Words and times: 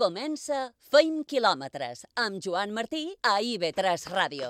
Comença 0.00 0.58
Feim 0.88 1.18
quilòmetres 1.28 2.06
amb 2.22 2.38
Joan 2.40 2.70
Martí 2.72 3.02
a 3.30 3.34
IB3 3.44 4.06
Ràdio. 4.08 4.46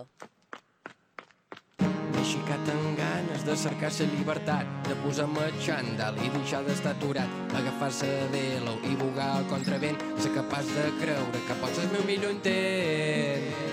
Aixecat 2.20 2.70
amb 2.70 2.92
ganes 3.00 3.42
de 3.48 3.56
cercar 3.64 3.90
la 3.96 4.06
llibertat, 4.12 4.70
de 4.86 4.98
posar-me 5.02 5.48
xandall 5.64 6.20
i 6.22 6.30
deixar 6.36 6.62
d'estar 6.68 6.92
aturat, 6.94 7.34
agafar-se 7.62 8.12
de 8.12 8.28
velo 8.36 8.76
i 8.86 8.94
bugar 9.02 9.32
al 9.40 9.50
contravent, 9.50 9.98
ser 10.22 10.30
capaç 10.38 10.70
de 10.76 10.86
creure 11.02 11.42
que 11.48 11.58
pots 11.64 11.82
el 11.82 11.90
meu 11.96 12.06
millor 12.12 12.38
intent. 12.38 13.69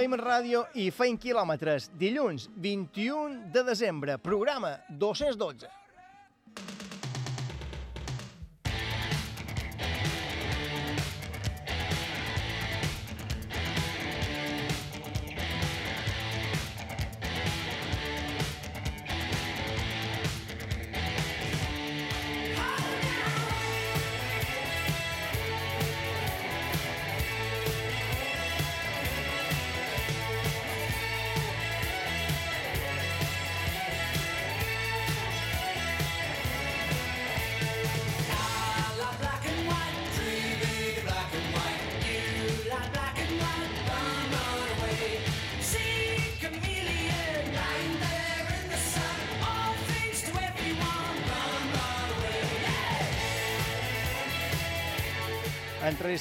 Feim 0.00 0.14
ràdio 0.16 0.62
i 0.80 0.86
feim 0.96 1.18
quilòmetres. 1.20 1.90
Dilluns, 2.00 2.46
21 2.66 3.34
de 3.52 3.66
desembre, 3.66 4.16
programa 4.24 4.70
212. 5.02 5.68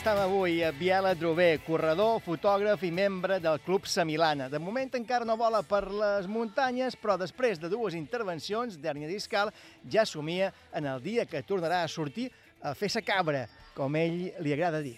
Entrevistam 0.10 0.34
avui 0.34 0.64
a 0.64 0.72
Biela 0.72 1.12
Drové, 1.14 1.60
corredor, 1.62 2.16
fotògraf 2.26 2.82
i 2.82 2.90
membre 2.90 3.36
del 3.38 3.60
Club 3.62 3.86
Samilana. 3.86 4.48
De 4.50 4.58
moment 4.58 4.90
encara 4.98 5.26
no 5.28 5.36
vola 5.38 5.60
per 5.62 5.84
les 5.86 6.26
muntanyes, 6.26 6.96
però 6.98 7.14
després 7.14 7.62
de 7.62 7.70
dues 7.70 7.94
intervencions 7.94 8.80
d'hernia 8.82 9.06
discal 9.06 9.52
ja 9.86 10.08
somia 10.10 10.50
en 10.74 10.88
el 10.90 11.04
dia 11.04 11.28
que 11.30 11.44
tornarà 11.46 11.84
a 11.84 11.92
sortir 11.94 12.26
a 12.58 12.74
fer 12.74 12.90
sa 12.90 13.04
cabra, 13.06 13.44
com 13.78 14.00
ell 14.02 14.32
li 14.42 14.56
agrada 14.56 14.82
dir. 14.82 14.98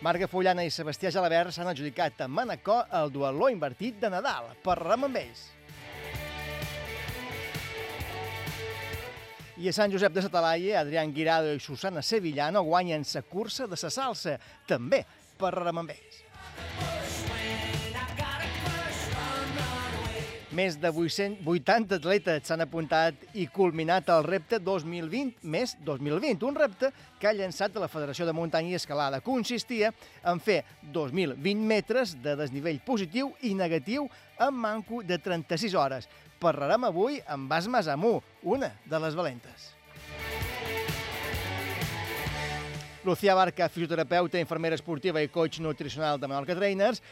Marga 0.00 0.32
Fullana 0.32 0.64
i 0.64 0.72
Sebastià 0.72 1.12
Gelabert 1.12 1.52
s'han 1.52 1.68
adjudicat 1.68 2.24
a 2.24 2.32
Manacor 2.32 2.88
el 3.02 3.12
dueló 3.12 3.52
invertit 3.52 4.00
de 4.00 4.16
Nadal. 4.16 4.54
Parlem 4.64 5.10
amb 5.10 5.24
ells. 5.26 5.57
I 9.58 9.66
a 9.66 9.72
Sant 9.74 9.90
Josep 9.90 10.12
de 10.14 10.22
Satalaia, 10.22 10.78
Adrián 10.78 11.10
Guirado 11.10 11.50
i 11.50 11.58
Susana 11.58 11.98
Sevillano 11.98 12.62
guanyen 12.62 13.02
sa 13.02 13.24
cursa 13.26 13.66
de 13.66 13.74
sa 13.74 13.90
salsa. 13.90 14.36
També 14.70 15.00
parlarem 15.34 15.80
amb 15.82 15.90
ells. 15.96 16.20
Més 20.54 20.78
de 20.78 20.92
880 20.94 21.98
atletes 21.98 22.46
s'han 22.46 22.62
apuntat 22.62 23.18
i 23.34 23.48
culminat 23.50 24.08
el 24.14 24.22
repte 24.26 24.62
2020 24.62 25.42
més 25.42 25.74
2020, 25.86 26.46
un 26.46 26.56
repte 26.56 26.92
que 27.18 27.26
ha 27.26 27.34
llançat 27.34 27.74
la 27.82 27.90
Federació 27.90 28.26
de 28.26 28.36
Muntanya 28.38 28.70
i 28.70 28.78
Escalada. 28.78 29.20
Consistia 29.26 29.90
en 30.22 30.38
fer 30.38 30.62
2.020 30.94 31.66
metres 31.66 32.14
de 32.22 32.38
desnivell 32.38 32.78
positiu 32.86 33.34
i 33.42 33.56
negatiu 33.58 34.06
amb 34.38 34.62
manco 34.62 35.02
de 35.02 35.18
36 35.18 35.74
hores. 35.74 36.06
Parlarem 36.38 36.84
avui 36.86 37.18
amb 37.26 37.50
Basma 37.50 37.82
Zamú, 37.82 38.20
una 38.46 38.70
de 38.86 38.98
les 39.02 39.16
valentes. 39.18 39.72
Lucía 43.04 43.34
Barca, 43.34 43.68
fisioterapeuta, 43.68 44.38
infermera 44.38 44.76
esportiva 44.78 45.22
i 45.22 45.30
coach 45.34 45.58
nutricional 45.58 46.20
de 46.20 46.28
Menorca 46.28 46.54
Trainers, 46.54 47.02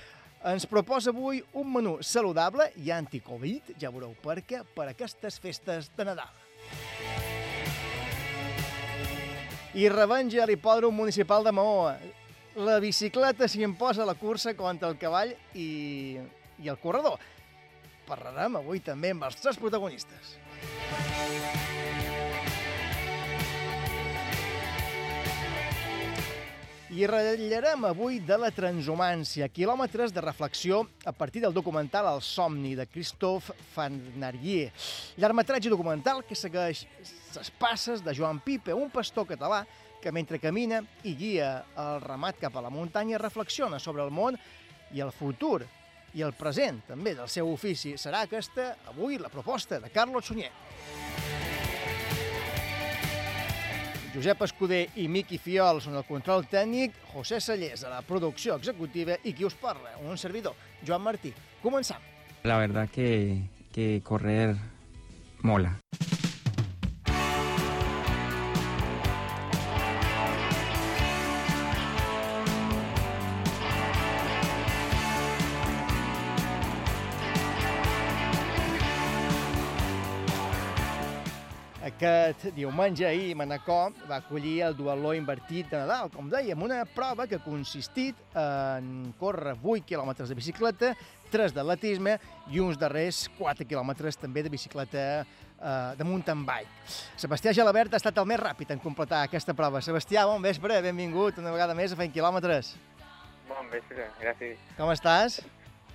ens 0.47 0.67
proposa 0.71 1.11
avui 1.11 1.41
un 1.59 1.73
menú 1.73 1.97
saludable 2.07 2.69
i 2.85 2.93
anti-Covid, 2.95 3.75
ja 3.81 3.91
veureu 3.91 4.15
per 4.23 4.43
què, 4.47 4.63
per 4.77 4.91
aquestes 4.93 5.41
festes 5.43 5.91
de 5.97 6.07
Nadal. 6.07 6.31
I 9.75 9.89
revenja 9.91 10.45
a 10.45 10.47
l'hipòdrom 10.47 10.95
municipal 10.95 11.43
de 11.43 11.53
Maó. 11.53 11.91
La 12.63 12.79
bicicleta 12.81 13.49
s'hi 13.51 13.67
imposa 13.67 14.07
la 14.07 14.15
cursa 14.15 14.55
contra 14.57 14.89
el 14.89 15.01
cavall 15.01 15.35
i, 15.53 16.15
i 16.63 16.71
el 16.71 16.79
corredor. 16.79 17.19
Parlarem 18.07 18.61
avui 18.61 18.79
també 18.85 19.11
amb 19.15 19.27
els 19.27 19.39
tres 19.43 19.59
protagonistes. 19.59 20.37
I 26.97 27.05
ratllarem 27.11 27.83
avui 27.85 28.21
de 28.25 28.37
la 28.41 28.49
transhumància, 28.55 29.51
quilòmetres 29.53 30.15
de 30.17 30.23
reflexió 30.25 30.79
a 31.05 31.13
partir 31.13 31.43
del 31.43 31.53
documental 31.53 32.07
El 32.15 32.23
somni 32.25 32.77
de 32.79 32.87
Christophe 32.87 33.53
Fanarier. 33.75 34.71
Llargmetratge 35.21 35.69
documental 35.69 36.23
que 36.25 36.39
segueix 36.39 36.87
les 37.35 37.51
passes 37.59 38.01
de 38.07 38.15
Joan 38.17 38.39
Pipe, 38.41 38.73
un 38.73 38.89
pastor 38.89 39.27
català 39.29 39.67
que 40.01 40.15
mentre 40.15 40.41
camina 40.41 40.81
i 41.05 41.13
guia 41.19 41.51
el 41.77 42.01
ramat 42.07 42.39
cap 42.41 42.57
a 42.57 42.65
la 42.65 42.71
muntanya 42.71 43.21
reflexiona 43.21 43.83
sobre 43.83 44.07
el 44.07 44.15
món 44.15 44.39
i 44.95 45.03
el 45.03 45.13
futur 45.13 45.67
i 46.17 46.25
el 46.25 46.33
present 46.33 46.81
també 46.89 47.15
del 47.15 47.29
seu 47.29 47.51
ofici. 47.53 47.95
Serà 48.01 48.25
aquesta 48.25 48.73
avui 48.91 49.21
la 49.21 49.31
proposta 49.33 49.81
de 49.81 49.93
Carlos 49.93 50.27
Sunyer. 50.27 50.53
Josep 54.17 54.47
Escudé 54.47 54.79
i 54.97 55.11
Miqui 55.13 55.37
Fiol 55.37 55.83
són 55.85 55.99
el 56.01 56.07
control 56.09 56.47
tècnic, 56.49 56.95
José 57.13 57.37
Sallés 57.45 57.85
a 57.85 57.93
la 57.93 58.01
producció 58.01 58.57
executiva 58.57 59.19
i 59.29 59.35
qui 59.37 59.45
us 59.45 59.59
parla, 59.61 59.93
un 60.09 60.17
servidor, 60.17 60.57
Joan 60.81 61.05
Martí. 61.05 61.35
Començam. 61.61 62.01
La 62.49 62.57
verdad 62.57 62.89
que, 62.89 63.43
que 63.77 64.01
correr 64.01 64.55
mola. 65.43 65.77
Aquest 81.97 82.51
diumenge 82.53 83.07
ahir 83.09 83.31
Manacor 83.41 83.95
va 84.05 84.19
acollir 84.19 84.59
el 84.67 84.75
dueló 84.77 85.15
invertit 85.17 85.71
de 85.71 85.79
Nadal, 85.81 86.11
com 86.13 86.27
dèiem, 86.29 86.61
una 86.61 86.83
prova 86.85 87.25
que 87.25 87.39
ha 87.39 87.41
consistit 87.41 88.19
en 88.37 89.15
córrer 89.17 89.55
8 89.57 89.87
quilòmetres 89.89 90.29
de 90.29 90.37
bicicleta, 90.37 90.93
3 91.33 91.57
d'atletisme 91.57 92.19
i 92.53 92.61
uns 92.61 92.77
darrers 92.77 93.23
4 93.39 93.65
quilòmetres 93.65 94.21
també 94.21 94.45
de 94.45 94.53
bicicleta 94.53 95.07
eh, 95.25 95.97
de 95.97 96.05
mountain 96.05 96.45
bike. 96.45 96.85
Sebastià 97.17 97.57
Gelabert 97.57 97.97
ha 97.97 98.05
estat 98.05 98.21
el 98.21 98.29
més 98.29 98.45
ràpid 98.45 98.77
en 98.77 98.85
completar 98.85 99.25
aquesta 99.25 99.57
prova. 99.57 99.81
Sebastià, 99.81 100.29
bon 100.29 100.45
vespre, 100.45 100.83
benvingut 100.85 101.41
una 101.41 101.57
vegada 101.57 101.73
més 101.73 101.97
a 101.97 102.03
Fent 102.05 102.13
Quilòmetres. 102.13 102.75
Bon 103.49 103.73
vespre, 103.73 104.11
gràcies. 104.21 104.61
Com 104.77 104.93
estàs? 104.93 105.41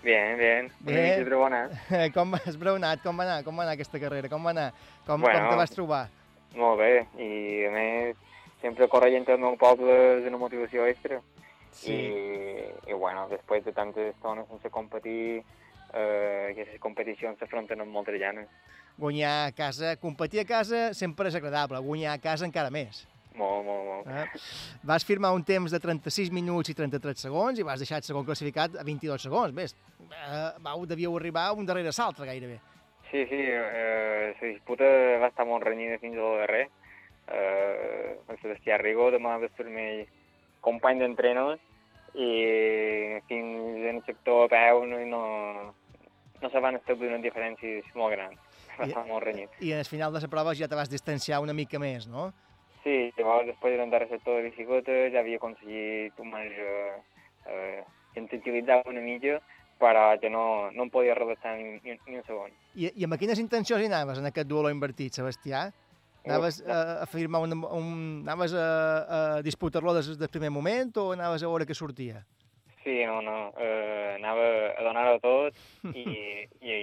Bien, 0.03 0.35
bien. 0.35 0.71
Una 0.81 0.95
Bé. 0.95 1.23
mica 1.23 1.35
bona. 1.37 1.59
Com 2.15 2.33
has 2.33 2.55
braonat? 2.57 3.03
Com 3.03 3.17
va 3.17 3.23
anar? 3.27 3.43
Com 3.45 3.57
va 3.57 3.67
anar 3.67 3.75
aquesta 3.77 3.99
carrera? 4.01 4.29
Com 4.31 4.41
va 4.43 4.49
anar? 4.49 4.71
Com, 5.11 5.21
Bueno. 5.21 5.39
com 5.39 5.49
te 5.49 5.55
vas 5.59 5.71
trobar? 5.71 6.09
Molt 6.55 6.79
bé. 6.79 7.05
I 7.19 7.65
a 7.67 7.71
més, 7.71 8.15
sempre 8.61 8.87
corrent 8.87 9.27
al 9.27 9.39
meu 9.39 9.57
poble 9.59 9.91
és 10.21 10.27
una 10.29 10.39
motivació 10.39 10.85
extra. 10.87 11.19
I, 11.87 11.97
I 12.87 12.93
bueno, 12.93 13.27
després 13.31 13.63
de 13.65 13.73
tantes 13.75 14.13
estones 14.13 14.47
sense 14.47 14.69
competir, 14.71 15.43
eh, 15.91 16.47
aquestes 16.51 16.79
competicions 16.79 17.39
s'afronten 17.39 17.83
amb 17.83 17.91
moltes 17.91 18.19
ganes. 18.19 18.47
Guanyar 18.97 19.47
a 19.49 19.51
casa, 19.51 19.95
competir 19.99 20.43
a 20.43 20.47
casa 20.47 20.93
sempre 20.93 21.27
és 21.27 21.35
agradable, 21.35 21.79
guanyar 21.79 22.15
a 22.15 22.21
casa 22.23 22.47
encara 22.47 22.71
més. 22.71 23.05
Molt, 23.35 23.65
molt, 23.65 23.85
molt. 23.87 24.07
Eh? 24.07 24.39
Vas 24.83 25.03
firmar 25.07 25.31
un 25.35 25.43
temps 25.43 25.71
de 25.71 25.79
36 25.79 26.31
minuts 26.31 26.69
i 26.71 26.75
33 26.75 27.27
segons 27.27 27.59
i 27.59 27.63
vas 27.67 27.79
deixar 27.79 27.99
el 27.99 28.07
segon 28.07 28.27
classificat 28.27 28.75
a 28.79 28.83
22 28.83 29.27
segons. 29.27 29.55
Bé, 29.55 29.67
eh, 29.67 30.51
vau, 30.59 30.85
devíeu 30.85 31.15
arribar 31.17 31.51
un 31.55 31.65
darrere 31.65 31.91
l'altre 31.97 32.27
gairebé. 32.27 32.59
Sí, 33.11 33.25
sí, 33.27 33.35
eh, 33.37 34.33
la 34.39 34.47
disputa 34.47 34.85
va 35.19 35.27
estar 35.27 35.45
molt 35.45 35.65
renyida 35.67 35.97
fins 35.99 36.15
al 36.17 36.37
darrer. 36.45 36.67
Eh, 37.27 38.15
el 38.29 38.37
Sebastià 38.39 38.77
Rigo 38.79 39.09
demà 39.11 39.35
va 39.41 39.49
ser 39.55 39.65
el 39.67 39.73
meu 39.75 40.05
company 40.63 40.99
d'entreno 41.01 41.51
i 42.15 42.29
fins 43.27 43.85
en 43.87 43.97
el 43.99 44.03
sector 44.05 44.45
a 44.45 44.49
peu 44.51 44.85
no, 44.87 44.99
no, 45.07 45.21
no 46.41 46.49
se 46.49 46.59
van 46.63 46.75
establir 46.79 47.09
unes 47.11 47.23
diferències 47.23 47.85
molt 47.95 48.15
grans. 48.15 48.39
Va 48.79 48.85
I- 48.87 48.89
estar 48.93 49.05
molt 49.07 49.23
renyit. 49.27 49.49
I 49.59 49.73
al 49.75 49.85
final 49.85 50.13
de 50.15 50.21
la 50.23 50.31
prova 50.31 50.55
ja 50.55 50.67
te 50.71 50.75
vas 50.79 50.89
distanciar 50.91 51.41
una 51.43 51.53
mica 51.53 51.79
més, 51.79 52.07
no? 52.07 52.31
Sí, 52.83 53.11
llavors 53.17 53.45
després 53.45 53.75
de 53.75 53.77
l'entrar 53.83 54.07
sector 54.09 54.39
de 54.39 54.47
bicicleta 54.49 54.95
ja 55.13 55.19
havia 55.21 55.37
aconseguit 55.37 56.17
un 56.19 56.31
més 56.33 56.55
eh, 56.57 56.95
eh, 57.45 57.83
sintetitzar 58.15 58.81
una 58.89 59.03
mica, 59.05 59.37
però 59.81 60.11
que 60.21 60.29
no, 60.29 60.69
no 60.71 60.85
em 60.85 60.91
podia 60.93 61.15
relaxar 61.17 61.57
ni, 61.57 61.79
ni, 61.83 61.97
ni 62.07 62.19
un 62.19 62.25
segon. 62.27 62.53
I, 62.77 62.91
I 62.93 63.07
amb 63.07 63.17
quines 63.19 63.41
intencions 63.41 63.81
hi 63.81 63.89
anaves 63.89 64.21
en 64.21 64.29
aquest 64.29 64.49
duelo 64.49 64.71
invertit, 64.73 65.17
Sebastià? 65.17 65.71
Anaves 66.21 66.59
a, 66.61 67.01
a 67.01 67.07
firmar 67.09 67.41
un, 67.41 67.57
un... 67.65 67.95
Anaves 68.21 68.53
a, 68.53 68.67
a 69.17 69.41
disputar-lo 69.41 69.95
des 69.97 70.13
del 70.21 70.29
primer 70.29 70.51
moment 70.53 70.93
o 71.01 71.11
anaves 71.15 71.41
a 71.41 71.49
veure 71.49 71.65
què 71.65 71.77
sortia? 71.77 72.21
Sí, 72.83 72.99
no, 73.05 73.19
no, 73.25 73.53
eh, 73.61 74.17
anava 74.17 74.45
a 74.73 74.85
donar-ho 74.85 75.17
tot 75.21 75.57
i, 75.97 76.45
i, 76.61 76.77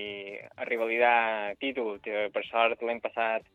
a 0.55 0.67
revalidar 0.67 1.55
títol, 1.62 1.99
que 2.03 2.29
per 2.35 2.44
sort 2.51 2.83
l'any 2.87 3.01
passat 3.03 3.47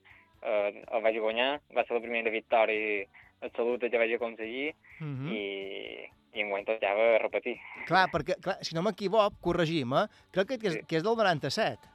eh, 0.44 0.84
el 0.84 1.04
vaig 1.04 1.19
guanyar, 1.24 1.51
va 1.75 1.86
ser 1.88 2.00
la 2.00 2.04
primera 2.04 2.31
victòria 2.31 3.06
absoluta 3.44 3.92
que 3.92 4.00
vaig 4.00 4.16
aconseguir 4.18 4.74
Uh 5.04 5.07
-huh. 5.10 5.30
i, 5.36 6.07
i 6.33 6.41
enguany 6.41 6.65
tocava 6.65 7.18
repetir. 7.21 7.56
Clar, 7.88 8.07
perquè, 8.12 8.38
clar, 8.41 8.57
si 8.65 8.75
no 8.75 8.81
m'equivoc, 8.85 9.33
corregim, 9.41 9.94
eh? 9.94 10.07
Crec 10.31 10.47
que, 10.47 10.57
que, 10.59 10.68
és, 10.68 10.74
Sí. 10.74 10.85
que 10.88 10.97
és 10.97 11.03
del 11.03 11.15
97. 11.15 11.89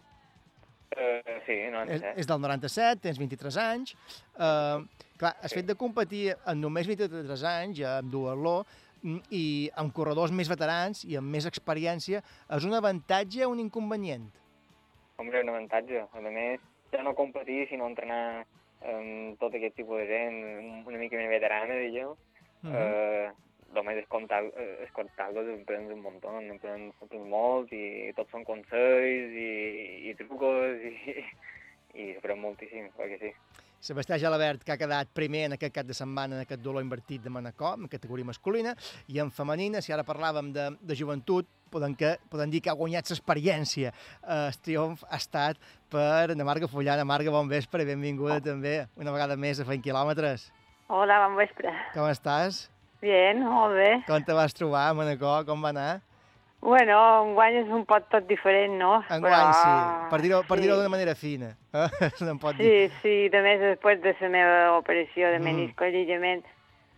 Eh, 0.96 1.40
sí, 1.46 1.56
no 1.70 1.82
en 1.82 1.90
És, 1.90 2.00
sé. 2.00 2.12
és 2.17 2.26
del 2.26 2.40
97, 2.40 3.00
tens 3.02 3.19
23 3.19 3.56
anys. 3.61 3.94
Uh, 4.35 4.87
clar, 5.19 5.37
has 5.43 5.50
Sí. 5.50 5.56
fet 5.61 5.67
de 5.67 5.75
competir 5.75 6.35
en 6.46 6.61
només 6.61 6.87
23 6.87 7.43
anys, 7.44 7.79
ja 7.79 7.99
amb 7.99 8.11
duatló, 8.11 8.64
i 9.31 9.70
amb 9.76 9.93
corredors 9.94 10.32
més 10.32 10.49
veterans 10.49 11.05
i 11.05 11.17
amb 11.17 11.29
més 11.31 11.46
experiència, 11.46 12.23
és 12.50 12.64
un 12.64 12.75
avantatge 12.75 13.44
o 13.46 13.50
un 13.50 13.61
inconvenient? 13.61 14.31
Hombre, 15.19 15.43
un 15.43 15.49
avantatge. 15.49 16.06
A 16.12 16.20
més, 16.20 16.61
ja 16.93 17.02
no 17.02 17.14
competir, 17.14 17.69
sinó 17.69 17.87
entrenar 17.87 18.44
amb 18.82 19.38
tot 19.38 19.55
aquest 19.55 19.76
tipus 19.76 19.99
de 19.99 20.06
gent, 20.06 20.87
una 20.87 20.99
mica 20.99 21.17
més 21.17 21.29
veterana, 21.31 21.75
digueu. 21.75 22.17
Uh 22.62 22.70
-huh. 22.70 22.75
eh, 22.75 23.32
només 23.75 23.99
escoltar- 24.03 24.44
eh, 24.56 24.85
escoltar-los 24.87 25.49
en 25.53 25.65
prens 25.69 25.93
un 25.93 26.00
muntó, 26.03 26.32
en 26.41 26.59
prens, 26.59 26.94
en 27.03 27.09
prens 27.09 27.29
molt 27.29 27.73
i 27.73 28.12
tots 28.17 28.31
són 28.32 28.44
consells 28.49 29.35
i, 29.37 30.09
i 30.09 30.15
trucos 30.19 30.85
i, 30.88 31.25
i 31.99 32.12
s'aprèn 32.15 32.41
moltíssim, 32.41 32.88
perquè 32.97 33.19
sí. 33.20 33.32
Sebastià 33.79 34.17
Gelabert, 34.19 34.65
que 34.67 34.73
ha 34.75 34.79
quedat 34.81 35.11
primer 35.15 35.44
en 35.47 35.53
aquest 35.55 35.70
cap 35.76 35.87
de 35.87 35.94
setmana 35.94 36.35
en 36.35 36.43
aquest 36.43 36.61
dolor 36.65 36.82
invertit 36.82 37.23
de 37.23 37.31
Manacor, 37.31 37.76
en 37.79 37.87
categoria 37.87 38.26
masculina, 38.26 38.73
i 39.06 39.20
en 39.23 39.31
femenina, 39.31 39.79
si 39.81 39.93
ara 39.94 40.03
parlàvem 40.03 40.49
de, 40.53 40.65
de 40.82 40.97
joventut, 40.99 41.47
podem, 41.70 41.94
que, 41.94 42.17
podem 42.32 42.50
dir 42.50 42.59
que 42.65 42.73
ha 42.73 42.75
guanyat 42.75 43.12
l'experiència. 43.12 43.93
Eh, 44.25 44.49
el 44.49 44.59
triomf 44.67 45.05
ha 45.06 45.20
estat 45.20 45.61
per 45.93 46.35
na 46.35 46.47
Marga 46.49 46.67
Fullana. 46.67 47.05
Marga, 47.06 47.31
bon 47.31 47.47
vespre 47.53 47.85
i 47.85 47.87
benvinguda 47.87 48.41
també 48.43 48.81
una 48.99 49.15
vegada 49.15 49.37
més 49.38 49.61
a 49.61 49.69
Fent 49.69 49.85
Quilòmetres. 49.85 50.49
Hola, 50.88 51.20
bon 51.29 51.38
vespre. 51.38 51.70
Com 51.94 52.09
estàs? 52.11 52.65
Bien, 53.00 53.39
molt 53.47 53.75
bé. 53.79 53.91
Com 54.09 54.25
te 54.27 54.35
vas 54.35 54.55
trobar 54.56 54.89
a 54.91 54.95
Manacor? 54.99 55.45
Com 55.47 55.62
va 55.62 55.71
anar? 55.75 56.00
Bueno, 56.61 56.97
enguany 57.23 57.61
és 57.61 57.69
un 57.71 57.85
pot 57.87 58.09
tot 58.11 58.25
diferent, 58.27 58.73
no? 58.81 58.97
Enguany, 59.15 59.53
sí. 59.55 59.75
Per 60.11 60.19
dir-ho 60.25 60.41
per 60.49 60.56
sí. 60.59 60.65
dir 60.65 60.73
d'una 60.73 60.91
manera 60.91 61.15
fina. 61.15 61.53
Eh? 61.73 61.87
No 62.27 62.35
pot 62.43 62.56
dir. 62.59 62.91
Sí, 62.91 62.97
sí, 63.03 63.29
de 63.31 63.43
més 63.45 63.61
després 63.62 64.00
de 64.03 64.17
la 64.21 64.29
meva 64.33 64.56
operació 64.81 65.31
de 65.31 65.39
Mm. 65.39 65.45
menisco 65.47 65.87
i 65.87 65.93
lligament, 65.95 66.43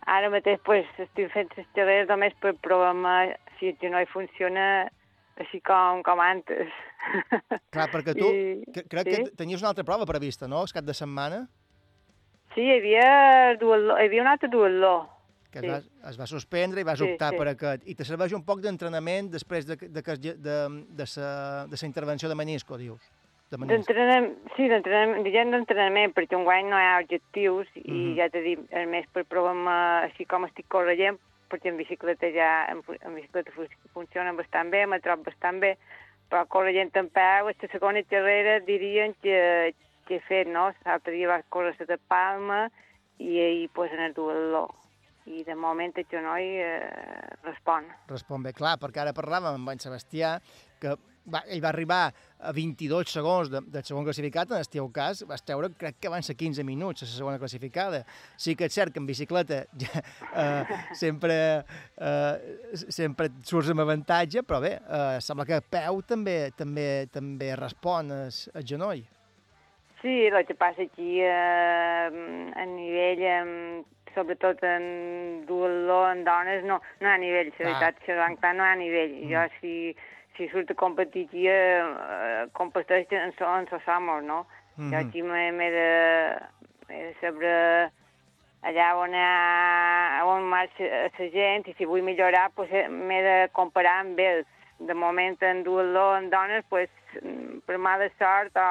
ara 0.09 0.31
mateix 0.33 0.57
pues, 0.65 0.87
estic 0.97 1.29
fent 1.35 1.53
les 1.57 1.67
xerreres 1.75 2.09
només 2.09 2.33
per 2.41 2.55
provar 2.57 3.37
si 3.59 3.69
el 3.69 3.77
genoll 3.77 4.07
funciona 4.09 4.89
així 5.37 5.61
com, 5.61 6.01
com 6.01 6.19
antes. 6.19 6.73
Clar, 7.73 7.87
perquè 7.93 8.17
tu 8.17 8.25
I- 8.33 8.63
cre- 8.73 8.87
crec 8.89 9.07
sí? 9.13 9.15
que 9.23 9.35
tenies 9.37 9.61
una 9.61 9.69
altra 9.75 9.83
prova 9.85 10.05
prevista, 10.09 10.47
no?, 10.49 10.63
el 10.65 10.73
cap 10.73 10.83
de 10.85 10.93
setmana, 10.97 11.47
Sí, 12.53 12.65
hi 12.67 12.73
havia, 12.81 13.53
duatló, 13.61 13.95
hi 14.01 14.09
havia 14.09 14.21
un 14.25 14.27
altre 14.27 14.49
duatló. 14.51 14.95
Que 15.51 15.59
es, 15.59 15.65
Sí. 15.65 15.69
va, 15.69 16.09
es 16.09 16.19
va 16.19 16.25
suspendre 16.27 16.81
i 16.81 16.83
vas 16.87 16.99
Sí, 16.99 17.05
optar 17.11 17.31
sí. 17.31 17.37
per 17.37 17.47
aquest. 17.51 17.87
I 17.87 17.95
te 17.95 18.05
serveix 18.05 18.33
un 18.33 18.43
poc 18.45 18.61
d'entrenament 18.63 19.29
després 19.31 19.65
de, 19.67 19.75
de, 19.75 19.99
es 19.99 20.19
ge- 20.21 20.37
de, 20.39 20.57
de, 20.89 21.05
sa, 21.05 21.67
de 21.67 21.77
sa 21.77 21.85
intervenció 21.85 22.29
de 22.29 22.35
menisco, 22.35 22.77
dius? 22.77 23.01
De 23.51 23.57
menisco. 23.57 23.91
Sí, 24.55 24.67
d'entrenament, 24.69 25.23
diguem 25.25 25.51
d'entrenament, 25.51 26.13
perquè 26.15 26.37
enguany 26.39 26.69
no 26.71 26.77
hi 26.79 26.85
ha 26.87 26.99
objectius 27.03 27.67
i 27.75 27.91
Mhm. 27.91 28.15
ja 28.15 28.29
t'he 28.29 28.41
dit, 28.41 28.59
a 28.73 28.85
més 28.87 29.05
per 29.11 29.25
provar 29.25 29.53
així 30.05 30.25
com 30.25 30.45
estic 30.45 30.67
corregent, 30.71 31.19
perquè 31.51 31.67
en 31.67 31.75
bicicleta 31.77 32.31
ja, 32.31 32.65
en, 32.71 32.79
en 33.01 33.15
bicicleta 33.15 33.51
fu- 33.51 33.67
funciona 33.93 34.31
bastant 34.31 34.71
bé, 34.71 34.87
me 34.87 35.01
trobo 35.01 35.23
bastant 35.23 35.59
bé, 35.59 35.77
però 36.31 36.45
corregent 36.47 36.95
en 36.95 37.09
peu, 37.09 37.49
aquesta 37.49 37.67
segona 37.73 38.01
carrera 38.03 38.61
dirien 38.61 39.13
que, 39.21 39.75
que 40.07 40.15
he 40.15 40.19
fet, 40.21 40.47
no? 40.47 40.71
L'altre 40.85 41.11
dia 41.11 41.27
vaig 41.27 41.43
córrer 41.49 41.75
la 41.77 41.85
de 41.85 41.97
Palma 41.97 42.69
i 43.19 43.37
ahir 43.37 43.69
pues, 43.73 43.91
en 43.91 43.99
el 43.99 44.13
duatló. 44.13 44.69
I 45.29 45.43
de 45.45 45.55
moment 45.55 45.93
el 46.01 46.07
genoll 46.09 46.57
eh, 46.63 47.37
respon. 47.45 47.85
Respon 48.09 48.43
bé, 48.43 48.55
clar, 48.57 48.77
perquè 48.81 49.03
ara 49.03 49.13
parlàvem 49.13 49.59
amb 49.59 49.73
en 49.75 49.81
Sebastià, 49.83 50.39
que 50.81 50.95
va, 51.29 51.43
ell 51.47 51.61
va 51.61 51.69
arribar 51.69 52.01
a 52.41 52.51
22 52.55 53.11
segons 53.13 53.51
de, 53.51 53.61
del 53.73 53.85
segon 53.85 54.05
classificat, 54.07 54.51
en 54.51 54.63
el 54.63 54.69
teu 54.71 54.89
cas 54.93 55.21
vas 55.29 55.45
treure, 55.45 55.69
crec 55.77 55.99
que 56.01 56.11
van 56.11 56.25
ser 56.25 56.35
15 56.39 56.65
minuts 56.67 57.03
a 57.03 57.09
la 57.09 57.13
segona 57.13 57.41
classificada. 57.41 58.03
Sí 58.41 58.55
que 58.57 58.67
és 58.69 58.75
cert 58.75 58.93
que 58.93 59.01
en 59.01 59.07
bicicleta 59.09 59.63
ja, 59.83 60.03
eh, 60.31 60.81
sempre, 61.03 61.37
eh, 62.01 62.83
sempre 62.89 63.29
et 63.29 63.39
surts 63.47 63.71
amb 63.73 63.85
avantatge, 63.85 64.45
però 64.47 64.61
bé, 64.63 64.75
eh, 64.81 65.21
sembla 65.21 65.47
que 65.47 65.61
a 65.61 65.65
peu 65.79 66.01
també 66.07 66.37
també 66.57 67.07
també 67.13 67.55
respon 67.59 68.13
el, 68.17 68.37
el 68.55 68.67
genoll. 68.67 69.05
Sí, 70.01 70.13
el 70.25 70.45
que 70.47 70.57
passa 70.57 70.81
aquí 70.81 71.19
eh, 71.21 72.09
a 72.57 72.65
nivell, 72.65 73.21
eh, 73.21 73.83
sobretot 74.15 74.63
en 74.63 75.45
duatló, 75.47 76.11
en 76.11 76.23
dones, 76.23 76.63
no, 76.63 76.81
no 76.99 77.07
hi 77.07 77.11
ha 77.11 77.17
nivell, 77.17 77.51
la 77.59 77.65
veritat, 77.65 78.01
xerrant 78.05 78.39
clar, 78.39 78.55
no 78.55 78.63
hi 78.63 78.71
ha 78.71 78.75
nivell. 78.75 79.13
Mm. 79.21 79.29
Jo, 79.31 79.45
si, 79.59 79.95
si 80.37 80.49
surt 80.49 80.71
a 80.71 80.75
competir 80.75 81.27
aquí, 81.27 81.47
eh, 81.47 82.47
competeix 82.53 83.11
en 83.11 83.33
so, 83.37 83.47
en 83.57 83.67
sos 83.69 83.87
amos, 83.87 84.23
no? 84.23 84.45
Mm 84.77 84.83
-hmm. 84.83 84.91
Jo 84.91 84.97
Mhm. 84.97 85.07
aquí 85.07 85.21
m'he 85.23 85.71
de, 85.71 85.89
de 86.87 87.15
saber 87.21 87.91
allà 88.63 88.95
on, 88.95 89.13
ha, 89.13 90.21
on 90.25 90.43
marxa 90.43 90.83
la 90.83 91.29
gent 91.33 91.67
i 91.67 91.73
si 91.77 91.85
vull 91.85 92.03
millorar 92.03 92.51
pues, 92.55 92.69
eh, 92.71 92.87
m'he 92.87 93.21
de 93.21 93.49
comparar 93.53 93.99
amb 93.99 94.19
ells. 94.19 94.47
De 94.87 94.93
moment 94.97 95.37
en 95.43 95.63
duatló 95.63 96.17
en 96.17 96.29
dones, 96.31 96.63
pues, 96.69 96.89
mm, 97.21 97.59
per 97.67 97.77
mala 97.77 98.07
sort 98.17 98.55
o, 98.57 98.63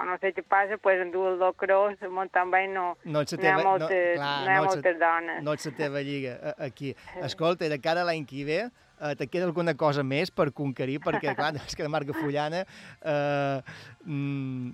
o 0.00 0.04
no 0.08 0.16
sé 0.18 0.32
què 0.34 0.42
passa, 0.42 0.78
pues, 0.82 0.98
en 1.04 1.12
duatló 1.14 1.52
cross, 1.54 2.00
mountain 2.10 2.50
bike 2.50 2.72
no, 2.72 2.86
No 3.04 3.22
hi 3.22 3.28
ha 3.30 3.38
teva- 3.38 3.62
no- 3.62 3.68
moltes, 3.68 4.16
clar, 4.16 4.32
no 4.40 4.50
hi 4.50 4.54
ha 4.54 4.56
no 4.58 4.64
moltes 4.72 4.98
dones. 4.98 5.42
No 5.46 5.52
ets 5.54 5.66
la 5.70 5.72
teva 5.78 6.02
lliga 6.02 6.54
aquí. 6.58 6.94
Escolta, 7.30 7.68
de 7.70 7.78
cara 7.80 8.02
a 8.02 8.08
l'any 8.08 8.26
que 8.26 8.42
ve, 8.48 8.58
eh, 8.66 9.14
te 9.16 9.28
queda 9.28 9.44
alguna 9.46 9.76
cosa 9.76 10.02
més 10.02 10.30
per 10.34 10.50
conquerir? 10.52 10.98
Perquè, 11.04 11.36
clar, 11.38 11.52
és 11.66 11.76
que 11.76 11.86
la 11.86 11.92
marca 11.92 12.12
Fullana... 12.16 12.64
Eh, 13.04 13.62
mm, 14.04 14.70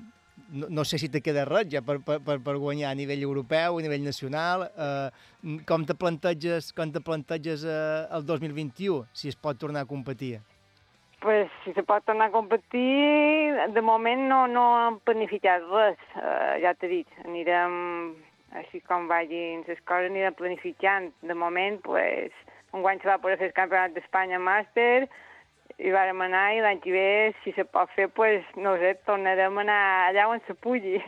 no, 0.52 0.66
no 0.68 0.82
sé 0.84 0.98
si 1.00 1.08
te 1.08 1.22
queda 1.24 1.46
res 1.48 1.68
ja 1.72 1.80
per, 1.80 1.98
per, 2.04 2.18
per, 2.20 2.34
per 2.44 2.54
guanyar 2.60 2.90
a 2.90 2.96
nivell 2.96 3.22
europeu, 3.24 3.78
a 3.78 3.82
nivell 3.84 4.02
nacional. 4.04 4.66
Eh, 4.76 5.60
com 5.68 5.84
te 5.88 5.94
planteges, 5.96 6.72
com 6.76 6.92
te 6.92 7.00
planteges 7.00 7.64
eh, 7.64 8.06
el 8.12 8.24
2021, 8.28 9.06
si 9.16 9.28
es 9.32 9.36
pot 9.36 9.56
tornar 9.56 9.86
a 9.86 9.88
competir? 9.88 10.40
Pues, 11.22 11.48
si 11.62 11.72
se 11.72 11.84
pot 11.86 12.02
tornar 12.02 12.28
a 12.28 12.34
competir, 12.34 13.54
de 13.70 13.80
moment 13.80 14.24
no, 14.26 14.40
no 14.50 14.62
hem 14.74 14.96
planificat 15.06 15.62
res, 15.70 16.00
uh, 16.18 16.56
ja 16.58 16.72
t'he 16.74 16.88
dit, 16.90 17.12
anirem, 17.22 17.76
així 18.58 18.80
com 18.88 19.06
vagin 19.06 19.62
les 19.68 19.78
coses, 19.86 20.10
anirem 20.10 20.34
planificant. 20.34 21.12
De 21.22 21.36
moment, 21.38 21.78
pues, 21.86 22.34
un 22.74 22.82
guany 22.82 22.98
se 22.98 23.10
va 23.12 23.20
poder 23.22 23.38
fer 23.38 23.52
el 23.52 23.54
campionat 23.54 23.94
d'Espanya 23.94 24.42
màster, 24.42 25.06
i 25.78 25.94
vàrem 25.94 26.26
anar, 26.26 26.48
i 26.56 26.60
l'any 26.64 26.82
que 26.82 26.92
ve, 26.94 27.06
si 27.44 27.54
se 27.54 27.64
pot 27.70 27.94
fer, 27.94 28.08
pues, 28.10 28.42
no 28.58 28.74
sé, 28.82 28.96
tornarem 29.06 29.62
a 29.62 29.64
anar 29.66 29.80
allà 30.10 30.26
on 30.34 30.42
se 30.48 30.58
pugui. 30.58 30.98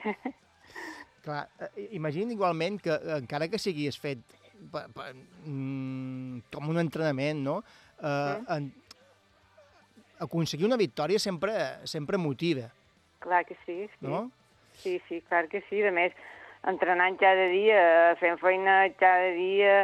Clar, 1.26 1.42
eh, 1.58 1.88
imagina 1.96 2.36
igualment 2.36 2.78
que, 2.84 2.96
encara 3.18 3.50
que 3.50 3.58
siguis 3.58 3.98
fet 3.98 4.22
pa, 4.70 4.86
pa, 4.94 5.10
mm, 5.42 6.46
com 6.54 6.70
un 6.70 6.80
entrenament, 6.82 7.42
no? 7.42 7.58
Eh, 7.98 8.38
en, 8.56 8.70
aconseguir 10.26 10.66
una 10.66 10.80
victòria 10.80 11.18
sempre, 11.18 11.52
sempre 11.84 12.18
motiva, 12.18 12.70
Clar 13.24 13.44
que 13.46 13.56
sí, 13.64 13.88
sí. 13.88 14.06
no? 14.06 14.30
Sí, 14.76 15.00
sí, 15.08 15.22
clar 15.28 15.48
que 15.48 15.62
sí. 15.70 15.80
A 15.82 15.92
més, 15.94 16.12
entrenant 16.68 17.16
cada 17.20 17.48
dia, 17.48 17.80
fent 18.20 18.36
feina 18.42 18.82
cada 19.00 19.30
dia, 19.32 19.76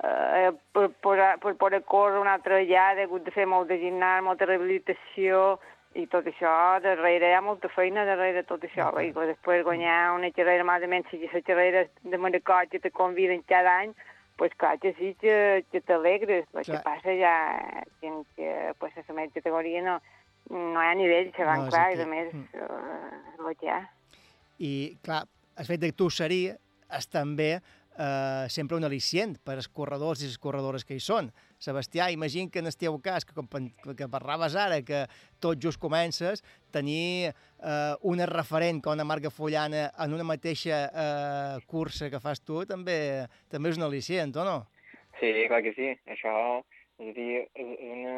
eh, 0.00 0.50
per, 0.72 0.88
per, 1.04 1.16
per 1.42 1.54
poder 1.60 1.82
córrer 1.84 2.22
una 2.22 2.36
altra 2.38 2.56
vegada, 2.62 3.02
he 3.02 3.08
hagut 3.08 3.26
de 3.26 3.34
fer 3.34 3.44
molt 3.50 3.68
de 3.68 3.76
gimnàs, 3.82 4.24
molta 4.24 4.48
rehabilitació, 4.48 5.58
i 5.96 6.04
tot 6.12 6.26
això, 6.28 6.52
darrere 6.84 7.30
hi 7.30 7.36
ha 7.36 7.44
molta 7.44 7.70
feina 7.72 8.04
darrere 8.04 8.42
tot 8.48 8.64
això. 8.68 8.90
I 9.00 9.12
després 9.16 9.64
guanyar 9.64 10.12
una 10.16 10.28
xerrera, 10.36 10.64
menys, 10.64 11.08
si 11.10 11.20
les 11.22 11.44
xerreres 11.44 11.88
de 12.02 12.18
Manacor 12.18 12.68
que 12.68 12.80
te 12.80 12.90
conviden 12.90 13.42
cada 13.48 13.78
any, 13.84 13.94
pues 14.36 14.52
clar 14.54 14.78
que 14.78 14.92
sí 14.94 15.14
que, 15.20 15.64
que 15.72 15.80
t'alegres. 15.80 16.46
El 16.54 16.64
que 16.64 16.78
passa 16.84 17.14
ja, 17.16 17.82
que, 18.00 18.10
que 18.36 18.50
pues, 18.78 18.92
a 18.96 19.04
la 19.08 19.14
meva 19.14 19.32
categoria 19.32 19.82
no, 19.82 19.96
no 20.50 20.82
hi 20.82 20.86
ha 20.90 20.94
nivell, 20.94 21.32
se 21.36 21.44
van 21.44 21.64
No 21.64 21.70
clar, 21.70 21.88
aquí. 21.90 21.98
i 21.98 22.02
a 22.02 22.06
més, 22.06 22.34
Mm. 22.34 22.44
eh, 22.52 23.48
el 23.48 23.56
que 23.56 23.66
hi 23.66 23.70
ha. 23.72 23.80
I, 24.58 24.72
clar, 25.02 25.22
el 25.56 25.64
fet 25.66 25.80
de 25.80 25.90
que 25.90 25.96
tu 25.96 26.10
seria 26.10 26.56
és 26.92 27.08
també 27.08 27.54
eh, 27.56 28.46
sempre 28.52 28.76
un 28.76 28.84
al·licient 28.84 29.38
per 29.42 29.54
als 29.56 29.68
corredors 29.68 30.20
i 30.22 30.26
les 30.28 30.38
corredores 30.38 30.84
que 30.84 30.94
hi 30.94 31.00
són. 31.00 31.32
Sebastià, 31.66 32.10
imagina 32.14 32.50
que 32.52 32.62
en 32.62 32.70
el 32.70 32.76
teu 32.78 32.98
cas, 33.02 33.26
que, 33.26 33.34
com, 33.34 33.48
que 33.98 34.08
parlaves 34.12 34.54
ara, 34.54 34.78
que 34.86 35.04
tot 35.42 35.58
just 35.62 35.80
comences, 35.82 36.44
tenir 36.74 37.32
eh, 37.32 37.94
una 38.06 38.28
referent 38.30 38.80
com 38.84 38.94
una 38.94 39.06
Marga 39.08 39.32
Follana 39.34 39.88
en 40.04 40.14
una 40.14 40.26
mateixa 40.26 40.84
eh, 40.86 41.58
cursa 41.66 42.10
que 42.12 42.22
fas 42.22 42.42
tu, 42.44 42.62
també 42.70 43.26
també 43.50 43.72
és 43.72 43.80
un 43.80 43.88
al·licient, 43.88 44.36
o 44.38 44.46
no? 44.46 44.56
Sí, 45.18 45.32
clar 45.48 45.62
que 45.64 45.72
sí. 45.76 45.90
Això 46.12 46.32
és, 46.98 47.12
dir, 47.16 47.44
és, 47.54 47.74
una, 47.90 48.16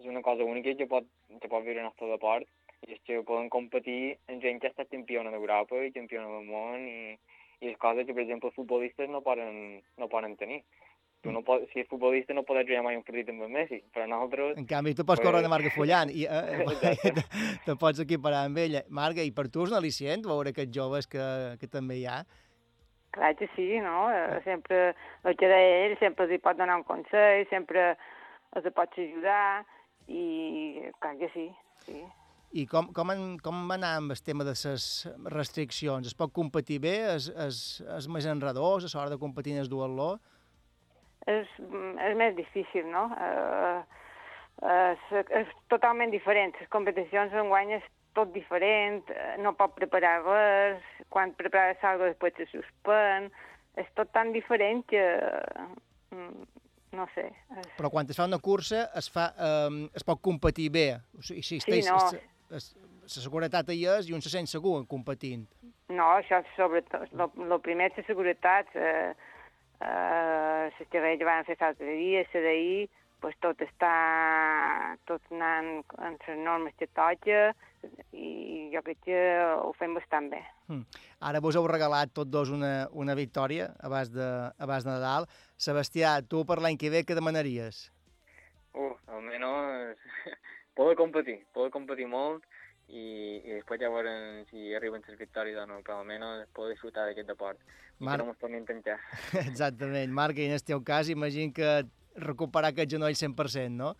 és 0.00 0.08
una 0.08 0.22
cosa 0.22 0.46
única 0.48 0.74
que 0.78 0.88
pot, 0.90 1.06
que 1.40 1.50
pot 1.50 1.64
viure 1.66 1.82
el 1.82 1.88
nostre 1.90 2.10
deport 2.10 2.48
i 2.88 2.96
és 2.96 3.02
que 3.06 3.20
poden 3.26 3.50
competir 3.50 4.16
amb 4.30 4.42
gent 4.42 4.58
que 4.58 4.68
ha 4.68 4.74
estat 4.74 4.90
campiona 4.90 5.30
d'Europa 5.30 5.84
i 5.86 5.92
campiona 5.94 6.30
del 6.32 6.48
món 6.48 6.86
i, 6.88 7.14
i 7.62 7.70
és 7.70 7.78
coses 7.82 8.06
que, 8.06 8.14
per 8.14 8.24
exemple, 8.24 8.50
els 8.50 8.58
futbolistes 8.58 9.10
no 9.10 9.22
poden, 9.22 9.82
no 9.98 10.10
poden 10.10 10.34
tenir. 10.40 10.62
Tu 11.22 11.30
no 11.30 11.44
pots, 11.46 11.68
si 11.70 11.78
ets 11.78 11.88
futbolista 11.90 12.34
no 12.34 12.42
pots 12.42 12.64
jugar 12.66 12.82
mai 12.82 12.96
un 12.98 13.04
partit 13.06 13.28
amb 13.30 13.44
el 13.46 13.50
Messi, 13.54 13.78
però 13.94 14.08
nosaltres... 14.10 14.56
En 14.58 14.66
canvi, 14.66 14.94
tu 14.98 15.04
pots 15.06 15.20
Pues- 15.20 15.28
córrer 15.28 15.42
de 15.44 15.50
Marga 15.52 15.70
Follant 15.74 16.10
i 16.10 16.24
eh, 16.26 16.62
Exacte. 16.72 17.22
te 17.66 17.76
pots 17.78 18.02
equiparar 18.02 18.44
amb 18.48 18.58
ella. 18.58 18.82
Marga, 18.90 19.22
i 19.22 19.30
per 19.30 19.46
tu 19.54 19.62
és 19.62 19.70
un 19.70 19.78
al·licient 19.78 20.26
veure 20.26 20.50
aquests 20.50 20.74
joves 20.74 21.06
que, 21.06 21.26
que 21.60 21.68
també 21.70 22.00
hi 22.00 22.08
ha? 22.10 22.22
Clar 23.14 23.34
que 23.38 23.46
sí, 23.54 23.68
no? 23.84 24.08
Eh, 24.10 24.40
Sempre, 24.46 24.80
el 25.28 25.36
que 25.38 25.50
deia 25.52 25.78
ell, 25.84 25.94
sempre 26.00 26.26
els 26.26 26.34
hi 26.34 26.40
pot 26.42 26.58
donar 26.58 26.80
un 26.80 26.86
consell, 26.88 27.44
sempre 27.52 27.92
els 28.56 28.66
pots 28.74 28.98
ajudar, 28.98 29.62
i 30.08 30.82
clar 30.98 31.14
que 31.20 31.28
sí, 31.36 31.46
sí. 31.86 32.02
I 32.52 32.66
com, 32.68 32.90
com, 32.92 33.14
en, 33.14 33.36
com 33.40 33.62
va 33.70 33.78
anar 33.78 33.94
amb 34.00 34.12
el 34.12 34.20
tema 34.26 34.44
de 34.44 34.52
les 34.52 34.86
restriccions? 35.32 36.10
Es 36.10 36.16
pot 36.18 36.32
competir 36.36 36.82
bé? 36.84 36.98
És, 37.14 37.30
és, 37.46 37.60
és 37.96 38.08
més 38.12 38.26
enredós 38.28 38.84
a 38.84 38.90
l'hora 38.98 39.14
de 39.14 39.20
competir 39.22 39.54
en 39.54 39.62
el 39.62 39.70
duatló? 39.72 40.16
És, 41.26 41.48
mm, 41.58 41.98
és 42.08 42.16
més 42.18 42.36
difícil, 42.36 42.86
no? 42.90 43.08
Eh, 43.14 43.82
és, 44.62 45.04
és 45.42 45.52
totalment 45.72 46.10
diferent. 46.10 46.54
Les 46.58 46.70
competicions 46.72 47.34
en 47.34 47.50
guany 47.52 47.76
és 47.78 47.86
tot 48.16 48.32
diferent, 48.34 49.02
eh, 49.10 49.36
no 49.42 49.54
pot 49.58 49.74
preparar 49.76 50.18
res, 50.26 50.82
quan 51.12 51.32
prepares 51.38 51.80
alguna 51.82 52.12
cosa 52.12 52.12
després 52.12 52.36
se 52.36 52.48
suspèn, 52.50 53.30
és 53.80 53.88
tot 53.96 54.10
tan 54.12 54.32
diferent 54.32 54.84
que, 54.88 55.04
mm, 56.12 56.44
no 56.98 57.06
sé, 57.14 57.30
és, 57.56 57.70
Però 57.78 57.90
quan 57.90 58.06
es 58.08 58.16
fa 58.16 58.28
una 58.28 58.38
cursa 58.38 58.90
es, 58.94 59.08
fa, 59.08 59.32
eh, 59.38 59.88
es 59.94 60.04
pot 60.04 60.20
competir 60.20 60.70
bé. 60.70 61.00
O 61.18 61.22
sigui, 61.22 61.42
si 61.42 61.60
Sí, 61.60 61.80
no. 61.88 61.98
La 62.52 63.08
seguretat 63.08 63.68
hi 63.70 63.86
és 63.86 64.08
i 64.08 64.12
un 64.12 64.20
se 64.20 64.30
sent 64.30 64.46
segur 64.46 64.86
competint. 64.86 65.48
No, 65.88 66.04
això 66.20 66.38
és 66.40 66.46
sobretot, 66.56 67.08
el 67.12 67.60
primer 67.60 67.90
és 67.90 67.96
la 67.96 68.04
seguretat, 68.06 68.68
eh, 68.76 69.12
eh, 69.82 70.70
les 70.78 71.18
que 71.18 71.28
van 71.28 71.46
fer 71.46 71.56
l'altre 71.60 71.94
dia, 71.98 72.24
la 72.32 72.42
d'ahir, 72.46 72.88
pues 73.22 73.36
tot 73.40 73.60
està, 73.62 73.92
tot 75.06 75.22
anant 75.30 75.84
en 76.02 76.16
les 76.26 76.40
normes 76.42 76.74
que 76.78 76.88
toca, 76.90 77.52
i 78.12 78.70
jo 78.72 78.82
crec 78.86 78.98
que 79.06 79.20
ho 79.62 79.70
fem 79.78 79.94
bastant 79.94 80.28
bé. 80.32 80.42
Hm. 80.70 80.82
Ara 81.30 81.42
vos 81.42 81.58
heu 81.58 81.66
regalat 81.70 82.12
tots 82.14 82.30
dos 82.30 82.50
una, 82.54 82.88
una 82.92 83.14
victòria 83.18 83.70
abans 83.82 84.10
de, 84.14 84.28
abans 84.58 84.86
de 84.86 84.90
Nadal. 84.90 85.28
Sebastià, 85.56 86.16
tu 86.26 86.44
per 86.48 86.58
l'any 86.62 86.78
que 86.78 86.90
ve 86.90 87.04
què 87.06 87.18
demanaries? 87.18 87.84
Uh, 88.74 88.94
almenys 89.12 90.02
poder 90.78 90.96
competir, 90.98 91.38
poder 91.54 91.70
competir 91.74 92.08
molt 92.10 92.46
i, 92.92 93.40
i 93.40 93.54
després 93.56 93.80
ja 93.80 93.90
veurem 93.92 94.42
si 94.50 94.74
arriben 94.76 95.02
les 95.08 95.18
victòries 95.18 95.58
o 95.62 95.66
no, 95.68 95.80
però 95.84 96.00
almenys 96.00 96.46
poder 96.56 96.74
disfrutar 96.74 97.06
d'aquest 97.08 97.30
deport 97.32 97.60
i 97.62 98.04
Marc. 98.04 98.18
que 98.18 98.22
no 98.22 98.30
mos 98.30 98.40
tornin 98.40 98.66
a 98.66 98.70
tancar. 98.70 98.98
Exactament. 99.48 100.12
Marc, 100.12 100.38
i 100.38 100.48
en 100.50 100.56
el 100.58 100.64
teu 100.66 100.82
cas, 100.84 101.08
imagino 101.12 101.54
que 101.56 101.70
recuperar 102.16 102.72
aquest 102.72 102.92
genoll 102.92 103.16
100%, 103.16 103.72
no? 103.76 103.94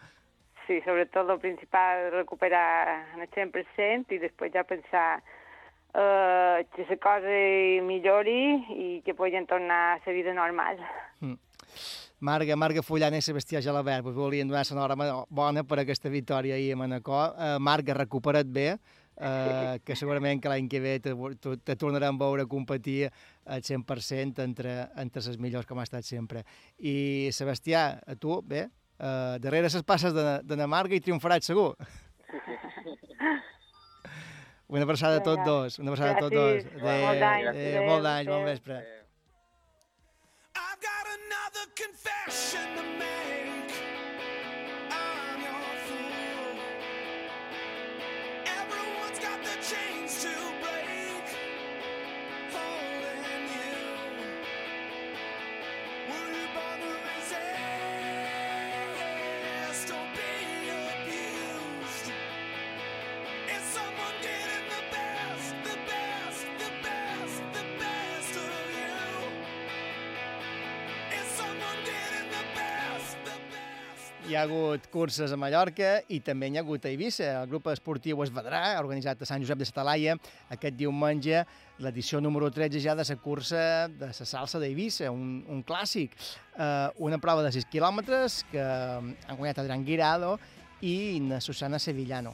Sí, 0.66 0.78
sobretot 0.84 1.30
el 1.30 1.40
principal 1.42 2.10
recuperar 2.12 2.66
en 3.14 3.24
el 3.24 3.30
100% 3.32 4.14
i 4.14 4.20
després 4.22 4.52
ja 4.54 4.62
pensar 4.68 5.06
eh, 5.18 6.66
que 6.74 6.86
la 6.88 6.98
cosa 7.02 7.38
millori 7.88 8.42
i 8.76 8.90
que 9.04 9.16
puguin 9.16 9.48
tornar 9.48 9.82
a 9.96 10.00
la 10.04 10.12
vida 10.12 10.36
normal. 10.36 10.84
Marga, 12.22 12.54
Marga 12.54 12.82
Fullan 12.86 13.16
i 13.18 13.20
Sebastià 13.24 13.58
Gelabert 13.58 14.06
us 14.06 14.14
volien 14.14 14.46
donar 14.46 14.62
l'enhorabona 14.62 15.24
bona 15.26 15.64
per 15.66 15.80
aquesta 15.82 16.10
victòria 16.10 16.54
ahir 16.54 16.76
a 16.76 16.76
Manacor. 16.78 17.32
Uh, 17.34 17.56
Marga, 17.58 17.96
recupera't 17.98 18.52
bé, 18.54 18.76
uh, 18.76 19.74
que 19.82 19.96
segurament 19.98 20.38
que 20.38 20.52
l'any 20.52 20.68
que 20.70 20.78
ve 20.78 20.92
te, 21.02 21.16
te, 21.42 21.56
te 21.66 21.76
tornarem 21.80 22.14
a 22.14 22.22
veure 22.22 22.46
competir 22.46 23.10
al 23.42 23.66
100% 23.66 24.38
entre, 24.46 24.76
entre 25.02 25.24
les 25.26 25.40
millors 25.42 25.66
com 25.66 25.82
ha 25.82 25.88
estat 25.88 26.06
sempre. 26.06 26.44
I 26.78 27.34
Sebastià, 27.34 27.98
a 28.06 28.14
tu, 28.14 28.38
bé, 28.46 28.68
uh, 29.02 29.42
darrere 29.42 29.66
les 29.66 29.82
passes 29.82 30.14
de, 30.14 30.26
de 30.46 30.62
na 30.62 30.70
Marga 30.70 30.94
i 30.94 31.02
triomfaràs 31.02 31.50
segur. 31.50 31.72
Una 34.72 34.86
abraçada 34.86 35.18
a 35.18 35.26
tots 35.26 35.42
dos, 35.44 35.82
una 35.82 35.90
abraçada 35.90 36.14
a 36.14 36.22
tots 36.22 36.38
dos. 36.38 36.70
Adéu, 36.78 37.02
molt 37.02 38.06
d'anys, 38.06 38.30
bon 38.30 38.38
Adéu. 38.38 38.46
vespre. 38.46 38.78
Eh, 38.78 38.84
got 38.86 39.01
another 41.32 41.70
confession 41.74 42.76
to 42.76 42.82
make. 42.98 43.31
Hi 74.32 74.36
ha 74.40 74.46
hagut 74.46 74.86
curses 74.88 75.28
a 75.28 75.36
Mallorca 75.36 75.88
i 76.08 76.16
també 76.24 76.48
n'hi 76.48 76.56
ha 76.56 76.62
hagut 76.62 76.86
a 76.86 76.88
Eivissa. 76.88 77.26
El 77.42 77.50
grup 77.50 77.66
esportiu 77.68 78.22
es 78.24 78.30
vedrà, 78.32 78.62
organitzat 78.80 79.20
a 79.20 79.26
Sant 79.28 79.42
Josep 79.44 79.60
de 79.60 79.66
Satalaia, 79.68 80.14
aquest 80.56 80.78
diumenge, 80.78 81.42
l'edició 81.84 82.16
número 82.24 82.48
13 82.48 82.80
ja 82.80 82.94
de 82.96 83.04
la 83.04 83.16
cursa 83.20 83.90
de 83.92 84.08
la 84.08 84.28
salsa 84.30 84.56
d'Eivissa, 84.62 85.10
un, 85.12 85.44
un 85.52 85.60
clàssic. 85.60 86.16
Uh, 86.56 86.88
una 87.10 87.20
prova 87.20 87.44
de 87.44 87.52
6 87.52 87.68
quilòmetres 87.68 88.38
que 88.48 88.64
han 88.64 89.36
guanyat 89.36 89.60
Adrián 89.66 89.84
Guirado 89.84 90.38
i 90.80 91.20
na 91.20 91.44
Susana 91.44 91.76
Sevillano. 91.76 92.32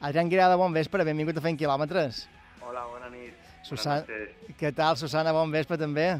Adrián 0.00 0.26
Guirado, 0.26 0.58
bon 0.58 0.74
vespre, 0.74 1.06
benvingut 1.06 1.38
a 1.38 1.46
Fent 1.46 1.62
Quilòmetres. 1.62 2.24
Hola, 2.58 2.88
bona 2.90 3.14
nit. 3.14 3.38
Susana, 3.62 4.02
noches. 4.02 4.54
què 4.58 4.74
tal, 4.74 4.98
Susana? 4.98 5.30
Bon 5.30 5.54
vespre 5.54 5.78
també. 5.78 6.16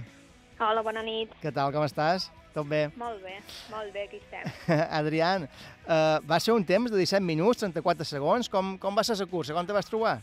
Hola, 0.63 0.87
bona 0.87 1.03
nit. 1.03 1.35
Què 1.43 1.51
tal, 1.51 1.75
com 1.75 1.83
estàs? 1.83 2.31
Tot 2.57 2.65
bé? 2.71 2.87
Molt 2.97 3.21
bé, 3.21 3.35
molt 3.69 3.93
bé, 3.93 4.07
aquí 4.09 4.17
estem. 4.17 4.47
Adrián, 5.01 5.43
uh, 5.85 6.17
va 6.25 6.39
ser 6.41 6.55
un 6.57 6.65
temps 6.65 6.89
de 6.91 6.97
17 7.03 7.21
minuts, 7.21 7.61
34 7.61 8.07
segons. 8.09 8.49
Com, 8.49 8.79
com 8.81 8.97
va 8.97 9.05
ser 9.05 9.19
la 9.21 9.27
cursa? 9.29 9.53
Com 9.53 9.67
te 9.69 9.77
vas 9.77 9.91
trobar? 9.91 10.15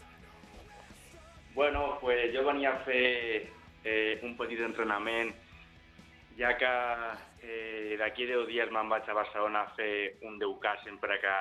Bueno, 1.53 1.99
pues 2.01 2.31
jo 2.33 2.41
venia 2.47 2.71
a 2.73 2.79
fer 2.87 3.51
eh, 3.85 4.17
un 4.25 4.33
petit 4.39 4.63
entrenament, 4.65 5.29
ja 6.39 6.55
que 6.57 6.71
eh, 7.45 7.93
d'aquí 8.01 8.25
10 8.25 8.47
dies 8.49 8.73
me'n 8.73 8.89
vaig 8.89 9.05
a 9.05 9.17
Barcelona 9.19 9.67
a 9.67 9.75
fer 9.77 10.15
un 10.25 10.39
10K 10.41 10.73
sempre 10.87 11.19
que, 11.21 11.35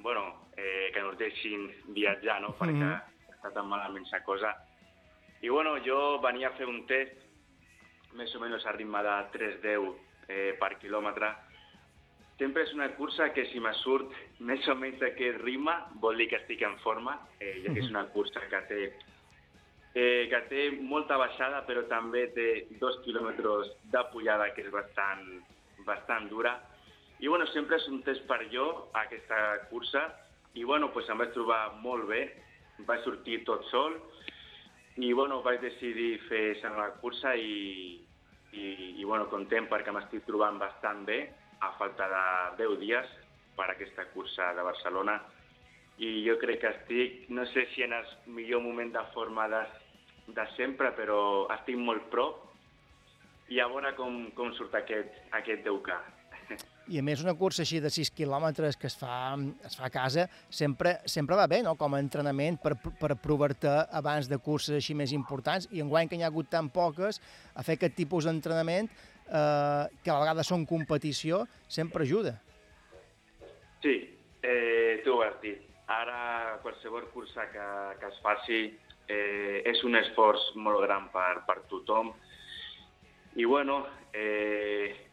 bueno, 0.00 0.24
eh, 0.56 0.88
que 0.94 1.04
nos 1.04 1.18
deixin 1.20 1.68
viatjar, 1.92 2.40
no?, 2.40 2.54
perquè 2.56 2.80
Mhm. 2.80 3.36
està 3.36 3.52
tan 3.52 3.68
malament 3.68 4.08
la 4.10 4.22
cosa. 4.24 4.54
I 5.44 5.52
bueno, 5.52 5.76
jo 5.84 6.18
venia 6.24 6.48
a 6.48 6.56
fer 6.56 6.64
un 6.66 6.86
test, 6.88 7.27
més 8.18 8.34
o 8.34 8.40
menys 8.42 8.66
a 8.66 8.74
ritme 8.74 9.02
de 9.06 9.16
3,10 9.36 9.92
eh, 10.28 10.56
per 10.58 10.74
quilòmetre. 10.82 11.30
Sempre 12.38 12.62
és 12.66 12.72
una 12.74 12.90
cursa 12.94 13.32
que 13.34 13.48
si 13.50 13.58
me 13.62 13.72
surt 13.80 14.12
més 14.46 14.66
o 14.70 14.74
menys 14.78 14.98
d'aquest 15.02 15.40
ritme 15.42 15.74
vol 16.02 16.18
dir 16.18 16.28
que 16.30 16.38
estic 16.38 16.62
en 16.66 16.76
forma, 16.84 17.16
eh, 17.40 17.60
ja 17.64 17.72
que 17.72 17.82
és 17.82 17.90
una 17.90 18.06
cursa 18.14 18.44
que 18.50 18.60
té 18.70 18.82
eh, 19.94 20.28
que 20.30 20.40
té 20.50 20.64
molta 20.78 21.18
baixada 21.18 21.64
però 21.66 21.82
també 21.90 22.28
té 22.36 22.48
dos 22.82 23.00
quilòmetres 23.06 23.72
de 23.92 24.02
pujada 24.12 24.50
que 24.54 24.66
és 24.66 24.72
bastant, 24.74 25.24
bastant 25.86 26.28
dura. 26.30 26.54
I 27.18 27.26
bueno, 27.26 27.48
sempre 27.50 27.80
és 27.80 27.88
un 27.90 28.02
test 28.06 28.26
per 28.30 28.44
jo 28.52 28.68
aquesta 28.94 29.64
cursa 29.72 30.04
i 30.54 30.64
bueno, 30.64 30.92
pues 30.94 31.08
em 31.10 31.18
vaig 31.18 31.32
trobar 31.34 31.62
molt 31.82 32.06
bé, 32.10 32.22
vaig 32.86 33.02
sortir 33.02 33.42
tot 33.48 33.66
sol 33.72 33.98
i 35.02 35.12
bueno, 35.12 35.40
vaig 35.42 35.60
decidir 35.62 36.20
fer 36.28 36.54
la 36.76 36.92
cursa 37.02 37.34
i, 37.34 37.98
i, 38.52 38.94
i 39.00 39.04
bueno, 39.04 39.28
content 39.32 39.68
perquè 39.70 39.92
m'estic 39.94 40.24
trobant 40.26 40.58
bastant 40.60 41.04
bé 41.08 41.18
a 41.60 41.72
falta 41.78 42.06
de 42.12 42.22
10 42.62 42.78
dies 42.80 43.10
per 43.58 43.68
aquesta 43.72 44.06
cursa 44.14 44.52
de 44.54 44.64
Barcelona 44.64 45.18
i 45.98 46.22
jo 46.22 46.36
crec 46.38 46.60
que 46.62 46.70
estic, 46.70 47.24
no 47.34 47.44
sé 47.52 47.66
si 47.74 47.82
en 47.82 47.92
el 47.96 48.06
millor 48.30 48.62
moment 48.62 48.92
de 48.94 49.02
forma 49.14 49.48
de, 49.50 49.64
de 50.36 50.44
sempre, 50.54 50.92
però 50.94 51.48
estic 51.56 51.78
molt 51.78 52.06
prop 52.12 52.44
i 53.50 53.58
a 53.60 53.66
veure 53.72 53.94
com, 53.96 54.28
com 54.36 54.52
surt 54.54 54.76
aquest, 54.78 55.18
aquest 55.34 55.64
10K. 55.66 55.98
I 56.88 57.00
a 57.00 57.02
més 57.04 57.20
una 57.20 57.34
cursa 57.36 57.60
així 57.66 57.82
de 57.84 57.90
6 57.92 58.10
quilòmetres 58.16 58.78
que 58.80 58.88
es 58.88 58.96
fa, 58.96 59.36
es 59.68 59.76
fa 59.76 59.88
a 59.88 59.92
casa 59.92 60.24
sempre, 60.48 60.94
sempre 61.04 61.36
va 61.36 61.44
bé, 61.50 61.60
no?, 61.64 61.74
com 61.76 61.92
a 61.92 62.00
entrenament 62.00 62.56
per, 62.62 62.72
per 62.80 63.12
provar-te 63.20 63.74
abans 64.00 64.30
de 64.30 64.38
curses 64.40 64.78
així 64.78 64.96
més 64.96 65.12
importants 65.12 65.68
i 65.70 65.82
enguany 65.84 66.08
que 66.08 66.16
n'hi 66.16 66.24
ha 66.24 66.32
hagut 66.32 66.48
tan 66.48 66.70
poques, 66.72 67.20
a 67.52 67.64
fer 67.66 67.76
aquest 67.76 67.96
tipus 67.98 68.24
d'entrenament 68.24 68.88
eh, 68.88 69.84
que 70.02 70.10
a 70.10 70.16
la 70.16 70.22
vegada 70.24 70.46
són 70.46 70.64
competició, 70.66 71.44
sempre 71.68 72.08
ajuda. 72.08 72.38
Sí, 73.84 73.98
eh, 74.42 75.00
tu 75.04 75.18
ho 75.18 75.22
has 75.26 75.36
dit. 75.42 75.60
Ara 75.88 76.58
qualsevol 76.64 77.06
cursa 77.12 77.46
que, 77.52 77.66
que 78.00 78.08
es 78.08 78.16
faci 78.24 78.62
eh, 79.08 79.60
és 79.68 79.84
un 79.84 79.96
esforç 80.00 80.50
molt 80.56 80.82
gran 80.84 81.08
per, 81.12 81.44
per 81.48 81.62
tothom. 81.70 82.12
I 83.38 83.44
bueno, 83.44 83.82
eh, 84.12 85.07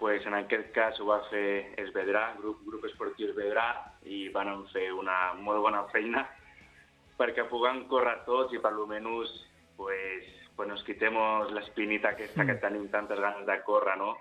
pues 0.00 0.24
en 0.24 0.34
aquest 0.34 0.70
cas 0.72 0.98
ho 0.98 1.06
va 1.10 1.20
fer 1.28 1.74
Esvedrà, 1.78 2.30
grup, 2.40 2.62
grup 2.64 2.86
esportiu 2.88 3.28
Esvedrà, 3.28 3.68
i 4.08 4.30
van 4.32 4.64
fer 4.72 4.88
una 4.96 5.34
molt 5.36 5.60
bona 5.60 5.84
feina 5.92 6.24
perquè 7.20 7.44
puguem 7.50 7.84
córrer 7.90 8.22
tots 8.24 8.56
i 8.56 8.62
per 8.64 8.72
lo 8.72 8.88
menos 8.88 9.28
pues, 9.76 10.24
pues 10.56 10.68
nos 10.68 10.82
quitemos 10.88 11.52
l'espinita 11.52 12.14
aquesta 12.14 12.48
que 12.48 12.56
tenim 12.64 12.88
tantes 12.88 13.20
ganes 13.20 13.46
de 13.46 13.60
córrer, 13.68 13.98
no? 14.00 14.16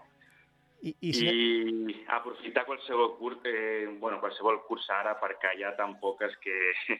I, 0.83 0.95
I, 0.99 1.13
si... 1.13 1.27
I 1.27 1.95
aprofitar 2.15 2.65
qualsevol, 2.67 3.15
cur 3.17 3.39
eh, 3.47 3.87
bueno, 3.99 4.19
qualsevol 4.19 4.61
cursa 4.67 4.99
ara 4.99 5.17
perquè 5.19 5.55
hi 5.57 5.63
ha 5.63 5.73
tan 5.79 5.97
poques 5.99 6.35
que, 6.43 6.57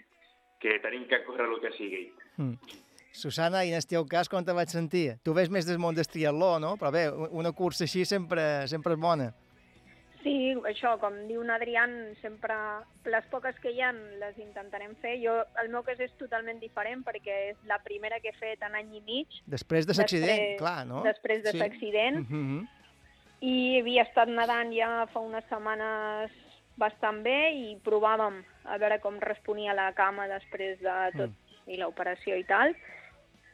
que 0.64 0.80
tenim 0.84 1.08
que 1.08 1.24
córrer 1.28 1.48
el 1.52 1.60
que 1.64 1.76
sigui. 1.76 2.06
Mm. 2.38 2.80
Susana, 3.12 3.64
i 3.66 3.74
en 3.74 3.80
el 3.80 3.88
teu 3.90 4.06
cas, 4.08 4.30
com 4.30 4.46
te 4.46 4.56
vaig 4.56 4.72
sentir? 4.72 5.18
Tu 5.26 5.34
ves 5.34 5.50
més 5.50 5.68
del 5.68 5.80
món 5.82 5.96
del 5.98 6.08
triatló, 6.08 6.58
no? 6.62 6.76
Però 6.80 6.92
bé, 6.94 7.08
una 7.12 7.52
cursa 7.52 7.86
així 7.88 8.06
sempre, 8.06 8.68
sempre 8.72 8.96
és 8.96 9.02
bona. 9.02 9.32
Sí, 10.20 10.52
això, 10.68 10.98
com 11.00 11.16
diu 11.30 11.46
Adrián, 11.54 11.94
sempre 12.20 12.56
les 13.08 13.28
poques 13.32 13.56
que 13.64 13.72
hi 13.72 13.80
ha 13.82 13.94
les 13.94 14.36
intentarem 14.38 14.96
fer. 15.00 15.16
Jo, 15.24 15.38
el 15.62 15.70
meu 15.72 15.84
cas 15.88 16.00
és 16.04 16.12
totalment 16.20 16.60
diferent 16.60 17.06
perquè 17.08 17.38
és 17.54 17.62
la 17.70 17.80
primera 17.86 18.20
que 18.20 18.34
he 18.34 18.36
fet 18.36 18.66
en 18.68 18.76
any 18.76 18.98
i 19.00 19.02
mig. 19.06 19.40
Després 19.48 19.88
de 19.88 19.96
l'accident, 19.96 20.44
clar, 20.60 20.84
no? 20.90 21.04
després 21.08 21.44
de 21.44 21.56
l'accident. 21.56 22.26
Mm 22.28 22.28
-hmm. 22.28 22.68
i 23.40 23.80
havia 23.80 24.04
estat 24.04 24.28
nedant 24.28 24.74
ja 24.76 25.08
fa 25.14 25.20
unes 25.20 25.46
setmanes 25.48 26.32
bastant 26.76 27.24
bé 27.24 27.54
i 27.56 27.78
provàvem 27.84 28.44
a 28.66 28.78
veure 28.78 29.00
com 29.00 29.20
responia 29.20 29.74
la 29.74 29.94
cama 29.94 30.28
després 30.28 30.80
de 30.80 30.96
tot 31.16 31.32
i 31.70 31.78
l'operació 31.78 32.38
i 32.40 32.46
tal. 32.50 32.74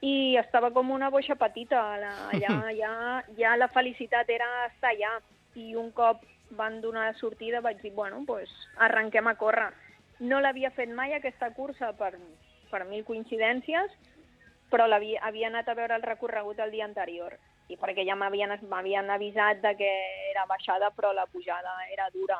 I 0.06 0.36
estava 0.40 0.72
com 0.72 0.92
una 0.92 1.12
boixa 1.14 1.38
petita. 1.40 1.82
La, 2.02 2.14
allà, 2.34 2.56
ja, 2.82 2.94
ja 3.38 3.56
la 3.60 3.70
felicitat 3.74 4.30
era 4.32 4.50
estar 4.70 4.94
allà. 4.94 5.18
I 5.56 5.76
un 5.80 5.92
cop 5.96 6.24
van 6.56 6.82
donar 6.82 7.10
la 7.10 7.20
sortida 7.20 7.62
vaig 7.64 7.80
dir, 7.82 7.94
bueno, 7.96 8.24
pues, 8.28 8.52
arrenquem 8.88 9.28
a 9.28 9.36
córrer. 9.40 9.72
No 10.20 10.40
l'havia 10.40 10.72
fet 10.72 10.92
mai 10.92 11.16
aquesta 11.16 11.50
cursa 11.56 11.92
per, 11.98 12.14
per 12.72 12.84
mil 12.88 13.04
coincidències, 13.08 13.92
però 14.72 14.88
l'havia 14.88 15.22
havia 15.28 15.50
anat 15.52 15.70
a 15.70 15.76
veure 15.78 15.96
el 15.96 16.06
recorregut 16.06 16.60
el 16.60 16.72
dia 16.74 16.88
anterior 16.88 17.36
i 17.70 17.78
perquè 17.82 18.06
ja 18.06 18.16
m'havien 18.16 19.10
avisat 19.10 19.62
de 19.64 19.72
que 19.80 19.90
era 20.32 20.46
baixada 20.46 20.92
però 20.94 21.14
la 21.14 21.26
pujada 21.26 21.74
era 21.92 22.10
dura. 22.14 22.40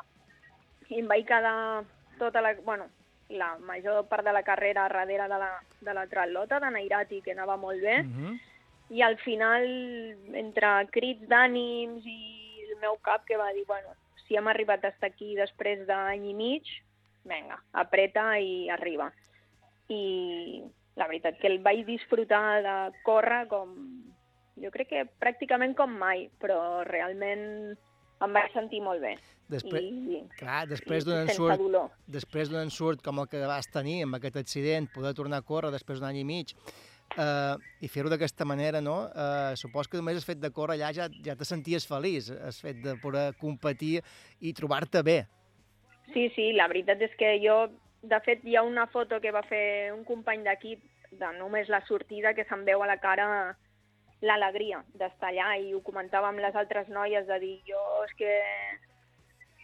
I 0.88 1.00
em 1.00 1.08
vaig 1.10 1.26
quedar 1.26 1.84
tota 2.18 2.40
la, 2.40 2.54
bueno, 2.62 2.86
la 3.28 3.56
major 3.58 4.06
part 4.08 4.24
de 4.24 4.32
la 4.32 4.42
carrera 4.42 4.88
darrere 4.88 5.24
de 5.28 5.38
la, 5.38 5.50
de 5.80 5.94
la 5.94 6.06
triatlota, 6.06 6.60
de 6.60 6.70
Nairati, 6.70 7.22
que 7.22 7.32
anava 7.32 7.56
molt 7.56 7.80
bé, 7.82 8.02
Mm 8.02 8.12
-hmm. 8.12 8.40
i 8.90 9.02
al 9.02 9.16
final, 9.18 9.64
entre 10.32 10.86
crits 10.90 11.26
d'ànims 11.28 12.04
i 12.04 12.68
el 12.70 12.76
meu 12.80 12.96
cap 13.02 13.24
que 13.24 13.36
va 13.36 13.52
dir, 13.52 13.64
bueno, 13.66 13.88
si 14.26 14.36
hem 14.36 14.46
arribat 14.48 14.84
a 14.84 14.88
estar 14.88 15.10
aquí 15.10 15.34
després 15.34 15.86
d'any 15.86 16.30
i 16.30 16.34
mig, 16.34 16.62
vinga, 17.24 17.58
apreta 17.72 18.38
i 18.38 18.68
arriba. 18.70 19.12
I 19.88 20.62
la 20.96 21.06
veritat 21.06 21.38
que 21.38 21.46
el 21.46 21.58
vaig 21.58 21.84
disfrutar 21.86 22.62
de 22.62 22.98
córrer 23.02 23.46
com, 23.48 23.74
jo 24.56 24.70
crec 24.70 24.88
que 24.88 25.08
pràcticament 25.20 25.74
com 25.74 25.90
mai, 25.90 26.30
però 26.40 26.84
realment 26.84 27.76
em 28.24 28.36
vaig 28.36 28.52
sentir 28.54 28.80
molt 28.84 29.02
bé. 29.04 29.14
Després, 29.52 29.84
I, 29.84 30.20
clar, 30.40 30.64
després 30.66 31.04
d'un 31.06 31.28
dolor. 31.28 31.92
després 32.10 32.50
d'un 32.50 32.64
ensurt 32.64 33.02
com 33.04 33.20
el 33.22 33.28
que 33.30 33.44
vas 33.46 33.68
tenir 33.70 34.00
amb 34.02 34.18
aquest 34.18 34.40
accident, 34.40 34.88
poder 34.90 35.14
tornar 35.14 35.38
a 35.42 35.46
córrer 35.46 35.70
després 35.74 36.00
d'un 36.00 36.08
any 36.08 36.24
i 36.24 36.26
mig 36.26 36.54
eh, 37.14 37.54
i 37.78 37.90
fer-ho 37.92 38.10
d'aquesta 38.10 38.44
manera, 38.48 38.80
no? 38.82 38.96
Eh, 39.06 39.54
supos 39.60 39.86
que 39.86 40.00
només 40.00 40.18
el 40.18 40.26
fet 40.26 40.40
de 40.42 40.50
córrer 40.50 40.78
allà 40.80 40.92
ja, 40.96 41.06
ja 41.22 41.36
te 41.38 41.46
senties 41.46 41.86
feliç, 41.86 42.32
el 42.34 42.56
fet 42.56 42.82
de 42.82 42.96
poder 43.02 43.28
competir 43.38 44.00
i 44.40 44.54
trobar-te 44.56 45.04
bé. 45.06 45.20
Sí, 46.12 46.28
sí, 46.34 46.50
la 46.56 46.66
veritat 46.70 47.02
és 47.02 47.14
que 47.18 47.36
jo, 47.42 47.66
de 48.02 48.18
fet, 48.26 48.42
hi 48.46 48.56
ha 48.56 48.66
una 48.66 48.86
foto 48.90 49.20
que 49.22 49.34
va 49.34 49.44
fer 49.46 49.92
un 49.94 50.04
company 50.08 50.42
d'equip 50.46 50.82
de 51.16 51.30
només 51.38 51.70
la 51.70 51.82
sortida 51.86 52.34
que 52.34 52.44
se'n 52.48 52.64
veu 52.66 52.82
a 52.82 52.90
la 52.90 52.98
cara 53.02 53.56
l'alegria 54.20 54.82
d'estar 54.94 55.30
allà 55.30 55.56
i 55.60 55.74
ho 55.74 55.82
comentava 55.84 56.28
amb 56.28 56.40
les 56.40 56.54
altres 56.56 56.88
noies 56.88 57.26
de 57.26 57.38
dir 57.40 57.56
jo 57.68 57.82
és 58.04 58.14
que 58.16 58.32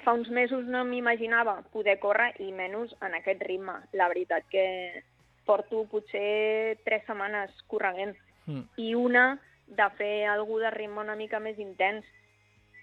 fa 0.05 0.13
uns 0.13 0.29
mesos 0.29 0.67
no 0.67 0.83
m'imaginava 0.85 1.63
poder 1.73 1.99
córrer 2.03 2.33
i 2.43 2.51
menys 2.53 2.93
en 3.01 3.15
aquest 3.15 3.43
ritme. 3.47 3.79
La 3.93 4.09
veritat 4.09 4.45
que 4.51 5.03
porto 5.47 5.87
potser 5.91 6.79
tres 6.85 7.07
setmanes 7.07 7.55
correguent 7.71 8.17
Mm. 8.47 8.65
i 8.77 8.95
una 8.95 9.39
de 9.67 9.89
fer 9.99 10.27
algú 10.27 10.59
de 10.59 10.71
ritme 10.75 11.01
una 11.01 11.17
mica 11.17 11.39
més 11.41 11.59
intens 11.63 12.07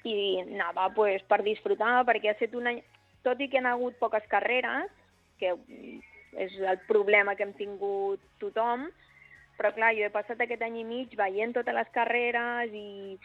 i 0.08 0.40
anava 0.40 0.88
pues, 0.96 1.24
per 1.28 1.42
disfrutar 1.44 2.06
perquè 2.08 2.32
ha 2.32 2.38
estat 2.38 2.56
un 2.56 2.70
any, 2.72 2.80
tot 3.26 3.42
i 3.42 3.50
que 3.52 3.60
han 3.60 3.68
hagut 3.68 3.98
poques 4.00 4.24
carreres, 4.32 4.88
que 5.40 5.52
és 6.40 6.56
el 6.62 6.80
problema 6.88 7.36
que 7.36 7.44
hem 7.44 7.54
tingut 7.58 8.24
tothom, 8.40 8.88
però 9.60 9.74
clar, 9.76 9.92
jo 9.98 10.08
he 10.08 10.14
passat 10.14 10.40
aquest 10.40 10.64
any 10.64 10.80
i 10.80 10.86
mig 10.88 11.12
veient 11.20 11.52
totes 11.56 11.76
les 11.76 11.90
carreres 11.92 12.72
i 12.72 13.20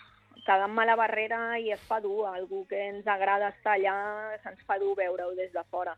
quedant-me 0.45 0.83
a 0.83 0.89
la 0.91 0.97
barrera 0.99 1.39
i 1.63 1.71
es 1.71 1.85
fa 1.87 2.01
dur. 2.03 2.27
Algú 2.27 2.65
que 2.67 2.81
ens 2.89 3.07
agrada 3.07 3.53
estar 3.55 3.77
allà 3.79 3.95
se'ns 4.43 4.67
fa 4.67 4.81
dur 4.83 4.97
veure-ho 4.99 5.31
des 5.39 5.53
de 5.55 5.63
fora. 5.71 5.95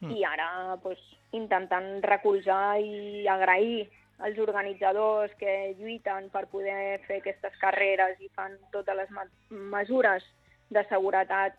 Mm. 0.00 0.14
I 0.14 0.24
ara 0.30 0.48
pues, 0.82 1.02
intentant 1.34 1.98
recolzar 2.06 2.78
i 2.78 3.26
agrair 3.28 3.88
als 4.24 4.38
organitzadors 4.38 5.34
que 5.40 5.74
lluiten 5.78 6.30
per 6.30 6.46
poder 6.52 7.00
fer 7.08 7.18
aquestes 7.18 7.58
carreres 7.58 8.20
i 8.22 8.30
fan 8.30 8.54
totes 8.72 8.96
les 8.96 9.10
me- 9.10 9.58
mesures 9.74 10.24
de 10.70 10.86
seguretat 10.88 11.58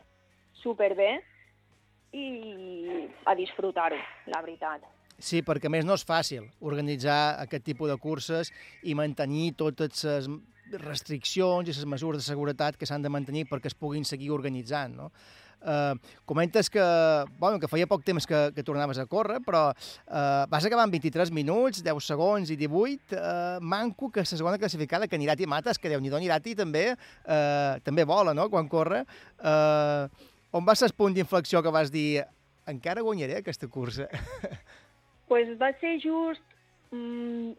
superbé 0.63 1.17
i 2.15 3.09
a 3.27 3.35
disfrutar-ho, 3.35 3.99
la 4.31 4.41
veritat. 4.41 4.94
Sí, 5.19 5.39
perquè 5.47 5.71
més 5.71 5.85
no 5.87 5.95
és 5.95 6.03
fàcil 6.03 6.49
organitzar 6.59 7.37
aquest 7.45 7.63
tipus 7.63 7.91
de 7.91 7.95
curses 8.01 8.51
i 8.83 8.95
mantenir 8.97 9.53
totes 9.55 10.03
les 10.03 10.27
restriccions 10.81 11.69
i 11.69 11.73
les 11.73 11.87
mesures 11.87 12.19
de 12.19 12.27
seguretat 12.27 12.75
que 12.75 12.87
s'han 12.89 13.05
de 13.05 13.11
mantenir 13.13 13.45
perquè 13.47 13.71
es 13.71 13.77
puguin 13.77 14.03
seguir 14.03 14.33
organitzant, 14.35 14.95
no? 14.97 15.11
Uh, 15.65 15.97
comentes 16.29 16.69
que, 16.69 16.83
bueno, 17.39 17.57
que 17.57 17.69
feia 17.71 17.87
poc 17.89 18.03
temps 18.05 18.27
que, 18.29 18.51
que 18.53 18.61
tornaves 18.61 18.99
a 19.01 19.07
córrer, 19.09 19.39
però 19.41 19.63
uh, 19.71 20.43
vas 20.51 20.67
acabar 20.67 20.85
en 20.85 20.93
23 20.93 21.31
minuts, 21.33 21.81
10 21.81 22.05
segons 22.05 22.51
i 22.53 22.59
18. 22.59 23.15
Uh, 23.15 23.63
manco 23.65 24.11
que 24.13 24.21
la 24.21 24.29
segona 24.29 24.59
classificada, 24.61 25.07
que 25.07 25.17
Nirati 25.17 25.47
Mates, 25.49 25.81
que 25.81 25.89
déu-n'hi-do, 25.89 26.21
Nirati 26.21 26.53
també, 26.59 26.91
uh, 26.93 27.81
també 27.87 28.05
vola, 28.05 28.35
no?, 28.37 28.45
quan 28.53 28.69
corre. 28.69 29.05
Uh, 29.39 30.05
on 30.53 30.67
va 30.67 30.77
ser 30.77 30.91
el 30.91 30.97
punt 30.99 31.17
d'inflexió 31.17 31.65
que 31.65 31.73
vas 31.73 31.89
dir 31.89 32.21
encara 32.69 33.01
guanyaré 33.01 33.41
aquesta 33.41 33.71
cursa? 33.71 34.05
pues 35.27 35.49
va 35.61 35.71
ser 35.79 35.99
just 36.01 36.41
mm, 36.91 37.51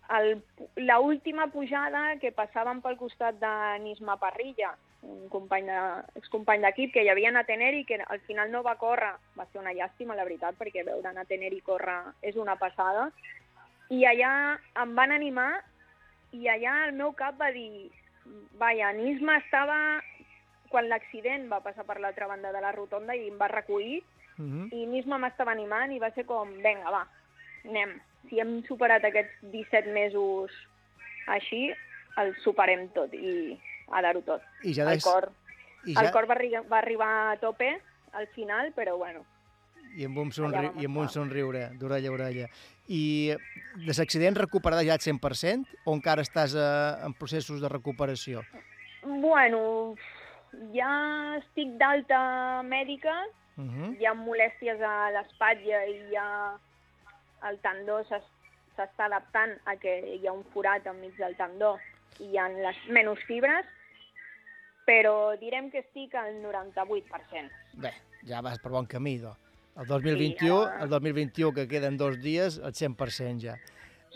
la 0.76 0.98
última 1.00 1.48
pujada 1.48 2.16
que 2.22 2.35
passàvem 2.35 2.83
pel 2.83 2.98
costat 3.00 3.38
de 3.40 3.52
Nisma 3.85 4.16
Parrilla, 4.22 4.74
un 5.02 5.29
company 5.31 5.68
de, 5.70 5.81
excompany 6.18 6.64
d'equip 6.64 6.92
que 6.94 7.05
hi 7.05 7.11
havia 7.12 7.31
anat 7.31 7.46
a 7.46 7.52
Teneri 7.52 7.85
que 7.85 8.00
al 8.02 8.20
final 8.26 8.50
no 8.50 8.64
va 8.66 8.79
córrer. 8.81 9.14
Va 9.38 9.46
ser 9.52 9.61
una 9.61 9.74
llàstima, 9.76 10.16
la 10.16 10.24
veritat, 10.24 10.57
perquè 10.59 10.85
veure 10.87 11.09
anar 11.09 11.26
a 11.26 11.31
Teneri 11.31 11.61
córrer 11.61 12.00
és 12.22 12.37
una 12.37 12.57
passada. 12.59 13.11
I 13.90 14.02
allà 14.09 14.33
em 14.83 14.96
van 14.98 15.12
animar 15.14 15.52
i 16.35 16.48
allà 16.50 16.87
el 16.88 16.96
meu 16.98 17.12
cap 17.14 17.38
va 17.38 17.52
dir 17.55 17.88
vaja, 18.59 18.90
Nisma 18.92 19.38
estava 19.38 19.79
quan 20.68 20.88
l'accident 20.90 21.46
va 21.48 21.62
passar 21.62 21.85
per 21.87 22.00
l'altra 22.00 22.26
banda 22.26 22.50
de 22.52 22.61
la 22.61 22.72
rotonda 22.74 23.14
i 23.14 23.29
em 23.31 23.38
va 23.38 23.52
recollir 23.52 24.02
Uh 24.38 24.44
-huh. 24.44 24.68
i 24.70 24.85
Nisma 24.85 25.16
m'estava 25.16 25.52
animant 25.52 25.92
i 25.92 25.98
va 25.98 26.11
ser 26.11 26.26
com, 26.26 26.50
vinga, 26.61 26.90
va, 26.90 27.07
anem. 27.68 28.00
Si 28.29 28.40
hem 28.40 28.62
superat 28.66 29.05
aquests 29.05 29.37
17 29.52 29.92
mesos 29.94 30.50
així, 31.29 31.72
el 32.18 32.35
superem 32.42 32.88
tot 32.94 33.12
i 33.14 33.59
a 33.92 34.00
dar-ho 34.02 34.22
tot. 34.26 34.42
I 34.64 34.72
ja 34.74 34.83
el 34.85 34.96
des- 34.96 35.05
cor, 35.05 35.31
I 35.87 35.94
el 35.94 36.07
ja, 36.07 36.11
cor 36.12 36.26
va, 36.26 36.35
arri- 36.35 36.64
va 36.70 36.79
arribar 36.79 37.11
a 37.33 37.37
tope 37.38 37.81
al 38.12 38.26
final, 38.29 38.72
però 38.74 38.96
bueno, 38.96 39.24
I 39.96 40.05
amb 40.05 40.18
un, 40.18 40.29
vam 40.31 40.74
i 40.81 40.85
amb 40.85 40.96
un 40.98 41.09
somriure 41.09 41.70
d'orella 41.79 42.09
a 42.11 42.12
orella. 42.12 42.48
I 42.88 43.33
de 43.76 43.94
l'accident 43.96 44.37
recuperada 44.37 44.83
ja 44.85 44.92
al 44.94 45.00
100% 45.00 45.64
o 45.85 45.94
encara 45.94 46.22
estàs 46.22 46.55
eh, 46.55 47.05
en 47.07 47.14
processos 47.14 47.61
de 47.62 47.68
recuperació? 47.68 48.42
Bueno, 49.02 49.94
ja 50.74 51.37
estic 51.38 51.76
d'alta 51.79 52.62
mèdica, 52.64 53.14
Uh 53.57 53.64
-huh. 53.64 53.96
hi 53.98 54.05
ha 54.05 54.12
molèsties 54.12 54.81
a 54.83 55.11
l'espatlla 55.11 55.87
i 55.88 56.11
ja 56.12 56.59
el 57.51 57.59
tendó 57.65 58.03
s'es- 58.05 58.27
s'està 58.77 59.07
adaptant 59.07 59.55
a 59.65 59.77
que 59.77 60.17
hi 60.17 60.27
ha 60.27 60.33
un 60.33 60.45
forat 60.53 60.87
enmig 60.87 61.15
del 61.17 61.37
tendó 61.37 61.79
i 62.21 62.31
hi 62.33 62.39
ha 62.39 62.49
les 62.49 62.77
menys 62.89 63.23
fibres, 63.27 63.65
però 64.87 65.37
direm 65.41 65.71
que 65.71 65.79
estic 65.83 66.15
al 66.15 66.43
98%. 66.43 67.51
Bé, 67.75 67.93
ja 68.29 68.41
vas 68.41 68.59
per 68.63 68.71
bon 68.71 68.87
camí, 68.87 69.17
doncs. 69.19 69.39
El 69.77 69.87
2021, 69.87 70.63
ara- 70.63 70.83
el 70.85 70.89
2021, 70.89 71.53
que 71.53 71.67
queden 71.69 71.97
dos 71.99 72.21
dies, 72.23 72.59
el 72.59 72.73
100% 72.73 73.41
ja. 73.43 73.57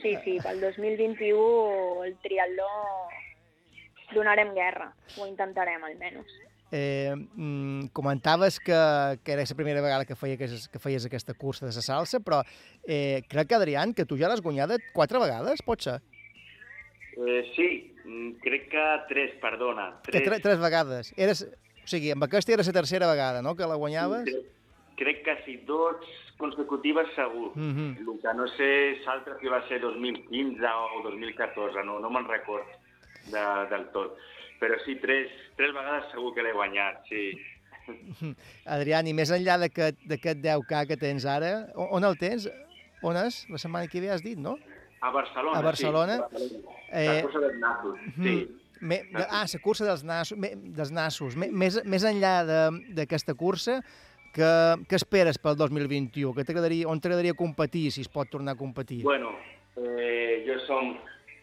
Sí, 0.00 0.14
sí, 0.24 0.38
pel 0.40 0.60
2021 0.60 2.04
el 2.04 2.14
triatló 2.22 2.68
donarem 4.14 4.54
guerra, 4.54 4.92
ho 5.18 5.26
intentarem 5.26 5.82
almenys. 5.84 6.30
Eh, 6.72 7.12
mm, 7.16 7.86
comentaves 7.92 8.60
que, 8.60 9.18
que 9.24 9.32
era 9.32 9.42
la 9.42 9.56
primera 9.56 9.80
vegada 9.80 10.04
que, 10.06 10.14
feia, 10.14 10.36
que, 10.38 10.46
que 10.46 10.78
feies 10.78 11.04
aquesta 11.06 11.34
cursa 11.34 11.66
de 11.66 11.74
la 11.74 11.82
salsa, 11.82 12.20
però 12.22 12.44
eh, 12.86 13.22
crec 13.26 13.48
que, 13.50 13.58
Adrián, 13.58 13.92
que 13.92 14.06
tu 14.06 14.16
ja 14.16 14.30
l'has 14.30 14.42
guanyada 14.44 14.78
quatre 14.94 15.18
vegades, 15.18 15.64
pot 15.66 15.82
ser? 15.82 15.98
Eh, 17.18 17.42
sí, 17.56 17.68
mm, 18.04 18.38
crec 18.44 18.70
que 18.70 18.86
tres, 19.08 19.34
perdona. 19.42 20.00
Que 20.04 20.12
Tres. 20.12 20.28
tre 20.28 20.40
tres 20.40 20.62
vegades. 20.62 21.12
Eres, 21.18 21.42
o 21.42 21.90
sigui, 21.90 22.14
amb 22.14 22.22
aquesta 22.28 22.54
era 22.54 22.62
la 22.62 22.78
tercera 22.78 23.10
vegada, 23.10 23.42
no?, 23.42 23.56
que 23.56 23.66
la 23.66 23.74
guanyaves. 23.74 24.30
Crec, 24.30 24.50
crec 24.96 25.24
que 25.26 25.36
sí, 25.44 25.56
dos 25.66 25.96
consecutives 26.38 27.10
segur. 27.14 27.50
Mhm. 27.56 27.98
El 27.98 28.20
que 28.22 28.34
no 28.34 28.46
sé, 28.54 28.70
l'altre 29.04 29.34
si 29.40 29.50
va 29.50 29.66
ser 29.68 29.80
2015 29.82 30.62
o 30.64 31.02
2014, 31.10 31.84
no, 31.84 31.98
no 32.00 32.10
me'n 32.10 32.28
record 32.30 32.64
de, 33.26 33.42
del 33.74 33.90
tot. 33.92 34.16
Però 34.60 34.76
sí, 34.84 34.96
tres, 35.00 35.30
tres 35.56 35.72
vegades 35.72 36.10
segur 36.12 36.34
que 36.36 36.44
l'he 36.44 36.52
guanyat, 36.52 37.00
sí. 37.08 37.30
Adrián, 38.76 39.08
i 39.08 39.14
més 39.16 39.32
enllà 39.34 39.56
d'aquest 39.62 40.02
d'aquest 40.08 40.42
10K 40.44 40.82
que 40.90 40.98
tens 41.00 41.24
ara, 41.24 41.54
on, 41.74 42.04
el 42.04 42.18
tens? 42.20 42.46
On 43.02 43.16
és? 43.16 43.46
La 43.48 43.58
setmana 43.58 43.88
que 43.88 44.02
ve 44.04 44.10
has 44.12 44.22
dit, 44.24 44.38
no? 44.38 44.58
A 45.00 45.10
Barcelona, 45.10 45.58
A 45.58 45.62
Barcelona? 45.64 46.16
sí. 46.16 46.20
a 46.20 46.28
Barcelona. 46.28 46.76
Eh, 46.90 47.06
La 47.06 47.22
cursa 47.22 47.40
dels 47.46 47.60
nassos, 47.62 48.02
sí. 48.16 48.34
Mm. 48.34 48.58
Me, 48.80 48.96
de, 49.04 49.24
ah, 49.28 49.44
la 49.44 49.58
cursa 49.60 49.84
dels 49.84 50.04
nassos. 50.08 50.38
Me, 50.40 50.54
dels 50.56 50.90
nassos. 50.90 51.34
Me, 51.36 51.50
més, 51.52 51.76
més 51.84 52.04
enllà 52.08 52.34
d'aquesta 52.96 53.34
cursa, 53.36 53.80
que, 54.32 54.50
que 54.88 54.96
esperes 54.96 55.36
pel 55.42 55.56
2021? 55.58 56.32
Que 56.36 56.44
t'agradaria, 56.48 56.88
on 56.88 57.00
t'agradaria 57.00 57.36
competir, 57.36 57.90
si 57.92 58.04
es 58.04 58.08
pot 58.08 58.30
tornar 58.32 58.54
a 58.56 58.60
competir? 58.60 59.02
Bueno, 59.04 59.34
eh, 59.76 60.44
jo 60.46 60.56
som 60.64 60.94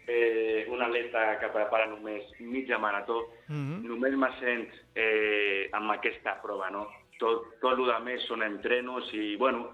eh, 0.07 0.65
un 0.71 0.81
atleta 0.81 1.37
que 1.41 1.51
prepara 1.51 1.85
només 1.91 2.31
mitja 2.39 2.79
marató. 2.79 3.19
Mhm. 3.47 3.83
Només 3.87 4.15
me 4.15 4.31
sent 4.39 4.67
eh, 4.95 5.69
amb 5.73 5.91
aquesta 5.91 6.39
prova, 6.41 6.69
no? 6.69 6.87
Tot, 7.19 7.59
tot 7.61 7.77
el 7.77 7.85
que 7.85 7.99
més 8.05 8.25
són 8.29 8.43
entrenos 8.43 9.11
i, 9.13 9.35
bueno, 9.35 9.71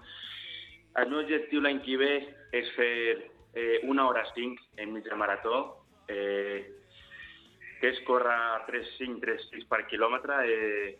el 0.96 1.10
meu 1.10 1.20
objectiu 1.20 1.60
l'any 1.60 1.80
que 1.84 1.96
ve 2.00 2.12
és 2.52 2.70
fer 2.76 3.30
eh, 3.54 3.80
una 3.84 4.06
hora 4.08 4.24
5 4.34 4.62
en 4.76 4.92
mitja 4.92 5.16
marató, 5.16 5.84
eh, 6.08 6.66
que 7.80 7.90
és 7.92 8.00
córrer 8.06 8.64
3-5, 8.66 9.20
3-6 9.20 9.66
per 9.68 9.84
quilòmetre. 9.90 10.40
Eh, 10.48 10.98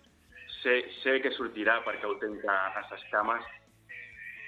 sé, 0.60 0.80
sé 1.02 1.20
que 1.24 1.32
sortirà 1.32 1.80
perquè 1.84 2.06
ho 2.08 2.16
tenc 2.20 2.44
a, 2.44 2.58
a 2.76 2.82
les 2.90 3.04
cames. 3.10 3.46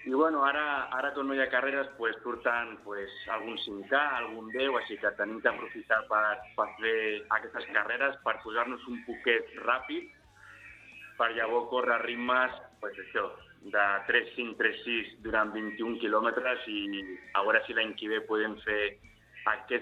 I 0.06 0.12
bueno, 0.14 0.44
ara, 0.46 0.86
ara 0.94 1.08
com 1.16 1.26
no 1.26 1.34
hi 1.34 1.40
ha 1.42 1.48
carreres, 1.50 1.88
pues, 1.98 2.14
surten 2.22 2.76
pues, 2.84 3.10
algun 3.34 3.56
5K, 3.58 4.02
algun 4.20 4.52
10, 4.54 4.76
així 4.78 5.00
que 5.02 5.10
tenim 5.18 5.40
d'aprofitar 5.42 5.98
per, 6.06 6.20
per 6.54 6.66
fer 6.78 7.00
aquestes 7.34 7.66
carreres, 7.74 8.14
per 8.22 8.36
posar-nos 8.44 8.86
un 8.86 9.00
poquet 9.08 9.50
ràpid, 9.64 10.06
per 11.18 11.32
llavors 11.34 11.66
córrer 11.72 11.98
ritmes, 12.04 12.54
pues, 12.78 12.94
això, 13.02 13.26
de 13.74 13.84
3-5, 14.06 14.54
3-6 14.62 15.12
durant 15.26 15.50
21 15.50 15.98
quilòmetres 15.98 16.70
i 16.70 17.02
a 17.34 17.42
veure 17.42 17.66
si 17.66 17.74
l'any 17.74 17.96
que 17.98 18.14
ve 18.14 18.22
podem 18.30 18.54
fer 18.62 18.80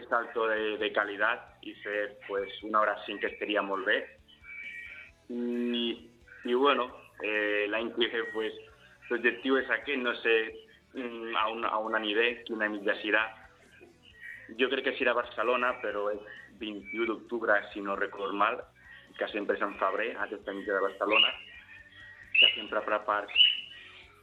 salto 0.08 0.48
de, 0.48 0.78
de 0.80 0.92
qualitat 0.96 1.68
i 1.68 1.76
fer 1.84 2.14
pues, 2.26 2.48
una 2.64 2.80
hora 2.80 2.96
5 3.04 3.20
que 3.20 3.34
estaria 3.34 3.62
molt 3.62 3.84
bé. 3.84 4.00
I, 5.28 6.54
bueno, 6.54 6.88
eh, 7.20 7.66
l'any 7.68 7.92
que 7.96 8.24
pues, 8.32 8.56
l'objectiu 9.14 9.58
és 9.60 9.70
aquest, 9.70 10.00
no 10.02 10.14
sé 10.20 10.36
mm, 10.98 11.34
a 11.38 11.48
un, 11.54 11.64
a 11.64 11.78
un 11.86 11.96
aniré, 11.96 12.42
quina 12.48 12.68
mitja 12.72 12.96
serà. 13.00 13.24
Jo 14.58 14.68
crec 14.72 14.88
que 14.88 14.96
serà 14.98 15.14
Barcelona, 15.16 15.72
però 15.82 16.08
és 16.12 16.22
21 16.60 17.06
d'octubre, 17.08 17.56
si 17.72 17.82
no 17.82 17.96
record 17.96 18.34
mal, 18.36 18.60
que 19.18 19.28
sempre 19.30 19.56
és 19.56 19.62
en 19.62 19.76
febrer, 19.78 20.14
aquesta 20.20 20.54
mitja 20.54 20.74
de 20.74 20.86
Barcelona, 20.88 21.30
que 22.40 22.50
sempre 22.56 22.82
prepars. 22.86 23.46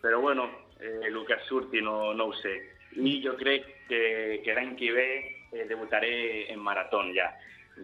Però 0.01 0.19
bueno, 0.19 0.49
eh, 0.79 1.07
el 1.07 1.19
que 1.25 1.37
surti 1.47 1.81
no, 1.81 2.13
no 2.13 2.29
ho 2.29 2.33
sé. 2.41 2.55
I 2.99 3.21
jo 3.23 3.37
crec 3.39 3.67
que, 3.87 4.41
que 4.43 4.55
l'any 4.57 4.75
que 4.75 4.91
ve 4.91 5.07
eh, 5.53 5.65
debutaré 5.69 6.51
en 6.51 6.59
marató 6.59 7.03
ja. 7.15 7.29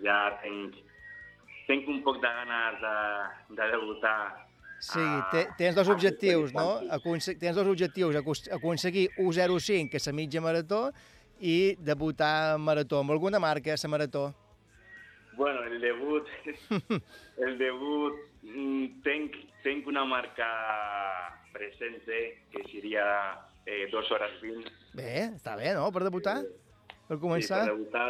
Ja 0.03 0.17
tenc, 0.41 0.75
tenc 1.69 1.87
un 1.87 2.01
poc 2.03 2.19
de 2.19 2.27
ganes 2.27 2.81
de, 2.81 2.97
de 3.55 3.69
debutar 3.71 4.46
Sí, 4.79 5.01
te, 5.31 5.47
tens 5.57 5.75
dos 5.75 5.89
objectius, 5.89 6.53
no? 6.53 6.79
Aconse 6.93 7.33
tens 7.41 7.55
dos 7.57 7.67
objectius, 7.67 8.15
aconseguir 8.53 9.09
1.05, 9.17 9.89
que 9.89 9.97
és 9.97 10.05
la 10.05 10.13
mitja 10.13 10.41
marató, 10.43 10.91
i 11.41 11.75
debutar 11.81 12.55
en 12.55 12.61
marató. 12.65 13.01
Amb 13.01 13.15
alguna 13.15 13.39
marca, 13.41 13.73
la 13.73 13.89
marató? 13.89 14.27
Bueno, 15.37 15.63
el 15.63 15.81
debut, 15.81 16.27
el 17.45 17.57
debut, 17.57 18.21
mm, 18.41 19.01
tenc, 19.05 19.35
tenc 19.63 19.87
una 19.87 20.05
marca 20.05 20.47
presente 21.53 22.43
que 22.51 22.63
seria 22.71 23.05
eh, 23.65 23.85
2 23.91 24.11
hores 24.11 24.39
20. 24.41 24.71
Bé, 24.97 25.11
està 25.35 25.55
bé, 25.57 25.73
no?, 25.77 25.91
per 25.93 26.05
debutar? 26.07 26.39
Per 27.07 27.19
començar? 27.21 27.65
Sí, 27.65 27.69
per 27.69 27.75
debutar 27.75 28.07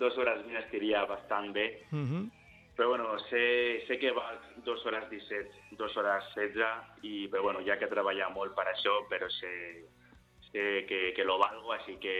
2 0.00 0.18
hores 0.22 0.40
20 0.46 0.64
estaria 0.64 1.04
bastant 1.08 1.52
bé. 1.52 1.68
Mhm. 1.90 2.24
Però 2.74 2.88
bueno, 2.88 3.16
sé, 3.30 3.84
sé 3.86 3.98
que 4.02 4.10
va 4.10 4.32
2 4.66 4.86
hores 4.86 5.08
17, 5.10 5.76
2 5.78 5.96
hores 5.96 6.24
16, 6.34 6.64
i, 7.06 7.28
però 7.30 7.44
bueno, 7.46 7.60
hi 7.62 7.70
ha 7.70 7.78
que 7.78 7.90
treballar 7.90 8.32
molt 8.34 8.56
per 8.58 8.66
això, 8.72 8.96
però 9.10 9.28
sé, 9.30 9.52
sé 10.50 10.64
que, 10.88 11.12
que 11.14 11.24
lo 11.24 11.38
valgo, 11.38 11.70
així 11.76 11.94
que... 12.02 12.16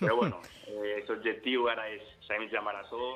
Però 0.00 0.16
bueno, 0.18 0.42
eh, 0.66 0.98
l'objectiu 1.06 1.68
ara 1.70 1.86
és 1.94 2.02
la 2.26 2.40
mitja 2.42 2.62
marató 2.66 3.14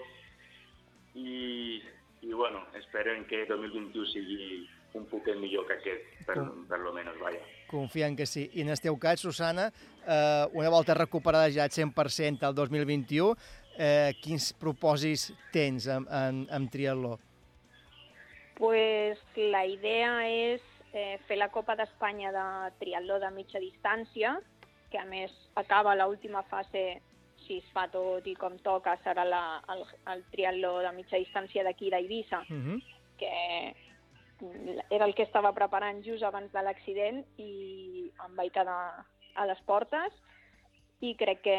i, 1.18 1.82
i 2.22 2.32
bueno, 2.32 2.62
esperem 2.78 3.26
que 3.26 3.42
2021 3.50 4.06
sigui 4.14 4.68
un 4.94 5.04
poquet 5.10 5.36
millor 5.36 5.66
que 5.68 5.76
aquest, 5.76 6.06
per, 6.26 6.38
per 6.68 6.78
lo 6.80 6.92
menos, 6.94 7.18
vaja. 7.20 7.42
Confiant 7.68 8.16
que 8.16 8.26
sí. 8.26 8.46
I 8.54 8.62
en 8.64 8.72
el 8.72 8.80
teu 8.80 8.96
cas, 9.00 9.20
Susana, 9.20 9.68
eh, 10.06 10.46
una 10.54 10.70
volta 10.72 10.94
recuperada 10.96 11.50
ja 11.52 11.66
al 11.66 11.74
100% 11.74 12.46
al 12.48 12.54
2021, 12.54 13.34
eh, 13.78 14.12
quins 14.20 14.50
propòsits 14.60 15.30
tens 15.54 15.86
en, 15.86 16.04
en, 16.10 16.44
en 16.50 16.68
triatló? 16.68 17.16
Pues 18.58 19.18
la 19.36 19.64
idea 19.70 20.12
és 20.26 20.62
eh, 20.92 21.18
fer 21.28 21.38
la 21.38 21.48
Copa 21.54 21.76
d'Espanya 21.78 22.32
de 22.34 22.46
triatló 22.80 23.20
de 23.22 23.30
mitja 23.30 23.60
distància, 23.62 24.34
que 24.90 24.98
a 24.98 25.04
més 25.06 25.30
acaba 25.54 25.94
l'última 25.94 26.42
fase, 26.50 27.00
si 27.46 27.60
es 27.62 27.68
fa 27.72 27.86
tot 27.92 28.26
i 28.26 28.34
com 28.36 28.56
toca, 28.64 28.96
serà 29.04 29.24
la, 29.24 29.42
el, 29.72 29.84
el 30.12 30.24
triatló 30.32 30.78
de 30.82 30.90
mitja 30.96 31.20
distància 31.22 31.62
d'aquí 31.64 31.90
d'Eivissa, 31.94 32.42
Mhm. 32.48 32.80
que 33.18 33.74
era 34.90 35.04
el 35.04 35.14
que 35.14 35.24
estava 35.24 35.52
preparant 35.52 36.02
just 36.06 36.22
abans 36.22 36.52
de 36.52 36.62
l'accident 36.62 37.24
i 37.42 38.10
em 38.24 38.36
vaig 38.36 38.52
quedar 38.54 39.04
a 39.34 39.46
les 39.46 39.58
portes 39.66 40.12
i 41.00 41.14
crec 41.14 41.42
que 41.44 41.58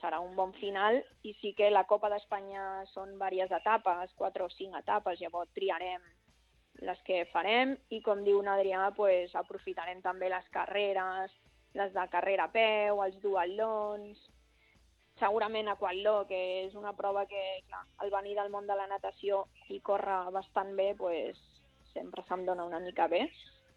serà 0.00 0.20
un 0.24 0.34
bon 0.36 0.54
final 0.56 1.02
i 1.28 1.34
sí 1.40 1.52
que 1.56 1.68
la 1.70 1.84
Copa 1.84 2.08
d'Espanya 2.08 2.86
són 2.94 3.12
diverses 3.12 3.52
etapes, 3.58 4.14
quatre 4.16 4.46
o 4.46 4.50
cinc 4.52 4.78
etapes, 4.80 5.20
llavors 5.20 5.52
triarem 5.52 6.04
les 6.82 7.00
que 7.06 7.24
farem 7.32 7.76
i 7.92 8.00
com 8.02 8.24
diu 8.24 8.40
Adrià, 8.40 8.90
pues, 8.96 9.34
aprofitarem 9.36 10.00
també 10.02 10.30
les 10.32 10.48
carreres, 10.50 11.30
les 11.74 11.92
de 11.92 12.06
carrera 12.10 12.48
a 12.48 12.52
peu, 12.52 13.02
els 13.04 13.20
duatlons, 13.20 14.18
segurament 15.20 15.68
aquatló, 15.68 16.24
que 16.26 16.40
és 16.64 16.74
una 16.74 16.92
prova 16.96 17.26
que, 17.26 17.42
clar, 17.68 17.84
al 17.98 18.10
venir 18.10 18.34
del 18.34 18.50
món 18.50 18.66
de 18.66 18.76
la 18.76 18.88
natació 18.88 19.46
i 19.68 19.80
córrer 19.80 20.32
bastant 20.32 20.74
bé, 20.76 20.94
pues, 20.98 21.38
sempre 21.92 22.24
se'm 22.26 22.46
dona 22.48 22.64
una 22.64 22.80
mica 22.80 23.06
bé. 23.06 23.28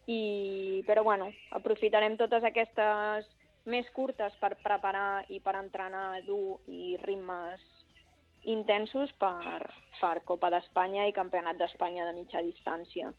I, 0.08 0.84
però 0.88 1.04
bueno, 1.04 1.32
aprofitarem 1.52 2.16
totes 2.18 2.44
aquestes 2.46 3.28
més 3.66 3.88
curtes 3.96 4.34
per 4.42 4.54
preparar 4.64 5.26
i 5.34 5.40
per 5.42 5.56
entrenar 5.60 6.22
dur 6.28 6.60
i 6.70 6.96
ritmes 7.02 7.62
intensos 8.46 9.10
per, 9.18 9.66
per 10.00 10.20
Copa 10.26 10.52
d'Espanya 10.54 11.08
i 11.10 11.14
Campionat 11.16 11.58
d'Espanya 11.58 12.06
de 12.06 12.14
mitja 12.20 12.44
distància. 12.46 13.10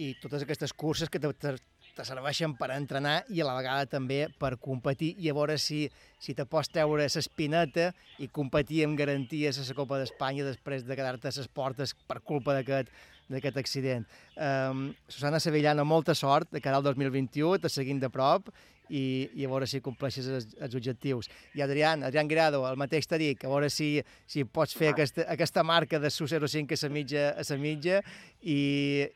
I 0.00 0.14
totes 0.22 0.42
aquestes 0.42 0.72
curses 0.72 1.10
que 1.10 1.20
te- 1.22 1.30
te- 1.34 1.58
te 1.94 2.04
serveixen 2.06 2.56
per 2.58 2.70
entrenar 2.74 3.20
i 3.28 3.40
a 3.42 3.46
la 3.46 3.54
vegada 3.58 3.86
també 3.86 4.24
per 4.38 4.56
competir 4.62 5.12
i 5.18 5.28
a 5.30 5.34
veure 5.34 5.56
si, 5.58 5.84
si 6.22 6.34
te 6.34 6.46
pots 6.46 6.70
treure 6.70 7.02
l'espineta 7.06 7.90
i 8.22 8.28
competir 8.28 8.84
amb 8.86 8.98
garanties 8.98 9.58
a 9.58 9.66
la 9.68 9.76
Copa 9.78 9.98
d'Espanya 9.98 10.46
després 10.46 10.86
de 10.86 10.96
quedar-te 10.98 11.28
a 11.30 11.34
les 11.36 11.48
portes 11.48 11.94
per 12.08 12.20
culpa 12.22 12.54
d'aquest 12.56 12.90
d'aquest 13.30 13.60
accident. 13.62 14.02
Um, 14.34 14.88
Susana 15.06 15.38
Sevillano, 15.38 15.84
molta 15.86 16.16
sort 16.18 16.48
de 16.50 16.58
cara 16.60 16.80
al 16.80 16.82
2021, 16.82 17.60
te 17.62 17.68
seguint 17.70 18.00
de 18.02 18.08
prop 18.10 18.48
i, 18.90 19.30
i 19.38 19.46
a 19.46 19.50
veure 19.50 19.68
si 19.70 19.80
compleixes 19.84 20.28
els, 20.28 20.50
els 20.58 20.76
objectius. 20.76 21.30
I 21.54 21.64
Adrián, 21.64 22.04
Adrián 22.06 22.28
Grado, 22.28 22.62
el 22.68 22.78
mateix 22.80 23.08
t'ha 23.08 23.18
dit, 23.20 23.44
a 23.44 23.50
veure 23.52 23.70
si, 23.72 23.92
si 24.26 24.44
pots 24.44 24.74
fer 24.76 24.92
aquesta, 24.92 25.26
aquesta 25.30 25.64
marca 25.66 26.02
de 26.02 26.10
Su05 26.10 26.76
a 26.76 26.80
la 26.82 26.92
mitja, 26.94 27.26
a 27.38 27.46
la 27.48 27.58
mitja 27.60 28.00
i, 28.42 28.60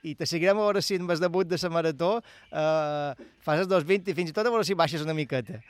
i 0.02 0.14
te 0.14 0.28
seguirem 0.30 0.58
a 0.58 0.68
veure 0.68 0.82
si 0.82 0.98
en 1.00 1.10
el 1.10 1.22
debut 1.22 1.48
de 1.48 1.58
la 1.62 1.72
marató 1.72 2.16
uh, 2.18 3.24
fas 3.44 3.64
els 3.64 3.70
2.20 3.70 4.12
i 4.12 4.18
fins 4.18 4.30
i 4.30 4.36
tot 4.36 4.46
a 4.46 4.52
veure 4.54 4.66
si 4.66 4.78
baixes 4.78 5.02
una 5.04 5.16
miqueta. 5.16 5.60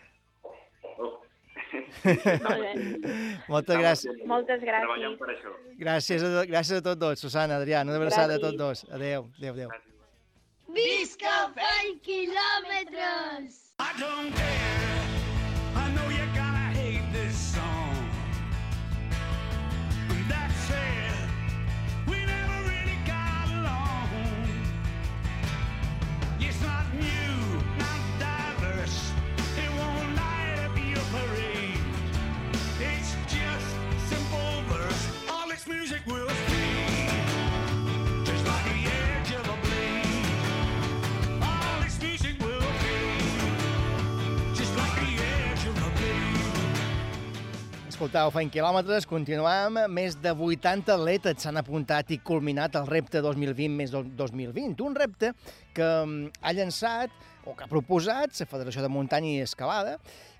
Moltes 3.52 3.78
gràcies. 3.80 4.20
Moltes 4.28 4.60
gràcies. 4.62 5.16
per 5.18 5.30
això. 5.32 5.54
Gràcies 5.80 6.22
a, 6.26 6.44
gràcies 6.50 6.78
a 6.78 6.84
tots 6.84 7.00
dos, 7.00 7.20
Susana, 7.20 7.58
Adrián, 7.62 7.88
una 7.88 7.98
abraçada 8.02 8.36
a 8.36 8.42
tots 8.42 8.58
dos. 8.58 8.84
Adéu, 8.92 9.30
adéu, 9.38 9.54
adéu. 9.54 9.74
Visca 10.74 11.36
20 11.56 12.00
quilòmetres! 12.04 13.63
I 13.80 13.92
don't 13.98 14.32
care. 14.32 15.02
I 15.74 15.90
know 15.94 16.08
you're 16.08 16.33
Escoltau, 48.04 48.28
fent 48.34 48.50
quilòmetres, 48.52 49.06
continuam. 49.08 49.78
Més 49.88 50.12
de 50.20 50.28
80 50.36 50.92
atletes 50.92 51.40
s'han 51.40 51.56
apuntat 51.56 52.10
i 52.12 52.18
culminat 52.20 52.74
el 52.76 52.84
repte 52.84 53.22
2020 53.24 53.70
més 53.72 53.88
do- 53.94 54.02
2020. 54.04 54.82
Un 54.84 54.92
repte 54.98 55.30
que 55.72 55.86
mm, 56.04 56.34
ha 56.44 56.52
llançat 56.52 57.14
o 57.48 57.54
que 57.56 57.64
ha 57.64 57.70
proposat 57.70 58.36
la 58.42 58.48
Federació 58.50 58.84
de 58.84 58.90
Muntanya 58.92 59.30
i 59.30 59.40
Escalada 59.46 59.94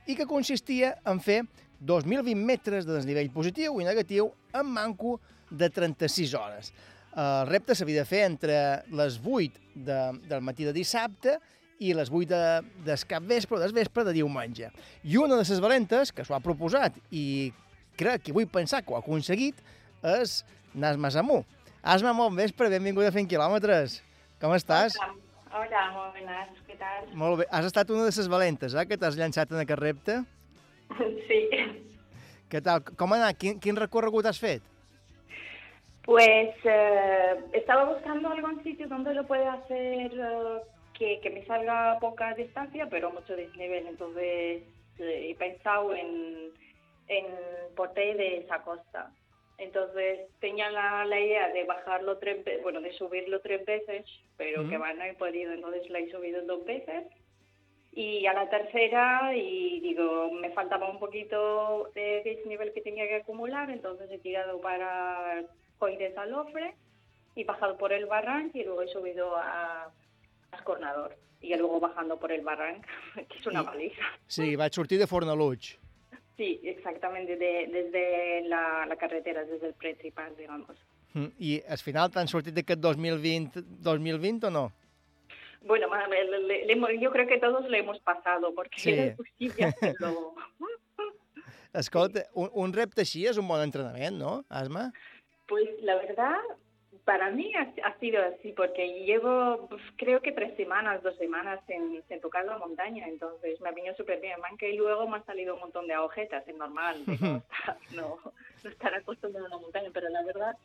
i 0.05 0.13
que 0.13 0.27
consistia 0.29 0.91
en 1.09 1.23
fer 1.25 1.39
2.020 1.81 2.37
metres 2.37 2.85
de 2.85 2.99
desnivell 2.99 3.33
positiu 3.33 3.81
i 3.81 3.89
negatiu 3.89 4.29
en 4.53 4.69
manco 4.69 5.17
de 5.49 5.71
36 5.73 6.37
hores. 6.37 6.69
El 7.17 7.49
repte 7.49 7.73
s'havia 7.73 8.03
de 8.05 8.11
fer 8.13 8.27
entre 8.29 8.59
les 8.93 9.17
8 9.25 9.65
de, 9.89 10.03
del 10.29 10.45
matí 10.45 10.69
de 10.69 10.77
dissabte 10.77 11.39
i 11.85 11.93
les 11.97 12.11
8 12.11 12.29
de, 12.31 12.43
del 12.87 13.05
cap 13.11 13.27
vespre 13.29 13.59
o 13.59 13.63
del 13.63 13.75
vespre 13.77 14.05
de 14.07 14.15
diumenge. 14.17 14.71
I 15.05 15.19
una 15.21 15.37
de 15.37 15.45
les 15.45 15.61
valentes 15.61 16.13
que 16.13 16.25
s'ho 16.25 16.37
ha 16.37 16.43
proposat 16.45 16.97
i 17.11 17.53
crec 17.99 18.27
que 18.27 18.35
vull 18.37 18.49
pensar 18.51 18.83
que 18.83 18.93
ho 18.93 18.99
ha 18.99 19.03
aconseguit 19.05 19.61
és 20.15 20.43
Nasma 20.75 21.13
Samú. 21.15 21.43
Asma, 21.85 22.15
bon 22.17 22.35
vespre, 22.37 22.71
benvinguda 22.73 23.11
a 23.13 23.15
Fent 23.15 23.29
Quilòmetres. 23.29 24.01
Com 24.41 24.55
estàs? 24.57 24.97
Hola, 25.55 25.83
molt 25.95 26.17
buenas, 26.17 26.49
¿qué 26.67 26.77
tal? 26.81 27.11
Molt 27.15 27.43
bé. 27.43 27.49
Has 27.53 27.69
estat 27.69 27.91
una 27.93 28.09
de 28.09 28.15
les 28.17 28.29
valentes, 28.29 28.75
eh, 28.75 28.87
que 28.89 28.99
t'has 28.99 29.19
llançat 29.21 29.53
en 29.53 29.63
aquest 29.65 29.83
repte. 29.83 30.23
Sí, 31.29 31.41
Què 32.53 32.61
tal? 32.63 32.83
Com 32.95 33.13
ha 33.15 33.17
anat? 33.19 33.39
Quin, 33.41 33.57
quin 33.59 33.79
recorregut 33.79 34.27
has 34.29 34.39
fet? 34.39 34.63
pues 36.05 36.55
eh, 36.65 37.45
estaba 37.55 37.85
buscando 37.85 38.29
algún 38.29 38.63
sitio 38.63 38.87
donde 38.89 39.15
lo 39.15 39.27
pueda 39.27 39.55
hacer 39.55 40.13
eh, 40.13 40.63
que, 40.99 41.21
que 41.21 41.31
me 41.31 41.45
salga 41.47 41.99
poca 42.01 42.35
distancia, 42.35 42.87
pero 42.91 43.11
mucho 43.11 43.37
desnivel. 43.37 43.87
Entonces 43.87 44.63
eh, 44.99 45.31
he 45.31 45.35
pensado 45.35 45.95
en, 45.95 46.51
en 47.09 47.27
Porté 47.77 48.15
de 48.15 48.39
esa 48.39 48.63
costa. 48.63 49.11
Entonces 49.59 50.29
tenía 50.41 50.71
la, 50.71 51.05
la 51.05 51.21
idea 51.21 51.49
de 51.49 51.65
bajarlo 51.65 52.19
tres 52.19 52.45
veces, 52.45 52.63
bueno, 52.63 52.81
de 52.81 52.93
subirlo 52.95 53.41
tres 53.41 53.65
veces, 53.65 54.05
pero 54.37 54.63
Ujú. 54.63 54.71
que 54.71 54.79
va, 54.79 54.93
no 54.95 55.05
he 55.05 55.15
podido, 55.15 55.53
entonces 55.53 55.89
la 55.91 56.01
he 56.01 56.11
subido 56.11 56.43
dos 56.43 56.65
veces. 56.65 57.05
Y 57.93 58.27
a 58.27 58.33
la 58.33 58.51
tercera, 58.51 59.31
y 59.37 59.79
digo, 59.79 60.33
me 60.33 60.51
faltaba 60.51 60.91
un 60.91 60.99
poquito 60.99 61.91
de 61.95 62.23
desnivel 62.25 62.73
que 62.73 62.81
tenía 62.81 63.07
que 63.07 63.17
acumular, 63.17 63.71
entonces 63.71 64.11
he 64.11 64.19
tirado 64.19 64.61
para 64.61 65.45
Coires 65.79 66.17
al 66.19 66.35
Ofre 66.35 66.75
y 67.37 67.45
bajado 67.45 67.77
por 67.79 67.93
el 67.93 68.07
barranco 68.07 68.59
y 68.59 68.65
luego 68.65 68.83
he 68.83 68.89
subido 68.89 69.37
a 69.37 69.93
Escornador. 70.55 71.17
Y 71.41 71.55
luego 71.57 71.79
bajando 71.81 72.19
por 72.19 72.33
el 72.33 72.41
barranco, 72.43 72.89
que 73.29 73.39
es 73.39 73.47
una 73.47 73.63
Y- 73.63 73.65
paliza. 73.67 74.03
Sí, 74.27 74.57
vaig 74.57 74.73
sortir 74.73 74.99
de 74.99 75.07
Fornaluig. 75.07 75.79
Sí, 76.37 76.61
exactamente, 76.65 77.37
de- 77.37 77.69
desde 77.71 78.49
la, 78.49 78.87
la 78.87 78.97
carretera, 78.97 79.45
desde 79.45 79.69
el 79.69 79.75
principal, 79.75 80.35
digamos. 80.37 80.77
Mm, 81.15 81.27
I 81.39 81.63
al 81.69 81.79
final 81.79 82.11
t'han 82.11 82.27
sortit 82.27 82.55
d'aquest 82.57 82.81
2020, 82.83 83.63
2020 83.63 84.49
o 84.49 84.51
no? 84.51 84.65
Bueno, 85.63 85.87
le- 86.09 86.67
le- 86.67 86.99
yo 87.01 87.11
creo 87.13 87.27
que 87.29 87.39
todos 87.39 87.69
lo 87.71 87.77
hemos 87.77 88.01
pasado, 88.01 88.53
porque 88.55 88.81
Sí. 88.81 88.91
era 88.93 89.07
imposible 89.13 89.65
hacerlo. 89.67 90.35
Escolta, 91.75 92.25
un, 92.35 92.51
un 92.55 92.73
repte 92.73 93.03
així 93.03 93.25
és 93.27 93.39
un 93.41 93.49
bon 93.49 93.61
entrenament, 93.63 94.15
no, 94.19 94.45
Asma? 94.49 94.93
Pues 95.49 95.69
la 95.83 95.97
verdad, 95.97 96.39
para 97.05 97.31
mí 97.31 97.53
ha, 97.55 97.73
ha 97.87 97.99
sido 97.99 98.23
así, 98.23 98.53
porque 98.53 99.05
llevo 99.05 99.67
pues, 99.69 99.83
creo 99.97 100.21
que 100.21 100.33
tres 100.33 100.57
semanas, 100.57 101.03
dos 101.03 101.17
semanas 101.17 101.61
sin, 101.67 102.03
sin 102.09 102.21
tocar 102.21 102.45
la 102.45 102.59
montaña, 102.59 103.07
entonces 103.07 103.61
me 103.61 103.69
ha 103.69 103.73
venido 103.73 103.95
súper 103.95 104.21
bien. 104.21 104.37
Aunque 104.49 104.73
luego 104.75 105.07
me 105.07 105.17
han 105.17 105.27
salido 105.27 105.55
un 105.55 105.61
montón 105.61 105.87
de 105.87 105.95
agujetas, 105.95 106.47
es 106.49 106.57
normal, 106.57 107.05
de 107.07 107.19
no, 107.21 107.43
no, 107.93 108.19
no 108.63 108.71
estar 108.71 108.95
acostumbrado 108.95 109.47
a 109.47 109.51
la 109.51 109.59
montaña, 109.59 109.91
pero 109.93 110.09
la 110.09 110.23
verdad 110.25 110.57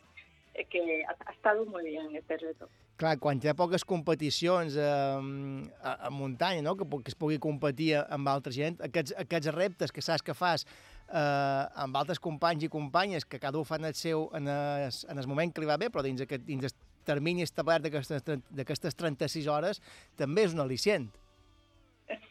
es 0.54 0.68
que 0.68 1.04
ha, 1.06 1.16
ha 1.26 1.32
estado 1.32 1.66
muy 1.66 1.86
bien 1.86 2.16
este 2.16 2.38
reto. 2.38 2.70
Clar, 3.00 3.16
quan 3.16 3.40
hi 3.40 3.48
ha 3.48 3.54
poques 3.56 3.86
competicions 3.88 4.76
eh, 4.76 4.84
a, 4.84 5.94
a 6.08 6.10
muntanya, 6.12 6.62
no? 6.62 6.76
que, 6.76 6.84
que 6.84 7.14
es 7.14 7.16
pugui 7.16 7.38
competir 7.40 7.94
amb 8.02 8.28
altra 8.28 8.52
gent, 8.52 8.80
aquests, 8.84 9.16
aquests 9.24 9.54
reptes 9.56 9.94
que 9.96 10.04
saps 10.04 10.26
que 10.26 10.36
fas 10.36 10.66
eh, 11.12 11.82
amb 11.84 11.96
altres 11.98 12.20
companys 12.20 12.64
i 12.64 12.70
companyes, 12.70 13.26
que 13.26 13.40
cada 13.40 13.58
un 13.58 13.66
fan 13.66 13.86
el 13.86 13.94
seu 13.96 14.30
en 14.34 14.48
el, 14.48 14.90
en 15.10 15.18
el 15.18 15.28
moment 15.28 15.54
que 15.54 15.62
li 15.62 15.68
va 15.68 15.78
bé, 15.78 15.90
però 15.90 16.04
dins, 16.06 16.22
aquest, 16.22 16.46
dins 16.46 16.64
el 16.70 16.76
termini 17.06 17.42
establert 17.42 17.84
d'aquestes 17.84 18.24
tren- 18.24 18.44
d'aquestes 18.50 18.96
36 18.96 19.48
hores, 19.48 19.82
també 20.18 20.44
és 20.46 20.54
un 20.54 20.62
al·licient. 20.62 21.10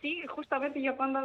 Sí, 0.00 0.26
justamente 0.26 0.82
yo 0.82 0.96
cuando 0.96 1.20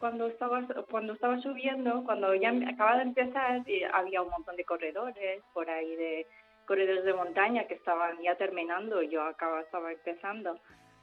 cuando 0.00 0.28
estaba 0.28 0.62
cuando 0.90 1.12
estaba 1.12 1.38
subiendo, 1.40 2.04
cuando 2.04 2.34
ya 2.34 2.50
acababa 2.66 2.96
de 2.96 3.02
empezar, 3.02 3.62
había 3.92 4.22
un 4.22 4.30
montón 4.30 4.56
de 4.56 4.64
corredores 4.64 5.42
por 5.52 5.68
ahí 5.68 5.94
de 5.96 6.26
corredores 6.66 7.04
de 7.04 7.12
montaña 7.12 7.64
que 7.66 7.74
estaban 7.74 8.16
ya 8.22 8.34
terminando, 8.36 9.02
yo 9.02 9.22
acaba 9.22 9.60
estaba 9.60 9.92
empezando. 9.92 10.58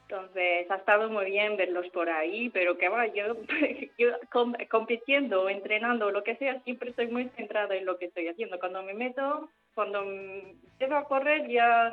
Entonces 0.08 0.70
ha 0.70 0.76
estado 0.76 1.10
muy 1.10 1.24
bien 1.26 1.56
verlos 1.56 1.88
por 1.88 2.08
ahí, 2.08 2.48
pero 2.50 2.78
que 2.78 2.88
va, 2.88 3.06
yo, 3.08 3.36
yo 3.98 4.08
com- 4.30 4.54
compitiendo 4.70 5.48
entrenando 5.48 6.12
lo 6.12 6.22
que 6.22 6.36
sea, 6.36 6.60
siempre 6.62 6.90
estoy 6.90 7.08
muy 7.08 7.28
centrada 7.36 7.74
en 7.74 7.84
lo 7.84 7.98
que 7.98 8.06
estoy 8.06 8.28
haciendo. 8.28 8.60
Cuando 8.60 8.82
me 8.84 8.94
meto, 8.94 9.50
cuando 9.74 10.02
empiezo 10.02 10.96
a 10.96 11.04
correr, 11.08 11.48
ya 11.48 11.92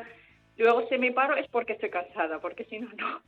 luego 0.57 0.87
si 0.89 0.97
me 0.97 1.11
paro 1.11 1.35
es 1.35 1.47
porque 1.49 1.73
estoy 1.73 1.89
cansada, 1.89 2.39
porque 2.39 2.65
si 2.65 2.79
no, 2.79 2.89
no. 2.97 3.21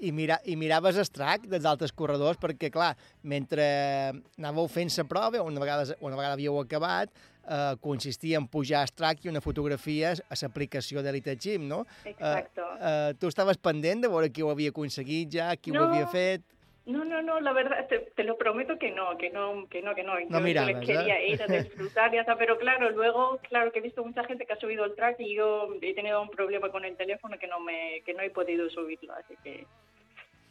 I, 0.00 0.10
mira, 0.12 0.40
i 0.46 0.56
miraves 0.56 0.96
el 0.98 1.08
track 1.10 1.44
dels 1.50 1.66
altres 1.68 1.92
corredors 1.92 2.38
perquè, 2.40 2.70
clar, 2.74 2.94
mentre 3.22 3.64
anàveu 4.38 4.66
fent 4.70 4.90
la 4.96 5.04
prova, 5.10 5.42
una 5.42 5.60
vegada, 5.62 5.96
una 6.00 6.16
vegada 6.16 6.34
havíeu 6.34 6.58
acabat, 6.60 7.10
eh, 7.46 7.74
consistia 7.82 8.38
en 8.38 8.46
pujar 8.48 8.82
el 8.86 8.92
track 8.94 9.24
i 9.26 9.30
una 9.30 9.40
fotografia 9.44 10.14
a 10.14 10.38
l'aplicació 10.40 11.02
d'Elite 11.02 11.36
Gym, 11.36 11.68
no? 11.68 11.84
Exacto. 12.04 12.62
Eh, 12.80 13.10
eh, 13.10 13.14
tu 13.18 13.28
estaves 13.30 13.58
pendent 13.58 14.02
de 14.02 14.08
veure 14.10 14.30
qui 14.32 14.42
ho 14.42 14.50
havia 14.50 14.70
aconseguit 14.74 15.30
ja, 15.34 15.52
qui 15.56 15.70
ho 15.70 15.78
No. 15.80 15.88
havia 15.90 16.06
fet... 16.06 16.42
No, 16.84 17.04
no, 17.04 17.22
no, 17.22 17.38
la 17.40 17.52
verdad, 17.52 17.86
te, 17.86 18.00
te 18.00 18.24
lo 18.24 18.36
prometo 18.36 18.76
que 18.76 18.90
no, 18.90 19.16
que 19.16 19.30
no, 19.30 19.68
que 19.68 19.82
no, 19.82 19.94
que 19.94 20.02
no. 20.02 20.18
No 20.18 20.38
Yo 20.38 20.40
mirabas, 20.40 20.72
solo 20.72 20.86
quería 20.86 21.24
ir 21.24 21.40
a 21.40 21.46
disfrutar 21.62 22.12
y 22.12 22.18
hasta, 22.18 22.36
pero 22.36 22.58
claro, 22.58 22.90
luego, 22.90 23.38
claro 23.48 23.70
que 23.70 23.78
he 23.78 23.82
visto 23.82 24.04
mucha 24.04 24.24
gente 24.24 24.46
que 24.46 24.54
ha 24.54 24.60
subido 24.60 24.84
el 24.84 24.96
track 24.96 25.20
y 25.20 25.34
yo 25.34 25.68
he 25.80 25.94
tenido 25.94 26.20
un 26.20 26.30
problema 26.30 26.70
con 26.70 26.84
el 26.84 26.96
teléfono 26.96 27.38
que 27.38 27.46
no 27.46 27.60
me, 27.60 28.02
que 28.04 28.14
no 28.14 28.22
he 28.22 28.30
podido 28.30 28.68
subirlo, 28.70 29.14
así 29.14 29.34
que 29.44 29.64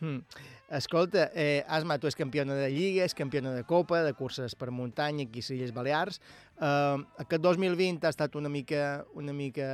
Mm. 0.02 0.26
Escolta, 0.72 1.30
eh, 1.36 1.64
Asma, 1.68 2.00
tu 2.00 2.08
és 2.08 2.16
campiona 2.18 2.56
de 2.58 2.70
Lliga, 2.74 3.04
és 3.06 3.14
campiona 3.14 3.52
de 3.54 3.64
Copa, 3.68 4.02
de 4.02 4.14
curses 4.18 4.56
per 4.58 4.72
muntanya 4.72 5.28
aquí 5.28 5.40
a 5.40 5.44
les 5.44 5.50
Illes 5.52 5.74
Balears. 5.76 6.20
Eh, 6.58 6.98
aquest 7.22 7.42
2020 7.44 8.08
ha 8.08 8.10
estat 8.10 8.36
una 8.36 8.50
mica, 8.50 9.06
una 9.14 9.34
mica 9.34 9.68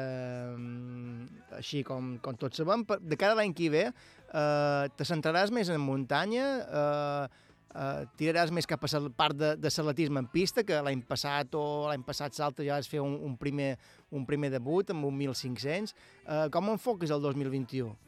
mm, 0.57 1.53
així 1.61 1.83
com, 1.87 2.17
com 2.19 2.35
tots 2.35 2.59
sabem. 2.59 2.83
De 2.99 3.15
cada 3.15 3.37
l'any 3.39 3.53
que 3.53 3.69
ve, 3.69 3.85
eh, 3.87 4.89
te 4.97 5.07
centraràs 5.07 5.53
més 5.53 5.69
en 5.69 5.79
muntanya, 5.79 6.47
eh, 6.65 7.45
eh, 7.77 8.03
tiraràs 8.19 8.51
més 8.51 8.67
cap 8.67 8.83
a 8.83 8.91
la 8.99 9.13
part 9.13 9.37
de, 9.37 9.53
de 9.55 9.71
salatisme 9.71 10.19
en 10.19 10.27
pista, 10.27 10.65
que 10.67 10.81
l'any 10.81 11.05
passat 11.07 11.55
o 11.55 11.87
l'any 11.87 12.03
passat 12.03 12.33
salta 12.33 12.65
ja 12.65 12.81
vas 12.81 12.89
fer 12.89 12.99
un, 12.99 13.15
un, 13.23 13.37
primer, 13.37 13.77
un 14.11 14.25
primer 14.25 14.51
debut 14.51 14.91
amb 14.91 15.07
un 15.07 15.17
1.500. 15.23 15.95
Eh, 16.25 16.45
com 16.51 16.73
enfoques 16.73 17.13
el 17.15 17.21
2021? 17.21 18.06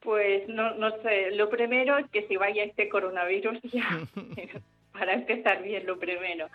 Pues 0.00 0.48
no, 0.48 0.74
no 0.74 0.90
sé, 1.02 1.32
lo 1.32 1.48
primero 1.50 1.98
es 1.98 2.08
que 2.10 2.26
si 2.28 2.36
vaya 2.36 2.62
este 2.64 2.88
coronavirus 2.88 3.58
ya, 3.72 3.88
para 4.92 5.14
empezar 5.14 5.62
bien 5.62 5.86
lo 5.86 5.98
primero. 5.98 6.48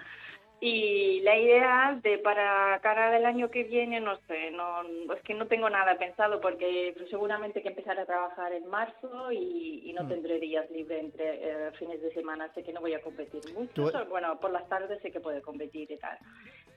Y 0.66 1.20
la 1.22 1.38
idea 1.38 2.00
de 2.02 2.20
para 2.20 2.80
cara 2.82 3.12
del 3.12 3.26
año 3.26 3.52
que 3.52 3.64
viene, 3.66 4.00
no 4.00 4.16
sé, 4.28 4.50
no, 4.52 4.82
es 5.14 5.22
que 5.24 5.34
no 5.34 5.48
tengo 5.48 5.70
nada 5.70 5.98
pensado 5.98 6.40
porque 6.40 6.96
seguramente 7.10 7.62
que 7.62 7.68
empezaré 7.68 8.00
a 8.02 8.06
trabajar 8.06 8.54
en 8.54 8.68
marzo 8.70 9.30
y, 9.34 9.82
y 9.84 9.92
no 9.92 10.04
Mm. 10.06 10.08
tendré 10.08 10.40
días 10.40 10.70
libres 10.72 11.04
entre 11.04 11.26
eh, 11.68 11.72
fines 11.78 12.02
de 12.02 12.14
semana, 12.14 12.50
sé 12.54 12.64
que 12.64 12.72
no 12.72 12.80
voy 12.80 12.94
a 12.94 13.02
competir 13.02 13.42
mucho. 13.54 13.74
Tú- 13.92 14.06
Bueno, 14.10 14.40
por 14.40 14.52
las 14.52 14.70
tardes 14.70 15.02
sé 15.02 15.12
que 15.12 15.20
puedo 15.20 15.42
competir 15.42 15.92
y 15.92 15.98
tal. 15.98 16.18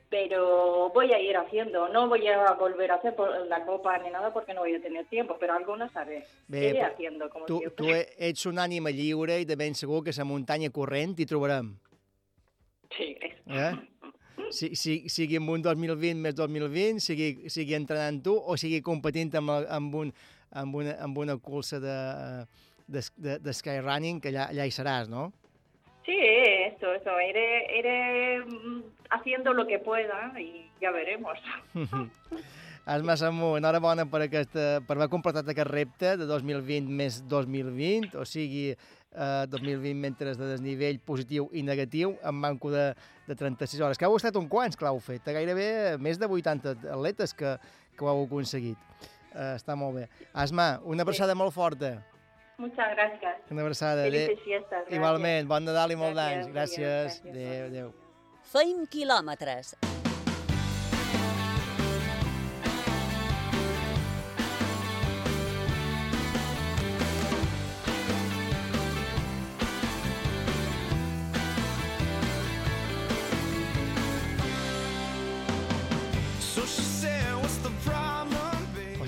Pero 0.09 0.91
voy 0.91 1.13
a 1.13 1.21
ir 1.21 1.37
haciendo, 1.37 1.89
no 1.89 2.09
voy 2.09 2.27
a 2.29 2.53
volver 2.53 2.93
a 2.93 2.95
hacer 2.95 3.17
por 3.17 3.29
la 3.49 3.65
copa 3.65 3.99
ni 3.99 4.11
nada 4.11 4.33
porque 4.33 4.55
no 4.55 4.61
voy 4.61 4.75
a 4.75 4.81
tener 4.81 5.05
tiempo, 5.07 5.37
pero 5.41 5.55
algunas 5.55 5.95
haré. 5.97 6.25
Bé, 6.47 6.69
Iré 6.69 6.83
haciendo, 6.83 7.29
como 7.29 7.45
tu, 7.47 7.61
tu 7.75 7.87
ets 7.91 8.47
un 8.47 8.61
ànima 8.63 8.93
lliure 8.95 9.41
i 9.43 9.45
de 9.45 9.57
ben 9.57 9.75
segur 9.75 10.05
que 10.05 10.15
la 10.15 10.25
muntanya 10.25 10.71
corrent 10.71 11.19
hi 11.19 11.27
trobarem. 11.27 11.75
Sí. 12.97 13.17
Eh? 13.47 13.73
Si, 14.51 14.77
si, 14.77 15.09
sigui 15.11 15.41
amb 15.41 15.51
un 15.51 15.65
2020 15.65 16.23
més 16.23 16.37
2020, 16.39 17.03
sigui, 17.03 17.51
sigui 17.51 17.75
entrenant 17.75 18.21
tu 18.23 18.37
o 18.37 18.55
sigui 18.61 18.79
competint 18.87 19.35
amb, 19.41 19.51
amb, 19.51 19.95
un, 20.05 20.13
amb, 20.55 20.79
una, 20.83 20.95
amb 21.03 21.19
una 21.19 21.37
cursa 21.43 21.81
de, 21.83 21.97
de, 22.87 23.03
de, 23.17 23.39
de 23.43 23.57
skyrunning, 23.59 24.21
que 24.23 24.31
allà, 24.31 24.47
allà 24.55 24.69
hi 24.69 24.75
seràs, 24.75 25.11
no? 25.11 25.33
Sí, 25.33 25.46
eso, 26.13 26.93
eso. 26.93 27.21
Iré, 27.21 27.79
iré 27.79 28.45
mm, 28.45 28.83
haciendo 29.11 29.53
lo 29.53 29.67
que 29.67 29.79
pueda 29.79 30.33
y 30.39 30.71
ya 30.81 30.91
veremos. 30.91 31.39
Asma 32.87 33.17
Samu, 33.17 33.57
enhorabona 33.59 34.05
per, 34.07 34.21
aquesta, 34.29 34.79
per 34.87 34.95
haver 34.95 35.09
completat 35.11 35.49
aquest 35.51 35.67
repte 35.67 36.13
de 36.21 36.29
2020 36.31 36.93
més 36.95 37.17
2020, 37.27 38.13
o 38.15 38.23
sigui, 38.23 38.69
eh, 38.71 39.47
2020 39.51 39.99
mentre 39.99 40.37
de 40.39 40.51
desnivell 40.53 41.01
positiu 41.03 41.49
i 41.51 41.65
negatiu, 41.67 42.15
amb 42.23 42.39
manco 42.45 42.71
de, 42.71 42.93
de 43.27 43.35
36 43.35 43.83
hores. 43.83 43.99
Que 43.99 44.07
heu 44.07 44.15
estat 44.15 44.39
un 44.39 44.47
quants 44.47 44.79
que 44.79 44.87
l'heu 44.87 45.03
fet? 45.03 45.27
Gairebé 45.27 45.97
més 45.99 46.23
de 46.23 46.31
80 46.31 46.77
atletes 46.95 47.35
que, 47.35 47.57
que 47.99 48.07
ho 48.07 48.13
heu 48.13 48.29
aconseguit. 48.29 48.79
Eh, 49.35 49.57
està 49.57 49.75
molt 49.75 49.99
bé. 49.99 50.07
Asma, 50.31 50.77
una 50.87 51.03
abraçada 51.03 51.35
molt 51.35 51.59
forta. 51.59 51.97
Muchas 52.59 52.89
gracias. 52.97 53.37
Una 53.51 53.63
abraçada. 53.63 54.03
Felices 54.05 54.29
Adéu. 54.31 54.45
fiestas. 54.45 54.71
gracias. 54.71 54.95
Igualment, 54.99 55.49
bon 55.49 55.65
Nadal 55.65 55.93
i 55.93 55.97
molt 55.97 56.15
Gràcies, 56.17 56.47
d'anys. 56.47 56.55
Gràcies. 56.55 57.21
gràcies. 57.23 57.31
Adéu, 57.31 57.67
adéu. 57.67 57.93
Feim 58.53 58.87
quilòmetres. 58.87 59.77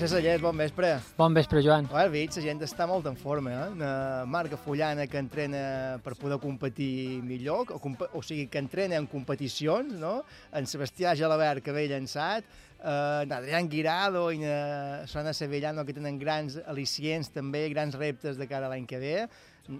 Sallés, 0.09 0.41
bon 0.41 0.57
vespre. 0.57 0.87
Bon 1.19 1.35
vespre, 1.37 1.61
Joan. 1.61 1.85
Well, 1.93 2.09
veig, 2.09 2.31
la 2.33 2.41
gent 2.41 2.63
està 2.65 2.87
molt 2.89 3.05
en 3.05 3.17
forma, 3.19 3.51
eh? 3.53 3.65
Una 3.75 3.89
Marga 4.25 4.57
Fullana 4.57 5.05
que 5.05 5.19
entrena 5.21 5.99
per 6.01 6.15
poder 6.17 6.39
competir 6.41 7.19
millor, 7.21 7.69
o, 7.75 7.77
comp 7.83 8.01
o 8.17 8.23
sigui, 8.25 8.47
que 8.49 8.57
entrena 8.57 8.97
en 8.97 9.05
competicions, 9.11 9.93
no? 10.01 10.15
En 10.57 10.65
Sebastià 10.65 11.13
Gelabert, 11.19 11.61
que 11.61 11.75
ve 11.75 11.85
llançat, 11.91 12.49
eh, 12.79 12.95
en 13.27 13.35
Adrián 13.37 13.69
Guirado 13.69 14.31
i 14.33 14.41
na 14.41 15.05
Sona 15.05 15.35
Sevillano, 15.37 15.85
que 15.85 15.93
tenen 15.93 16.17
grans 16.17 16.57
al·licients 16.65 17.29
també, 17.35 17.67
grans 17.69 17.93
reptes 17.93 18.41
de 18.41 18.49
cara 18.49 18.65
a 18.65 18.73
l'any 18.73 18.89
que 18.89 18.97
ve. 19.03 19.15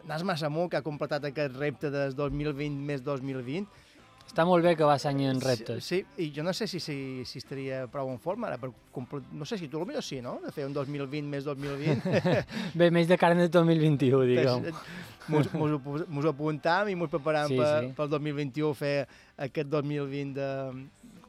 Nas 0.06 0.22
Massamú, 0.22 0.70
que 0.70 0.78
ha 0.78 0.86
completat 0.86 1.26
aquest 1.26 1.58
repte 1.58 1.90
des 1.90 2.14
2020 2.14 2.86
més 2.86 3.02
2020. 3.02 3.66
Està 4.30 4.44
molt 4.46 4.62
bé 4.64 4.76
que 4.78 4.86
vas 4.86 5.04
any 5.10 5.24
en 5.26 5.40
reptes. 5.42 5.82
Sí, 5.84 6.04
sí, 6.06 6.28
i 6.28 6.32
jo 6.36 6.44
no 6.46 6.54
sé 6.54 6.68
si, 6.70 6.78
si, 6.80 6.96
si 7.26 7.40
estaria 7.42 7.82
prou 7.90 8.12
en 8.14 8.20
forma 8.22 8.46
ara 8.48 8.60
per 8.62 8.70
No 9.34 9.46
sé 9.50 9.58
si 9.58 9.68
tu 9.68 9.82
potser 9.82 10.04
sí, 10.06 10.20
no? 10.22 10.36
De 10.44 10.52
fer 10.54 10.68
un 10.70 10.74
2020 10.76 11.26
més 11.32 11.48
2020. 11.48 12.44
Bé, 12.80 12.92
més 12.94 13.10
de 13.10 13.18
cara 13.18 13.34
en 13.34 13.42
el 13.48 13.50
2021, 13.50 14.22
diguem. 14.30 14.70
Mos, 15.30 15.50
mos, 15.54 15.72
ho 15.76 15.80
pos- 15.82 16.06
mos 16.10 16.26
ho 16.26 16.30
apuntam 16.34 16.88
i 16.90 16.96
mos 16.98 17.10
preparam 17.10 17.50
Sí, 17.50 17.58
sí, 17.58 17.62
per, 17.62 17.82
sí. 17.88 17.92
pel 17.98 18.10
2021 18.14 18.72
fer 18.78 18.94
aquest 19.50 19.70
2020 19.74 20.34
de... 20.38 20.48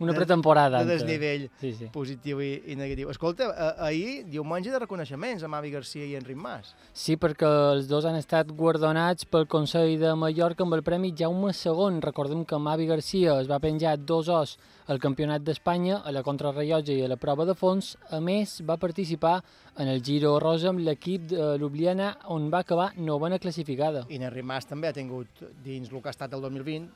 Una 0.00 0.14
pretemporada, 0.16 0.82
De 0.82 0.94
desnivell 0.94 1.50
Sí, 1.60 1.74
sí. 1.76 1.88
positiu 1.92 2.40
i, 2.40 2.62
i 2.72 2.76
negatiu. 2.76 3.10
Escolta, 3.12 3.50
eh, 3.52 3.84
ahir, 3.84 4.24
diumenge 4.32 4.72
de 4.72 4.78
reconeixements 4.80 5.44
amb 5.44 5.58
Avi 5.58 5.70
Garcia 5.74 6.06
i 6.08 6.14
Enric 6.16 6.38
Mas. 6.40 6.74
Sí, 6.96 7.18
perquè 7.20 7.46
els 7.74 7.86
dos 7.90 8.06
han 8.08 8.16
estat 8.16 8.48
guardonats 8.56 9.26
pel 9.28 9.46
Consell 9.46 9.98
de 10.00 10.14
Mallorca 10.16 10.64
amb 10.64 10.74
el 10.78 10.82
Premi 10.82 11.12
Jaume 11.16 11.52
II. 11.52 12.00
Recordem 12.00 12.46
que 12.48 12.58
Mavi 12.58 12.86
Garcia 12.88 13.36
es 13.42 13.50
va 13.50 13.60
penjar 13.60 13.98
dos 13.98 14.28
os 14.32 14.56
al 14.88 14.98
Campionat 14.98 15.44
d'Espanya, 15.44 16.00
a 16.02 16.10
la 16.10 16.24
contrarrellotge 16.26 16.96
i 16.96 17.04
a 17.04 17.08
la 17.12 17.20
prova 17.20 17.44
de 17.44 17.54
fons. 17.54 17.92
A 18.10 18.18
més, 18.24 18.56
va 18.66 18.78
participar 18.80 19.42
en 19.76 19.86
el 19.88 20.00
Giro 20.02 20.38
Rosa 20.40 20.70
amb 20.72 20.80
l'equip 20.80 21.28
de 21.30 21.52
Ljubljana, 21.60 22.16
on 22.32 22.48
va 22.50 22.64
acabar 22.64 22.90
novena 22.96 23.38
classificada. 23.38 24.06
I 24.08 24.16
en 24.16 24.22
Enric 24.32 24.44
Mas 24.48 24.66
també 24.66 24.88
ha 24.88 24.96
tingut, 24.96 25.28
dins 25.62 25.92
el 25.92 26.00
que 26.00 26.08
ha 26.08 26.16
estat 26.16 26.32
el 26.34 26.40
2020, 26.40 26.88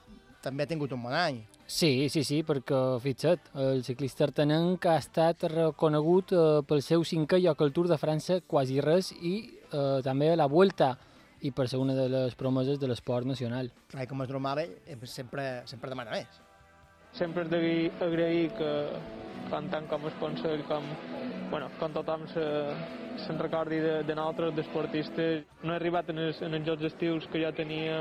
també 0.44 0.64
ha 0.64 0.70
tingut 0.70 0.92
un 0.92 1.02
bon 1.04 1.14
any. 1.16 1.40
Sí, 1.64 2.11
sí, 2.12 2.22
sí, 2.28 2.42
perquè, 2.44 2.78
fixa't, 3.00 3.50
el 3.64 3.83
ciclista 3.87 4.26
artenenc 4.28 4.85
ha 4.90 4.98
estat 5.00 5.46
reconegut 5.48 6.35
eh, 6.37 6.44
pel 6.68 6.85
seu 6.85 7.04
cinquè 7.09 7.40
lloc 7.40 7.64
al 7.64 7.72
Tour 7.72 7.88
de 7.88 7.98
França, 8.00 8.38
quasi 8.46 8.80
res, 8.85 9.11
i 9.16 9.35
eh, 9.72 10.00
també 10.04 10.30
a 10.33 10.38
la 10.38 10.48
Vuelta, 10.52 10.92
i 11.44 11.52
per 11.52 11.66
ser 11.68 11.80
una 11.80 11.96
de 11.96 12.07
les 12.09 12.37
promeses 12.40 12.78
de 12.80 12.88
l'esport 12.88 13.28
nacional. 13.28 13.70
Clar, 13.92 14.07
com 14.09 14.22
és 14.24 14.33
normal, 14.33 14.62
ell 14.64 15.07
sempre, 15.09 15.62
sempre 15.68 15.92
demana 15.92 16.12
més. 16.16 16.40
sempre 17.14 17.44
és 17.44 17.50
d'agrair 17.50 17.90
agrair 18.02 18.46
que, 18.59 18.70
tant 19.50 19.88
com 19.88 20.07
es 20.09 20.16
Consell 20.18 20.64
com, 20.68 20.88
bueno, 21.54 21.68
com 21.78 21.92
tothom 21.94 22.24
se, 22.32 22.44
se'n 23.24 23.38
recordi 23.38 23.76
de, 23.78 23.92
de 24.02 24.14
nosaltres, 24.18 24.54
d'esportistes. 24.56 25.44
No 25.62 25.72
he 25.72 25.76
arribat 25.78 26.08
en 26.10 26.18
els, 26.18 26.40
en 26.42 26.56
els 26.58 26.66
jocs 26.66 26.88
estius 26.88 27.28
que 27.30 27.42
jo 27.44 27.52
tenia 27.54 28.00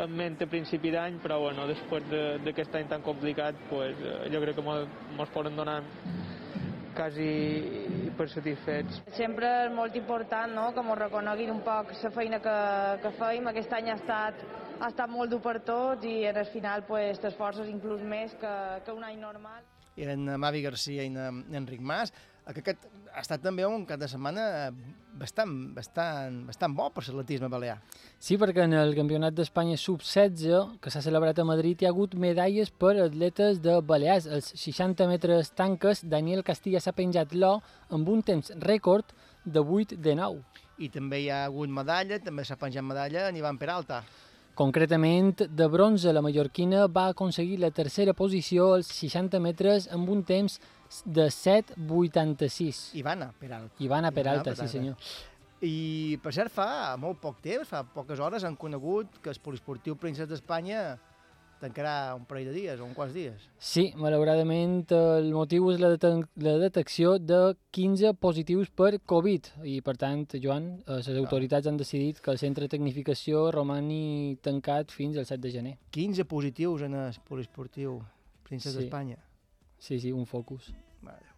en 0.00 0.12
ment 0.16 0.36
a 0.44 0.48
principi 0.52 0.92
d'any, 0.92 1.16
però 1.24 1.38
bueno, 1.40 1.64
després 1.68 2.04
de- 2.10 2.38
d'aquest 2.44 2.74
any 2.76 2.88
tan 2.92 3.00
complicat, 3.02 3.56
pues, 3.70 3.96
eh, 4.04 4.28
jo 4.32 4.42
crec 4.44 4.54
que 4.60 4.62
mos, 4.66 4.84
mos 5.16 5.32
poden 5.32 5.56
donar 5.56 5.80
quasi 6.94 8.10
per 8.18 8.28
satisfets. 8.28 9.00
Sempre 9.16 9.48
és 9.64 9.72
molt 9.72 9.96
important 9.96 10.52
no? 10.52 10.68
que 10.74 10.82
ens 10.84 10.98
reconeguin 10.98 11.52
un 11.54 11.60
poc 11.64 11.92
la 12.02 12.10
feina 12.12 12.40
que, 12.44 12.56
que 13.02 13.12
feim. 13.16 13.48
Aquest 13.48 13.72
any 13.78 13.88
ha 13.92 13.96
estat, 13.96 14.42
ha 14.80 14.88
estat 14.92 15.08
molt 15.08 15.30
dur 15.32 15.40
per 15.44 15.60
tots 15.64 16.04
i 16.04 16.26
al 16.28 16.44
final 16.52 16.84
pues, 16.88 17.20
t'esforces 17.22 17.70
inclús 17.72 18.02
més 18.02 18.34
que, 18.40 18.54
que 18.84 18.92
un 18.92 19.04
any 19.08 19.16
normal. 19.22 19.62
I 19.96 20.04
en 20.08 20.28
Mavi 20.40 20.60
Garcia 20.62 21.02
i 21.04 21.10
en 21.10 21.44
Enric 21.62 21.80
Mas, 21.82 22.12
que 22.54 22.64
aquest 22.64 22.86
ha 23.14 23.22
estat 23.22 23.42
també 23.42 23.66
un 23.66 23.84
cap 23.88 24.00
de 24.00 24.08
setmana 24.08 24.70
bastant, 25.20 25.52
bastant, 25.74 26.36
bastant 26.46 26.74
bo 26.76 26.88
per 26.94 27.02
l'atletisme 27.06 27.50
balear. 27.52 27.78
Sí, 28.18 28.38
perquè 28.40 28.64
en 28.66 28.76
el 28.78 28.94
Campionat 28.96 29.34
d'Espanya 29.36 29.76
sub-16, 29.80 30.78
que 30.82 30.92
s'ha 30.92 31.02
celebrat 31.04 31.38
a 31.38 31.46
Madrid, 31.48 31.80
hi 31.80 31.88
ha 31.88 31.92
hagut 31.94 32.14
medalles 32.14 32.70
per 32.70 32.94
atletes 33.02 33.60
de 33.64 33.80
Balears. 33.80 34.28
Els 34.30 34.52
60 34.54 35.08
metres 35.10 35.52
tanques, 35.56 36.04
Daniel 36.06 36.44
Castilla 36.46 36.80
s'ha 36.80 36.96
penjat 36.96 37.34
l'O 37.34 37.58
amb 37.90 38.08
un 38.08 38.22
temps 38.22 38.52
rècord 38.62 39.14
de 39.44 39.60
8 39.60 39.98
de 39.98 40.16
9. 40.16 40.42
I 40.80 40.88
també 40.88 41.24
hi 41.24 41.30
ha 41.30 41.44
hagut 41.44 41.68
medalla, 41.68 42.20
també 42.24 42.44
s'ha 42.44 42.58
penjat 42.60 42.86
medalla 42.86 43.28
en 43.28 43.36
Ivan 43.36 43.58
Peralta. 43.60 44.04
Concretament, 44.60 45.46
de 45.48 45.66
bronze, 45.72 46.12
la 46.12 46.20
mallorquina 46.20 46.86
va 46.92 47.06
aconseguir 47.12 47.60
la 47.62 47.70
tercera 47.70 48.12
posició 48.12 48.74
als 48.74 48.90
60 48.92 49.40
metres 49.40 49.86
amb 49.88 50.10
un 50.12 50.24
temps 50.26 50.58
de 51.04 51.26
7,86. 51.30 52.94
Ivana 52.94 53.32
Peralta. 53.38 53.74
Ivana 53.78 54.10
Peralta, 54.10 54.42
Peralta. 54.50 54.66
sí 54.66 54.78
senyor. 54.78 54.96
I, 55.62 56.18
per 56.22 56.32
cert, 56.32 56.48
fa 56.52 56.96
molt 56.96 57.18
poc 57.20 57.42
temps, 57.44 57.68
fa 57.68 57.82
poques 57.84 58.18
hores, 58.18 58.44
han 58.48 58.56
conegut 58.56 59.18
que 59.20 59.28
el 59.30 59.40
poliesportiu 59.44 59.94
Princesa 60.00 60.26
d'Espanya 60.30 60.98
tancarà 61.60 62.14
un 62.16 62.22
parell 62.24 62.46
de 62.48 62.54
dies 62.54 62.80
o 62.80 62.86
un 62.86 62.94
quants 62.96 63.12
dies. 63.12 63.42
Sí, 63.60 63.90
malauradament 64.00 64.86
el 64.96 65.28
motiu 65.36 65.68
és 65.74 65.76
la, 65.82 65.90
deten 65.92 66.22
la 66.40 66.54
detecció 66.62 67.18
de 67.20 67.52
15 67.76 68.14
positius 68.16 68.70
per 68.72 68.94
Covid 69.04 69.50
i, 69.68 69.82
per 69.84 69.98
tant, 70.00 70.24
Joan, 70.40 70.70
eh, 70.86 71.02
les 71.02 71.20
autoritats 71.20 71.68
han 71.68 71.76
decidit 71.76 72.22
que 72.24 72.32
el 72.32 72.38
centre 72.40 72.64
de 72.64 72.72
tecnificació 72.78 73.50
romani 73.52 74.38
tancat 74.40 74.90
fins 74.96 75.18
al 75.20 75.26
7 75.28 75.42
de 75.44 75.50
gener. 75.52 75.74
15 75.92 76.24
positius 76.24 76.88
en 76.88 76.94
el 76.94 77.20
poliesportiu 77.28 78.00
Princesa 78.48 78.78
Sí. 78.78 78.86
d'Espanya. 78.86 79.18
Sí, 79.80 79.98
sí, 79.98 80.12
un 80.12 80.26
focus. 80.28 80.70
Déu. 81.02 81.30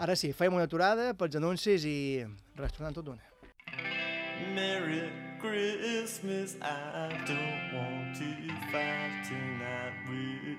Ara 0.00 0.14
sí, 0.16 0.30
fem 0.36 0.54
una 0.54 0.64
aturada 0.68 1.12
pels 1.18 1.34
anuncis 1.36 1.84
i 1.88 1.96
res, 2.56 2.72
tornant 2.76 2.94
tot 2.96 3.04
d'una. 3.08 3.24
Merry 4.54 5.02
Christmas, 5.42 6.56
I 6.62 6.64
don't 7.28 7.74
want 7.74 8.16
to 8.20 8.28
fight 8.72 9.14
tonight 9.28 9.96
with. 10.08 10.58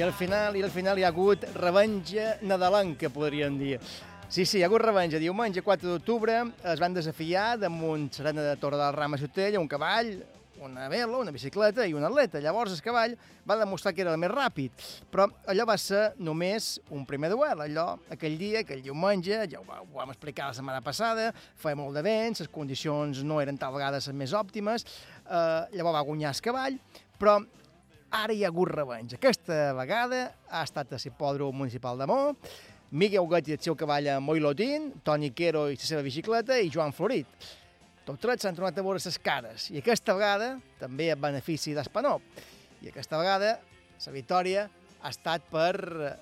I 0.00 0.02
al 0.02 0.14
final, 0.14 0.54
i 0.56 0.62
al 0.64 0.70
final 0.72 0.96
hi 0.96 1.02
ha 1.04 1.10
hagut 1.12 1.42
revenja 1.60 2.38
nadalenca, 2.48 3.10
podríem 3.12 3.58
dir. 3.60 3.74
Sí, 4.32 4.46
sí, 4.46 4.56
hi 4.56 4.62
ha 4.64 4.68
hagut 4.70 4.80
revenja. 4.80 5.18
Diumenge 5.20 5.60
4 5.60 5.90
d'octubre 5.90 6.38
es 6.72 6.80
van 6.80 6.96
desafiar 6.96 7.58
damunt 7.60 8.06
Serena 8.16 8.40
de 8.46 8.54
Torre 8.56 8.78
del 8.80 8.96
Ram 8.96 9.18
a 9.18 9.18
Ciutella 9.20 9.60
un 9.60 9.68
cavall, 9.68 10.08
una 10.64 10.88
vela, 10.88 11.20
una 11.20 11.36
bicicleta 11.36 11.84
i 11.84 11.92
un 11.92 12.08
atleta. 12.08 12.40
Llavors 12.40 12.78
el 12.78 12.80
cavall 12.80 13.18
va 13.44 13.58
demostrar 13.60 13.92
que 13.92 14.00
era 14.06 14.16
el 14.16 14.22
més 14.24 14.32
ràpid, 14.32 14.88
però 15.12 15.28
allò 15.52 15.68
va 15.68 15.76
ser 15.76 16.14
només 16.16 16.72
un 16.88 17.04
primer 17.04 17.34
duel. 17.36 17.60
Allò, 17.68 17.90
aquell 18.16 18.40
dia, 18.40 18.64
aquell 18.64 18.80
diumenge, 18.88 19.44
ja 19.52 19.60
ho, 19.60 19.68
ho 19.68 20.00
vam 20.00 20.16
explicar 20.16 20.48
la 20.48 20.56
setmana 20.62 20.80
passada, 20.80 21.28
feia 21.60 21.76
molt 21.76 22.00
de 22.00 22.08
vent, 22.08 22.40
les 22.40 22.48
condicions 22.48 23.20
no 23.20 23.44
eren 23.44 23.60
tal 23.60 23.76
vegada 23.76 24.00
les 24.00 24.12
més 24.16 24.32
òptimes, 24.32 24.88
eh, 25.28 25.64
llavors 25.76 26.00
va 26.00 26.08
guanyar 26.08 26.32
el 26.32 26.46
cavall, 26.48 26.84
però 27.20 27.42
ara 28.10 28.34
hi 28.34 28.44
ha 28.44 28.50
hagut 28.50 28.72
revenja. 28.72 29.16
Aquesta 29.16 29.72
vegada 29.78 30.20
ha 30.50 30.64
estat 30.66 30.92
a 30.92 30.98
l'hipòdrom 31.00 31.56
municipal 31.62 31.98
de 31.98 32.08
Mó, 32.10 32.20
Miguel 32.90 33.22
Huguet 33.22 33.48
i 33.48 33.54
el 33.54 33.62
seu 33.62 33.76
cavall 33.78 34.08
a 34.10 34.18
Moilotín, 34.20 34.90
Toni 35.06 35.30
Quero 35.30 35.68
i 35.70 35.78
la 35.78 35.86
seva 35.86 36.02
bicicleta 36.02 36.58
i 36.58 36.70
Joan 36.74 36.92
Florit. 36.92 37.28
Tots 38.04 38.18
tres 38.18 38.42
s'han 38.42 38.56
tornat 38.56 38.78
a 38.80 38.82
veure 38.82 38.98
les 39.04 39.18
cares 39.22 39.68
i 39.70 39.78
aquesta 39.78 40.16
vegada 40.16 40.56
també 40.80 41.10
a 41.12 41.16
benefici 41.16 41.74
d'Espanó. 41.76 42.18
I 42.82 42.90
aquesta 42.90 43.20
vegada 43.20 43.58
la 44.06 44.12
victòria 44.12 44.66
ha 45.02 45.12
estat 45.12 45.46
per 45.52 46.16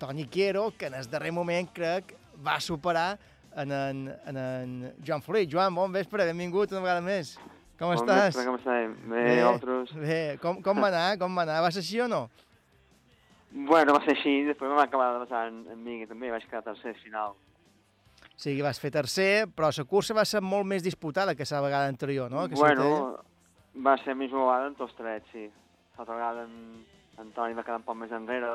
Toni 0.00 0.26
Quero, 0.26 0.70
que 0.78 0.88
en 0.88 0.94
el 0.94 1.10
darrer 1.10 1.32
moment 1.34 1.68
crec 1.74 2.16
va 2.42 2.58
superar 2.60 3.18
en 3.56 3.72
en, 3.72 4.08
en, 4.26 4.36
en 4.36 4.94
Joan 5.04 5.22
Florit. 5.22 5.50
Joan, 5.52 5.74
bon 5.74 5.92
vespre, 5.92 6.24
benvingut 6.24 6.72
una 6.72 6.80
vegada 6.80 7.04
més. 7.04 7.36
Com 7.82 7.90
Bon 7.90 7.98
estàs? 7.98 8.28
vespre, 8.30 8.44
com 8.46 8.56
estàs? 8.60 8.92
Bé, 9.10 9.22
vosaltres? 9.42 9.92
Bé, 9.98 10.18
com, 10.38 10.60
com 10.62 10.78
va 10.78 10.90
anar? 10.92 11.06
Com 11.18 11.34
va 11.34 11.42
anar? 11.42 11.56
Va 11.64 11.70
ser 11.74 11.82
així 11.82 11.98
o 12.04 12.06
no? 12.06 12.28
Bueno, 13.50 13.96
va 13.96 14.00
ser 14.04 14.14
així, 14.14 14.34
després 14.46 14.70
em 14.70 14.78
va 14.78 14.84
acabar 14.86 15.08
de 15.16 15.24
passar 15.24 15.48
en, 15.50 15.64
en 15.72 15.80
mi, 15.82 15.96
que 15.98 16.06
també 16.06 16.30
vaig 16.30 16.46
quedar 16.46 16.62
tercer 16.68 16.94
final. 17.00 17.34
O 18.22 18.38
sigui, 18.38 18.62
vas 18.62 18.78
fer 18.78 18.92
tercer, 18.94 19.48
però 19.50 19.72
la 19.74 19.86
cursa 19.90 20.14
va 20.14 20.24
ser 20.24 20.40
molt 20.46 20.68
més 20.70 20.86
disputada 20.86 21.34
que 21.34 21.48
la 21.50 21.64
vegada 21.66 21.90
anterior, 21.90 22.30
no? 22.30 22.46
Que 22.48 22.60
bueno, 22.60 23.18
va 23.74 23.98
ser 24.04 24.14
misma 24.14 24.46
vegada 24.46 24.70
en 24.70 24.78
tots 24.78 24.94
tres, 24.94 25.26
sí. 25.34 25.48
L'altra 25.98 26.14
vegada 26.14 26.46
en, 26.46 26.86
en 27.18 27.34
Toni 27.34 27.58
va 27.58 27.66
quedar 27.66 27.82
un 27.82 27.90
poc 27.90 27.98
més 27.98 28.14
enrere, 28.14 28.54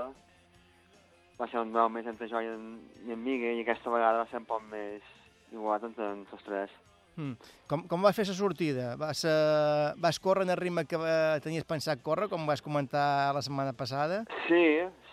va 1.38 1.52
ser 1.52 1.60
un 1.68 1.76
duel 1.76 1.92
més 1.92 2.08
entre 2.08 2.32
jo 2.32 2.40
i 2.40 2.48
en, 2.56 2.68
i 3.06 3.12
en 3.12 3.24
Miguel, 3.28 3.60
i 3.60 3.68
aquesta 3.68 3.92
vegada 3.92 4.24
va 4.24 4.32
ser 4.32 4.40
un 4.40 4.48
poc 4.50 4.64
més 4.72 5.04
igualat 5.52 5.92
entre 5.92 6.14
en 6.16 6.24
tots 6.32 6.48
tres. 6.48 6.72
Mm. 7.18 7.34
Com, 7.70 7.84
com 7.90 8.06
vas 8.06 8.16
fer 8.16 8.28
la 8.30 8.38
sortida? 8.38 8.92
Vas, 9.02 9.24
uh, 9.26 9.98
vas 10.02 10.20
córrer 10.22 10.46
en 10.46 10.54
el 10.54 10.62
ritme 10.62 10.86
que 10.86 11.00
uh, 11.02 11.40
tenies 11.44 11.66
pensat 11.66 12.04
córrer, 12.06 12.30
com 12.30 12.46
vas 12.46 12.62
comentar 12.62 13.34
la 13.34 13.42
setmana 13.42 13.74
passada? 13.74 14.24
Sí, 14.46 14.66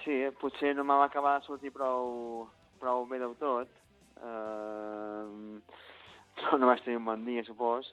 sí, 0.04 0.20
potser 0.40 0.74
no 0.76 0.84
m'ha 0.84 1.00
acabat 1.08 1.42
de 1.42 1.48
sortir 1.48 1.72
prou, 1.72 2.44
prou 2.82 3.08
bé 3.08 3.18
del 3.22 3.34
tot, 3.40 3.72
però 6.44 6.58
no 6.58 6.68
vaig 6.68 6.82
tenir 6.84 7.00
un 7.00 7.08
bon 7.08 7.24
dia, 7.26 7.44
supos. 7.46 7.92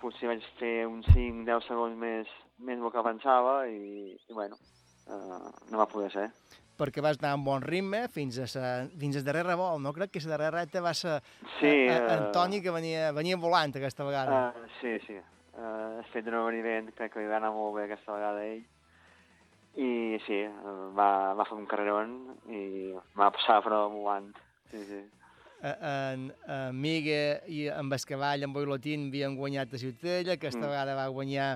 Potser 0.00 0.30
vaig 0.30 0.44
fer 0.58 0.86
uns 0.88 1.06
5-10 1.12 1.66
segons 1.68 1.96
més, 2.00 2.28
més 2.58 2.80
del 2.80 2.92
que 2.94 3.04
pensava 3.04 3.54
i, 3.68 4.14
i 4.16 4.36
bueno, 4.36 4.56
eh, 5.06 5.50
no 5.70 5.80
va 5.80 5.88
poder 5.90 6.10
ser. 6.14 6.28
Perquè 6.80 7.02
vas 7.04 7.18
anar 7.20 7.34
amb 7.36 7.44
bon 7.44 7.60
ritme 7.60 8.06
fins, 8.08 8.38
a 8.40 8.46
sa, 8.48 8.70
fins 8.98 9.18
al 9.20 9.26
darrer 9.26 9.44
revolt, 9.50 9.82
no? 9.84 9.92
Crec 9.92 10.14
que 10.14 10.22
la 10.24 10.32
darrera 10.38 10.62
recta 10.62 10.80
va 10.80 10.94
ser 10.96 11.18
Sí, 11.58 11.68
eh, 11.68 11.92
eh, 11.92 12.00
Antoni, 12.16 12.62
que 12.64 12.72
venia, 12.72 13.10
venia 13.12 13.36
volant 13.36 13.74
aquesta 13.76 14.06
vegada. 14.08 14.40
Uh, 14.56 14.66
sí, 14.80 14.96
sí. 15.06 15.18
Uh, 15.52 15.98
el 16.00 16.04
fet 16.14 16.24
venir 16.24 16.62
bé 16.64 16.76
crec 16.96 17.12
que 17.12 17.20
li 17.20 17.28
va 17.28 17.36
anar 17.36 17.52
molt 17.52 17.76
bé 17.76 17.84
aquesta 17.84 18.16
vegada 18.16 18.40
a 18.40 18.46
ell. 18.54 18.62
I 19.76 20.18
sí, 20.26 20.40
eh, 20.48 20.76
va, 20.96 21.32
va 21.38 21.44
fer 21.46 21.54
un 21.60 21.66
carrerón 21.70 22.16
i 22.50 22.90
m'ha 23.14 23.28
passat 23.36 23.62
però 23.66 23.84
volant. 23.92 24.32
Sí, 24.72 24.80
sí. 24.88 24.98
Eh, 25.60 25.74
en, 25.90 26.24
en 26.48 26.80
Migue 26.80 27.42
i 27.52 27.66
amb 27.68 27.92
el 27.92 28.02
cavall, 28.08 28.42
en 28.42 28.52
Boilotín, 28.56 29.08
havien 29.12 29.36
guanyat 29.36 29.74
a 29.76 29.78
Ciutella, 29.78 30.34
aquesta 30.38 30.64
Mm. 30.64 30.70
vegada 30.72 30.96
va 30.96 31.06
guanyar 31.12 31.50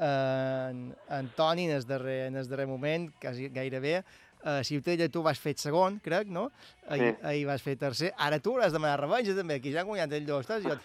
en, 0.00 0.94
en 1.10 1.28
Toni 1.36 1.68
en 1.68 1.76
el 1.76 1.86
darrer, 1.86 2.26
en 2.26 2.36
el 2.36 2.48
darrer 2.48 2.66
moment, 2.66 3.10
quasi 3.20 3.48
gairebé. 3.52 4.02
A 4.44 4.62
Ciutella 4.66 5.08
tu 5.08 5.22
vas 5.22 5.38
fer 5.38 5.54
segon, 5.56 6.00
crec, 6.02 6.26
no? 6.28 6.50
Ahir, 6.88 7.12
Sí. 7.14 7.26
ahir 7.26 7.46
vas 7.46 7.62
fer 7.62 7.76
tercer. 7.78 8.12
Ara 8.18 8.38
tu 8.40 8.52
hauràs 8.56 8.72
de 8.72 8.78
demanar 8.78 9.00
revenja, 9.00 9.34
també. 9.36 9.54
Aquí 9.60 9.70
ja 9.72 9.80
han 9.82 9.86
guanyat 9.86 10.12
ells 10.12 10.26
dos, 10.26 10.46
saps? 10.46 10.64
Jo 10.64 10.76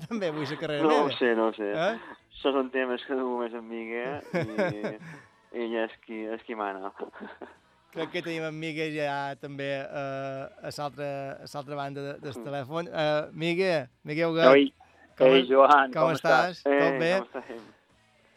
també 0.08 0.30
vull 0.32 0.48
la 0.48 0.56
carrera 0.60 0.82
No 0.82 0.88
ho 1.02 1.06
meva. 1.06 1.18
sé, 1.18 1.34
no 1.36 1.48
ho 1.48 1.52
sé. 1.52 1.68
Eh? 1.72 1.98
Això 2.32 2.52
són 2.56 2.70
temes 2.72 3.04
que 3.06 3.14
no 3.14 3.38
més 3.38 3.52
amb 3.54 3.68
Miguel 3.70 4.22
i 5.52 5.62
ella 5.66 5.84
és 5.84 5.92
qui, 6.06 6.24
és 6.24 6.42
qui 6.46 6.54
mana. 6.56 6.90
Crec 7.92 8.08
que 8.10 8.22
tenim 8.24 8.46
en 8.48 8.56
Migue 8.56 8.86
ja 8.94 9.34
també 9.36 9.66
eh, 9.84 10.46
a 10.64 10.70
l'altra 10.72 11.76
banda 11.76 12.00
de, 12.06 12.14
del 12.24 12.38
telèfon. 12.40 12.88
Uh, 12.88 13.28
Migue, 13.36 13.88
Migue 14.08 14.24
Huguet. 14.26 14.48
Oi. 14.48 14.70
com, 15.18 15.26
Ei, 15.28 15.44
Joan, 15.46 15.92
com, 15.92 16.06
com 16.08 16.14
estàs? 16.16 16.62
estàs? 16.62 16.64
Tot 16.64 16.96
bé? 17.02 17.10
com 17.20 17.42
estem? 17.42 17.60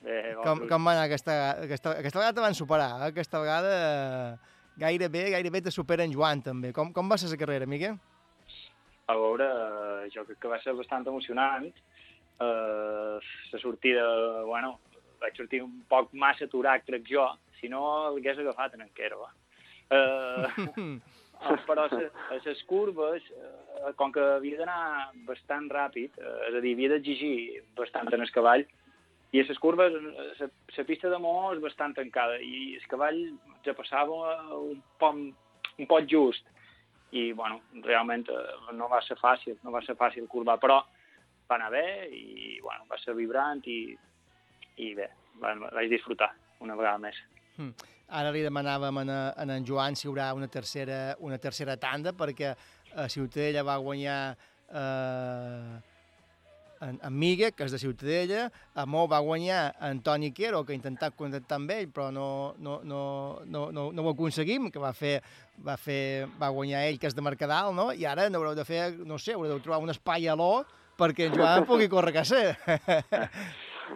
bé, 0.04 0.18
Com, 0.44 0.66
com 0.68 0.86
va 0.86 0.92
anar 0.98 1.06
aquesta, 1.08 1.38
aquesta, 1.64 1.96
aquesta 2.02 2.20
vegada 2.20 2.36
te 2.36 2.44
van 2.44 2.54
superar, 2.60 2.90
eh? 3.00 3.08
aquesta 3.14 3.40
vegada 3.40 3.72
eh, 3.80 4.36
gairebé, 4.78 5.30
gairebé 5.36 5.62
te 5.62 5.72
supera 5.72 6.04
en 6.04 6.14
Joan 6.14 6.42
també. 6.46 6.74
Com, 6.74 6.92
com 6.94 7.10
va 7.10 7.18
ser 7.18 7.32
la 7.32 7.40
carrera, 7.42 7.70
Miquel? 7.70 7.98
a 9.08 9.16
veure, 9.18 9.48
jo 10.14 10.26
crec 10.26 10.40
que 10.42 10.52
va 10.52 10.60
ser 10.64 10.74
bastant 10.78 11.06
emocionant. 11.08 11.68
Eh, 12.42 13.18
la 13.52 13.60
sortida, 13.62 14.06
bueno, 14.48 14.80
vaig 15.22 15.38
sortir 15.38 15.62
un 15.64 15.84
poc 15.90 16.14
massa 16.14 16.48
aturat, 16.50 16.84
crec 16.88 17.06
jo, 17.10 17.26
si 17.60 17.70
no 17.72 17.82
l'hagués 18.16 18.42
agafat 18.42 18.76
en 18.76 18.86
enquera, 18.88 19.20
va. 19.20 19.30
Eh, 19.96 20.66
eh, 20.66 21.60
però 21.68 21.86
a 21.86 22.40
les 22.40 22.64
curves, 22.70 23.30
eh, 23.30 23.94
com 24.00 24.14
que 24.16 24.26
havia 24.40 24.64
d'anar 24.64 25.12
bastant 25.30 25.70
ràpid, 25.72 26.18
eh, 26.18 26.50
és 26.50 26.58
a 26.58 26.64
dir, 26.66 26.74
havia 26.76 26.96
d'exigir 26.96 27.62
bastant 27.78 28.12
en 28.14 28.26
el 28.26 28.34
cavall, 28.34 28.66
i 29.34 29.42
a 29.42 29.46
les 29.48 29.60
curves, 29.60 29.94
eh, 29.96 30.50
la 30.78 30.86
pista 30.88 31.10
de 31.10 31.20
Moó 31.20 31.54
és 31.54 31.62
bastant 31.64 31.96
tancada, 31.98 32.38
i 32.40 32.76
el 32.78 32.86
cavall 32.92 33.22
ja 33.66 33.74
passava 33.78 34.36
un 34.60 34.82
poc, 35.02 35.24
un 35.80 35.90
poc 35.90 36.08
just, 36.12 36.46
i 37.16 37.32
bueno, 37.34 37.62
realment 37.86 38.28
eh, 38.32 38.44
no 38.78 38.90
va 38.92 39.02
ser 39.06 39.18
fàcil, 39.20 39.58
no 39.64 39.74
va 39.76 39.82
ser 39.86 39.96
fàcil 40.00 40.28
curvar, 40.32 40.58
però 40.62 40.82
va 41.50 41.58
anar 41.58 41.72
bé 41.74 41.86
i 42.10 42.60
bueno, 42.64 42.88
va 42.90 42.98
ser 43.02 43.16
vibrant 43.18 43.62
i, 43.70 43.80
i 44.82 44.94
bé, 44.98 45.10
va, 45.42 45.54
vaig 45.68 45.92
disfrutar 45.92 46.32
una 46.66 46.78
vegada 46.78 47.02
més. 47.02 47.20
Hm. 47.58 47.74
Ara 48.16 48.30
li 48.34 48.44
demanàvem 48.46 49.00
a, 49.02 49.20
a 49.34 49.46
en 49.50 49.66
Joan 49.66 49.96
si 49.98 50.06
hi 50.06 50.12
haurà 50.12 50.30
una 50.38 50.48
tercera, 50.52 51.16
una 51.26 51.40
tercera 51.42 51.78
tanda, 51.82 52.14
perquè 52.14 52.52
a 52.96 53.08
Ciutadella 53.10 53.64
va 53.66 53.80
guanyar 53.82 54.20
eh, 54.70 55.95
en, 56.82 57.00
en 57.02 57.14
Migue, 57.16 57.52
que 57.56 57.66
és 57.68 57.74
de 57.74 57.80
Ciutadella, 57.82 58.48
a 58.76 58.86
Mo 58.86 59.06
va 59.12 59.22
guanyar 59.24 59.76
Antoni 59.80 60.32
Quero, 60.36 60.64
que 60.66 60.74
ha 60.74 60.80
intentat 60.80 61.16
contactar 61.18 61.60
amb 61.60 61.72
ell, 61.76 61.90
però 61.94 62.10
no, 62.14 62.56
no, 62.60 62.80
no, 62.84 63.02
no, 63.46 63.68
no, 63.72 63.90
no 63.92 64.06
ho 64.06 64.14
aconseguim, 64.14 64.70
que 64.72 64.82
va 64.82 64.94
fer, 64.94 65.20
va 65.66 65.78
fer, 65.78 66.28
va 66.42 66.52
guanyar 66.56 66.86
ell, 66.88 67.00
que 67.00 67.10
és 67.12 67.16
de 67.16 67.26
Mercadal, 67.26 67.74
no? 67.76 67.92
I 67.94 68.08
ara 68.10 68.28
n'haureu 68.30 68.56
de 68.58 68.68
fer, 68.68 68.90
no 69.06 69.20
sé, 69.22 69.38
haureu 69.38 69.58
de 69.58 69.64
trobar 69.66 69.84
un 69.84 69.94
espai 69.94 70.28
a 70.28 70.36
l'O 70.40 70.66
perquè 70.96 71.30
en 71.30 71.34
Joan 71.36 71.66
pugui 71.68 71.90
córrer 71.92 72.14
a 72.14 72.20
casa. 72.22 72.42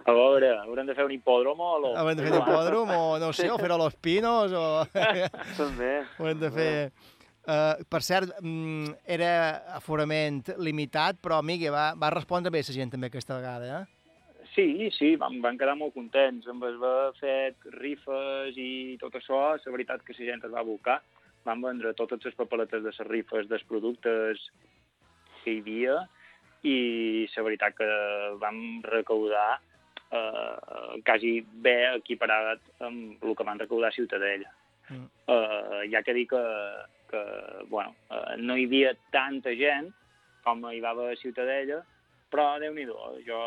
A 0.06 0.14
veure, 0.14 0.52
haurem 0.62 0.86
de 0.86 0.94
fer 0.94 1.06
un 1.08 1.14
hipòdromo 1.16 1.70
o... 1.80 1.94
Haurem 1.98 2.20
de 2.20 2.26
fer 2.26 2.34
un 2.34 2.42
hipòdrom, 2.44 2.92
o 2.94 3.06
no 3.22 3.32
sé, 3.34 3.48
o 3.50 3.58
fer-ho 3.58 3.78
a 3.78 3.82
Los 3.82 3.96
Pinos, 3.98 4.54
o... 4.54 4.66
També. 5.62 5.94
Haurem 6.20 6.44
de 6.44 6.52
fer... 6.54 6.74
Uh, 7.50 7.82
per 7.90 8.04
cert, 8.06 8.36
mm, 8.44 9.00
era 9.10 9.30
aforament 9.74 10.44
limitat, 10.62 11.18
però 11.18 11.40
Migue 11.42 11.72
va, 11.74 11.96
va 11.98 12.12
respondre 12.14 12.52
bé 12.54 12.62
la 12.62 12.76
gent 12.76 12.92
també 12.94 13.10
aquesta 13.10 13.40
vegada, 13.40 13.80
eh? 13.80 14.00
Sí, 14.54 14.90
sí, 14.94 15.16
vam, 15.16 15.40
van 15.42 15.58
quedar 15.58 15.76
molt 15.80 15.96
contents 15.96 16.46
amb 16.52 16.66
haver 16.68 17.14
fet 17.20 17.70
rifes 17.80 18.58
i 18.58 18.98
tot 19.02 19.16
això. 19.18 19.40
La 19.56 19.74
veritat 19.74 20.04
que 20.06 20.14
la 20.18 20.28
gent 20.28 20.46
es 20.46 20.54
va 20.54 20.62
abocar. 20.62 21.00
Van 21.48 21.62
vendre 21.64 21.96
totes 21.98 22.26
les 22.26 22.38
papeletes 22.38 22.84
de 22.84 22.92
les 22.92 23.08
rifes 23.08 23.50
dels 23.50 23.66
productes 23.70 24.42
que 25.44 25.54
hi 25.54 25.62
havia 25.64 25.98
i 26.68 26.78
la 27.36 27.46
veritat 27.46 27.78
que 27.78 27.90
vam 28.42 28.60
recaudar 28.84 29.62
eh, 30.12 31.00
quasi 31.06 31.40
bé 31.66 31.78
equiparat 31.96 32.60
amb 32.84 33.24
el 33.24 33.36
que 33.36 33.48
van 33.48 33.62
recaudar 33.62 33.94
a 33.94 33.96
Ciutadella. 33.96 34.52
Mm. 34.90 35.06
Eh, 35.30 35.96
ha 35.96 36.04
que 36.04 36.18
dir 36.18 36.28
que, 36.28 36.42
que 37.10 37.22
bueno, 37.70 37.96
eh, 38.10 38.38
no 38.38 38.58
hi 38.58 38.68
havia 38.70 38.94
tanta 39.14 39.54
gent 39.58 39.92
com 40.46 40.64
hi 40.70 40.80
va 40.84 40.94
a 40.94 41.16
Ciutadella, 41.20 41.82
però 42.32 42.52
déu-n'hi-do, 42.62 43.00
jo 43.28 43.40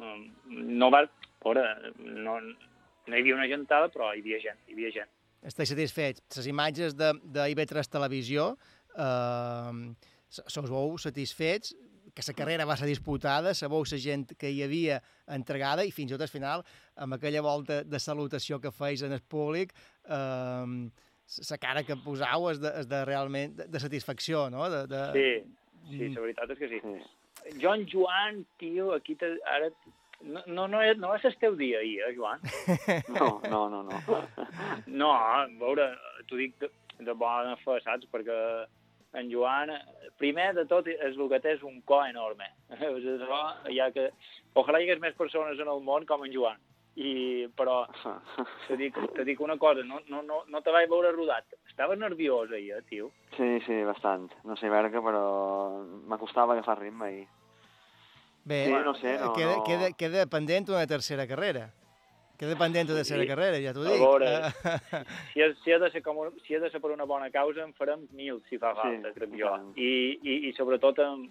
no, 0.00 0.16
no 0.50 0.90
va... 0.92 1.04
Veure, 1.40 1.64
no, 1.96 2.36
no 2.40 3.16
hi 3.16 3.20
havia 3.22 3.36
una 3.36 3.48
gentada, 3.48 3.88
però 3.92 4.10
hi 4.12 4.20
havia 4.20 4.40
gent, 4.42 4.58
hi 4.68 4.76
havia 4.76 4.90
gent. 4.98 5.12
Estic 5.48 5.70
satisfet. 5.70 6.20
Les 6.36 6.48
imatges 6.50 6.96
de, 6.96 7.14
de 7.24 7.46
IB3 7.54 7.88
Televisió, 7.88 8.50
eh, 8.92 9.78
se 10.28 10.44
us 10.44 10.68
veu 10.68 10.98
satisfets, 11.00 11.72
que 12.14 12.24
la 12.26 12.34
carrera 12.34 12.66
va 12.66 12.76
ser 12.76 12.88
disputada, 12.90 13.54
sabeu 13.54 13.84
la 13.86 13.98
gent 14.02 14.26
que 14.38 14.50
hi 14.50 14.62
havia 14.64 14.98
entregada 15.30 15.84
i 15.86 15.92
fins 15.94 16.10
i 16.10 16.16
tot 16.16 16.26
al 16.26 16.32
final, 16.32 16.64
amb 16.96 17.16
aquella 17.16 17.42
volta 17.42 17.82
de 17.86 18.00
salutació 18.02 18.58
que 18.60 18.72
feis 18.74 19.02
en 19.06 19.14
el 19.16 19.22
públic, 19.22 19.72
eh, 20.04 20.90
la 21.38 21.58
cara 21.62 21.84
que 21.86 21.96
posau 22.04 22.50
és 22.50 22.60
de, 22.62 22.72
és 22.82 22.90
de 22.90 23.04
realment 23.06 23.56
de, 23.58 23.66
de 23.70 23.82
satisfacció, 23.82 24.48
no? 24.50 24.66
De, 24.72 24.84
de... 24.90 25.02
Sí, 25.14 25.30
sí, 25.92 26.10
la 26.14 26.24
veritat 26.26 26.54
és 26.54 26.60
que 26.60 26.70
sí. 26.72 26.80
Jo, 27.60 27.74
en 27.74 27.86
Joan, 27.88 28.44
tio, 28.60 28.92
aquí 28.96 29.16
te, 29.18 29.36
ara... 29.48 29.70
No, 30.20 30.42
no, 30.46 30.66
no, 30.68 30.82
és, 30.84 30.98
no 31.00 31.14
és 31.16 31.22
el 31.24 31.36
teu 31.40 31.54
dia, 31.56 31.78
ahir, 31.80 32.02
eh, 32.04 32.12
Joan? 32.16 32.42
No, 33.16 33.30
no, 33.48 33.62
no, 33.72 33.82
no. 33.86 34.20
No, 35.02 35.14
a 35.14 35.46
veure, 35.62 35.86
t'ho 36.28 36.36
dic 36.40 36.58
de, 36.60 36.68
de 37.06 37.14
bona 37.16 37.54
fe, 37.62 37.78
saps? 37.86 38.10
Perquè 38.12 38.36
en 39.16 39.30
Joan, 39.32 39.72
primer 40.20 40.50
de 40.58 40.66
tot, 40.68 40.90
és 40.90 41.16
el 41.16 41.30
que 41.32 41.40
té 41.42 41.54
és 41.56 41.64
un 41.66 41.80
cor 41.88 42.04
enorme. 42.08 42.50
Això, 42.76 43.40
ja 43.72 43.88
que... 43.94 44.10
Ojalà 44.60 44.80
hi 44.80 44.88
hagués 44.88 45.00
més 45.02 45.14
persones 45.14 45.60
en 45.62 45.68
el 45.70 45.80
món 45.86 46.04
com 46.10 46.26
en 46.26 46.34
Joan. 46.34 46.60
I, 46.96 47.46
però 47.56 47.84
te 48.66 48.76
dic, 48.76 48.96
te 49.14 49.24
dic 49.24 49.40
una 49.40 49.56
cosa, 49.56 49.82
no, 49.86 50.00
no, 50.08 50.22
no, 50.26 50.42
no 50.50 50.60
te 50.62 50.72
vaig 50.74 50.88
veure 50.90 51.12
rodat. 51.14 51.46
Estaves 51.70 51.98
nerviós 51.98 52.50
ahir, 52.52 52.72
eh, 52.76 52.82
tio? 52.88 53.12
Sí, 53.36 53.60
sí, 53.66 53.82
bastant. 53.86 54.30
No 54.44 54.56
sé 54.58 54.68
Berga, 54.68 55.00
però 55.00 55.84
m'acostava 56.10 56.52
a 56.54 56.58
agafar 56.58 56.78
ritme 56.80 57.12
i... 57.20 57.26
Bé, 58.44 58.64
Sí, 58.66 58.72
no 58.72 58.94
sé, 58.96 59.18
no, 59.20 59.32
queda, 59.36 59.56
no. 59.56 59.64
Queda, 59.64 59.92
queda 59.96 60.26
pendent 60.26 60.68
una 60.72 60.86
tercera 60.86 61.26
carrera. 61.28 61.68
Queda 62.40 62.56
pendent 62.56 62.88
una 62.88 62.98
tercera 63.02 63.22
Sí. 63.22 63.28
carrera, 63.28 63.58
ja 63.60 63.72
t'ho 63.76 63.82
A 63.84 63.90
dic. 63.92 64.00
veure, 64.00 64.30
Eh, 64.34 65.04
si, 65.34 65.42
ha, 65.42 65.54
si, 65.62 65.72
ha 65.72 65.78
de 65.78 65.90
ser 65.92 66.02
com, 66.02 66.16
si 66.46 66.54
ha 66.56 66.60
de 66.60 66.70
ser 66.72 66.80
per 66.80 66.90
una 66.90 67.04
bona 67.04 67.30
causa, 67.30 67.62
en 67.62 67.72
farem 67.74 68.06
mil, 68.16 68.42
si 68.48 68.58
fa 68.58 68.74
falta, 68.74 69.12
crec 69.14 69.30
jo. 69.38 69.52
I, 69.76 70.18
i, 70.24 70.36
i 70.48 70.52
sobretot 70.56 70.98
amb, 71.04 71.28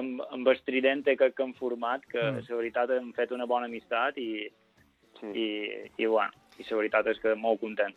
amb, 0.00 0.22
amb 0.30 0.48
el 0.48 0.62
Tridente 0.62 1.16
que, 1.16 1.32
que 1.34 1.42
hem 1.42 1.54
format, 1.54 2.06
que 2.06 2.22
Mm. 2.22 2.38
mm. 2.38 2.46
la 2.48 2.56
veritat 2.56 2.90
hem 2.90 3.12
fet 3.12 3.32
una 3.34 3.46
bona 3.46 3.66
amistat 3.66 4.16
i, 4.18 4.46
sí. 5.20 5.30
i, 5.34 5.46
i, 6.02 6.06
bueno, 6.06 6.32
i 6.58 6.66
la 6.70 6.76
veritat 6.82 7.06
és 7.14 7.22
que 7.22 7.34
molt 7.34 7.60
content. 7.60 7.94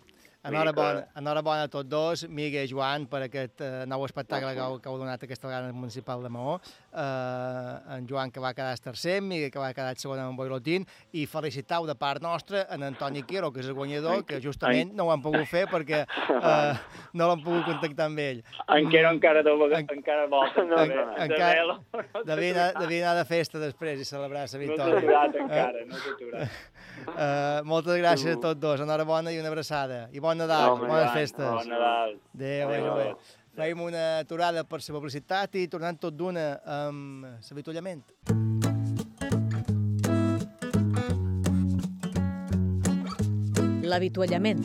Vull 0.47 0.53
dir 0.53 0.59
Enhorabona, 0.61 0.99
enhorabona 1.17 1.63
a 1.65 1.67
tots 1.67 1.89
dos, 1.89 2.21
Migue 2.29 2.61
i 2.63 2.67
Joan, 2.69 3.07
per 3.11 3.23
aquest 3.25 3.59
eh, 3.65 3.69
nou 3.89 4.05
espectacle 4.05 4.53
que 4.55 4.61
heu, 4.63 4.77
que 4.79 4.87
heu 4.87 4.99
donat 5.01 5.23
aquesta 5.25 5.49
vegada 5.49 5.67
al 5.67 5.73
Municipal 5.75 6.21
de 6.23 6.29
Maó. 6.31 6.53
Eh, 6.93 7.95
en 7.97 8.07
Joan, 8.07 8.31
que 8.31 8.39
va 8.39 8.53
quedar 8.53 8.77
tercer, 8.79 9.17
Migue, 9.21 9.49
que 9.51 9.59
va 9.59 9.73
quedar 9.75 9.97
segon 9.99 10.21
amb 10.23 10.39
Boilotín, 10.39 10.85
i 11.11 11.25
felicitau 11.27 11.87
de 11.89 11.95
part 11.99 12.23
nostra 12.23 12.63
en 12.71 12.85
Antoni 12.87 13.25
Quiro, 13.27 13.51
que 13.51 13.59
és 13.65 13.67
el 13.67 13.75
guanyador, 13.75 14.23
que 14.29 14.39
justament 14.39 14.93
no 14.95 15.09
ho 15.09 15.11
han 15.11 15.25
pogut 15.25 15.49
fer 15.49 15.65
perquè 15.73 16.03
eh, 16.37 16.73
no 17.17 17.27
l'han 17.27 17.43
pogut 17.43 17.67
contactar 17.73 18.07
amb 18.07 18.23
ell. 18.23 18.41
Encara, 18.77 19.11
encara, 19.17 19.43
en, 19.43 19.91
encara 19.97 20.29
volta. 20.31 20.63
No, 20.63 20.79
de, 20.79 20.95
no, 20.95 21.07
de 21.17 21.27
encara- 21.27 21.53
velo. 21.57 21.79
Devia 22.29 22.53
anar, 22.53 22.69
devia 22.85 23.03
anar 23.09 23.17
de 23.19 23.27
festa 23.27 23.59
després 23.59 23.99
i 23.99 24.07
celebrar 24.07 24.45
la 24.47 24.53
No 24.53 24.63
victòria. 24.63 24.95
t'he 24.95 25.07
aturat 25.07 25.41
encara, 25.43 25.85
no 25.89 26.03
t'he 26.05 26.15
aturat. 26.15 26.59
Uh, 27.07 27.63
moltes 27.65 27.97
gràcies 28.01 28.35
a 28.35 28.39
tots 28.41 28.59
dos, 28.61 28.81
enhorabona 28.83 29.31
i 29.31 29.39
una 29.39 29.49
abraçada. 29.51 30.07
I 30.13 30.19
bon 30.23 30.37
Nadal, 30.37 30.73
Home, 30.75 30.87
bones 30.89 31.13
festes. 31.15 31.45
bon 31.45 31.69
Nadal. 31.71 32.17
Adéu, 32.35 32.69
adéu, 32.69 32.93
adéu. 32.93 33.19
Fèiem 33.57 33.79
una 33.81 34.03
aturada 34.19 34.61
per 34.69 34.77
la 34.83 34.99
publicitat 34.99 35.55
i 35.57 35.67
tornant 35.67 35.97
tot 35.97 36.13
d'una 36.13 36.59
amb 36.61 37.25
l'avituallament. 37.49 38.03
L'avituallament. 43.87 44.61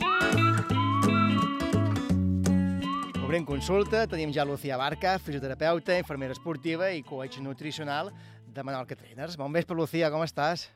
Obrim 3.23 3.47
consulta, 3.47 4.03
tenim 4.05 4.29
ja 4.35 4.45
Lucía 4.45 4.77
Barca, 4.77 5.15
fisioterapeuta, 5.17 5.97
infermera 5.97 6.35
esportiva 6.37 6.91
i 6.93 7.01
coach 7.01 7.39
nutricional 7.41 8.11
de 8.45 8.63
Menorca 8.63 8.95
Trainers. 8.95 9.39
Bon 9.41 9.49
vespre, 9.49 9.73
Lucía, 9.79 10.11
com 10.13 10.21
estàs? 10.21 10.67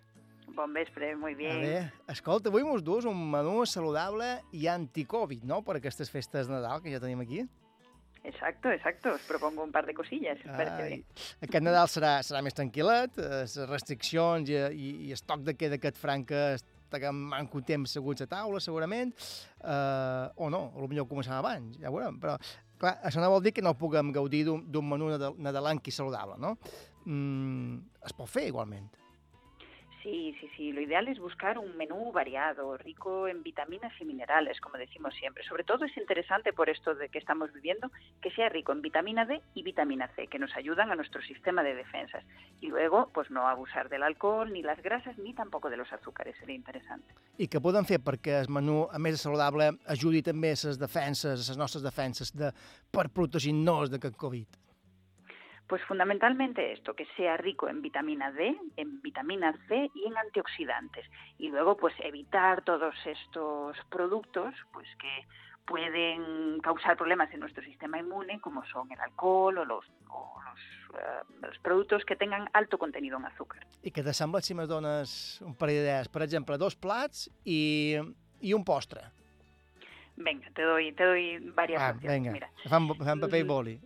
Bon 0.58 0.74
vespre, 0.74 1.16
muy 1.16 1.36
bien. 1.36 1.60
Bé, 1.62 1.92
escolta, 2.10 2.50
avui 2.50 2.64
mos 2.66 2.82
dus 2.82 3.06
un 3.06 3.20
menú 3.30 3.62
saludable 3.70 4.40
i 4.58 4.66
anti-Covid, 4.72 5.44
no?, 5.46 5.60
per 5.62 5.76
aquestes 5.78 6.10
festes 6.10 6.50
de 6.50 6.56
Nadal 6.56 6.82
que 6.82 6.90
ja 6.96 7.02
tenim 7.04 7.22
aquí. 7.22 7.44
Exacto, 8.26 8.72
exacto. 8.74 9.14
Os 9.14 9.22
propongo 9.30 9.62
un 9.62 9.72
par 9.72 9.86
de 9.86 9.94
cosillas. 9.94 10.42
¿os 10.42 10.50
parece 10.50 10.82
Ai? 10.82 10.98
Aquest 11.46 11.62
Nadal 11.62 11.92
serà, 11.94 12.16
serà 12.26 12.42
més 12.42 12.58
tranquil·let, 12.58 13.22
les 13.22 13.56
restriccions 13.70 14.50
i, 14.50 14.58
i, 14.74 14.92
i 15.06 15.14
el 15.14 15.24
toc 15.30 15.46
de 15.46 15.54
queda 15.54 15.78
aquest 15.78 16.02
franca 16.02 16.42
estarem 16.58 17.22
manco 17.38 17.62
temps 17.62 17.94
seguts 17.94 18.26
a 18.26 18.32
taula, 18.34 18.58
segurament, 18.64 19.14
eh, 19.62 20.26
o 20.42 20.50
no, 20.50 20.72
o 20.74 20.88
potser 20.90 21.06
començarà 21.06 21.38
abans, 21.44 21.78
ja 21.78 21.92
ho 21.92 22.00
veurem, 22.00 22.18
però 22.18 22.34
clar, 22.82 22.98
això 23.06 23.22
no 23.22 23.30
vol 23.30 23.46
dir 23.46 23.54
que 23.54 23.62
no 23.62 23.78
puguem 23.78 24.10
gaudir 24.16 24.48
d'un 24.50 24.90
menú 24.90 25.14
nadal- 25.14 25.38
nadalenc 25.38 25.86
i 25.86 25.94
saludable, 25.94 26.42
no? 26.42 26.58
Mm, 27.06 27.84
es 28.10 28.18
pot 28.18 28.34
fer 28.34 28.50
igualment. 28.50 28.90
Sí, 30.08 30.34
sí, 30.40 30.50
sí. 30.56 30.72
Lo 30.72 30.80
ideal 30.80 31.10
es 31.10 31.20
buscar 31.20 31.58
un 31.58 31.76
menú 31.76 32.14
variado, 32.14 32.78
rico 32.78 33.28
en 33.28 33.44
vitaminas 33.44 33.92
y 34.00 34.06
minerales, 34.06 34.62
como 34.62 34.78
decimos 34.78 35.14
siempre. 35.16 35.44
Sobre 35.44 35.66
todo 35.66 35.84
es 35.84 35.98
interesante 35.98 36.54
por 36.54 36.70
esto 36.70 36.96
de 36.96 37.10
que 37.10 37.20
estamos 37.20 37.52
viviendo, 37.52 37.92
que 38.22 38.32
sea 38.32 38.48
rico 38.48 38.72
en 38.72 38.82
vitamina 38.82 39.26
D 39.26 39.42
y 39.54 39.64
vitamina 39.64 40.08
C, 40.16 40.28
que 40.28 40.40
nos 40.40 40.56
ayudan 40.56 40.92
a 40.92 40.96
nuestro 40.96 41.22
sistema 41.22 41.62
de 41.62 41.76
defensas. 41.76 42.24
Y 42.62 42.68
luego, 42.68 43.10
pues 43.14 43.30
no 43.30 43.50
abusar 43.50 43.90
del 43.90 44.02
alcohol, 44.02 44.54
ni 44.54 44.62
las 44.62 44.82
grasas, 44.82 45.18
ni 45.18 45.34
tampoco 45.34 45.70
de 45.70 45.76
los 45.76 45.92
azúcares. 45.92 46.38
Sería 46.40 46.56
interesante. 46.56 47.12
I 47.36 47.50
què 47.52 47.60
podem 47.60 47.84
fer 47.84 48.00
perquè 48.00 48.40
el 48.40 48.48
menú, 48.48 48.86
a 48.88 49.02
més 49.04 49.20
saludable, 49.20 49.74
ajudi 49.92 50.24
també 50.24 50.54
a 50.56 50.62
les 50.70 50.80
defenses, 50.80 51.36
a 51.36 51.52
les 51.52 51.60
nostres 51.60 51.84
defenses, 51.84 52.32
de, 52.32 52.54
per 52.96 53.10
protegir-nos 53.12 53.92
d'aquest 53.92 54.16
Covid? 54.16 54.67
Pues 55.68 55.84
fundamentalmente 55.84 56.72
esto, 56.72 56.94
que 56.94 57.06
sea 57.18 57.36
rico 57.36 57.68
en 57.68 57.82
vitamina 57.82 58.32
D, 58.32 58.56
en 58.78 59.02
vitamina 59.02 59.54
C 59.68 59.90
y 59.94 60.06
en 60.08 60.18
antioxidantes. 60.18 61.06
Y 61.38 61.50
luego, 61.50 61.76
pues 61.76 61.94
evitar 62.00 62.64
todos 62.64 62.96
estos 63.06 63.76
productos, 63.90 64.54
pues 64.72 64.88
que 65.00 65.26
pueden 65.66 66.60
causar 66.62 66.96
problemas 66.96 67.30
en 67.34 67.42
nuestro 67.42 67.62
sistema 67.64 68.00
inmune, 68.00 68.40
como 68.40 68.64
son 68.68 68.90
el 68.94 69.00
alcohol 69.02 69.58
o 69.58 69.66
los, 69.66 69.86
o 70.10 70.40
los, 70.42 71.00
eh, 71.02 71.24
los 71.42 71.60
productos 71.60 72.06
que 72.06 72.16
tengan 72.16 72.48
alto 72.54 72.78
contenido 72.78 73.18
en 73.18 73.26
azúcar. 73.26 73.66
I 73.84 73.92
què 73.92 74.02
t'assembla 74.04 74.40
si 74.42 74.56
me 74.56 74.64
dones 74.68 75.42
un 75.44 75.54
parell 75.60 75.82
d'idees? 75.84 76.08
Per 76.08 76.24
exemple, 76.24 76.56
dos 76.58 76.76
plats 76.80 77.28
i, 77.44 78.00
i 78.40 78.54
un 78.56 78.64
postre. 78.64 79.04
Venga, 80.16 80.48
te 80.56 80.64
doy, 80.64 80.94
te 80.94 81.04
doy 81.04 81.38
varias 81.54 81.82
Ah, 81.84 81.92
opciones. 81.92 82.16
vinga, 82.16 82.32
Mira. 82.32 82.50
paper 83.28 83.40
i 83.40 83.44
Mm. 83.44 83.48
boli. 83.48 83.80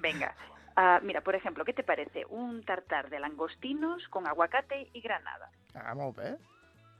Venga. 0.00 0.34
Ah, 0.76 1.00
mira, 1.02 1.20
por 1.20 1.34
ejemplo, 1.34 1.64
¿qué 1.64 1.72
te 1.72 1.84
parece? 1.84 2.24
Un 2.28 2.64
tartar 2.64 3.08
de 3.10 3.20
langostinos 3.20 4.06
con 4.08 4.26
aguacate 4.26 4.88
y 4.92 5.00
granada. 5.00 5.50
Ah, 5.74 5.94
molt 5.94 6.16
bé. 6.16 6.36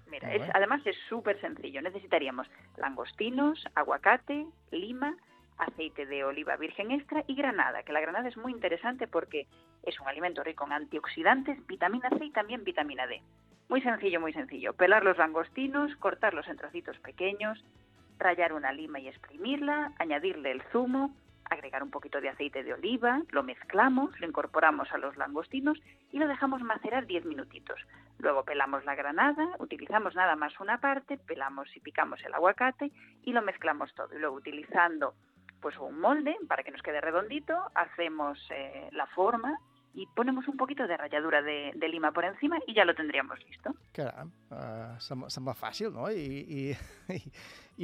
Mira, 0.06 0.32
es- 0.32 0.42
además 0.54 0.82
es 0.86 0.96
súper 1.08 1.40
sencillo. 1.40 1.80
Necesitaríamos 1.82 2.48
langostinos, 2.76 3.64
aguacate, 3.74 4.46
lima, 4.70 5.16
aceite 5.58 6.06
de 6.06 6.24
oliva 6.24 6.56
virgen 6.56 6.90
extra 6.90 7.24
y 7.26 7.34
granada, 7.34 7.82
que 7.82 7.92
la 7.92 8.00
granada 8.00 8.28
es 8.28 8.36
muy 8.36 8.52
interesante 8.52 9.06
porque 9.08 9.46
es 9.82 9.98
un 10.00 10.08
alimento 10.08 10.42
rico 10.44 10.64
en 10.66 10.72
antioxidantes, 10.72 11.64
vitamina 11.66 12.10
C 12.10 12.24
y 12.26 12.30
también 12.30 12.64
vitamina 12.64 13.06
D. 13.06 13.22
Muy 13.68 13.80
sencillo, 13.80 14.20
muy 14.20 14.32
sencillo. 14.32 14.74
Pelar 14.74 15.04
los 15.04 15.16
langostinos, 15.16 15.94
cortarlos 15.96 16.46
en 16.48 16.56
trocitos 16.58 16.98
pequeños, 17.00 17.64
rallar 18.18 18.52
una 18.52 18.72
lima 18.72 19.00
y 19.00 19.08
exprimirla, 19.08 19.92
añadirle 19.98 20.50
el 20.52 20.62
zumo, 20.70 21.16
agregar 21.50 21.82
un 21.82 21.90
poquito 21.90 22.20
de 22.20 22.28
aceite 22.28 22.62
de 22.62 22.74
oliva, 22.74 23.22
lo 23.30 23.42
mezclamos, 23.42 24.18
lo 24.20 24.26
incorporamos 24.26 24.90
a 24.92 24.98
los 24.98 25.16
langostinos 25.16 25.78
y 26.10 26.18
lo 26.18 26.28
dejamos 26.28 26.62
macerar 26.62 27.06
10 27.06 27.24
minutitos. 27.24 27.80
Luego 28.18 28.44
pelamos 28.44 28.84
la 28.84 28.94
granada, 28.94 29.48
utilizamos 29.58 30.14
nada 30.14 30.36
más 30.36 30.58
una 30.60 30.78
parte, 30.78 31.18
pelamos 31.18 31.74
y 31.76 31.80
picamos 31.80 32.24
el 32.24 32.34
aguacate 32.34 32.90
y 33.22 33.32
lo 33.32 33.42
mezclamos 33.42 33.94
todo. 33.94 34.14
Y 34.14 34.18
luego 34.18 34.36
utilizando 34.36 35.14
pues 35.60 35.78
un 35.78 35.98
molde 35.98 36.36
para 36.46 36.62
que 36.62 36.70
nos 36.70 36.82
quede 36.82 37.00
redondito, 37.00 37.58
hacemos 37.74 38.38
eh, 38.50 38.88
la 38.92 39.06
forma 39.06 39.58
y 39.94 40.06
ponemos 40.06 40.46
un 40.48 40.56
poquito 40.56 40.86
de 40.86 40.96
ralladura 40.96 41.40
de, 41.40 41.72
de 41.74 41.88
lima 41.88 42.10
por 42.12 42.24
encima 42.24 42.58
y 42.66 42.74
ya 42.74 42.84
lo 42.84 42.94
tendríamos 42.94 43.38
listo. 43.48 43.74
Caram, 43.92 44.32
uh, 44.50 44.98
sembla, 44.98 45.30
sembla 45.30 45.54
fàcil, 45.54 45.92
no? 45.94 46.08
I, 46.10 46.42
i, 46.42 46.62
i, 47.14 47.20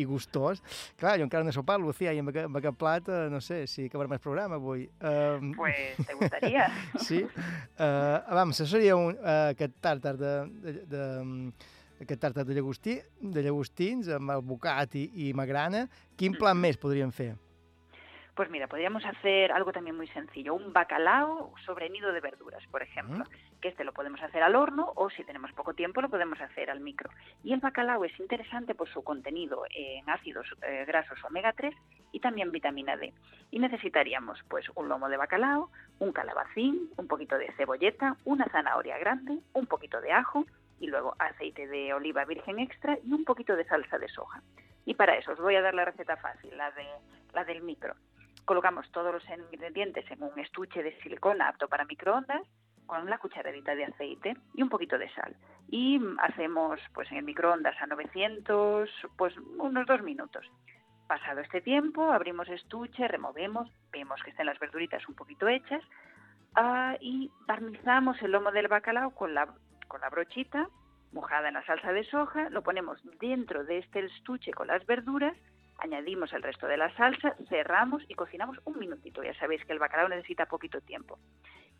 i 0.02 0.06
gustós. 0.08 0.62
Clar, 0.98 1.16
jo 1.20 1.26
encara 1.28 1.46
no 1.46 1.52
he 1.52 1.54
sopat, 1.54 1.78
Lucía, 1.80 2.12
i 2.12 2.18
amb 2.22 2.34
amb 2.34 2.58
aquest 2.58 2.78
plat, 2.80 3.10
uh, 3.10 3.28
no 3.30 3.40
sé 3.44 3.62
si 3.70 3.86
acabarem 3.86 4.16
el 4.18 4.22
programa 4.22 4.58
avui. 4.58 4.88
Um, 4.98 5.52
Pues, 5.54 5.96
¿te 6.06 6.14
gustaría? 6.14 6.66
sí. 7.06 7.22
Uh, 7.22 8.18
vam, 8.34 8.50
això 8.50 8.66
seria 8.66 8.96
un, 8.98 9.14
uh, 9.14 9.52
aquest 9.54 9.78
tàrtar 9.82 10.16
de, 10.18 10.32
de, 10.64 10.74
de, 10.90 11.04
aquest 12.02 12.24
tàrtar 12.24 12.46
de, 12.48 12.58
llagostí, 12.58 12.98
de 13.20 13.46
llagostins 13.46 14.10
amb 14.18 14.34
el 14.34 14.42
bocat 14.42 14.98
i, 14.98 15.06
i 15.28 15.30
magrana. 15.36 15.86
Quin 16.18 16.34
plan 16.34 16.58
més 16.58 16.80
podríem 16.80 17.14
fer? 17.14 17.36
Pues 18.40 18.48
mira, 18.48 18.68
podríamos 18.68 19.04
hacer 19.04 19.52
algo 19.52 19.70
también 19.70 19.98
muy 19.98 20.06
sencillo, 20.06 20.54
un 20.54 20.72
bacalao 20.72 21.52
sobre 21.66 21.90
nido 21.90 22.10
de 22.10 22.22
verduras, 22.22 22.66
por 22.70 22.80
ejemplo, 22.80 23.26
que 23.60 23.68
este 23.68 23.84
lo 23.84 23.92
podemos 23.92 24.22
hacer 24.22 24.42
al 24.42 24.56
horno 24.56 24.94
o 24.96 25.10
si 25.10 25.24
tenemos 25.24 25.52
poco 25.52 25.74
tiempo 25.74 26.00
lo 26.00 26.08
podemos 26.08 26.40
hacer 26.40 26.70
al 26.70 26.80
micro. 26.80 27.10
Y 27.44 27.52
el 27.52 27.60
bacalao 27.60 28.02
es 28.02 28.18
interesante 28.18 28.74
por 28.74 28.88
su 28.88 29.04
contenido 29.04 29.64
en 29.68 30.08
ácidos 30.08 30.46
eh, 30.62 30.86
grasos 30.86 31.22
omega 31.22 31.52
3 31.52 31.74
y 32.12 32.20
también 32.20 32.50
vitamina 32.50 32.96
D. 32.96 33.12
Y 33.50 33.58
necesitaríamos 33.58 34.38
pues 34.48 34.64
un 34.74 34.88
lomo 34.88 35.10
de 35.10 35.18
bacalao, 35.18 35.70
un 35.98 36.10
calabacín, 36.12 36.88
un 36.96 37.08
poquito 37.08 37.36
de 37.36 37.52
cebolleta, 37.58 38.16
una 38.24 38.46
zanahoria 38.46 38.96
grande, 38.96 39.38
un 39.52 39.66
poquito 39.66 40.00
de 40.00 40.12
ajo 40.12 40.46
y 40.78 40.86
luego 40.86 41.14
aceite 41.18 41.66
de 41.66 41.92
oliva 41.92 42.24
virgen 42.24 42.58
extra 42.58 42.96
y 43.04 43.12
un 43.12 43.26
poquito 43.26 43.54
de 43.54 43.66
salsa 43.66 43.98
de 43.98 44.08
soja. 44.08 44.40
Y 44.86 44.94
para 44.94 45.18
eso 45.18 45.32
os 45.32 45.38
voy 45.38 45.56
a 45.56 45.60
dar 45.60 45.74
la 45.74 45.84
receta 45.84 46.16
fácil, 46.16 46.56
la, 46.56 46.70
de, 46.70 46.86
la 47.34 47.44
del 47.44 47.60
micro. 47.60 47.94
Colocamos 48.44 48.90
todos 48.92 49.12
los 49.12 49.24
ingredientes 49.28 50.10
en 50.10 50.22
un 50.22 50.38
estuche 50.38 50.82
de 50.82 50.98
silicona 51.00 51.48
apto 51.48 51.68
para 51.68 51.84
microondas 51.84 52.42
con 52.86 53.08
la 53.08 53.18
cucharadita 53.18 53.74
de 53.74 53.84
aceite 53.84 54.36
y 54.54 54.62
un 54.62 54.68
poquito 54.68 54.98
de 54.98 55.08
sal. 55.10 55.36
Y 55.68 56.00
hacemos 56.18 56.80
pues 56.92 57.10
en 57.12 57.18
el 57.18 57.24
microondas 57.24 57.80
a 57.80 57.86
900, 57.86 58.90
pues 59.16 59.36
unos 59.58 59.86
dos 59.86 60.02
minutos. 60.02 60.44
Pasado 61.06 61.40
este 61.40 61.60
tiempo, 61.60 62.10
abrimos 62.10 62.48
estuche, 62.48 63.06
removemos, 63.08 63.70
vemos 63.92 64.20
que 64.22 64.30
estén 64.30 64.46
las 64.46 64.58
verduritas 64.58 65.08
un 65.08 65.14
poquito 65.14 65.48
hechas 65.48 65.82
ah, 66.54 66.96
y 67.00 67.30
barnizamos 67.46 68.20
el 68.22 68.32
lomo 68.32 68.50
del 68.50 68.68
bacalao 68.68 69.10
con 69.10 69.34
la, 69.34 69.48
con 69.86 70.00
la 70.00 70.08
brochita 70.08 70.68
mojada 71.12 71.48
en 71.48 71.54
la 71.54 71.64
salsa 71.64 71.92
de 71.92 72.04
soja, 72.04 72.48
lo 72.50 72.62
ponemos 72.62 73.00
dentro 73.18 73.64
de 73.64 73.78
este 73.78 74.04
estuche 74.04 74.52
con 74.52 74.68
las 74.68 74.84
verduras, 74.86 75.36
añadimos 75.80 76.32
el 76.32 76.42
resto 76.42 76.66
de 76.66 76.76
la 76.76 76.94
salsa, 76.96 77.34
cerramos 77.48 78.02
y 78.08 78.14
cocinamos 78.14 78.58
un 78.64 78.78
minutito. 78.78 79.22
Ya 79.22 79.34
sabéis 79.34 79.64
que 79.64 79.72
el 79.72 79.78
bacalao 79.78 80.08
necesita 80.08 80.46
poquito 80.46 80.80
tiempo. 80.80 81.18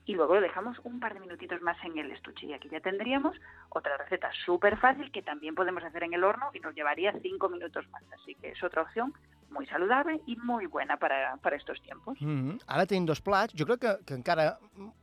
Y 0.07 0.15
luego 0.15 0.35
lo 0.35 0.41
dejamos 0.41 0.79
un 0.83 0.99
par 0.99 1.15
de 1.15 1.21
minutitos 1.21 1.61
más 1.63 1.77
en 1.85 1.99
el 1.99 2.11
estuche. 2.11 2.47
Y 2.47 2.53
aquí 2.53 2.69
ya 2.69 2.81
tendríamos 2.81 3.37
otra 3.69 3.97
receta 3.97 4.31
súper 4.45 4.79
fácil 4.79 5.13
que 5.13 5.23
también 5.23 5.55
podemos 5.55 5.85
hacer 5.85 6.03
en 6.05 6.15
el 6.15 6.25
horno 6.25 6.51
y 6.55 6.61
nos 6.61 6.75
llevaría 6.75 7.13
cinco 7.21 7.49
minutos 7.49 7.89
más. 7.91 8.03
Así 8.15 8.35
que 8.35 8.51
es 8.51 8.63
otra 8.63 8.83
opción 8.83 9.13
muy 9.51 9.67
saludable 9.67 10.21
y 10.27 10.37
muy 10.37 10.67
buena 10.67 10.97
para, 10.97 11.37
para 11.37 11.57
estos 11.57 11.81
tiempos. 11.83 12.21
Mm 12.21 12.51
-hmm. 12.51 12.63
Ara 12.67 12.87
tenim 12.87 13.05
dos 13.05 13.21
plats. 13.21 13.55
Jo 13.59 13.67
crec 13.67 13.81
que, 13.81 14.05
que 14.07 14.15
encara 14.15 14.59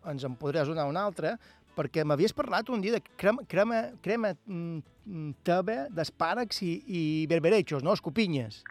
ens 0.05 0.23
en 0.23 0.35
podràs 0.35 0.67
donar 0.67 0.87
un 0.87 0.97
altre, 0.97 1.37
perquè 1.77 2.03
m'havies 2.03 2.33
parlat 2.33 2.69
un 2.69 2.81
dia 2.81 2.97
de 2.97 3.01
crema, 3.15 3.43
crema, 3.47 3.81
crema 4.01 4.33
mm, 4.45 4.79
mm, 5.05 5.31
teva 5.45 5.87
d'espàrrecs 5.93 6.63
i, 6.65 6.73
i 6.87 7.01
berberechos, 7.29 7.83
no? 7.83 7.93
Escopinyes. 7.93 8.63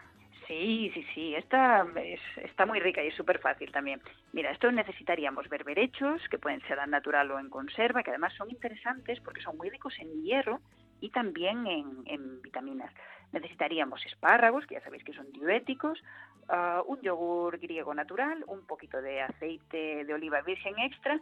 Sí, 0.46 0.90
sí, 0.94 1.04
sí, 1.12 1.34
esta 1.34 1.84
es- 1.96 2.20
está 2.44 2.66
muy 2.66 2.78
rica 2.78 3.02
y 3.02 3.08
es 3.08 3.14
súper 3.14 3.40
fácil 3.40 3.72
también. 3.72 4.00
Mira, 4.32 4.52
esto 4.52 4.70
necesitaríamos 4.70 5.48
berberechos, 5.48 6.22
que 6.28 6.38
pueden 6.38 6.60
ser 6.68 6.78
al 6.78 6.90
natural 6.90 7.30
o 7.32 7.40
en 7.40 7.50
conserva, 7.50 8.02
que 8.04 8.10
además 8.10 8.32
son 8.34 8.48
interesantes 8.50 9.18
porque 9.20 9.40
son 9.40 9.56
muy 9.56 9.70
ricos 9.70 9.94
en 9.98 10.22
hierro 10.22 10.60
y 11.00 11.10
también 11.10 11.66
en, 11.66 12.40
vitaminas. 12.42 12.92
Necesitaríamos 13.32 14.04
espárragos, 14.06 14.64
que 14.66 14.74
ya 14.74 14.80
sabéis 14.82 15.02
que 15.02 15.12
son 15.14 15.30
diuréticos, 15.32 16.00
ah, 16.48 16.82
un 16.86 17.00
yogur 17.00 17.58
griego 17.58 17.92
natural, 17.92 18.44
un 18.46 18.64
poquito 18.66 19.02
de 19.02 19.22
aceite 19.22 20.04
de 20.04 20.14
oliva 20.14 20.42
virgen 20.42 20.78
extra, 20.78 21.20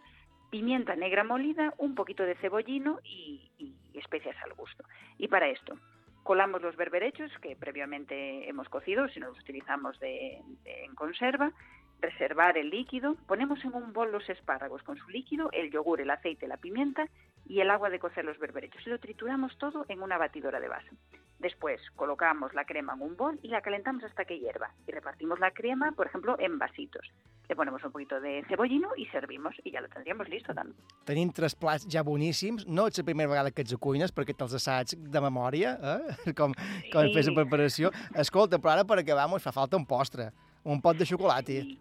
pimienta 0.51 0.95
negra 0.97 1.25
molida, 1.25 1.73
un 1.79 1.95
poquito 1.95 2.25
de 2.25 2.35
cebollino 2.37 3.01
y 3.05 3.51
especias 3.95 4.37
al 4.45 4.53
gusto. 4.53 4.85
Y 5.17 5.29
para 5.29 5.49
esto, 5.49 5.79
colamos 6.25 6.61
los 6.63 6.75
berberechos 6.77 7.31
que 7.39 7.55
previamente 7.55 8.49
hemos 8.49 8.69
cocido, 8.69 9.09
si 9.09 9.21
no 9.21 9.29
los 9.29 9.39
utilizamos 9.39 10.01
de, 10.01 10.41
de- 10.65 10.85
en 10.85 10.95
conserva, 10.97 11.53
reservar 12.01 12.59
el 12.59 12.71
líquido, 12.71 13.15
ponemos 13.29 13.65
en 13.65 13.75
un 13.75 13.93
bol 13.93 14.11
los 14.11 14.29
espárragos 14.29 14.83
con 14.83 14.97
su 14.97 15.09
líquido, 15.11 15.51
el 15.53 15.71
yogur, 15.71 16.01
el 16.01 16.11
aceite, 16.11 16.49
la 16.49 16.57
pimienta 16.57 17.07
y 17.47 17.61
el 17.61 17.71
agua 17.71 17.91
de 17.91 17.99
cocer 17.99 18.25
los 18.25 18.39
berberechos 18.39 18.87
lo 18.87 18.99
trituramos 18.99 19.57
todo 19.59 19.85
en 19.89 20.03
una 20.03 20.19
batidora 20.19 20.61
de 20.61 20.69
vaso. 20.69 20.95
Después 21.39 21.81
colocamos 21.97 22.55
la 22.55 22.65
crema 22.65 22.95
en 22.95 23.03
un 23.03 23.17
bol 23.17 23.39
y 23.43 23.49
la 23.49 23.61
calentamos 23.61 24.03
hasta 24.05 24.25
que 24.25 24.39
hierva 24.39 24.71
y 24.87 24.93
repartimos 24.93 25.39
la 25.41 25.51
crema, 25.51 25.93
por 25.93 26.07
ejemplo, 26.07 26.37
en 26.39 26.59
vasitos. 26.59 27.07
Le 27.49 27.57
ponemos 27.57 27.85
un 27.85 27.93
poquito 27.93 28.19
de 28.21 28.43
cebollino 28.49 28.89
y 28.97 29.05
servimos 29.07 29.55
y 29.63 29.71
ya 29.73 29.83
lo 29.83 29.89
tendríamos 29.89 30.29
listo 30.31 30.55
també. 30.55 30.73
Tenim 31.05 31.29
tres 31.37 31.53
plats 31.55 31.85
ja 31.93 32.01
boníssims. 32.03 32.65
No 32.67 32.87
ets 32.89 32.97
la 33.03 33.05
primera 33.05 33.29
vegada 33.29 33.51
que 33.53 33.61
ets 33.61 33.75
a 33.75 33.77
cuines, 33.77 34.15
perquè 34.17 34.33
te'ls 34.33 34.55
assaig 34.57 34.95
de 34.97 35.21
memòria, 35.21 35.75
eh? 35.77 36.33
com, 36.39 36.55
com 36.95 37.11
Sí. 37.11 37.13
fes 37.19 37.29
la 37.29 37.35
preparació. 37.43 37.91
Escolta, 38.17 38.57
però 38.57 38.73
ara 38.79 38.87
per 38.89 39.03
acabar 39.03 39.29
mos 39.29 39.43
fa 39.45 39.53
falta 39.53 39.77
un 39.77 39.85
postre, 39.85 40.31
un 40.65 40.81
pot 40.81 40.97
de 40.97 41.05
xocolata. 41.05 41.53
Sí, 41.53 41.77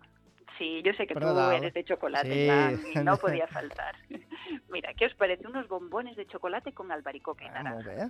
yo 0.84 0.94
sé 0.94 1.08
que 1.08 1.14
Per 1.14 1.24
tú 1.24 1.30
eres 1.52 1.74
de 1.74 1.84
chocolate, 1.84 2.30
Sí. 2.30 2.94
No 3.04 3.18
podía 3.18 3.48
faltar. 3.48 3.96
Mira, 4.70 4.94
¿qué 4.94 5.06
os 5.08 5.14
parece? 5.16 5.48
Unos 5.48 5.68
bombones 5.68 6.16
de 6.16 6.26
chocolate 6.28 6.74
con 6.74 6.92
albaricoque 6.92 7.46
y 7.46 7.48
Ah, 7.48 7.64
naranja. 7.64 8.10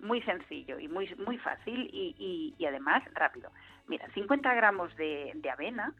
Muy 0.00 0.20
sencillo 0.22 0.78
y 0.80 0.88
muy, 0.88 1.12
muy 1.26 1.38
fácil 1.38 1.88
y, 1.92 2.14
y- 2.18 2.54
y 2.58 2.66
además 2.66 3.02
rápido. 3.14 3.50
Mira, 3.86 4.08
50 4.14 4.52
gramos 4.54 4.94
de, 4.96 5.30
de 5.34 5.50
avena, 5.50 5.94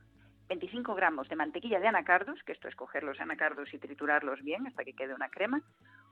25 0.48 0.94
gramos 0.96 1.28
de 1.28 1.36
mantequilla 1.36 1.78
de 1.78 1.86
anacardos, 1.86 2.42
que 2.42 2.52
esto 2.52 2.66
es 2.68 2.74
coger 2.74 3.04
los 3.04 3.20
anacardos 3.20 3.72
y 3.72 3.78
triturarlos 3.78 4.42
bien 4.42 4.66
hasta 4.66 4.82
que 4.84 4.92
quede 4.94 5.14
una 5.14 5.28
crema, 5.28 5.62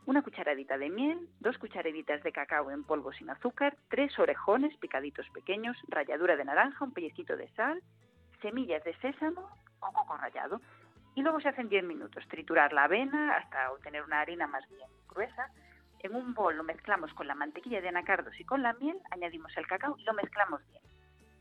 una 0.06 0.22
cucharadita 0.22 0.78
de 0.78 0.88
miel, 0.88 1.18
dos 1.40 1.58
cucharaditas 1.58 2.22
de 2.22 2.32
cacao 2.32 2.70
en 2.70 2.84
polvo 2.84 3.12
sin 3.12 3.28
azúcar, 3.28 3.76
tres 3.88 4.16
orejones 4.18 4.76
picaditos 4.78 5.26
pequeños, 5.34 5.76
ralladura 5.88 6.36
de 6.36 6.44
naranja, 6.44 6.84
un 6.84 6.92
pellecito 6.92 7.36
de 7.36 7.48
sal, 7.50 7.82
semillas 8.40 8.82
de 8.84 8.94
sésamo 8.98 9.48
o 9.80 9.92
coco 9.92 10.16
rallado. 10.16 10.60
Y 11.14 11.22
luego 11.22 11.40
se 11.40 11.48
hacen 11.48 11.68
10 11.68 11.84
minutos. 11.84 12.26
Triturar 12.28 12.72
la 12.72 12.84
avena 12.84 13.36
hasta 13.36 13.72
obtener 13.72 14.02
una 14.02 14.20
harina 14.20 14.46
más 14.46 14.68
bien 14.68 14.88
gruesa. 15.08 15.50
En 16.00 16.14
un 16.14 16.34
bol 16.34 16.56
lo 16.56 16.64
mezclamos 16.64 17.12
con 17.14 17.26
la 17.26 17.34
mantequilla 17.34 17.80
de 17.80 17.88
anacardos 17.88 18.38
y 18.40 18.44
con 18.44 18.62
la 18.62 18.72
miel, 18.74 18.98
añadimos 19.10 19.54
el 19.56 19.66
cacao 19.66 19.96
y 19.98 20.04
lo 20.04 20.14
mezclamos 20.14 20.66
bien. 20.70 20.82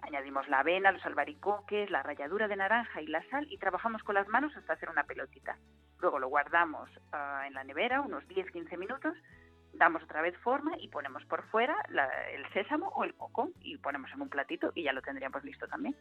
Añadimos 0.01 0.47
la 0.47 0.59
avena, 0.59 0.91
los 0.91 1.05
albaricoques, 1.05 1.89
la 1.89 2.03
ralladura 2.03 2.47
de 2.47 2.55
naranja 2.55 3.01
y 3.01 3.07
la 3.07 3.23
sal 3.29 3.47
y 3.49 3.57
trabajamos 3.57 4.03
con 4.03 4.15
las 4.15 4.27
manos 4.27 4.55
hasta 4.55 4.73
hacer 4.73 4.89
una 4.89 5.03
pelotita. 5.03 5.57
Luego 5.99 6.19
lo 6.19 6.27
guardamos 6.29 6.89
ah, 7.11 7.43
en 7.47 7.53
la 7.53 7.63
nevera 7.63 8.01
unos 8.01 8.27
10-15 8.27 8.77
minutos, 8.77 9.15
damos 9.73 10.03
otra 10.03 10.21
vez 10.21 10.35
forma 10.43 10.71
y 10.79 10.87
ponemos 10.89 11.23
por 11.25 11.43
fuera 11.49 11.75
la- 11.89 12.09
el 12.31 12.43
sésamo 12.53 12.87
o 12.95 13.03
el 13.03 13.13
coco 13.15 13.51
y 13.61 13.77
ponemos 13.77 14.09
en 14.13 14.21
un 14.21 14.29
platito 14.29 14.71
y 14.75 14.83
ya 14.83 14.93
lo 14.93 15.01
tendríamos 15.01 15.43
listo 15.43 15.67
también. 15.67 15.95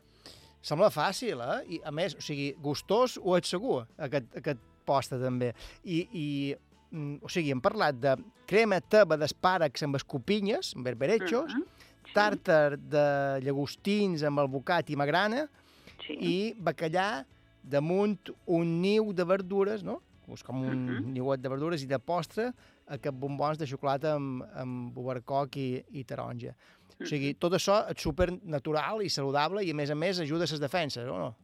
Sembla 0.61 0.91
fàcil, 0.91 1.39
eh? 1.41 1.65
I, 1.77 1.81
a 1.85 1.93
més, 1.95 2.17
o 2.19 2.21
sigui, 2.21 2.53
gustós 2.59 3.17
ho 3.23 3.37
ets 3.39 3.49
segur, 3.55 3.87
aquest, 3.97 4.27
aquest 4.41 4.59
posta 4.85 5.19
també. 5.21 5.53
I, 5.85 6.01
i 6.13 6.57
mm, 6.91 7.21
o 7.23 7.29
sigui, 7.31 7.53
hem 7.55 7.61
parlat 7.63 7.95
de 8.03 8.17
crema 8.49 8.81
teba 8.81 9.17
d'espàrrecs 9.17 9.85
amb 9.87 9.95
escopinyes, 10.01 10.73
amb 10.75 10.85
berberechos, 10.89 11.55
tàrtar 12.15 12.75
de 12.81 13.05
llagostins 13.45 14.23
amb 14.27 14.41
albocat 14.43 14.91
i 14.91 14.97
magrana, 14.97 15.45
i 16.09 16.55
bacallà 16.59 17.25
damunt 17.63 18.31
un 18.47 18.81
niu 18.83 19.13
de 19.13 19.25
verdures, 19.29 19.85
no? 19.85 20.01
És 20.33 20.43
com 20.43 20.59
un 20.65 20.87
Mhm. 20.87 21.13
niuet 21.15 21.41
de 21.41 21.49
verdures 21.49 21.83
i 21.83 21.87
de 21.87 21.99
postre, 21.99 22.53
aquests 22.89 23.19
bombons 23.21 23.59
de 23.61 23.67
xocolata 23.67 24.15
amb, 24.17 24.45
amb 24.57 24.95
bubercoc 24.95 25.57
i, 25.61 25.69
i 26.01 26.05
taronja. 26.09 26.55
O 26.99 27.07
sigui, 27.07 27.35
tot 27.39 27.55
això 27.55 27.83
és 27.93 28.01
super 28.03 28.31
natural 28.43 29.05
i 29.05 29.13
saludable 29.13 29.63
i, 29.65 29.71
a 29.71 29.79
més 29.79 29.93
a 29.93 29.99
més, 29.99 30.23
ajuda 30.25 30.49
a 30.49 30.51
les 30.51 30.65
defenses, 30.65 31.07
o 31.07 31.19
no? 31.19 31.35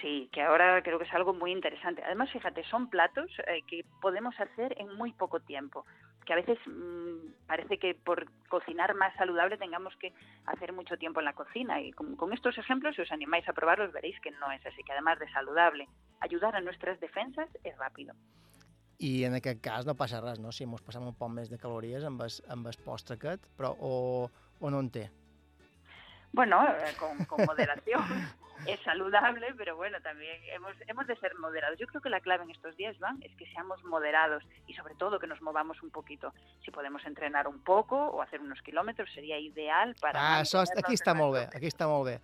Sí, 0.00 0.28
que 0.30 0.42
ahora 0.42 0.82
creo 0.82 0.98
que 0.98 1.06
es 1.06 1.14
algo 1.14 1.32
muy 1.32 1.52
interesante. 1.52 2.02
Además, 2.04 2.30
fíjate, 2.30 2.62
son 2.64 2.90
platos 2.90 3.30
eh, 3.46 3.62
que 3.66 3.84
podemos 4.00 4.38
hacer 4.38 4.74
en 4.78 4.94
muy 4.94 5.12
poco 5.12 5.40
tiempo. 5.40 5.86
Que 6.26 6.34
a 6.34 6.36
veces 6.36 6.58
mm, 6.66 7.46
parece 7.46 7.78
que 7.78 7.94
por 7.94 8.26
cocinar 8.48 8.94
más 8.94 9.14
saludable 9.14 9.56
tengamos 9.56 9.96
que 9.96 10.12
hacer 10.46 10.72
mucho 10.72 10.96
tiempo 10.98 11.20
en 11.20 11.24
la 11.24 11.32
cocina. 11.32 11.80
Y 11.80 11.92
con, 11.92 12.14
con 12.16 12.32
estos 12.32 12.58
ejemplos, 12.58 12.94
si 12.94 13.02
os 13.02 13.12
animáis 13.12 13.48
a 13.48 13.54
probarlos, 13.54 13.92
veréis 13.92 14.20
que 14.20 14.30
no 14.32 14.52
es 14.52 14.64
así. 14.66 14.82
Que 14.84 14.92
además 14.92 15.18
de 15.18 15.30
saludable, 15.30 15.88
ayudar 16.20 16.54
a 16.54 16.60
nuestras 16.60 17.00
defensas 17.00 17.48
es 17.64 17.76
rápido. 17.78 18.14
I 18.98 19.12
en 19.28 19.36
aquest 19.36 19.60
cas 19.64 19.86
no 19.86 19.96
passa 19.98 20.22
res, 20.24 20.40
no? 20.40 20.52
Si 20.52 20.66
mos 20.66 20.82
passem 20.84 21.04
un 21.04 21.14
poc 21.14 21.30
més 21.32 21.50
de 21.52 21.58
calories 21.60 22.04
amb 22.08 22.22
el, 22.24 22.32
amb 22.52 22.70
el 22.70 22.80
postre 22.84 23.18
aquest, 23.18 23.44
però 23.58 23.74
o, 23.76 23.92
o 24.60 24.72
no 24.72 24.80
en 24.80 24.90
té. 24.90 25.06
Bueno, 26.32 26.62
eh, 26.68 26.94
con, 26.98 27.24
con 27.24 27.44
moderación. 27.46 28.04
es 28.66 28.80
saludable, 28.80 29.54
pero 29.56 29.76
bueno, 29.76 29.98
también 30.02 30.40
hemos, 30.52 30.74
hemos 30.86 31.06
de 31.06 31.16
ser 31.16 31.34
moderados. 31.36 31.78
Yo 31.78 31.86
creo 31.86 32.00
que 32.00 32.10
la 32.10 32.20
clave 32.20 32.44
en 32.44 32.50
estos 32.50 32.76
días, 32.76 32.96
Iván, 32.96 33.22
es 33.22 33.34
que 33.36 33.46
seamos 33.52 33.82
moderados 33.84 34.42
y 34.66 34.74
sobre 34.74 34.94
todo 34.94 35.18
que 35.18 35.26
nos 35.26 35.40
movamos 35.42 35.82
un 35.82 35.90
poquito. 35.90 36.32
Si 36.64 36.70
podemos 36.70 37.04
entrenar 37.04 37.46
un 37.48 37.60
poco 37.60 37.96
o 37.96 38.22
hacer 38.22 38.40
unos 38.40 38.60
kilómetros, 38.62 39.10
sería 39.12 39.38
ideal 39.38 39.94
para... 40.00 40.20
Ah, 40.20 40.40
això, 40.42 40.64
aquí 40.64 40.96
està 40.96 41.14
molt 41.14 41.36
bé, 41.36 41.44
aquí 41.54 41.70
està 41.70 41.88
molt 41.90 42.08
bé. 42.08 42.18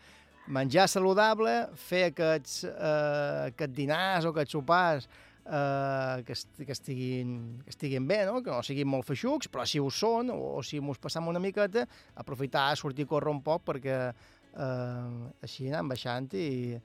Menjar 0.53 0.89
saludable, 0.91 1.53
fer 1.79 2.09
aquests, 2.11 2.65
eh, 2.67 3.53
aquests 3.53 3.77
dinars 3.77 4.27
o 4.27 4.33
aquests 4.33 4.57
sopars 4.57 5.09
eh, 5.47 6.23
que, 6.27 6.33
est 6.33 6.49
que, 6.57 6.73
estiguin, 6.73 7.35
que 7.65 7.71
estiguin 7.71 8.07
bé, 8.07 8.23
no? 8.27 8.41
que 8.43 8.51
no 8.51 8.63
siguin 8.67 8.89
molt 8.89 9.07
feixucs, 9.09 9.51
però 9.53 9.67
si 9.69 9.81
ho 9.83 9.91
són, 9.91 10.33
o, 10.35 10.57
o 10.59 10.63
si 10.67 10.81
mos 10.81 11.01
passam 11.03 11.29
una 11.33 11.43
miqueta, 11.43 11.87
aprofitar 12.15 12.71
a 12.71 12.79
sortir 12.79 13.09
a 13.09 13.13
córrer 13.15 13.33
un 13.33 13.43
poc 13.45 13.65
perquè 13.73 13.99
eh, 14.09 15.13
així 15.43 15.71
anem 15.71 15.93
baixant 15.95 16.29
i, 16.39 16.77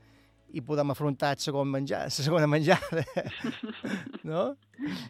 i 0.56 0.64
podem 0.64 0.94
afrontar 0.94 1.34
el 1.36 1.44
segon 1.44 1.70
menjar, 1.72 2.06
la 2.08 2.14
segona 2.14 2.48
menjada. 2.48 3.04
no? 4.32 4.56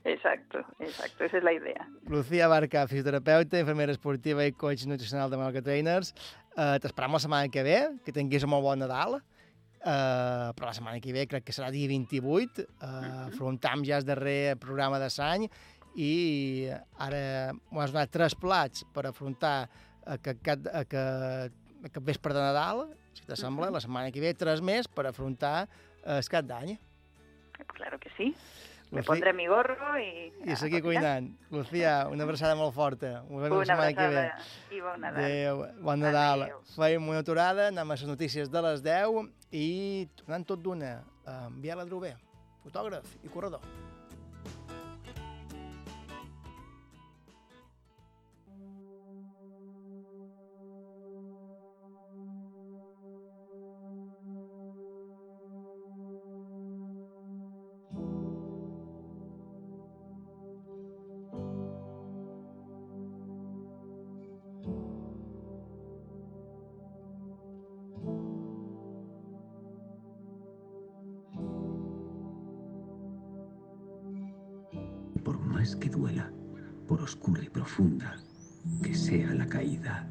Exacto, 0.03 0.63
exacto, 0.79 1.23
esa 1.25 1.37
es 1.37 1.43
la 1.43 1.53
idea. 1.53 1.87
Lucía 2.07 2.47
Barca, 2.47 2.87
fisioterapeuta, 2.87 3.59
infermera 3.59 3.93
esportiva 3.93 4.45
i 4.45 4.53
coach 4.55 4.87
nutricional 4.87 5.29
de 5.29 5.39
Malca 5.39 5.61
Trainers. 5.61 6.13
Uh, 6.57 6.79
T'esperem 6.81 7.13
la 7.13 7.21
setmana 7.21 7.51
que 7.53 7.61
ve, 7.61 7.81
que 8.03 8.13
tinguis 8.15 8.45
un 8.47 8.55
molt 8.55 8.65
bon 8.65 8.81
Nadal. 8.81 9.19
Uh, 9.87 10.51
però 10.57 10.67
la 10.67 10.73
setmana 10.75 10.99
que 10.99 11.13
ve 11.15 11.21
crec 11.31 11.45
que 11.47 11.53
serà 11.55 11.69
dia 11.71 11.87
28. 11.87 12.65
Uh, 12.81 12.87
afrontam 13.29 13.85
ja 13.87 14.01
el 14.01 14.07
darrer 14.07 14.57
programa 14.59 14.99
de 14.99 15.07
l'any 15.13 15.45
i 15.95 16.67
ara 16.99 17.53
m'ho 17.71 17.79
has 17.81 17.93
donat 17.95 18.11
tres 18.11 18.35
plats 18.35 18.83
per 18.93 19.05
afrontar 19.07 19.69
aquest, 20.05 20.41
aquest, 20.43 20.67
aquest, 20.83 21.55
aquest 21.87 22.03
vespre 22.05 22.35
de 22.35 22.43
Nadal, 22.43 22.83
si 23.15 23.23
t'assembla, 23.29 23.71
la 23.71 23.79
setmana 23.81 24.11
que 24.11 24.19
ve 24.21 24.33
tres 24.37 24.59
més 24.61 24.87
per 24.91 25.07
afrontar 25.07 25.69
el 26.03 26.27
cap 26.29 26.45
d'any. 26.51 26.75
Claro 27.77 27.97
que 27.99 28.11
sí. 28.17 28.33
Me 28.91 29.01
Lucí- 29.01 29.07
pondré 29.07 29.33
mi 29.33 29.47
gorro 29.47 29.97
y... 29.99 30.31
I 30.47 30.51
a 30.53 30.55
seguir 30.55 30.79
cuinant. 30.81 31.25
Lucía, 31.51 32.07
una 32.07 32.23
abraçada 32.23 32.55
molt 32.55 32.71
forta. 32.75 33.17
Ens 33.27 33.41
veiem 33.41 33.51
la 33.51 33.57
Una 33.57 33.65
setmana 33.67 33.95
que 33.97 34.05
ve. 34.13 34.21
abraçada 34.21 34.77
i 34.77 34.79
bon 34.85 35.01
Nadal. 35.03 35.23
Adéu, 35.25 35.65
bon 35.83 35.99
Nadal. 36.05 36.45
Fèiem 36.75 37.09
una 37.11 37.19
aturada, 37.25 37.65
anem 37.67 37.83
a 37.91 37.97
les 37.97 38.05
notícies 38.07 38.47
de 38.53 38.61
les 38.63 38.83
10 38.85 39.27
i 39.55 40.07
tornant 40.19 40.45
tot 40.47 40.63
d'una, 40.63 40.97
en 41.27 41.61
Biel 41.63 41.79
Adrover, 41.79 42.15
fotògraf 42.63 43.13
i 43.23 43.31
corredor. 43.31 43.63
Que 75.75 75.89
duela, 75.89 76.31
por 76.87 77.01
oscura 77.01 77.43
y 77.43 77.49
profunda 77.49 78.15
que 78.81 78.93
sea 78.93 79.33
la 79.33 79.47
caída. 79.47 80.07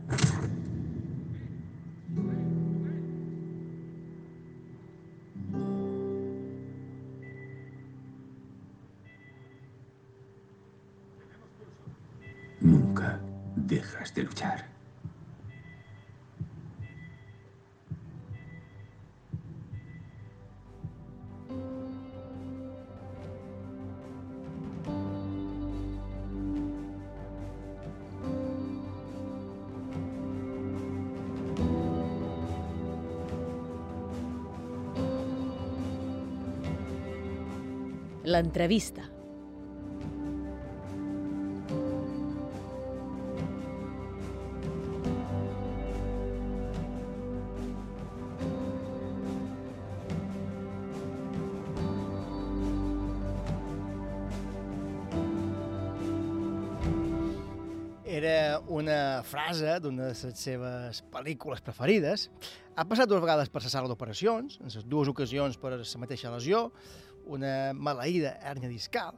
L'entrevista. 38.37 39.01
Era 58.05 58.61
una 58.69 59.23
frase 59.25 59.79
d'una 59.81 60.11
de 60.11 60.13
les 60.13 60.37
seves 60.37 61.01
pel·lícules 61.13 61.65
preferides. 61.65 62.29
Ha 62.77 62.85
passat 62.85 63.09
dues 63.09 63.25
vegades 63.25 63.49
per 63.49 63.65
la 63.65 63.73
sala 63.73 63.89
d'operacions, 63.89 64.61
en 64.61 64.69
les 64.69 64.85
dues 64.85 65.09
ocasions 65.09 65.57
per 65.57 65.73
la 65.73 66.01
mateixa 66.03 66.33
lesió, 66.33 66.67
una 67.27 67.73
maleïda 67.75 68.37
hèrnia 68.47 68.71
discal, 68.71 69.17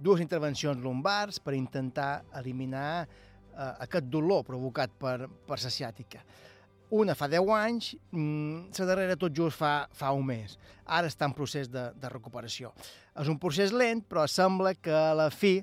dues 0.00 0.22
intervencions 0.22 0.80
lumbars 0.82 1.40
per 1.42 1.54
intentar 1.56 2.22
eliminar 2.40 3.04
eh, 3.04 3.74
aquest 3.86 4.08
dolor 4.08 4.46
provocat 4.46 4.92
per, 4.98 5.26
per 5.46 5.58
la 5.60 5.72
ciàtica. 5.72 6.22
Una 6.90 7.14
fa 7.14 7.28
10 7.30 7.52
anys, 7.54 7.92
mm, 8.10 8.72
la 8.80 8.86
darrera 8.88 9.18
tot 9.18 9.34
just 9.36 9.60
fa, 9.60 9.86
fa 9.94 10.10
un 10.16 10.24
mes. 10.26 10.56
Ara 10.86 11.06
està 11.06 11.28
en 11.28 11.34
procés 11.36 11.70
de, 11.70 11.90
de 11.94 12.08
recuperació. 12.10 12.72
És 13.14 13.30
un 13.30 13.38
procés 13.38 13.70
lent, 13.70 14.02
però 14.02 14.24
sembla 14.26 14.74
que 14.74 14.90
a 14.90 15.14
la 15.14 15.28
fi 15.30 15.60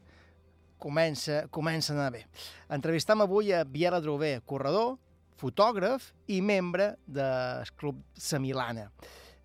comença, 0.79 1.43
comença 1.51 1.91
a 1.91 1.97
anar 1.97 2.13
bé. 2.15 2.23
Entrevistam 2.71 3.25
avui 3.25 3.51
a 3.51 3.65
Biel 3.67 3.97
Adrover, 3.97 4.37
corredor, 4.47 4.95
fotògraf 5.37 6.11
i 6.31 6.39
membre 6.41 6.93
del 7.05 7.67
Club 7.77 7.99
Samilana. 8.15 8.87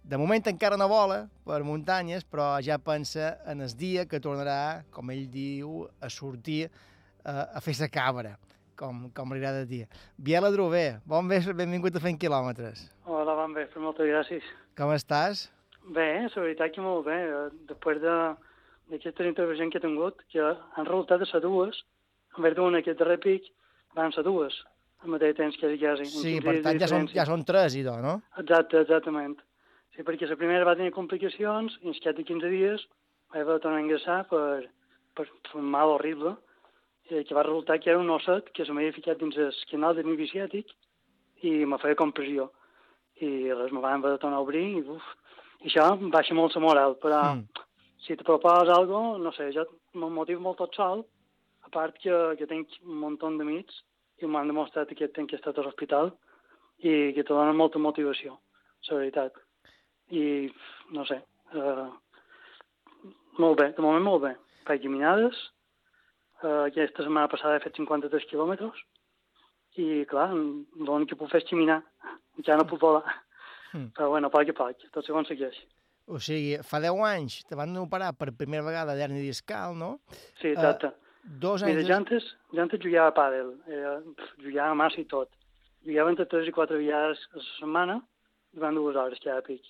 De 0.02 0.18
moment 0.18 0.42
encara 0.50 0.76
no 0.76 0.88
vola 0.90 1.28
per 1.46 1.60
muntanyes, 1.62 2.24
però 2.26 2.56
ja 2.64 2.78
pensa 2.82 3.36
en 3.46 3.62
el 3.62 3.70
dia 3.78 4.04
que 4.10 4.18
tornarà, 4.20 4.82
com 4.90 5.10
ell 5.14 5.28
diu, 5.30 5.84
a 6.02 6.10
sortir 6.10 6.64
a, 7.24 7.46
a 7.54 7.60
fer 7.62 7.74
sa 7.78 7.86
cabra, 7.88 8.34
com, 8.76 9.04
com 9.14 9.30
li 9.32 9.38
agrada 9.38 9.62
dir. 9.68 9.84
Biel 10.18 10.48
Adrover, 10.48 11.00
bon 11.06 11.30
vespre, 11.30 11.54
benvingut 11.54 11.94
a 11.94 12.02
Fent 12.02 12.18
Quilòmetres. 12.18 12.88
Hola, 13.06 13.36
bon 13.38 13.54
vespre, 13.54 13.82
moltes 13.84 14.10
gràcies. 14.10 14.48
Com 14.78 14.90
estàs? 14.96 15.46
Bé, 15.94 16.08
la 16.26 16.42
veritat 16.48 16.74
que 16.74 16.82
molt 16.82 17.06
bé. 17.06 17.20
eh, 17.28 17.46
Després 17.70 18.02
de 18.02 18.16
d'aquestes 18.92 19.26
intervencions 19.30 19.70
que 19.72 19.78
he 19.78 19.84
tingut, 19.86 20.18
que 20.34 20.42
han 20.42 20.84
resultat 20.88 21.22
de 21.22 21.30
ser 21.30 21.40
dues, 21.40 21.78
en 22.36 22.42
vez 22.44 22.54
d'una 22.58 22.82
aquest 22.82 22.98
darrer 22.98 23.20
pic, 23.22 23.46
van 23.96 24.10
ser 24.12 24.26
dues, 24.26 24.58
al 25.02 25.14
mateix 25.14 25.36
temps 25.38 25.56
que 25.60 25.70
quasi. 25.78 26.10
Sí, 26.10 26.34
per 26.42 26.58
tant, 26.66 26.78
ja 26.82 26.90
són, 26.90 27.06
ja 27.14 27.24
són 27.28 27.46
tres, 27.46 27.78
idò, 27.78 27.96
no? 28.02 28.18
Exacte, 28.42 28.82
exactament. 28.82 29.38
Sí, 29.92 30.04
perquè 30.08 30.28
la 30.28 30.38
primera 30.40 30.64
va 30.64 30.76
tenir 30.78 30.94
complicacions 30.96 31.74
i 31.84 31.92
cap 32.00 32.16
de 32.16 32.24
15 32.24 32.48
dies 32.52 32.84
vaig 33.32 33.42
haver 33.42 33.58
de 33.58 33.64
tornar 33.64 33.80
a 33.80 33.84
ingressar 33.84 34.18
per, 34.28 34.70
per, 35.16 35.26
un 35.60 35.68
mal 35.74 35.92
horrible, 35.94 36.34
eh, 37.10 37.24
que 37.24 37.34
va 37.34 37.44
resultar 37.44 37.78
que 37.80 37.90
era 37.90 38.00
un 38.00 38.10
osset 38.10 38.48
que 38.56 38.64
se 38.64 38.72
m'havia 38.72 38.92
ficat 38.96 39.20
dins 39.20 39.36
el 39.36 39.52
canal 39.70 39.96
de 39.96 40.04
ciàtic 40.32 40.72
i 41.42 41.64
me 41.66 41.78
feia 41.78 41.98
compressió. 41.98 42.50
I 43.20 43.52
res, 43.52 43.72
me 43.72 43.80
van 43.80 44.00
haver 44.00 44.14
de 44.14 44.22
tornar 44.22 44.38
a 44.40 44.46
obrir 44.46 44.64
i, 44.78 44.80
uf, 44.80 45.04
i 45.60 45.68
això 45.68 45.92
baixa 46.16 46.34
molt 46.34 46.56
la 46.56 46.64
moral, 46.64 46.96
però 47.02 47.20
mm. 47.34 47.64
si 48.06 48.16
te 48.16 48.24
proposes 48.24 48.72
alguna 48.72 49.18
no 49.18 49.32
sé, 49.32 49.50
jo 49.52 49.66
me'n 49.94 50.12
motiu 50.12 50.40
molt 50.40 50.58
tot 50.58 50.74
sol, 50.74 51.04
a 51.62 51.68
part 51.68 51.98
que, 52.00 52.16
que 52.38 52.48
tinc 52.48 52.68
un 52.82 53.00
munt 53.04 53.20
d'amics 53.20 53.82
i 54.22 54.26
m'han 54.26 54.48
demostrat 54.48 54.90
aquest 54.90 55.14
temps 55.14 55.28
que 55.28 55.36
he 55.36 55.40
estat 55.40 55.58
a 55.58 55.62
l'hospital 55.62 56.12
i 56.78 57.12
que 57.14 57.22
te 57.22 57.32
donen 57.32 57.56
molta 57.56 57.78
motivació, 57.78 58.38
la 58.88 58.98
veritat. 58.98 59.36
I, 60.12 60.24
no 60.92 61.04
sé, 61.08 61.18
uh, 61.56 61.88
molt 63.40 63.60
bé, 63.60 63.70
de 63.76 63.84
moment 63.84 64.04
molt 64.04 64.24
bé. 64.26 64.32
Faig 64.68 64.82
caminades, 64.84 65.38
uh, 66.42 66.66
aquesta 66.68 67.06
setmana 67.06 67.30
passada 67.32 67.56
he 67.56 67.64
fet 67.64 67.78
53 67.80 68.28
quilòmetres, 68.30 68.82
i 69.80 70.02
clar, 70.08 70.28
l'únic 70.36 71.12
que 71.12 71.18
puc 71.20 71.30
fer 71.32 71.40
és 71.40 71.48
caminar, 71.48 71.80
ja 72.44 72.58
no 72.60 72.68
puc 72.68 72.82
volar. 72.82 73.20
Mm. 73.72 73.88
Però 73.96 74.10
bueno, 74.12 74.28
poc 74.32 74.52
a 74.52 74.56
poc, 74.56 74.84
tot 74.92 75.06
s'aconsegueix. 75.06 75.56
O 76.12 76.18
sigui, 76.20 76.58
fa 76.66 76.80
10 76.82 76.98
anys 77.08 77.38
te 77.48 77.56
van 77.56 77.72
operar 77.80 78.10
per 78.18 78.34
primera 78.36 78.66
vegada 78.66 78.96
d'hernia 78.98 79.24
discal, 79.24 79.76
no? 79.78 79.94
Sí, 80.40 80.50
exacte. 80.50 80.90
Uh, 80.92 81.36
dos 81.44 81.62
Mira, 81.62 81.78
anys... 81.78 81.88
jo 81.88 81.96
antes, 81.96 82.26
jo 82.52 82.64
antes 82.64 82.82
jugava 82.82 83.12
a 83.12 83.16
pàdel, 83.16 83.52
eh, 83.70 83.92
jugava 84.42 84.74
massa 84.76 85.00
i 85.00 85.06
tot. 85.08 85.30
Jugava 85.86 86.12
entre 86.12 86.26
3 86.30 86.50
i 86.50 86.54
4 86.56 86.80
vegades 86.82 87.22
a 87.30 87.38
la 87.38 87.46
setmana, 87.46 88.00
durant 88.52 88.76
dues 88.76 88.98
hores 88.98 89.22
cada 89.24 89.44
pic. 89.46 89.64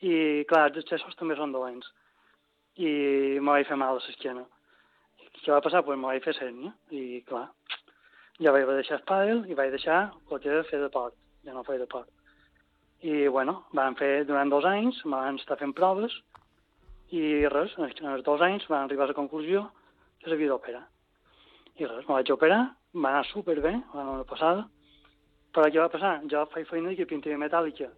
I, 0.00 0.44
clar, 0.48 0.70
els 0.70 0.80
excessos 0.80 1.16
també 1.18 1.36
són 1.36 1.52
dolents. 1.52 1.88
I 2.80 2.90
me 3.40 3.52
vaig 3.52 3.68
fer 3.68 3.76
mal 3.76 3.98
a 3.98 4.00
l'esquena. 4.00 4.46
Què 5.40 5.52
va 5.52 5.62
passar? 5.64 5.82
Pues 5.84 5.98
me 5.98 6.08
vaig 6.08 6.24
fer 6.24 6.36
sènia. 6.36 6.72
I, 6.92 7.20
clar, 7.28 7.48
ja 8.40 8.54
vaig 8.54 8.64
deixar 8.68 9.00
el 9.00 9.04
pàdel 9.08 9.44
i 9.50 9.56
vaig 9.58 9.74
deixar 9.74 10.00
el 10.08 10.40
que 10.40 10.48
era 10.48 10.64
fer 10.68 10.80
deport. 10.80 11.16
Ja 11.44 11.56
no 11.56 11.64
feia 11.66 11.82
deport. 11.82 12.08
I, 13.00 13.28
bueno, 13.32 13.62
van 13.76 13.96
fer 13.96 14.24
durant 14.28 14.50
dos 14.52 14.66
anys, 14.68 15.00
me 15.04 15.16
van 15.16 15.40
estar 15.40 15.56
fent 15.60 15.72
proves, 15.76 16.16
i 17.16 17.46
res, 17.52 17.72
en 17.80 18.10
els 18.12 18.24
dos 18.24 18.42
anys 18.44 18.66
van 18.70 18.84
arribar 18.84 19.06
a 19.06 19.10
la 19.10 19.16
conclusió 19.16 19.64
que 20.20 20.28
s'havia 20.28 20.50
d'operar. 20.52 20.82
I 21.80 21.88
res, 21.88 22.04
me 22.06 22.16
vaig 22.18 22.32
operar, 22.32 22.60
va 22.94 23.12
anar 23.14 23.24
superbé, 23.30 23.72
va 23.94 24.04
anar 24.04 24.28
passada, 24.28 24.66
però 25.54 25.66
què 25.66 25.80
va 25.80 25.92
passar? 25.92 26.12
Jo 26.30 26.44
faig 26.52 26.68
feina 26.68 26.92
de 26.92 27.00
carpinteria 27.00 27.40
metàl·lica. 27.40 27.88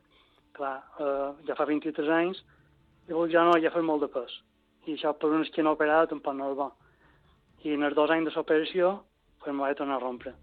Clar, 0.52 0.76
eh, 1.00 1.44
ja 1.48 1.56
fa 1.56 1.64
23 1.68 2.08
anys, 2.12 2.42
vull 3.08 3.30
ja 3.32 3.44
no 3.44 3.56
ja 3.60 3.72
fer 3.72 3.82
molt 3.82 4.04
de 4.04 4.08
pes. 4.12 4.34
I 4.86 4.96
això 4.96 5.12
per 5.16 5.30
una 5.30 5.46
esquena 5.46 5.72
operada 5.72 6.10
tampoc 6.10 6.34
no 6.36 6.50
és 6.52 6.56
bo. 6.58 6.68
I 7.64 7.74
en 7.76 7.86
els 7.86 7.96
dos 7.96 8.10
anys 8.10 8.28
de 8.28 8.34
l'operació, 8.34 8.92
pues, 9.38 9.54
me 9.54 9.62
vaig 9.62 9.76
tornar 9.78 9.96
a 9.96 10.02
rompre. 10.02 10.34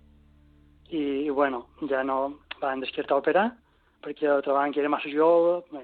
I, 0.89 1.01
i 1.27 1.29
bueno, 1.29 1.65
ja 1.89 2.03
no 2.03 2.19
van 2.61 2.81
descartar 2.81 3.19
operar, 3.19 3.49
perquè 4.03 4.39
trobaven 4.43 4.73
que 4.73 4.79
era 4.81 4.89
massa 4.89 5.11
jove, 5.11 5.59
bé, 5.71 5.83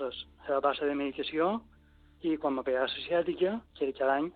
res, 0.00 0.24
a 0.48 0.60
base 0.60 0.84
de 0.84 0.96
medicació, 0.98 1.60
i 2.22 2.36
quan 2.40 2.56
me 2.56 2.64
pegava 2.66 2.90
la 2.90 3.04
ciàtica, 3.06 3.58
que 3.76 3.86
era 3.86 3.96
cada 3.98 4.18
any, 4.18 4.28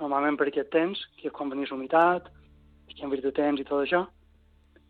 normalment 0.00 0.36
per 0.38 0.48
aquest 0.48 0.72
temps, 0.72 1.04
que 1.20 1.28
és 1.28 1.34
quan 1.36 1.52
venia 1.52 1.72
humitat, 1.74 2.28
els 2.88 2.98
canvis 3.00 3.22
de 3.22 3.32
temps 3.36 3.60
i 3.60 3.68
tot 3.68 3.84
això, 3.84 4.06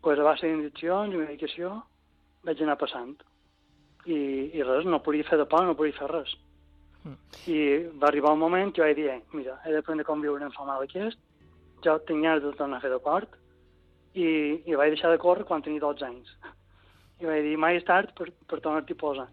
pues 0.01 0.19
a 0.19 0.25
base 0.25 0.47
d'injeccions 0.47 1.13
i 1.13 1.21
medicació 1.21 1.75
vaig 2.47 2.63
anar 2.63 2.77
passant. 2.81 3.15
I, 4.07 4.17
i 4.55 4.63
res, 4.63 4.87
no 4.87 5.03
podia 5.03 5.27
fer 5.27 5.39
de 5.41 5.45
por, 5.51 5.65
no 5.67 5.75
podia 5.77 5.95
fer 5.97 6.09
res. 6.11 6.33
I 7.47 7.59
va 7.99 8.09
arribar 8.09 8.33
un 8.35 8.41
moment 8.43 8.71
que 8.73 8.83
vaig 8.83 8.95
dir, 8.97 9.09
eh, 9.11 9.21
mira, 9.35 9.59
he 9.65 9.73
d'aprendre 9.75 10.05
com 10.07 10.23
viure 10.23 10.43
amb 10.43 10.55
el 10.59 10.69
mal 10.69 10.83
aquest, 10.83 11.19
jo 11.83 11.97
tinc 12.07 12.23
ganes 12.23 12.43
de 12.43 12.53
tornar 12.59 12.79
a 12.79 12.83
fer 12.83 12.91
de 12.91 12.99
port, 13.03 13.35
i, 14.17 14.27
i 14.65 14.79
vaig 14.79 14.95
deixar 14.95 15.11
de 15.13 15.21
córrer 15.21 15.45
quan 15.47 15.63
tenia 15.63 15.83
12 15.83 16.07
anys. 16.07 16.33
I 17.21 17.29
vaig 17.29 17.43
dir, 17.45 17.57
mai 17.59 17.79
és 17.79 17.85
tard 17.87 18.13
per, 18.17 18.29
per 18.49 18.59
tornar-t'hi 18.63 18.95
a 18.97 19.01
posar. 19.01 19.27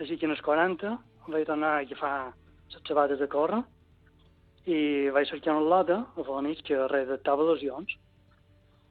Així 0.00 0.16
que 0.18 0.28
en 0.28 0.34
els 0.36 0.44
40 0.44 0.92
vaig 1.28 1.46
tornar 1.48 1.76
a 1.76 1.82
agafar 1.84 2.14
les 2.72 2.86
sabates 2.88 3.20
de 3.20 3.28
córrer 3.28 3.60
i 4.66 5.10
vaig 5.14 5.28
cercar 5.28 5.56
una 5.56 5.68
lota 5.68 5.98
a 6.06 6.22
Felanich 6.22 6.62
que 6.66 6.78
redactava 6.92 7.46
lesions. 7.50 7.96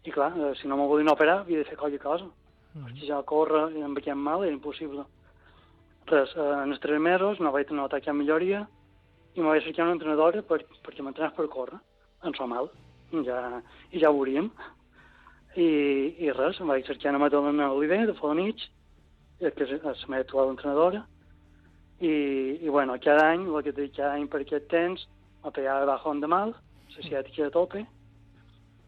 I 0.04 0.12
clar, 0.12 0.32
eh, 0.36 0.54
si 0.60 0.68
no 0.68 0.78
me 0.78 0.88
volien 0.90 1.12
operar, 1.12 1.42
havia 1.42 1.62
de 1.62 1.70
fer 1.70 1.78
qualque 1.78 2.00
cosa. 2.02 2.28
Ja 3.04 3.20
córrer 3.28 3.66
amb 3.84 3.98
aquest 4.00 4.16
mal 4.18 4.46
era 4.46 4.54
impossible. 4.56 5.04
Res, 6.08 6.32
eh, 6.36 6.52
en 6.64 6.72
els 6.72 6.80
tres 6.80 7.02
mesos 7.04 7.40
no 7.40 7.52
vaig 7.52 7.72
notar 7.76 8.02
cap 8.02 8.16
milloria 8.16 8.66
i 9.36 9.42
me 9.42 9.50
vaig 9.50 9.64
cercar 9.64 9.86
una 9.86 9.98
entrenadora 9.98 10.42
per, 10.42 10.62
perquè 10.86 11.04
m'entrenés 11.04 11.36
per 11.36 11.48
córrer, 11.52 11.80
en 12.24 12.36
so 12.36 12.48
mal. 12.48 12.70
Ja, 13.12 13.60
i 13.92 14.00
ja 14.00 14.10
ho 14.10 14.16
veuríem. 14.16 14.48
I, 15.60 15.68
i 16.24 16.32
res, 16.32 16.62
em 16.62 16.72
vaig 16.72 16.88
cercar 16.88 17.12
una 17.12 17.26
Madalena 17.26 17.72
Oliver, 17.76 18.06
de 18.08 18.16
Felanich, 18.16 18.70
que 19.42 19.66
és 19.66 19.72
la 19.84 19.96
meva 20.08 20.24
actual 20.24 20.54
entrenadora, 20.54 21.04
i, 22.00 22.12
i 22.64 22.70
bueno, 22.70 22.96
cada 23.04 23.28
any, 23.34 23.48
el 23.50 23.64
que 23.66 23.76
dic, 23.76 23.98
cada 23.98 24.16
any 24.16 24.30
per 24.32 24.46
aquest 24.46 24.70
temps, 24.72 25.04
me 25.44 25.52
pegava 25.52 25.90
bajón 25.90 26.22
de 26.24 26.30
mal, 26.32 26.56
la 26.96 27.04
ciàtica 27.04 27.50
de 27.50 27.52
tope, 27.52 27.84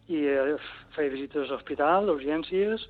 i 0.08 0.24
eh, 0.30 0.56
feia 0.96 1.12
visites 1.12 1.50
a 1.50 1.58
l'hospital, 1.58 2.12
urgències 2.16 2.88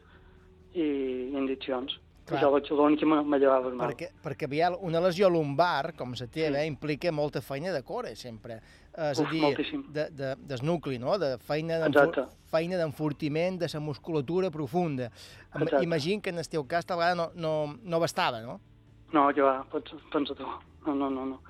i 0.74 1.32
injeccions. 1.38 1.99
Clar. 2.24 2.39
Això 2.39 2.55
és 2.55 2.69
l'únic 2.71 3.01
que 3.01 3.05
me, 3.09 3.17
me 3.28 3.38
llevava 3.38 3.67
el 3.67 3.74
mal. 3.76 3.89
Perquè, 3.91 4.07
perquè 4.24 4.47
Biel, 4.47 4.78
una 4.80 5.01
lesió 5.03 5.28
lumbar, 5.30 5.91
com 5.97 6.13
la 6.15 6.28
teva, 6.32 6.61
sí. 6.61 6.69
implica 6.71 7.11
molta 7.11 7.41
feina 7.43 7.74
de 7.74 7.82
core, 7.84 8.13
sempre. 8.15 8.61
Eh, 8.95 9.09
és 9.11 9.19
Uf, 9.19 9.28
a 9.28 9.32
dir, 9.34 9.41
moltíssim. 9.43 9.82
de, 9.91 10.05
de, 10.15 10.30
del 10.39 10.63
nucli, 10.63 10.97
no? 10.99 11.17
de 11.19 11.34
feina 11.43 11.82
feina 12.53 12.78
d'enfortiment 12.80 13.57
de 13.59 13.67
la 13.74 13.80
musculatura 13.82 14.49
profunda. 14.51 15.09
Im- 15.55 15.63
Exacte. 15.63 15.84
Imagino 15.84 16.21
que 16.21 16.30
en 16.30 16.38
el 16.39 16.47
teu 16.47 16.63
cas 16.65 16.86
tal 16.86 16.97
vegada 17.01 17.15
no, 17.15 17.32
no, 17.36 17.76
no 17.84 17.99
bastava, 17.99 18.39
no? 18.39 18.61
No, 19.11 19.28
que 19.34 19.41
va, 19.41 19.63
pensa, 19.69 19.97
pensa 20.13 20.34
tu. 20.34 20.47
No, 20.88 20.95
no, 20.95 21.09
no, 21.09 21.26
no. 21.26 21.41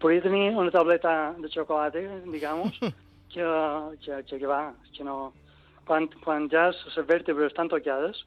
Podria 0.00 0.22
tenir 0.22 0.54
una 0.56 0.70
tableta 0.70 1.34
de 1.38 1.48
xocolata, 1.48 1.98
digamos, 2.24 2.72
que, 2.80 2.94
que, 4.00 4.22
que, 4.24 4.38
que 4.38 4.46
va, 4.46 4.72
que 4.96 5.04
no... 5.04 5.34
Quan, 5.84 6.08
quan 6.24 6.48
ja 6.48 6.70
les 6.72 6.96
vèrtebres 7.06 7.50
estan 7.52 7.68
tocades, 7.68 8.24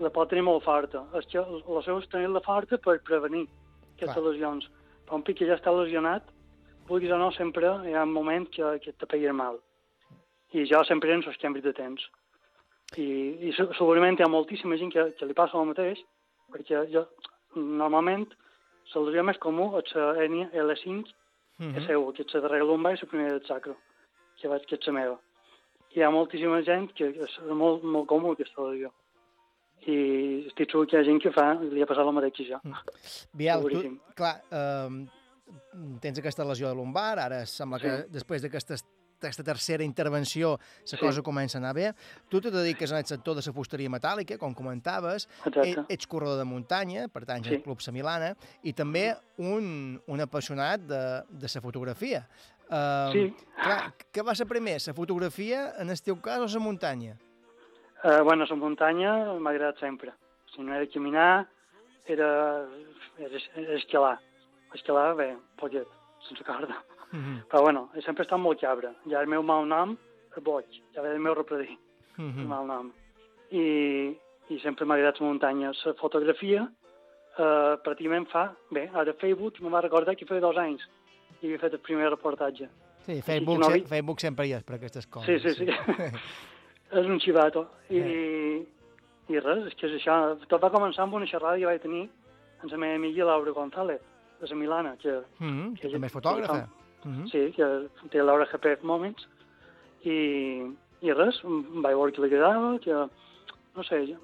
la 0.00 0.10
pot 0.10 0.28
tenir 0.30 0.44
molt 0.46 0.64
forta. 0.64 1.04
És 1.18 1.26
que 1.26 1.40
la 1.42 1.82
seva 1.84 1.98
és 2.00 2.08
tenir-la 2.08 2.40
forta 2.44 2.78
per 2.78 2.98
prevenir 3.04 3.46
aquestes 3.96 4.16
Clar. 4.16 4.24
lesions. 4.30 4.68
Però 5.06 5.18
un 5.18 5.22
pic 5.26 5.38
que 5.38 5.46
ja 5.46 5.58
està 5.58 5.72
lesionat, 5.74 6.22
vulguis 6.88 7.12
o 7.12 7.18
no, 7.18 7.30
sempre 7.32 7.68
hi 7.88 7.94
ha 7.94 8.02
un 8.06 8.12
moment 8.12 8.48
que, 8.50 8.78
que 8.82 8.92
te 8.92 9.06
peguin 9.06 9.36
mal. 9.36 9.58
I 10.52 10.66
jo 10.68 10.82
sempre 10.84 11.12
en 11.14 11.22
els 11.26 11.38
canvis 11.40 11.62
de 11.64 11.72
temps. 11.72 12.02
I, 12.96 13.48
i 13.48 13.52
se- 13.56 13.70
segurament 13.78 14.18
hi 14.20 14.24
ha 14.24 14.28
moltíssima 14.28 14.76
gent 14.76 14.92
que, 14.92 15.04
que 15.16 15.26
li 15.26 15.34
passa 15.34 15.56
el 15.58 15.68
mateix, 15.70 16.00
perquè 16.52 16.82
jo, 16.92 17.06
normalment, 17.56 18.26
la 18.94 19.00
lesió 19.06 19.22
més 19.24 19.38
comú 19.40 19.70
és 19.78 19.94
la 19.96 20.10
hernia 20.20 20.50
L5, 20.52 21.06
que 21.62 21.78
és 21.80 21.86
seu, 21.86 22.04
que 22.12 22.24
és 22.26 22.34
la 22.34 22.40
darrera 22.44 22.66
lumbar 22.68 22.92
i 22.92 22.98
la 23.00 23.08
primera 23.08 23.30
del 23.38 23.46
sacro, 23.46 23.76
que, 24.40 24.48
vaig, 24.48 24.66
que 24.68 24.76
és 24.76 24.86
la 24.88 24.92
meva. 24.98 25.16
Hi 25.94 26.02
ha 26.02 26.10
moltíssima 26.10 26.60
gent 26.66 26.90
que 26.96 27.08
és 27.24 27.38
molt, 27.48 27.82
molt 27.84 28.08
comú 28.10 28.32
aquesta 28.32 28.64
lesió. 28.68 28.90
I 29.86 30.46
estic 30.46 30.70
segur 30.70 30.86
que 30.86 30.96
hi 30.96 31.00
ha 31.00 31.04
gent 31.04 31.20
que 31.22 31.32
fa, 31.34 31.54
li 31.60 31.82
ha 31.82 31.86
passat 31.86 32.06
el 32.06 32.12
mateix 32.14 32.36
que 32.36 32.44
jo. 32.46 32.60
Biel, 33.34 33.64
tu, 33.72 33.98
clar, 34.14 34.36
eh, 34.50 35.06
tens 36.00 36.18
aquesta 36.22 36.44
lesió 36.44 36.68
de 36.68 36.74
lumbar, 36.78 37.18
ara 37.18 37.44
sembla 37.46 37.80
que 37.80 37.90
Sí. 38.02 38.08
després 38.10 38.42
d'aquesta 38.42 38.76
aquesta 39.22 39.44
tercera 39.44 39.84
intervenció 39.84 40.58
la 40.58 40.86
Sí. 40.88 40.96
cosa 40.98 41.22
comença 41.22 41.56
a 41.56 41.60
anar 41.60 41.74
bé. 41.74 41.94
Tu 42.28 42.40
te 42.40 42.50
dediques 42.50 42.90
al 42.90 43.04
sector 43.06 43.36
de 43.36 43.42
la 43.46 43.52
fusteria 43.52 43.88
metàl·lica, 43.88 44.36
com 44.36 44.52
comentaves, 44.52 45.28
Exacte. 45.46 45.70
E- 45.70 45.84
ets 45.94 46.08
corredor 46.08 46.38
de 46.38 46.44
muntanya, 46.44 47.06
per 47.06 47.24
tant, 47.24 47.44
Sí. 47.44 47.60
Club 47.62 47.80
Samilana, 47.80 48.36
i 48.64 48.72
també 48.72 49.14
un, 49.38 50.02
un 50.08 50.20
apassionat 50.20 50.80
de, 50.80 51.22
de 51.30 51.48
la 51.54 51.60
fotografia. 51.60 52.28
Uh, 52.68 53.12
Sí. 53.12 53.34
Clar, 53.62 53.94
què 54.12 54.24
va 54.24 54.34
ser 54.34 54.46
primer, 54.46 54.78
la 54.84 54.92
fotografia, 54.94 55.74
en 55.78 55.90
el 55.90 56.02
teu 56.02 56.20
cas, 56.20 56.40
o 56.40 56.46
la 56.58 56.64
muntanya? 56.64 57.16
Eh, 58.04 58.20
bueno, 58.22 58.44
la 58.48 58.56
muntanya 58.56 59.12
m'ha 59.38 59.50
agradat 59.50 59.78
sempre. 59.78 60.12
Si 60.54 60.62
no 60.62 60.74
era 60.74 60.86
caminar, 60.90 61.46
era, 62.06 62.66
era, 63.18 63.38
era 63.56 63.76
escalar. 63.78 64.18
Escalar, 64.74 65.14
bé, 65.16 65.36
poquet, 65.56 65.86
sense 66.28 66.42
corda. 66.44 66.82
Mhm. 67.12 67.42
Però 67.50 67.60
bueno, 67.62 67.90
he 67.94 68.00
sempre 68.02 68.24
estat 68.24 68.40
molt 68.40 68.60
cabra. 68.60 68.92
Ja 69.06 69.20
el 69.20 69.28
meu 69.28 69.42
mal 69.42 69.66
nom 69.68 69.96
és 70.36 70.42
boig, 70.42 70.66
ja 70.94 71.02
ve 71.02 71.12
el 71.12 71.20
meu 71.20 71.34
repredí, 71.34 71.78
Mhm. 72.16 72.40
el 72.40 72.46
mal 72.48 72.66
nom. 72.66 72.90
I, 73.50 74.16
i 74.48 74.58
sempre 74.60 74.84
m'ha 74.86 74.94
agradat 74.94 75.20
la 75.20 75.26
muntanya. 75.26 75.72
La 75.84 75.94
fotografia, 75.94 76.66
eh, 77.38 77.76
pràcticament 77.84 78.26
fa... 78.28 78.54
Bé, 78.70 78.88
ara 78.94 79.12
Facebook 79.14 79.60
me 79.60 79.68
va 79.70 79.80
recordar 79.82 80.16
que 80.16 80.26
feia 80.26 80.40
dos 80.40 80.56
anys 80.56 80.82
i 81.42 81.46
havia 81.46 81.58
fet 81.58 81.74
el 81.74 81.80
primer 81.80 82.08
reportatge. 82.10 82.68
Sí, 83.04 83.20
Facebook, 83.20 83.58
no 83.58 83.68
Facebook 83.88 84.20
sempre 84.20 84.46
hi 84.46 84.52
és 84.54 84.62
per 84.64 84.76
aquestes 84.76 85.06
coses. 85.06 85.42
Sí, 85.42 85.54
sí, 85.54 85.66
sí. 85.66 85.72
és 86.92 87.06
un 87.06 87.18
xivato. 87.20 87.66
I, 87.90 87.98
I 89.32 89.38
res, 89.40 89.66
és 89.70 89.74
que 89.78 89.86
és 89.88 89.94
això. 90.00 90.36
Tot 90.48 90.60
va 90.62 90.70
començar 90.70 91.04
amb 91.06 91.14
una 91.14 91.26
xerrada 91.26 91.58
que 91.58 91.66
vaig 91.66 91.80
tenir 91.82 92.08
amb 92.62 92.70
la 92.70 92.78
meva 92.78 92.94
amiga 93.00 93.24
Laura 93.24 93.50
González, 93.52 94.00
de 94.40 94.48
la 94.48 94.54
Milana, 94.56 94.96
que, 94.98 95.20
Mhm, 95.40 95.74
que 95.76 95.88
que 95.88 95.92
també 95.92 96.06
és 96.06 96.12
fotògrafa. 96.12 96.68
que 97.02 97.08
Mhm. 97.08 97.26
Sí, 97.28 97.52
que 97.52 97.88
té 98.10 98.22
Laura 98.22 98.46
GP 98.46 98.82
Moments. 98.82 99.26
I, 100.04 100.62
i 101.02 101.12
res, 101.12 101.40
vaig 101.44 101.94
veure 101.96 102.12
que 102.12 102.20
li 102.22 102.28
agradava, 102.34 102.78
que, 102.78 102.92
no 103.76 103.82
sé, 103.84 104.06
jo, 104.06 104.18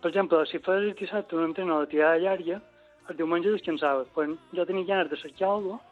per 0.00 0.10
exemple, 0.10 0.44
si 0.46 0.58
fes 0.58 0.82
el 0.82 0.94
dissabte 0.94 1.36
un 1.36 1.44
entreno 1.44 1.80
de 1.80 1.86
tirada 1.86 2.18
llarga, 2.18 2.60
el 3.08 3.16
diumenge 3.16 3.50
descansava. 3.50 4.04
Quan 4.14 4.38
jo 4.52 4.64
tenia 4.66 4.84
ganes 4.84 5.10
de 5.10 5.16
cercar 5.16 5.48
alguna 5.50 5.78
cosa, 5.78 5.90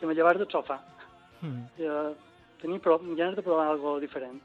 que 0.00 0.06
me 0.06 0.14
llevar 0.14 0.36
del 0.38 0.48
sofà. 0.48 0.78
Mhm. 1.42 1.68
Ja, 1.78 2.12
tenia 2.60 2.78
pro 2.80 2.98
ganes 2.98 3.36
de 3.36 3.42
provar 3.42 3.68
algo 3.68 4.00
diferent. 4.00 4.42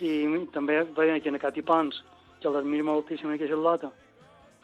I 0.00 0.12
també 0.54 0.80
veien 0.96 1.20
que 1.20 1.28
en 1.28 1.38
Cati 1.38 1.62
Pons, 1.62 1.98
que 2.40 2.48
l'admiro 2.48 2.86
moltíssim 2.88 3.32
aquesta 3.32 3.54
Charlota, 3.54 3.90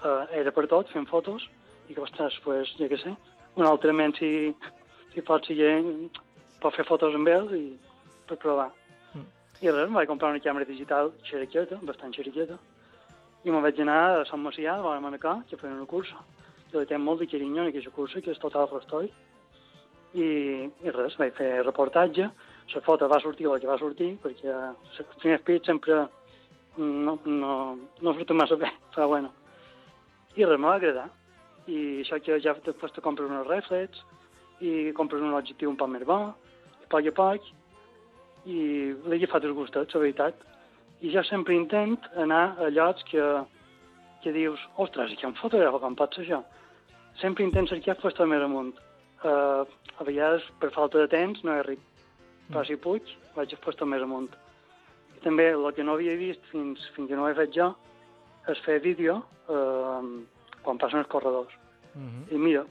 eh, 0.02 0.40
era 0.40 0.52
per 0.52 0.66
tot, 0.70 0.88
fent 0.92 1.08
fotos, 1.10 1.44
i 1.88 1.94
que, 1.94 2.00
ostres, 2.00 2.38
pues, 2.44 2.72
ja 2.78 2.88
que 2.88 2.98
sé, 3.02 3.12
un 3.56 3.66
altre 3.66 3.92
ment 3.92 4.16
si, 4.16 4.30
si 5.12 5.24
pot 5.24 5.44
seguir, 5.46 5.74
pot 6.60 6.74
fer 6.74 6.86
fotos 6.88 7.14
amb 7.14 7.28
ells 7.28 7.52
i 7.56 7.66
per 8.28 8.38
provar. 8.42 8.70
Mm. 9.12 9.28
I 9.60 9.70
res, 9.70 9.84
em 9.86 10.00
vaig 10.00 10.08
comprar 10.08 10.32
una 10.32 10.42
càmera 10.42 10.68
digital 10.68 11.12
xeriqueta, 11.28 11.78
bastant 11.82 12.16
xeriqueta, 12.16 12.58
i 13.44 13.52
me'n 13.52 13.62
vaig 13.62 13.78
anar 13.80 14.00
a 14.16 14.24
Sant 14.26 14.42
Macià, 14.42 14.80
a 14.80 14.96
la 14.96 15.04
Manacà, 15.04 15.38
que 15.48 15.60
feien 15.60 15.76
una 15.76 15.86
cursa. 15.86 16.18
Jo 16.72 16.82
li 16.82 16.88
tinc 16.90 17.04
molt 17.04 17.22
de 17.22 17.28
carinyo 17.30 17.62
en 17.62 17.70
aquesta 17.70 17.92
cursa, 17.94 18.20
que 18.20 18.32
és 18.32 18.42
total 18.42 18.66
restoi. 18.72 19.12
I, 20.16 20.26
i 20.66 20.94
res, 20.96 21.14
vaig 21.20 21.36
fer 21.36 21.50
reportatge, 21.62 22.30
la 22.74 22.82
foto 22.82 23.08
va 23.08 23.20
sortir 23.20 23.46
la 23.46 23.58
que 23.60 23.68
va 23.68 23.78
sortir, 23.78 24.16
perquè 24.22 24.50
els 24.50 25.18
primers 25.20 25.44
pits 25.46 25.70
sempre 25.70 26.06
no, 26.76 27.18
no, 27.24 27.52
no 28.02 28.14
surten 28.14 28.36
massa 28.36 28.56
bé, 28.56 28.72
però 28.94 29.08
bueno. 29.08 29.32
I 30.36 30.44
res, 30.44 30.58
me 30.60 30.68
va 30.68 30.74
agradar. 30.76 31.06
I 31.66 32.02
això 32.02 32.18
que 32.22 32.38
ja 32.42 32.54
després 32.66 32.92
te 32.92 33.02
compres 33.02 33.30
unes 33.30 33.46
reflex, 33.46 34.02
i 34.60 34.92
compres 34.96 35.22
un 35.22 35.34
objectiu 35.36 35.70
un 35.70 35.78
poc 35.78 35.90
més 35.92 36.04
bo, 36.08 36.18
a 36.32 36.90
poc 36.92 37.08
a 37.08 37.14
poc, 37.16 37.48
i 38.46 38.58
l'he 39.06 39.18
agafat 39.18 39.44
el 39.44 39.56
gustet, 39.56 39.94
la 39.94 40.02
veritat. 40.04 40.44
I 41.02 41.12
jo 41.12 41.22
sempre 41.28 41.56
intent 41.56 41.98
anar 42.16 42.56
a 42.62 42.70
llocs 42.72 43.04
que, 43.10 43.24
que 44.22 44.32
dius, 44.32 44.60
ostres, 44.76 45.12
que 45.18 45.28
un 45.28 45.36
fotògraf, 45.40 45.80
com 45.82 45.98
pot 45.98 46.14
ser 46.14 46.24
això? 46.24 46.42
Sempre 47.20 47.44
intent 47.44 47.68
cercar 47.68 47.96
fos 48.00 48.16
més 48.28 48.44
amunt. 48.44 48.74
Uh, 49.24 49.64
a 49.96 50.04
vegades, 50.04 50.44
per 50.60 50.70
falta 50.74 51.00
de 51.00 51.08
temps, 51.08 51.42
no 51.42 51.54
he 51.54 51.60
arribat. 51.62 51.95
Però 52.50 52.64
si 52.66 52.76
puig, 52.76 53.02
vaig 53.34 53.54
fos 53.64 53.80
més 53.84 54.02
amunt. 54.02 54.28
I 55.16 55.22
també 55.24 55.48
el 55.52 55.66
que 55.74 55.82
no 55.84 55.94
havia 55.96 56.14
vist 56.16 56.40
fins, 56.52 56.82
fins 56.94 57.08
que 57.08 57.16
no 57.16 57.24
ho 57.24 57.28
he 57.30 57.34
fet 57.34 57.52
jo 57.56 57.72
és 58.48 58.58
fer 58.62 58.78
vídeo 58.80 59.18
eh, 59.50 60.24
quan 60.62 60.78
passen 60.78 61.00
els 61.02 61.08
corredors. 61.10 61.52
Mhm. 61.94 62.26
I 62.30 62.38
mira, 62.38 62.64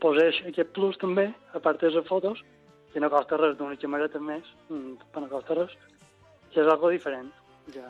poseix 0.00 0.40
aquest 0.48 0.72
plus 0.72 0.96
també, 0.98 1.28
a 1.52 1.60
part 1.60 1.80
de 1.80 1.90
les 1.90 2.06
fotos, 2.06 2.40
que 2.92 3.00
no 3.00 3.10
costa 3.10 3.36
res, 3.40 3.56
d'una 3.58 3.76
camereta 3.76 4.20
més, 4.20 4.44
mm, 4.68 4.96
però 5.12 5.24
no 5.24 5.28
costa 5.28 5.54
res, 5.54 5.72
que 6.52 6.60
és 6.60 6.66
algo 6.68 6.90
diferent. 6.92 7.30
Ja... 7.74 7.88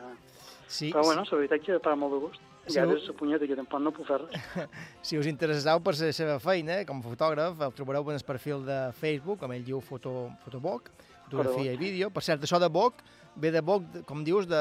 Sí, 0.67 0.89
però 0.91 1.03
sí. 1.03 1.07
bueno, 1.09 1.23
la 1.29 1.37
veritat 1.37 1.61
que 1.61 1.79
para 1.79 1.95
molt 1.95 2.13
de 2.13 2.19
gust. 2.19 2.41
Sí, 2.65 2.77
I 2.77 2.79
ara 2.79 2.93
ho- 2.93 2.95
és 2.97 3.07
la 3.07 3.13
punyeta 3.19 3.45
que 3.45 3.55
tampoc 3.59 3.81
no 3.83 3.91
puc 3.91 4.07
fer 4.07 4.21
res. 4.21 4.69
Si 5.03 5.17
us 5.19 5.27
interesseu 5.27 5.81
per 5.83 5.93
la 5.99 6.11
seva 6.15 6.37
feina 6.39 6.85
com 6.87 6.99
a 6.99 7.03
fotògraf, 7.03 7.59
el 7.61 7.73
trobareu 7.75 8.07
en 8.09 8.15
el 8.15 8.23
perfil 8.25 8.63
de 8.65 8.77
Facebook, 8.95 9.39
com 9.43 9.51
ell 9.51 9.65
diu 9.67 9.81
Foto, 9.83 10.31
Fotoboc, 10.45 10.89
fotografia 11.37 11.73
i 11.73 11.77
vídeo. 11.77 12.09
Per 12.11 12.23
cert, 12.23 12.41
això 12.43 12.59
de 12.59 12.69
boc 12.69 12.93
ve 13.35 13.49
de 13.51 13.61
boc, 13.61 13.83
de- 13.91 14.03
com 14.03 14.23
dius, 14.23 14.47
de, 14.47 14.55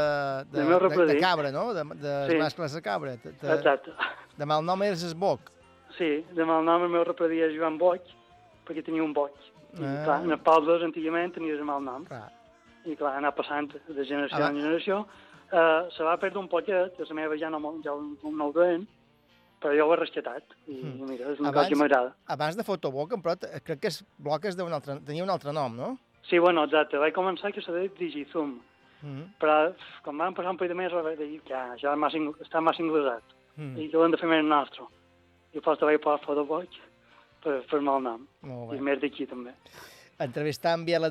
de, 0.51 0.62
de, 0.62 0.64
de 0.68 0.79
repredí. 0.79 1.20
cabra, 1.20 1.51
no? 1.53 1.73
De, 1.75 1.85
de 1.95 2.14
Sí. 2.31 2.37
mascles 2.39 2.73
de 2.73 2.83
cabra. 2.83 3.16
De, 3.16 3.33
de, 3.33 3.55
Exacte. 3.55 3.91
de 4.37 4.47
mal 4.47 4.64
nom 4.64 4.83
és 4.83 5.03
el 5.05 5.14
boc. 5.14 5.41
Sí, 5.99 6.25
de 6.33 6.45
mal 6.45 6.64
nom 6.64 6.83
el 6.83 6.89
meu 6.89 7.05
repredia 7.05 7.47
és 7.47 7.57
Joan 7.59 7.77
Boig, 7.79 8.01
perquè 8.66 8.83
tenia 8.85 9.03
un 9.03 9.12
boig. 9.12 9.33
I 9.79 9.85
Ah. 9.85 10.03
clar, 10.05 10.23
en 10.25 10.33
els 10.33 10.41
pobles 10.43 10.83
antigament 10.83 11.35
tenies 11.35 11.59
el 11.59 11.64
mal 11.64 11.83
nom. 11.85 12.05
Clar. 12.07 12.31
I 12.85 12.97
clar, 12.97 13.16
anar 13.16 13.35
passant 13.35 13.68
de 13.89 14.05
generació 14.05 14.45
Ah, 14.45 14.49
en 14.51 14.57
generació. 14.57 15.07
Uh, 15.53 15.91
se 15.95 16.03
va 16.03 16.16
perdre 16.18 16.39
un 16.41 16.49
poquet, 16.49 16.97
que 16.97 17.05
la 17.05 17.14
meva 17.14 17.37
ja 17.37 17.51
no, 17.51 17.59
ja 17.85 17.91
no, 17.93 18.31
no 18.31 18.45
ho 18.47 18.53
veiem, 18.53 18.87
però 19.61 19.77
jo 19.77 19.85
ho 19.87 19.93
he 19.93 19.97
rescatat. 19.99 20.43
I 20.66 20.81
Mm. 20.83 21.09
mira, 21.11 21.29
és 21.31 21.39
una 21.41 21.53
cosa 21.53 21.68
que 21.68 21.77
m'agrada. 21.77 22.14
abans 22.27 22.57
de 22.57 22.64
Fotoboc, 22.64 23.12
però 23.23 23.37
crec 23.62 23.79
que 23.81 23.89
és 23.89 24.03
bloc 24.18 24.45
és 24.47 24.57
d'un 24.57 24.73
altre, 24.73 24.99
tenia 25.05 25.23
un 25.23 25.29
altre 25.31 25.53
nom, 25.53 25.77
no? 25.77 25.99
Sí, 26.29 26.39
bueno, 26.39 26.64
exacte. 26.64 26.99
Vaig 26.99 27.14
començar 27.14 27.53
que 27.53 27.62
se 27.62 27.73
deia 27.73 27.91
Digizoom, 27.99 28.59
Mm 29.03 29.23
però 29.41 29.75
quan 30.05 30.18
vam 30.18 30.35
passar 30.35 30.51
un 30.53 30.57
parell 30.57 30.77
de 30.77 30.79
mesos 30.79 31.03
vaig 31.03 31.18
dir 31.18 31.41
que 31.43 31.59
ja 31.81 31.95
està 31.97 32.61
massa 32.61 32.83
inglesat 32.83 33.23
Mm. 33.57 33.77
i 33.79 33.89
que 33.91 33.97
ho 33.97 34.05
hem 34.05 34.12
de 34.12 34.16
fer 34.16 34.29
més 34.31 34.45
nostre. 34.45 34.85
I 35.53 35.61
després 35.61 35.81
vaig 35.81 36.01
posar 36.01 36.20
Fotoboig 36.25 36.68
per 37.43 37.62
fer-me 37.68 37.97
el 37.97 38.03
nom. 38.03 38.23
I 38.73 38.81
més 38.81 39.01
d'aquí 39.01 39.27
també. 39.29 39.53
Entrevistar 40.23 40.75
en 40.79 40.85
Biel 40.87 41.05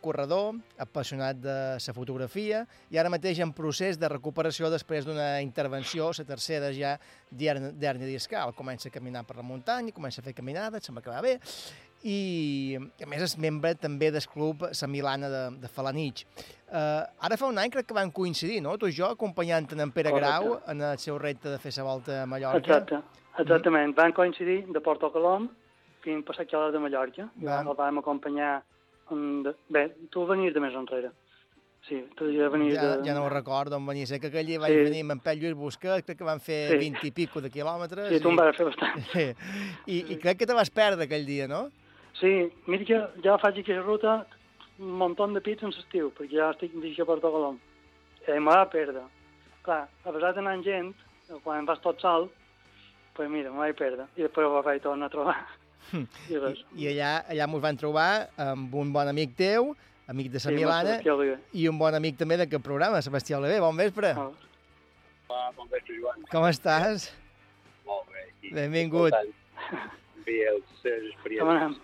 corredor, 0.00 0.54
apassionat 0.78 1.36
de 1.36 1.54
la 1.76 1.94
fotografia 1.94 2.66
i 2.90 2.96
ara 2.98 3.10
mateix 3.10 3.38
en 3.40 3.52
procés 3.52 3.98
de 4.00 4.08
recuperació 4.08 4.70
després 4.70 5.04
d'una 5.04 5.42
intervenció, 5.42 6.10
la 6.16 6.24
tercera 6.24 6.72
ja 6.72 6.98
d'hernia 7.30 8.06
discal. 8.06 8.54
Comença 8.54 8.88
a 8.88 8.92
caminar 8.92 9.24
per 9.26 9.36
la 9.36 9.42
muntanya, 9.42 9.92
comença 9.92 10.22
a 10.22 10.24
fer 10.24 10.34
caminades, 10.34 10.84
sembla 10.84 11.02
que 11.02 11.10
va 11.10 11.20
bé, 11.20 11.38
i 12.04 12.76
a 12.76 13.06
més 13.08 13.22
és 13.24 13.34
membre 13.40 13.74
també 13.80 14.10
del 14.12 14.26
club 14.28 14.66
La 14.68 14.88
Milana 14.92 15.30
de, 15.32 15.42
de 15.62 15.70
Falanich. 15.72 16.24
Uh, 16.68 17.00
ara 17.24 17.38
fa 17.40 17.48
un 17.48 17.58
any 17.62 17.70
crec 17.72 17.86
que 17.88 17.96
van 17.96 18.10
coincidir, 18.12 18.60
no? 18.62 18.76
Tu 18.76 18.90
i 18.90 18.96
jo, 18.96 19.08
acompanyant 19.14 19.68
en 19.72 19.92
Pere 19.94 20.12
Correcte. 20.12 20.20
Grau 20.20 20.58
en 20.68 20.82
el 20.82 20.98
seu 20.98 21.18
repte 21.22 21.48
de 21.48 21.58
fer 21.62 21.72
la 21.78 21.86
volta 21.88 22.22
a 22.22 22.26
Mallorca. 22.26 22.60
Exacte, 22.60 23.00
exactament. 23.38 23.94
Van 23.96 24.12
coincidir 24.12 24.64
de 24.68 24.80
Porto 24.84 25.10
Colom 25.14 25.48
fins 26.04 26.24
a 26.24 26.26
passar 26.28 26.44
a 26.60 26.70
de 26.70 26.78
Mallorca. 26.78 27.30
I 27.40 27.44
Vam. 27.44 27.68
el 27.68 27.76
vam 27.76 27.98
acompanyar... 28.04 28.62
De... 29.10 29.52
Bé, 29.68 29.88
tu 30.10 30.24
venies 30.26 30.52
de 30.54 30.60
més 30.64 30.74
enrere. 30.76 31.10
Sí, 31.84 31.98
tu 32.16 32.30
ja 32.32 32.48
venies 32.48 32.74
Ja, 32.74 32.96
de... 32.96 33.04
ja 33.04 33.14
no 33.14 33.26
ho 33.26 33.28
recordo, 33.28 33.76
on 33.76 33.84
venia. 33.86 34.06
Sé 34.08 34.18
que 34.20 34.30
aquell 34.30 34.46
dia 34.48 34.58
vaig 34.60 34.72
Sí. 34.72 34.84
venir 34.88 35.02
amb 35.04 35.12
en 35.12 35.20
Pep 35.20 35.36
Lluís 35.40 35.54
Busquet, 35.56 36.04
crec 36.06 36.18
que 36.18 36.24
van 36.24 36.40
fer 36.40 36.70
Sí. 36.70 36.78
20 36.80 37.06
i 37.06 37.12
pico 37.12 37.40
de 37.44 37.50
quilòmetres. 37.52 38.08
Sí, 38.12 38.20
tu 38.24 38.30
en 38.32 38.36
vas 38.40 38.56
fer 38.56 38.66
bastant. 38.70 39.00
Sí. 39.12 39.26
I, 39.94 39.98
I 40.14 40.18
crec 40.20 40.38
que 40.40 40.46
te 40.48 40.56
vas 40.56 40.70
perdre 40.72 41.04
aquell 41.04 41.26
dia, 41.28 41.48
no? 41.48 41.66
Sí, 42.20 42.52
mira 42.70 42.86
que 42.86 43.00
ja 43.24 43.38
faig 43.42 43.58
aquesta 43.60 43.82
ruta 43.82 44.14
un 44.78 44.94
munt 44.98 45.34
de 45.34 45.40
pits 45.42 45.62
en 45.62 45.72
l'estiu, 45.74 46.10
perquè 46.14 46.38
ja 46.38 46.50
estic 46.54 46.72
dirigit 46.74 47.02
a 47.02 47.08
Porto 47.08 47.30
Colom. 47.30 47.58
I 48.26 48.38
me 48.40 48.50
va 48.50 48.64
perdre. 48.70 49.02
Clar, 49.64 49.84
a 50.04 50.12
pesar 50.12 50.32
d'anar 50.34 50.54
amb 50.56 50.64
gent, 50.66 50.92
quan 51.44 51.66
vas 51.66 51.80
tot 51.80 52.00
sol, 52.00 52.28
pues 53.14 53.30
mira, 53.30 53.50
me 53.52 53.62
vaig 53.62 53.76
perdre. 53.78 54.06
I 54.16 54.26
després 54.26 54.46
ho 54.46 54.62
vaig 54.62 54.82
tornar 54.82 55.10
a 55.10 55.14
trobar. 55.14 55.36
I 56.32 56.40
res. 56.40 56.62
I 56.74 56.90
allà, 56.92 57.12
allà 57.30 57.48
mos 57.50 57.62
van 57.62 57.78
trobar 57.80 58.08
amb 58.40 58.74
un 58.74 58.92
bon 58.94 59.10
amic 59.10 59.36
teu, 59.38 59.74
amic 60.10 60.32
de 60.32 60.42
Sí, 60.42 60.50
la 60.50 60.54
amb 60.54 60.90
el 60.90 61.18
Milana, 61.22 61.38
i 61.52 61.68
un 61.70 61.78
bon 61.80 61.94
amic 61.94 62.18
també 62.20 62.38
d'aquest 62.40 62.64
programa, 62.64 63.02
Sebastià 63.04 63.38
Oliver. 63.38 63.60
Bon 63.64 63.78
vespre. 63.78 64.14
Va, 65.30 65.42
bon 65.56 65.70
vespre, 65.70 65.98
Joan. 66.00 66.26
Com 66.32 66.46
estàs? 66.50 67.10
Molt 67.88 68.10
bé. 68.12 68.28
I 68.42 68.54
Benvingut. 68.54 69.16
Bé, 70.24 70.38
les 70.50 70.80
teves 70.82 71.10
experiències. 71.14 71.82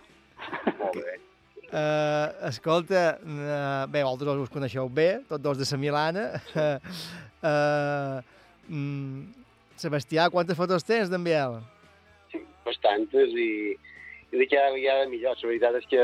Molt 0.79 0.97
bé. 1.01 1.19
Uh, 1.71 2.47
escolta, 2.49 3.01
uh, 3.23 3.85
bé, 3.87 4.01
vosaltres 4.03 4.41
us 4.43 4.51
coneixeu 4.51 4.89
bé, 4.91 5.21
tots 5.29 5.43
dos 5.43 5.59
de 5.61 5.67
la 5.69 5.77
Milana. 5.79 6.25
Uh, 6.51 8.17
mm, 8.67 9.21
Sebastià, 9.79 10.27
quantes 10.29 10.57
fotos 10.57 10.83
tens 10.83 11.09
d'en 11.09 11.23
Biel? 11.23 11.55
Bastantes 12.65 13.31
i, 13.33 13.73
i 14.29 14.41
de 14.41 14.47
cada 14.51 14.73
vegada 14.75 15.07
millor. 15.09 15.39
La 15.39 15.47
veritat 15.47 15.79
és 15.79 15.87
que 15.89 16.03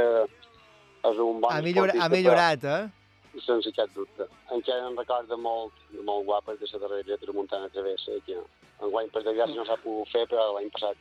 és 1.12 1.20
un 1.22 1.44
bon 1.44 1.52
Ha, 1.52 1.60
millora, 1.66 1.98
ha 2.00 2.08
millorat, 2.10 2.64
eh? 2.64 3.42
Sense 3.44 3.70
cap 3.76 3.92
dubte. 3.94 4.26
Encara 4.56 4.88
em 4.88 4.98
recorda 4.98 5.38
molt, 5.38 5.76
molt 6.08 6.26
guapes 6.26 6.64
de 6.64 6.72
la 6.72 6.88
darrera 6.88 7.20
tramuntana 7.22 7.70
travessa, 7.76 8.18
que 8.26 8.40
enguany 8.88 9.12
per 9.14 9.22
desgràcia 9.28 9.60
no 9.60 9.68
s'ha 9.68 9.78
pogut 9.84 10.10
fer, 10.16 10.24
però 10.32 10.48
l'any 10.56 10.72
passat 10.74 10.98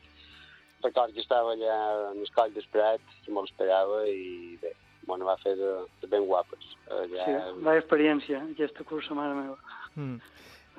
record 0.84 1.14
que 1.14 1.20
estava 1.24 1.54
allà 1.56 1.76
en 2.12 2.20
el 2.22 2.30
coll 2.34 2.52
d'Esprat, 2.54 3.00
que 3.24 3.32
molt 3.32 3.50
esperava, 3.50 4.02
i 4.08 4.56
bé, 4.62 4.72
bueno, 5.06 5.24
va 5.28 5.36
fer 5.42 5.54
de, 5.58 5.72
de 6.02 6.06
ben 6.12 6.24
guapes. 6.28 6.64
Allà, 6.90 7.24
Sí, 7.26 7.34
va 7.64 7.76
experiència, 7.78 8.42
aquesta 8.52 8.84
cursa, 8.84 9.14
mare 9.14 9.34
meva. 9.34 9.56
Mm. 9.96 10.16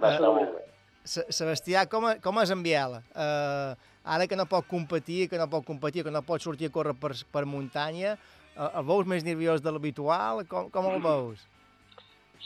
Va 0.01 0.13
estar 0.13 0.29
Eh, 0.29 0.33
molt 0.37 0.55
bé. 0.57 0.65
Se- 1.07 1.25
Sebastià, 1.31 1.85
com, 1.89 2.03
com 2.21 2.39
és 2.43 2.51
en 2.51 2.61
Biel? 2.63 2.97
Uh, 3.15 3.75
ara 4.03 4.27
que 4.27 4.35
no 4.35 4.45
pot 4.45 4.65
competir, 4.67 5.29
que 5.31 5.37
no 5.39 5.47
pot 5.49 5.63
competir, 5.65 6.03
que 6.03 6.11
no 6.11 6.21
pot 6.21 6.41
sortir 6.43 6.67
a 6.67 6.71
córrer 6.75 6.93
per, 6.99 7.13
per 7.31 7.45
muntanya, 7.47 8.17
uh, 8.57 8.67
el 8.79 8.83
veus 8.89 9.07
més 9.07 9.23
nerviós 9.23 9.61
de 9.63 9.71
l'habitual? 9.71 10.43
Com, 10.51 10.67
com 10.69 10.89
el 10.91 10.99
veus? 11.01 11.45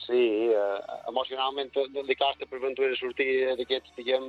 Sí, 0.05 0.49
eh, 0.53 0.79
emocionalment 1.09 1.69
li 2.07 2.15
costa 2.17 2.45
per 2.49 2.59
Ventura 2.63 2.95
sortir 2.97 3.27
d'aquests, 3.59 3.91
diguem, 3.97 4.23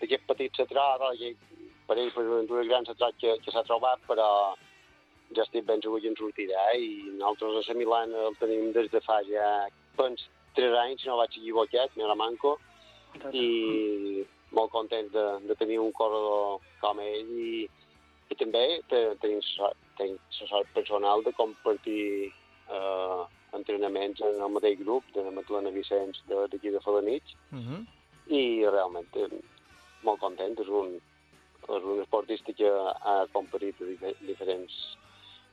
d'aquest 0.00 0.24
petit 0.26 0.56
d'aquest 0.58 1.42
per 1.86 1.98
ell 1.98 2.10
per 2.14 2.24
Ventura 2.24 2.64
gran 2.64 2.84
setrat 2.86 3.14
que, 3.20 3.36
que 3.44 3.50
s'ha 3.52 3.62
trobat, 3.64 4.00
però 4.08 4.28
ja 5.34 5.42
estic 5.42 5.64
ben 5.66 5.80
segur 5.82 6.00
que 6.00 6.08
en 6.08 6.16
sortirà 6.16 6.72
i 6.78 7.10
nosaltres 7.18 7.68
a 7.68 7.72
la 7.72 7.78
Milana 7.78 8.26
el 8.28 8.36
tenim 8.40 8.72
des 8.72 8.90
de 8.90 9.00
fa 9.00 9.20
ja, 9.28 9.66
pens, 9.96 10.28
tres 10.54 10.72
anys, 10.84 11.02
si 11.02 11.08
no 11.08 11.16
vaig 11.18 11.34
equivocat, 11.36 11.96
me 11.96 12.04
la 12.06 12.14
manco, 12.14 12.58
i 13.32 14.24
molt 14.54 14.70
content 14.70 15.08
de, 15.12 15.24
de 15.48 15.54
tenir 15.58 15.78
un 15.82 15.92
corredor 15.92 16.60
com 16.80 17.00
ell 17.02 17.30
i, 17.38 17.64
i 18.30 18.34
també 18.38 18.80
te, 18.90 19.00
tenim 19.22 19.40
la 19.58 19.72
sort 20.48 20.68
personal 20.74 21.22
de 21.26 21.32
compartir 21.32 22.30
eh, 22.70 23.22
entrenaments 23.54 24.20
en 24.20 24.40
el 24.42 24.50
mateix 24.54 24.78
grup 24.80 25.04
de 25.14 25.22
la 25.26 25.30
Matlana 25.34 25.70
Vicenç 25.74 26.22
de- 26.30 26.46
d'aquí 26.52 26.70
de 26.74 26.80
Falanich 26.80 27.34
Uh 27.52 27.58
-huh. 27.58 27.80
i 28.28 28.66
realment 28.66 29.06
eh, 29.16 29.28
molt 30.02 30.20
content. 30.20 30.58
És 30.58 30.68
un, 30.68 31.00
un 31.68 32.00
esportista 32.02 32.52
que 32.52 32.68
ha 32.68 33.26
competit 33.32 33.80
a 33.80 33.84
dife- 33.88 34.16
diferents 34.26 34.74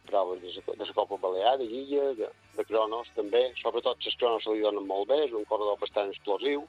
proves 0.05 0.41
de 0.41 0.51
la, 0.77 0.93
Copa 0.93 1.15
Balear, 1.21 1.57
de 1.59 1.67
Guilla, 1.67 2.13
de, 2.17 2.27
de 2.57 2.65
cronos 2.65 3.07
també. 3.15 3.53
Sobretot 3.61 4.01
les 4.03 4.15
cronos 4.17 4.43
se 4.43 4.51
li 4.55 4.61
donen 4.65 4.87
molt 4.87 5.07
bé, 5.09 5.19
és 5.27 5.33
un 5.37 5.45
corredor 5.45 5.77
bastant 5.79 6.09
explosiu, 6.11 6.65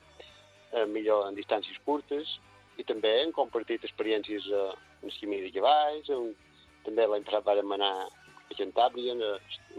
eh, 0.72 0.84
millor 0.86 1.26
en 1.28 1.34
distàncies 1.34 1.78
curtes, 1.84 2.38
i 2.78 2.84
també 2.84 3.10
hem 3.22 3.32
compartit 3.32 3.82
experiències 3.84 4.46
eh, 4.52 4.72
en 5.02 5.08
esquimí 5.08 5.40
de 5.42 5.50
cavalls, 5.52 6.08
en, 6.12 6.34
també 6.84 7.06
l'any 7.06 7.24
passat 7.24 7.44
vàrem 7.48 7.72
anar 7.72 7.92
a 8.06 8.54
Cantàbria, 8.58 9.12
en 9.16 9.22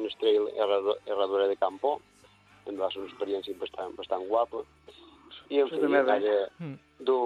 un 0.02 0.08
estrell 0.10 0.50
herradora 0.58 1.48
de 1.48 1.56
Campo, 1.62 2.00
també 2.66 2.80
va 2.82 2.90
ser 2.92 3.04
una 3.04 3.12
experiència 3.12 3.54
bastant, 3.60 3.94
bastant 3.96 4.26
guapa. 4.28 4.64
I 5.54 5.60
en 5.62 5.70
fi, 5.70 5.76
Mm. 6.60 6.78
du, 7.06 7.18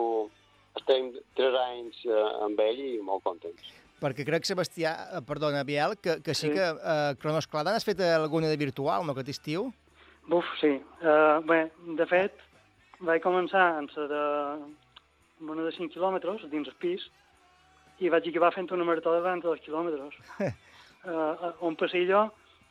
estem 0.79 1.11
tres 1.37 1.57
anys 1.65 1.99
eh, 2.05 2.23
amb 2.45 2.59
ell 2.63 2.79
i 2.83 2.95
molt 3.03 3.23
contents. 3.25 3.73
Perquè 3.97 4.25
crec, 4.27 4.45
Sebastià, 4.45 4.93
eh, 5.17 5.21
perdona, 5.25 5.63
Biel, 5.65 5.95
que, 5.97 6.19
que 6.21 6.35
sí, 6.37 6.47
Sí. 6.47 6.53
que 6.53 6.65
eh, 6.69 7.15
Cronos 7.21 7.47
Cladan 7.49 7.75
has 7.75 7.85
fet 7.87 8.01
alguna 8.05 8.47
de 8.51 8.57
virtual, 8.57 9.05
no, 9.05 9.15
aquest 9.15 9.29
estiu? 9.35 9.71
Buf, 10.27 10.45
sí. 10.59 10.73
Uh, 10.99 11.39
bé, 11.47 11.61
de 11.95 12.05
fet, 12.05 12.33
vaig 12.99 13.21
començar 13.23 13.77
en 13.79 13.87
la 13.95 14.07
de, 14.11 14.23
amb 15.39 15.53
una 15.53 15.63
de 15.63 15.71
5 15.71 15.93
quilòmetres 15.93 16.43
dins 16.51 16.67
el 16.67 16.75
pis 16.81 17.05
i 18.03 18.11
vaig 18.11 18.27
acabar 18.27 18.51
fent 18.53 18.67
una 18.75 18.83
marató 18.83 19.13
de 19.15 19.21
42 19.23 19.63
quilòmetres. 19.63 20.17
uh, 21.07 21.53
on 21.67 21.79
passi 21.79 22.03
jo 22.09 22.25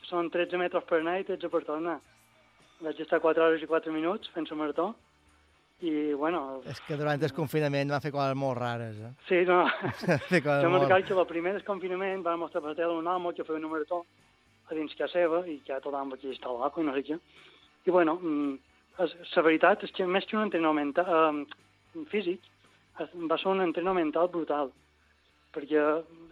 són 0.06 0.28
13 0.30 0.60
metres 0.60 0.84
per 0.84 1.00
anar 1.00 1.16
i 1.22 1.24
13 1.24 1.48
per 1.48 1.64
tornar. 1.64 1.96
Vaig 2.84 3.00
estar 3.00 3.22
4 3.24 3.42
hores 3.46 3.64
i 3.64 3.70
4 3.70 3.94
minuts 3.94 4.28
fent 4.34 4.46
la 4.52 4.60
marató 4.60 4.90
i, 5.84 6.14
bueno, 6.14 6.62
És 6.64 6.78
que 6.86 6.96
durant 6.96 7.20
el 7.20 7.32
confinament 7.36 7.90
van 7.92 8.00
fer 8.00 8.12
coses 8.14 8.36
molt 8.38 8.56
rares, 8.56 8.96
eh? 8.96 9.10
sí, 9.28 9.42
no... 9.48 9.58
Fer 10.30 10.40
coses 10.40 10.62
Jo 10.64 10.70
molt... 10.72 10.86
recordo 10.86 11.10
que 11.10 11.20
el 11.20 11.28
primer 11.28 11.52
desconfinament 11.58 12.24
vam 12.24 12.40
mostrar 12.40 12.62
per 12.64 12.72
tele 12.78 12.96
un 12.96 13.06
home 13.12 13.34
que 13.36 13.44
feia 13.44 13.60
una 13.60 13.68
marató 13.68 14.00
a 14.70 14.74
dins 14.74 14.96
casa 14.96 15.20
seva 15.20 15.42
i 15.46 15.58
que 15.66 15.76
tothom 15.84 16.14
aquí 16.16 16.32
està 16.32 16.48
loco 16.48 16.80
i 16.80 16.86
no 16.86 16.96
sé 16.96 17.04
què. 17.10 17.20
I 17.86 17.92
bueno, 17.92 18.16
mm, 18.16 18.56
la 19.36 19.44
veritat 19.44 19.84
és 19.84 19.92
que 19.92 20.08
més 20.08 20.24
que 20.24 20.38
un 20.38 20.46
entrenament 20.46 20.96
eh, 21.04 21.44
físic, 22.10 22.48
va 23.30 23.36
ser 23.36 23.52
un 23.52 23.60
entrenament 23.60 24.08
mental 24.08 24.32
brutal, 24.32 24.72
perquè 25.52 25.84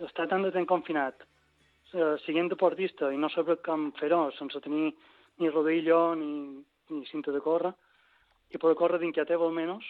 estar 0.09 0.26
tant 0.30 0.45
de 0.45 0.53
temps 0.57 0.68
confinat, 0.68 1.20
eh, 1.92 2.14
siguent 2.24 2.49
deportista 2.49 3.12
i 3.12 3.20
no 3.20 3.28
saber 3.28 3.61
com 3.64 3.90
fer-ho 4.01 4.30
sense 4.38 4.61
tenir 4.64 4.95
ni 5.38 5.51
rodillo 5.51 6.14
ni, 6.16 6.64
ni 6.90 7.05
cinta 7.12 7.32
de 7.34 7.45
córrer, 7.45 7.74
i 8.55 8.61
poder 8.62 8.78
córrer 8.78 9.00
d'inquietable 9.02 9.50
almenys, 9.50 9.84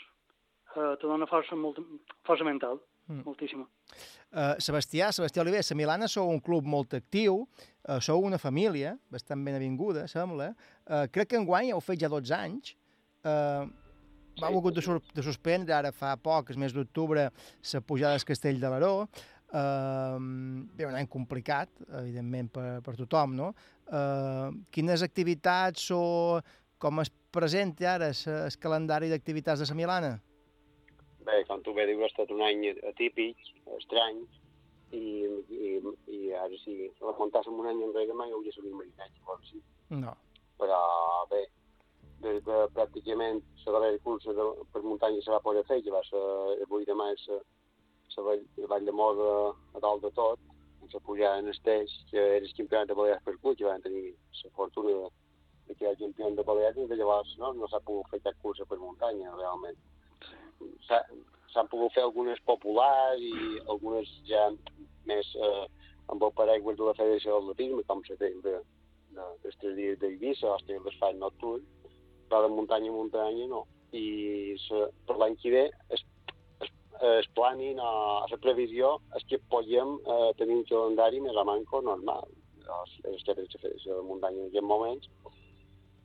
eh, 0.74 0.94
te 1.00 1.06
dona 1.06 1.28
força, 1.30 1.56
molt, 1.56 1.78
força 2.26 2.44
mental, 2.44 2.80
Mm. 3.04 3.20
moltíssima. 3.26 3.66
Uh, 4.32 4.54
Sebastià, 4.58 5.10
Sebastià 5.12 5.42
Oliver, 5.42 5.60
a 5.60 5.74
Milana 5.76 6.08
sou 6.08 6.30
un 6.32 6.40
club 6.40 6.64
molt 6.64 6.94
actiu, 6.96 7.42
uh, 7.44 7.98
sou 8.00 8.24
una 8.24 8.38
família 8.38 8.94
bastant 9.12 9.44
ben 9.44 9.54
avinguda, 9.54 10.06
sembla. 10.08 10.54
Uh, 10.88 11.04
crec 11.12 11.28
que 11.28 11.36
enguany 11.36 11.70
heu 11.70 11.82
fet 11.84 12.00
ja 12.00 12.08
12 12.08 12.32
anys. 12.34 12.72
Uh, 13.22 13.68
vau 14.40 14.56
hagut 14.56 14.74
de, 14.74 14.82
sur 14.82 15.02
de 15.14 15.22
suspendre 15.22 15.76
ara 15.76 15.92
fa 15.92 16.16
poc, 16.16 16.50
el 16.50 16.58
mes 16.58 16.72
d'octubre, 16.72 17.28
la 17.28 17.80
pujada 17.86 18.16
del 18.16 18.24
Castell 18.24 18.58
de 18.58 18.72
l'Aró. 18.72 18.94
Uh, 19.54 20.18
bé, 20.74 20.88
un 20.88 20.96
any 20.96 21.06
complicat, 21.06 21.68
evidentment, 22.00 22.48
per, 22.50 22.80
per 22.82 22.96
tothom, 22.98 23.36
no? 23.36 23.52
Uh, 23.84 24.48
quines 24.72 25.04
activitats 25.04 25.90
o 25.92 26.40
com 26.84 27.00
es 27.00 27.08
presenta 27.32 27.94
ara 27.94 28.10
el 28.12 28.56
calendari 28.60 29.08
d'activitats 29.08 29.62
de 29.62 29.68
la 29.70 29.76
Milana? 29.78 30.12
Bé, 31.24 31.40
com 31.48 31.62
tu 31.64 31.72
bé 31.72 31.86
dius, 31.88 32.02
ha 32.04 32.10
estat 32.10 32.32
un 32.34 32.42
any 32.44 32.66
atípic, 32.90 33.40
estrany, 33.78 34.20
i, 34.92 35.04
i, 35.48 35.70
i 36.12 36.20
ara 36.36 36.60
sí, 36.60 36.76
remuntar-se 37.00 37.50
un 37.50 37.70
any 37.70 37.80
enrere 37.86 38.16
mai 38.18 38.34
hauria 38.36 38.52
sigut 38.52 38.74
imaginat, 38.74 39.16
llavors 39.16 39.48
sí. 39.48 39.62
No. 39.96 40.12
Però 40.60 40.82
bé, 41.32 41.40
des 42.26 42.44
de 42.44 42.60
pràcticament 42.76 43.40
la 43.64 43.76
darrera 43.78 44.04
cursa 44.04 44.36
de, 44.36 44.46
per 44.76 44.84
muntanya 44.84 45.24
se 45.24 45.32
va 45.32 45.42
poder 45.48 45.64
fer, 45.70 45.80
que 45.82 45.96
va 45.96 46.04
ser 46.10 46.22
avui 46.68 46.84
demà 46.84 47.08
és 47.16 47.26
la, 47.32 47.40
la, 47.40 48.28
vall, 48.28 48.46
vall 48.74 48.88
de 48.90 48.98
Moda 49.00 49.32
a 49.72 49.84
dalt 49.88 50.04
de 50.04 50.12
tot, 50.20 50.52
ens 50.84 51.00
pujada 51.08 51.40
en 51.40 51.48
Esteix, 51.48 51.96
que 52.12 52.20
era 52.20 52.44
el 52.44 52.56
campionat 52.60 52.92
de 52.92 53.00
Balears 53.00 53.24
per 53.24 53.38
cul, 53.40 53.56
que 53.56 53.64
van 53.64 53.82
tenir 53.82 54.10
la 54.12 54.56
fortuna 54.60 54.92
de, 54.92 55.12
de 55.68 55.74
que 55.74 55.86
era 55.86 55.96
campió 56.00 56.30
de 56.30 56.42
Balears, 56.42 56.76
i 56.78 56.86
de 56.90 56.96
llavors 57.00 57.36
no, 57.40 57.52
no 57.56 57.68
s'ha 57.68 57.80
pogut 57.86 58.10
fer 58.12 58.20
cap 58.24 58.36
cursa 58.42 58.66
per 58.68 58.78
muntanya, 58.78 59.32
realment 59.38 59.76
s'ha- 60.88 61.04
s'han 61.52 61.68
pogut 61.72 61.92
fer 61.94 62.02
algunes 62.04 62.40
populars 62.48 63.20
i 63.20 63.58
algunes 63.68 64.08
ja 64.28 64.48
més 65.08 65.28
eh, 65.36 65.66
amb 66.12 66.22
el 66.22 66.32
paraigües 66.36 66.76
de 66.76 66.84
la 66.88 66.94
Federació 66.98 67.38
d'Atletisme, 67.38 67.84
com 67.88 68.02
se 68.04 68.16
té 68.20 68.32
de, 68.44 68.56
de, 69.16 69.26
dels 69.44 69.56
tres 69.60 69.76
dies 69.78 69.98
d'Eivissa 70.00 70.50
o 70.50 70.56
el 70.58 70.82
d'esfalt 70.84 71.20
nocturn, 71.20 71.62
però 72.28 72.42
de 72.44 72.50
muntanya 72.52 72.90
a 72.90 72.96
muntanya 72.98 73.46
no. 73.48 73.64
I 73.94 74.56
se, 74.58 74.88
per 75.06 75.16
l'any 75.20 75.36
que 75.38 75.52
ve 75.54 75.64
es, 75.94 76.02
es, 76.64 76.70
es 77.20 77.28
planin 77.36 77.78
a, 77.78 77.90
a 78.24 78.26
la 78.32 78.38
previsió 78.42 78.96
és 79.16 79.24
que 79.30 79.38
podem 79.52 79.94
eh, 80.02 80.32
tenir 80.40 80.56
un 80.58 80.66
calendari 80.68 81.20
més 81.22 81.36
a 81.38 81.44
manco 81.46 81.80
normal. 81.80 82.26
Els, 82.64 82.92
els 83.04 83.22
que 83.22 83.34
tenen 83.36 83.48
la 83.52 83.60
Federació 83.62 84.00
de 84.00 84.06
Muntanya 84.08 84.40
en 84.42 84.48
aquests 84.50 84.66
moments 84.66 85.08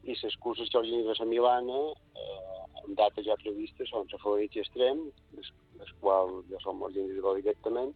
i 0.04 0.16
les 0.24 0.36
curses 0.38 0.70
que 0.70 0.78
organitza 0.80 1.16
la 1.20 1.26
Milana 1.30 1.80
eh, 2.16 2.84
amb 2.86 2.96
data 2.98 3.22
ja 3.22 3.36
prevista 3.44 3.86
són 3.86 4.08
la 4.12 4.18
Favorit 4.24 4.56
i 4.56 4.60
Extrem, 4.64 5.02
les, 5.38 5.50
les 5.80 5.92
quals 6.00 6.46
ja 6.50 6.58
som 6.64 6.82
organitzadors 6.82 7.42
directament, 7.42 7.94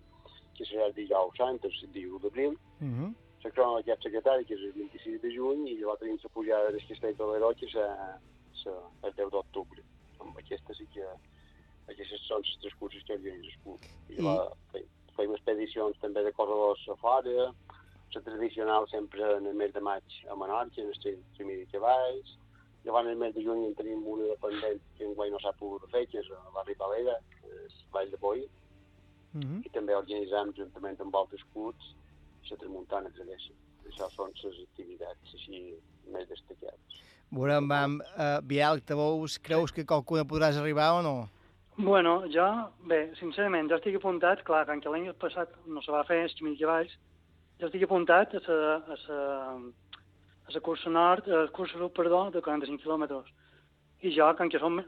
que 0.58 0.66
serà 0.70 0.86
el 0.86 0.94
dijous 0.94 1.38
sant, 1.38 1.60
el 1.64 1.72
21 1.94 2.20
d'abril, 2.20 2.58
Uh 2.84 2.88
-huh. 2.88 3.14
la 3.44 3.52
crona 3.52 3.76
del 3.76 3.86
cap 3.86 4.02
secretari, 4.04 4.46
que 4.46 4.54
és 4.56 4.60
el 4.62 4.74
26 4.74 5.22
de 5.22 5.30
juny, 5.36 5.68
i 5.70 5.78
llavors 5.80 6.00
tenim 6.00 6.18
la 6.24 6.30
pujada 6.30 6.72
del 6.72 6.86
Castell 6.88 7.16
de 7.16 7.24
l'Heroi, 7.26 7.56
que 7.56 7.66
és 7.66 7.76
a- 7.76 8.20
a- 8.70 9.08
el 9.08 9.14
10 9.16 9.30
d'octubre. 9.32 9.82
Amb 10.20 10.38
aquesta 10.38 10.74
sí 10.74 10.86
que... 10.94 11.04
Aquestes 11.88 12.22
són 12.28 12.42
les 12.42 12.58
tres 12.62 12.74
curses 12.80 13.04
que 13.04 13.14
organitza 13.14 13.50
el 13.52 13.62
club. 13.64 13.80
I 14.10 14.14
llavors 14.22 14.54
fem, 14.72 14.84
fem 15.18 15.32
expedicions 15.34 16.00
també 16.00 16.24
de 16.24 16.32
corredors 16.32 16.88
a 16.88 16.96
fora, 16.96 17.54
la 18.16 18.22
tradicional 18.22 18.88
sempre 18.90 19.38
en 19.38 19.48
el 19.48 19.56
mes 19.56 19.74
de 19.74 19.82
maig 19.82 20.04
a 20.30 20.36
Menorca, 20.36 20.82
en 20.82 20.90
el 20.90 21.20
camí 21.38 21.56
de 21.56 21.68
cavalls, 21.72 22.38
Llavors, 22.84 23.08
el 23.08 23.16
mes 23.16 23.34
de 23.34 23.44
juny 23.46 23.64
en 23.64 23.76
tenim 23.80 24.02
una 24.12 24.26
dependent 24.28 24.82
que 24.98 25.06
enguany 25.08 25.32
no 25.32 25.40
s'ha 25.40 25.54
pogut 25.56 25.86
fer, 25.92 26.04
que 26.12 26.20
és 26.20 26.28
a 26.36 26.40
la 26.52 26.66
Ripalera, 26.68 27.16
que 27.32 27.52
és 27.66 27.78
Vall 27.96 28.12
de 28.12 28.20
Boi, 28.20 28.44
Uh 29.34 29.42
-huh. 29.42 29.66
i 29.66 29.70
també 29.70 29.96
organitzam 29.96 30.54
juntament 30.54 31.00
amb 31.02 31.16
altres 31.16 31.42
clubs 31.54 31.96
la 32.50 32.58
Tramuntana 32.58 33.10
Travessa. 33.10 33.54
Això 33.90 34.10
són 34.12 34.32
les 34.44 34.60
activitats 34.60 35.34
així 35.34 35.74
més 36.14 36.28
destacades. 36.30 37.00
Veurem, 37.32 37.68
vam, 37.68 38.00
uh, 38.00 38.42
Biel, 38.44 38.84
te 38.84 38.94
veus, 38.94 39.40
creus 39.40 39.72
que 39.72 39.86
qualcuna 39.86 40.24
podràs 40.24 40.56
arribar 40.58 41.00
o 41.00 41.02
no? 41.02 41.30
Bueno, 41.78 42.28
jo, 42.30 42.48
bé, 42.86 43.16
sincerament, 43.16 43.70
jo 43.70 43.76
estic 43.76 43.96
apuntat, 43.96 44.44
clar, 44.44 44.68
que 44.68 44.90
l'any 44.90 45.12
passat 45.14 45.50
no 45.66 45.82
se 45.82 45.92
va 45.92 46.04
fer 46.04 46.30
camí 46.38 46.52
de 46.52 46.60
cavalls, 46.60 47.00
jo 47.60 47.70
estic 47.70 47.86
apuntat 47.86 48.34
a 48.40 48.42
la, 48.48 48.76
a 48.96 48.98
la, 49.08 49.22
a 50.48 50.56
la 50.56 50.62
cursa 50.66 50.90
nord, 50.90 51.28
a 51.28 51.46
la 51.46 51.52
cursa 51.56 51.78
sud, 51.78 51.94
perdó, 51.96 52.30
de 52.34 52.42
45 52.42 52.84
quilòmetres. 52.84 53.30
I 54.04 54.12
jo, 54.12 54.28
com 54.36 54.50
que 54.52 54.60
som, 54.60 54.82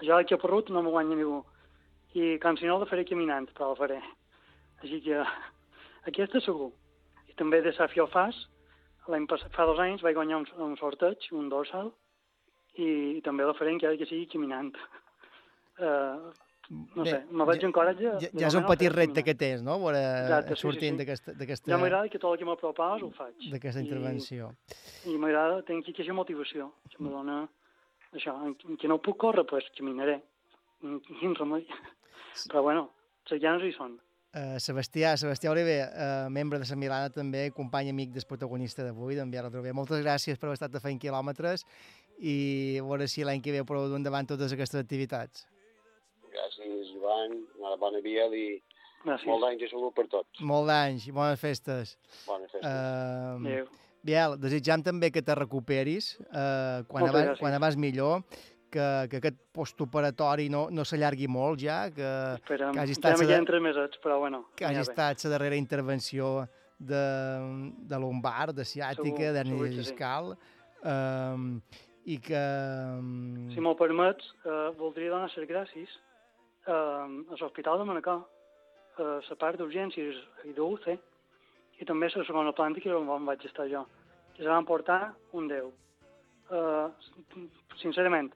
jo 0.00 0.16
aquí 0.16 0.34
a 0.34 0.40
Perrut 0.40 0.70
no 0.72 0.82
m'ho 0.82 0.94
guanya 0.94 1.18
ningú. 1.18 1.42
I 2.16 2.38
com 2.40 2.56
si 2.56 2.68
no 2.68 2.78
la 2.80 2.88
faré 2.88 3.04
caminant, 3.08 3.48
però 3.52 3.72
la 3.72 3.80
faré. 3.80 3.98
Així 4.80 5.00
que 5.04 5.20
aquesta 6.08 6.40
segur. 6.40 6.70
I 7.28 7.36
també 7.36 7.60
de 7.64 7.74
Safió 7.76 8.06
Fas, 8.12 8.38
l'any 9.12 9.26
passat, 9.28 9.52
fa 9.52 9.66
dos 9.68 9.80
anys 9.82 10.04
vaig 10.04 10.16
guanyar 10.16 10.40
un, 10.40 10.48
un 10.64 10.78
sorteig, 10.80 11.28
un 11.36 11.50
dorsal, 11.52 11.92
i, 12.76 12.88
i 13.18 13.20
també 13.24 13.44
la 13.44 13.56
faré 13.58 13.74
encara 13.74 13.98
que 14.00 14.08
sigui 14.08 14.30
caminant. 14.32 14.72
Uh, 15.76 16.32
no 16.70 17.02
Bé, 17.04 17.10
sé, 17.10 17.24
me 17.30 17.44
vaig 17.44 17.60
ja- 17.60 17.66
encoratjar. 17.68 18.14
Ja, 18.22 18.28
ja 18.38 18.46
és 18.48 18.54
un 18.54 18.64
petit 18.66 18.92
repte 18.92 19.22
que 19.24 19.34
tens, 19.34 19.62
no? 19.62 19.78
Veure, 19.80 19.98
Exacte, 20.22 20.54
sí, 20.54 20.54
sí, 20.56 20.60
sortint 20.62 21.00
sí. 21.00 21.04
d'aquesta- 21.34 21.70
Ja 21.70 21.78
m'agrada 21.78 22.08
que 22.08 22.18
tot 22.18 22.32
el 22.32 22.38
que 22.38 22.44
m'apropàs 22.44 23.02
ho 23.02 23.10
faig. 23.10 23.34
d'aquesta 23.50 23.80
I- 23.80 23.84
intervenció. 23.84 24.54
I 25.06 25.16
m'agrada, 25.18 25.62
tinc 25.62 25.88
aquesta 25.88 26.12
motivació, 26.12 26.72
que 26.88 27.02
me 27.02 27.10
dona 27.10 27.48
això, 28.12 28.34
en, 28.46 28.76
que 28.76 28.88
no 28.88 28.98
puc 29.00 29.16
córrer, 29.18 29.44
doncs 29.44 29.50
pues, 29.50 29.64
caminaré. 29.76 30.22
Quin 30.80 31.34
remei. 31.34 31.66
Però 32.48 32.62
bueno, 32.62 32.90
les 33.30 33.40
ganes 33.40 33.62
hi 33.62 33.72
són. 33.72 33.98
Uh, 34.34 34.56
Sebastià, 34.58 35.14
Sebastià 35.20 35.50
Oliver, 35.50 35.90
uh, 35.92 36.30
membre 36.30 36.58
de 36.58 36.64
Sant 36.64 36.78
Milana 36.80 37.10
també, 37.10 37.50
company 37.52 37.90
amic 37.90 38.12
del 38.12 38.24
protagonista 38.26 38.82
d'avui, 38.82 39.14
d'enviar 39.14 39.44
la 39.44 39.50
bé. 39.50 39.74
Moltes 39.74 40.02
gràcies 40.02 40.38
per 40.38 40.46
haver 40.48 40.54
estat 40.54 40.80
fent 40.80 40.98
quilòmetres 40.98 41.66
i 42.18 42.78
a 42.80 42.82
veure 42.82 43.06
si 43.08 43.22
l'any 43.24 43.42
que 43.42 43.52
ve 43.52 43.60
ho 43.60 43.66
podeu 43.66 43.88
dur 43.90 43.96
endavant 43.98 44.26
totes 44.26 44.50
aquestes 44.54 44.80
activitats. 44.80 45.46
Gràcies, 46.32 46.92
Joan, 46.96 47.34
una 47.60 47.76
bona 47.80 48.00
via 48.04 48.26
i 48.32 48.46
Gràcies. 49.04 49.26
molt 49.28 49.44
d'anys 49.44 49.60
de 49.60 49.68
salut 49.72 49.94
per 49.94 50.06
tots. 50.08 50.40
Molt 50.40 50.68
d'anys 50.70 51.06
i 51.08 51.12
bones 51.12 51.40
festes. 51.40 51.96
Bones 52.26 52.50
festes. 52.50 52.64
Uh, 52.64 53.36
Adéu. 53.40 53.68
Biel, 54.02 54.38
desitjam 54.42 54.82
també 54.82 55.12
que 55.14 55.22
te 55.22 55.34
recuperis 55.38 56.16
uh, 56.30 56.82
quan, 56.88 57.04
Moltes 57.04 57.12
abans, 57.12 57.28
gràcies. 57.28 57.42
quan 57.44 57.54
abans 57.58 57.76
millor, 57.78 58.22
que, 58.72 58.86
que 59.12 59.20
aquest 59.20 59.38
postoperatori 59.54 60.48
no, 60.50 60.64
no 60.72 60.86
s'allargui 60.88 61.28
molt 61.30 61.60
ja, 61.62 61.84
que, 61.92 62.08
Esperem. 62.40 62.72
que 62.72 62.82
hagi 62.82 62.96
Ja 62.96 62.98
estat, 62.98 63.20
queden 63.20 63.46
tres 63.46 63.62
mesets, 63.62 64.00
però 64.02 64.18
bueno. 64.24 64.46
que 64.56 64.66
hagi 64.66 64.80
ja 64.80 64.86
estat 64.88 65.24
la 65.28 65.34
darrera 65.36 65.58
intervenció 65.60 66.32
de, 66.78 67.04
de 67.92 67.98
lumbar, 68.00 68.52
de 68.56 68.64
ciàtica, 68.66 69.30
d'hernia 69.36 69.60
que 69.68 69.74
sí. 69.76 69.82
discal, 69.84 70.32
um, 70.82 71.60
i 72.08 72.16
que... 72.18 72.40
Um, 72.98 73.50
Si 73.52 73.60
me'l 73.62 73.76
permets, 73.78 74.32
eh, 74.42 74.72
voldria 74.80 75.12
donar 75.12 75.28
les 75.30 75.46
gràcies 75.52 76.00
eh, 76.66 76.72
a 76.72 77.40
l'Hospital 77.40 77.78
de 77.78 77.88
Manacor, 77.88 78.22
a 78.98 79.08
la 79.28 79.38
part 79.40 79.58
d'urgències 79.58 80.18
i 80.48 80.54
d'UC, 80.56 80.88
i 81.80 81.88
també 81.88 82.08
a 82.08 82.18
la 82.18 82.28
segona 82.28 82.52
planta, 82.52 82.80
que 82.80 82.90
era 82.90 82.98
on 82.98 83.26
vaig 83.26 83.44
estar 83.46 83.68
jo, 83.70 83.86
se 84.36 84.48
van 84.48 84.66
portar 84.66 85.14
un 85.32 85.48
10. 85.48 85.72
Eh, 86.52 86.86
sincerament, 87.80 88.32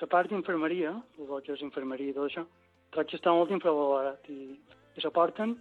la 0.00 0.06
part 0.12 0.30
d'infermeria, 0.30 0.92
el 1.18 1.40
que 1.42 1.54
és 1.54 1.64
infermeria 1.64 2.12
i 2.12 2.16
tot 2.16 2.28
això, 2.28 2.44
crec 2.92 3.10
que 3.10 3.18
està 3.18 3.32
molt 3.32 3.50
infravalorat 3.50 4.28
i, 4.32 4.54
i 4.96 5.02
se 5.02 5.10
porten, 5.10 5.56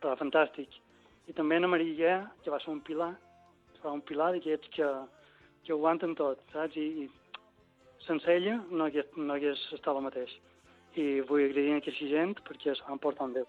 però 0.00 0.16
fantàstic. 0.20 0.72
I 1.26 1.34
també 1.36 1.58
en 1.58 1.68
Maria, 1.70 2.18
que 2.42 2.52
va 2.52 2.60
ser 2.62 2.70
un 2.72 2.82
pilar, 2.86 3.12
que 3.74 3.82
va 3.84 3.94
un 3.96 4.02
pilar 4.06 4.32
d'aquests 4.34 4.70
que, 4.74 4.90
que 5.64 5.72
ho 5.74 5.78
aguanten 5.78 6.14
tot, 6.18 6.42
saps? 6.52 6.76
I, 6.76 7.06
i 7.06 8.04
sense 8.06 8.30
ella 8.30 8.60
no 8.70 8.86
hagués, 8.86 9.08
no 9.16 9.34
hagués 9.34 9.62
estat 9.74 9.96
el 9.96 10.04
mateix. 10.06 10.34
I 10.96 11.20
vull 11.28 11.44
agrair 11.44 11.76
a 11.76 11.80
aquesta 11.82 12.08
gent 12.08 12.34
perquè 12.46 12.74
se 12.76 12.84
van 12.88 13.00
portar 13.02 13.28
un 13.28 13.36
Déu. 13.36 13.46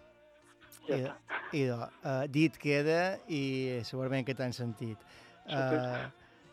Ja 0.88 0.96
idò, 0.96 1.14
idò, 1.52 1.78
uh, 2.04 2.28
dit 2.32 2.56
queda 2.60 3.18
i 3.28 3.80
segurament 3.88 4.24
que 4.28 4.36
t'han 4.36 4.54
sentit. 4.56 5.02
Uh, 5.48 6.08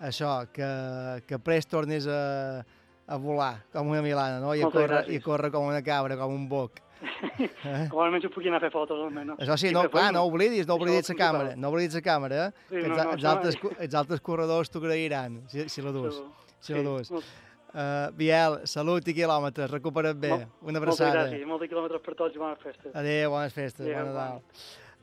això, 0.06 0.32
que, 0.54 0.66
que 1.28 1.38
prest 1.42 1.70
tornis 1.70 2.06
a, 2.10 2.64
a 3.06 3.18
volar 3.18 3.60
com 3.72 3.90
una 3.92 4.02
milana, 4.02 4.40
no? 4.42 4.54
I 4.54 4.62
a, 4.62 4.66
Moltes 4.66 4.80
córrer, 4.80 4.96
gràcies. 4.96 5.14
I 5.14 5.22
a 5.22 5.26
córrer 5.28 5.50
com 5.54 5.68
una 5.70 5.82
cabra, 5.86 6.18
com 6.18 6.34
un 6.34 6.48
boc. 6.50 6.80
Eh? 7.34 7.86
Com 7.90 7.98
almenys 8.04 8.26
ho 8.28 8.30
puc 8.30 8.44
anar 8.46 8.60
a 8.60 8.62
fer 8.62 8.70
fotos, 8.70 9.00
almenys. 9.02 9.38
Això 9.42 9.56
sí, 9.58 9.70
no, 9.74 9.86
clar, 9.90 10.10
no 10.14 10.22
oblidis, 10.28 10.66
no 10.68 10.76
oblidis 10.78 11.08
la 11.10 11.16
càmera, 11.18 11.54
no 11.58 11.70
oblidis 11.72 11.96
la 11.98 12.02
càmera, 12.04 12.42
eh? 12.46 12.66
Sí, 12.68 12.76
que 12.76 12.82
no, 12.90 12.94
els, 12.94 12.98
no, 12.98 13.14
els, 13.14 13.24
això 13.24 13.30
altres, 13.32 13.58
els 13.86 13.96
altres 13.98 14.22
corredors 14.24 14.70
t'ho 14.70 14.82
agrairan, 14.82 15.40
si, 15.50 15.64
si 15.72 15.82
la 15.84 15.92
dus. 15.96 16.20
Segur. 16.20 16.60
Si 16.60 16.76
la 16.76 16.82
Sí, 16.82 16.84
dus. 16.86 17.10
molt- 17.16 17.32
Uh, 17.74 18.06
Biel, 18.14 18.60
salut 18.70 19.08
i 19.10 19.14
quilòmetres, 19.16 19.66
recupera't 19.72 20.18
bé. 20.22 20.28
Mol- 20.30 20.44
Una 20.70 20.78
Moltes 20.80 21.00
abraçada. 21.00 21.24
gràcies, 21.24 21.46
molts 21.50 21.66
quilòmetres 21.66 22.02
per 22.04 22.14
tots 22.14 22.36
i 22.36 22.38
bones 22.38 22.60
festes. 22.62 22.92
Adéu, 22.94 23.30
bones 23.34 23.52
festes, 23.52 23.80
Adéu, 23.86 23.96
bon 23.98 24.12
Nadal. 24.12 24.42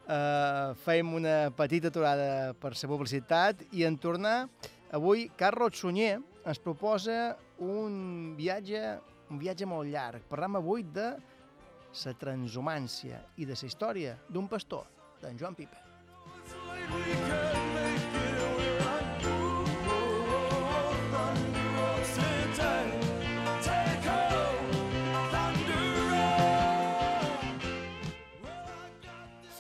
Uh, 0.02 0.74
fem 0.86 1.14
una 1.14 1.52
petita 1.56 1.88
aturada 1.92 2.54
per 2.60 2.72
la 2.72 2.88
publicitat 2.90 3.66
i 3.74 3.84
en 3.84 3.98
tornar, 3.98 4.48
avui 4.92 5.30
Carlos 5.38 5.76
Sunyer 5.78 6.22
ens 6.46 6.60
proposa 6.60 7.36
un 7.60 8.36
viatge, 8.38 9.00
un 9.30 9.38
viatge 9.38 9.66
molt 9.66 9.92
llarg. 9.92 10.24
Parlam 10.30 10.56
avui 10.56 10.84
de 10.84 11.12
la 12.06 12.14
transhumància 12.18 13.20
i 13.36 13.46
de 13.46 13.54
la 13.54 13.68
història 13.68 14.18
d'un 14.30 14.48
pastor, 14.48 14.88
d'en 15.22 15.38
Joan 15.38 15.56
Pipe. 15.56 15.76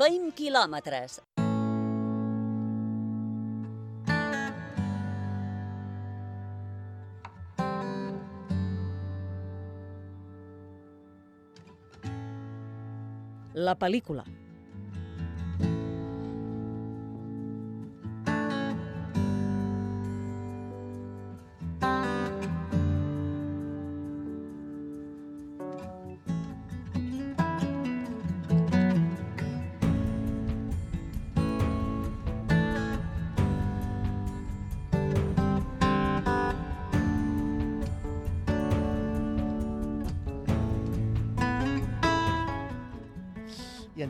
Feim 0.01 0.31
quilòmetres. 0.33 1.19
La 13.53 13.75
pel·lícula. 13.77 14.25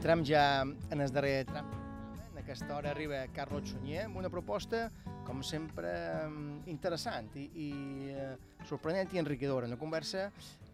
Entrem 0.02 0.24
ja 0.26 0.66
en 0.66 1.02
el 1.02 1.12
darrer 1.14 1.46
tram. 1.46 1.68
En 2.32 2.38
aquesta 2.42 2.74
hora 2.74 2.90
arriba 2.90 3.20
Carlos 3.36 3.70
Sunyer 3.70 4.08
amb 4.08 4.18
una 4.18 4.32
proposta, 4.34 4.88
com 5.28 5.44
sempre, 5.46 5.92
interessant 6.66 7.28
i, 7.38 7.44
i 7.54 7.68
eh, 8.10 8.32
sorprenent 8.66 9.14
i 9.14 9.22
enriquidora. 9.22 9.70
Una 9.70 9.78
conversa 9.78 10.32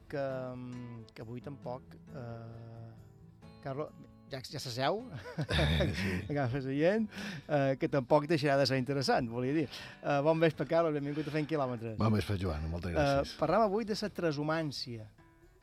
que, 0.07 0.21
mm, 0.21 1.09
que 1.11 1.25
avui 1.25 1.43
tampoc... 1.43 1.97
Eh, 2.07 3.57
Carlos, 3.65 3.91
ja, 4.31 4.39
ja 4.47 4.61
s'asseu, 4.63 5.01
Sí. 5.43 6.13
agafa 6.31 6.63
seient, 6.63 7.09
eh, 7.49 7.75
que 7.81 7.91
tampoc 7.91 8.29
deixarà 8.31 8.55
de 8.61 8.69
ser 8.71 8.79
interessant, 8.79 9.27
volia 9.27 9.57
dir. 9.59 9.67
Eh, 10.05 10.21
bon 10.23 10.39
vespre, 10.39 10.69
Carlos, 10.71 10.95
benvingut 10.95 11.27
a 11.27 11.35
Fent 11.35 11.51
Quilòmetres. 11.51 11.99
Bon 11.99 12.15
vespre, 12.15 12.39
Joan, 12.39 12.63
moltes 12.71 12.95
gràcies. 12.95 13.35
Eh, 13.35 13.43
parlem 13.43 13.67
avui 13.67 13.83
de 13.91 13.99
la 13.99 14.11
transhumància. 14.21 15.11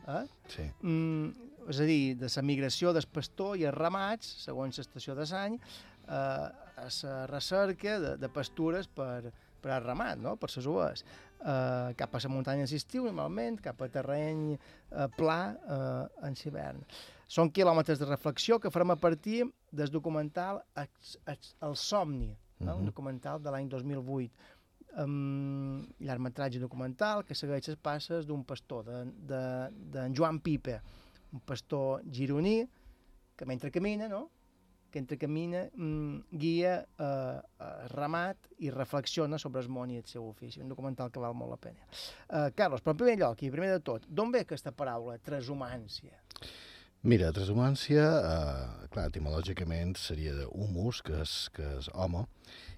Eh? 0.04 0.24
Sí. 0.52 0.68
Mm, 0.84 1.53
és 1.68 1.80
a 1.80 1.86
dir, 1.88 2.14
de 2.20 2.28
la 2.36 2.42
migració 2.42 2.92
del 2.92 3.06
pastor 3.12 3.56
i 3.60 3.64
els 3.68 3.76
ramats, 3.76 4.26
segons 4.44 4.78
l'estació 4.78 5.14
de 5.18 5.26
l'any, 5.30 5.58
eh, 6.08 6.12
a 6.12 6.88
la 7.02 7.26
recerca 7.30 7.98
de, 8.00 8.16
de 8.18 8.28
pastures 8.28 8.88
per, 8.88 9.30
per 9.62 9.70
al 9.76 9.84
ramat, 9.84 10.18
no? 10.18 10.36
per 10.36 10.50
les 10.56 10.66
oves. 10.66 11.04
Eh, 11.44 11.94
cap 11.96 12.14
a 12.16 12.20
la 12.24 12.30
muntanya 12.32 12.64
d'estiu, 12.66 13.04
normalment, 13.04 13.60
cap 13.60 13.80
a 13.84 13.88
terreny 13.92 14.54
eh, 14.54 15.08
pla 15.16 15.40
eh, 15.54 16.26
en 16.28 16.34
l'hivern. 16.40 16.80
Són 17.28 17.50
quilòmetres 17.50 17.98
de 18.00 18.06
reflexió 18.08 18.58
que 18.60 18.70
farem 18.70 18.92
a 18.92 18.96
partir 19.00 19.44
del 19.72 19.90
documental 19.90 20.60
Ex- 20.76 21.18
Ex- 21.26 21.54
El 21.64 21.76
somni, 21.76 22.32
no? 22.60 22.76
un 22.76 22.82
Mhm. 22.82 22.90
documental 22.92 23.40
de 23.42 23.50
l'any 23.50 23.68
2008 23.68 24.30
um, 24.96 25.82
llargmetratge 25.98 26.60
documental 26.62 27.24
que 27.26 27.34
segueix 27.34 27.66
les 27.68 27.76
passes 27.82 28.26
d'un 28.28 28.44
pastor, 28.46 28.84
d'en 28.86 29.10
de, 29.26 29.40
de, 29.90 30.04
Joan 30.14 30.38
Pipe, 30.40 30.80
un 31.34 31.42
pastor 31.42 32.02
gironí 32.10 32.62
que 33.36 33.44
mentre 33.44 33.70
camina, 33.70 34.08
no? 34.08 34.30
que 34.94 35.00
entre 35.00 35.18
camina, 35.18 35.64
mm, 35.74 36.30
guia 36.30 36.74
eh, 36.78 37.04
eh, 37.58 37.88
ramat 37.90 38.46
i 38.62 38.70
reflexiona 38.70 39.40
sobre 39.42 39.58
el 39.64 39.66
món 39.66 39.90
i 39.90 39.98
el 39.98 40.04
seu 40.06 40.28
ofici. 40.28 40.60
Un 40.62 40.70
documental 40.70 41.10
que 41.10 41.18
val 41.18 41.34
molt 41.34 41.50
la 41.50 41.58
pena. 41.58 41.88
Eh, 42.28 42.52
Carlos, 42.54 42.78
però 42.78 42.94
en 42.94 43.00
primer 43.00 43.16
lloc, 43.18 43.42
i 43.42 43.50
primer 43.50 43.72
de 43.72 43.80
tot, 43.82 44.06
d'on 44.06 44.30
ve 44.30 44.44
aquesta 44.44 44.70
paraula, 44.70 45.16
transhumància? 45.18 46.14
Mira, 47.10 47.32
transhumància, 47.34 48.04
eh, 48.06 48.86
clar, 48.94 49.08
etimològicament 49.10 49.96
seria 49.98 50.36
de 50.38 50.46
humus, 50.46 51.02
que 51.02 51.18
és, 51.26 51.34
que 51.58 51.66
és 51.80 51.90
home, 51.90 52.22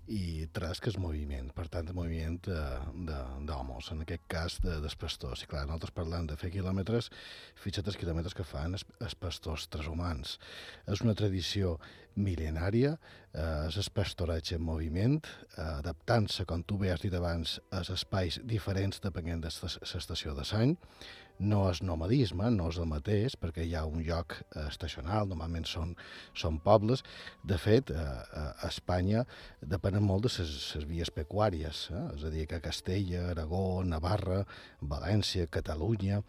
i 0.09 0.47
tras, 0.55 0.81
que 0.81 0.91
és 0.93 0.99
moviment, 1.01 1.49
per 1.57 1.67
tant, 1.73 1.89
moviment 1.97 2.39
de- 2.47 3.23
d'homos, 3.47 3.91
en 3.93 4.03
aquest 4.05 4.23
cas 4.31 4.59
de, 4.63 4.79
dels 4.81 4.97
pastors. 4.97 5.43
I 5.43 5.51
clar, 5.51 5.65
nosaltres 5.67 5.95
parlant 5.97 6.27
de 6.31 6.37
fer 6.37 6.51
quilòmetres, 6.55 7.11
fixa't 7.63 7.87
els 7.87 7.99
quilòmetres 7.99 8.35
que 8.35 8.47
fan 8.47 8.79
els, 8.79 8.87
els 9.01 9.15
pastors 9.19 9.67
transhumans. 9.73 10.39
És 10.87 11.03
una 11.03 11.15
tradició 11.19 11.77
mil·lenària, 12.17 12.97
eh, 13.35 13.67
és 13.69 13.77
el 13.77 13.91
pastoratge 13.93 14.57
en 14.57 14.63
moviment, 14.65 15.19
eh, 15.57 15.63
adaptant-se, 15.83 16.47
com 16.49 16.63
tu 16.63 16.79
bé 16.79 16.93
has 16.93 17.03
dit 17.03 17.15
abans, 17.15 17.59
als 17.71 17.91
espais 17.91 18.41
diferents 18.45 19.01
depenent 19.01 19.43
de 19.45 19.51
l'estació 19.51 20.35
de 20.35 20.47
l'any, 20.53 20.77
no 21.39 21.67
és 21.71 21.83
nomadisme, 21.83 22.51
no 22.55 22.71
és 22.73 22.79
el 22.81 22.89
mateix, 22.91 23.37
perquè 23.41 23.65
hi 23.67 23.75
ha 23.77 23.85
un 23.89 24.03
lloc 24.07 24.39
eh, 24.39 24.67
estacional, 24.67 25.29
normalment 25.29 25.67
són, 25.69 25.95
són 26.35 26.61
pobles. 26.65 27.05
De 27.45 27.59
fet, 27.61 27.91
eh, 27.91 28.07
a 28.43 28.47
a 28.57 28.69
Espanya 28.69 29.25
depenen 29.61 30.05
molt 30.05 30.27
de 30.27 30.33
les 30.39 30.87
vies 30.89 31.11
pecuàries, 31.13 31.87
eh? 31.93 32.05
és 32.17 32.25
a 32.25 32.33
dir, 32.33 32.47
que 32.51 32.63
Castella, 32.65 33.31
Aragó, 33.31 33.83
Navarra, 33.85 34.45
València, 34.81 35.47
Catalunya, 35.47 36.23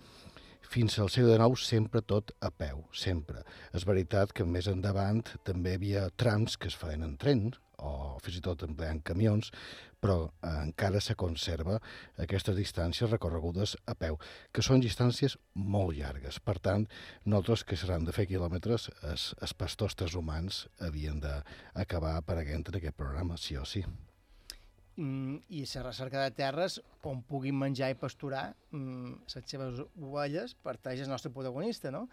fins 0.68 0.98
al 1.00 1.10
segle 1.14 1.38
XIX 1.38 1.64
sempre 1.64 2.02
tot 2.02 2.34
a 2.44 2.52
peu, 2.52 2.84
sempre. 2.92 3.44
És 3.74 3.88
veritat 3.88 4.34
que 4.36 4.46
més 4.46 4.68
endavant 4.68 5.24
també 5.48 5.74
hi 5.74 5.80
havia 5.80 6.10
trams 6.20 6.58
que 6.60 6.68
es 6.72 6.76
feien 6.76 7.06
en 7.08 7.16
tren, 7.22 7.48
o 7.78 8.18
fins 8.24 8.40
i 8.40 8.44
tot 8.44 8.64
empleant 8.66 9.04
camions, 9.06 9.52
però 10.00 10.18
eh, 10.28 10.50
encara 10.64 11.02
se 11.04 11.16
conserva 11.20 11.78
aquestes 12.24 12.58
distàncies 12.58 13.12
recorregudes 13.12 13.76
a 13.86 13.96
peu, 13.98 14.18
que 14.54 14.66
són 14.66 14.84
distàncies 14.84 15.38
molt 15.54 15.98
llargues. 15.98 16.40
Per 16.40 16.58
tant, 16.64 16.88
nosaltres 17.26 17.66
que 17.68 17.80
seran 17.80 18.06
de 18.08 18.16
fer 18.16 18.28
quilòmetres, 18.30 18.90
els, 19.12 19.32
els 19.42 19.56
pastors 19.58 19.98
transhumans 19.98 20.66
havien 20.86 21.22
d'acabar 21.24 22.18
apareguent 22.18 22.68
en 22.68 22.82
aquest 22.82 22.98
programa, 22.98 23.38
sí 23.38 23.58
o 23.58 23.66
sí. 23.66 23.86
Mm, 24.98 25.38
I 25.54 25.64
la 25.76 25.84
recerca 25.86 26.24
de 26.24 26.34
terres 26.34 26.80
on 27.06 27.22
puguin 27.22 27.58
menjar 27.58 27.92
i 27.94 27.98
pasturar 28.02 28.48
mm, 28.74 29.28
les 29.30 29.52
seves 29.52 29.84
ovelles 29.94 30.56
parteix 30.66 31.04
el 31.04 31.12
nostre 31.12 31.30
protagonista, 31.32 31.92
no? 31.94 32.08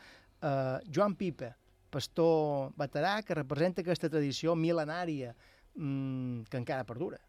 Uh, 0.45 0.77
Joan 0.93 1.15
Pipa, 1.17 1.55
pastor 1.89 2.75
veterà 2.77 3.23
que 3.25 3.39
representa 3.39 3.81
aquesta 3.81 4.11
tradició 4.13 4.53
mil·lenària 4.59 5.33
mm, 5.79 6.45
que 6.51 6.61
encara 6.61 6.85
perdura. 6.85 7.23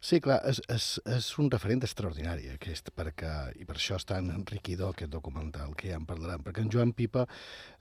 Sí, 0.00 0.20
clar, 0.22 0.38
és, 0.46 0.60
és, 0.70 0.84
és 1.10 1.28
un 1.42 1.48
referent 1.50 1.82
extraordinari 1.82 2.52
aquest, 2.52 2.92
perquè, 2.94 3.32
i 3.58 3.64
per 3.66 3.74
això 3.74 3.96
és 3.98 4.06
tan 4.06 4.30
enriquidor 4.30 4.92
aquest 4.94 5.10
documental, 5.10 5.72
que 5.74 5.90
ja 5.90 5.98
en 5.98 6.06
parlarem, 6.06 6.44
perquè 6.46 6.62
en 6.62 6.70
Joan 6.70 6.92
Pipa, 6.94 7.24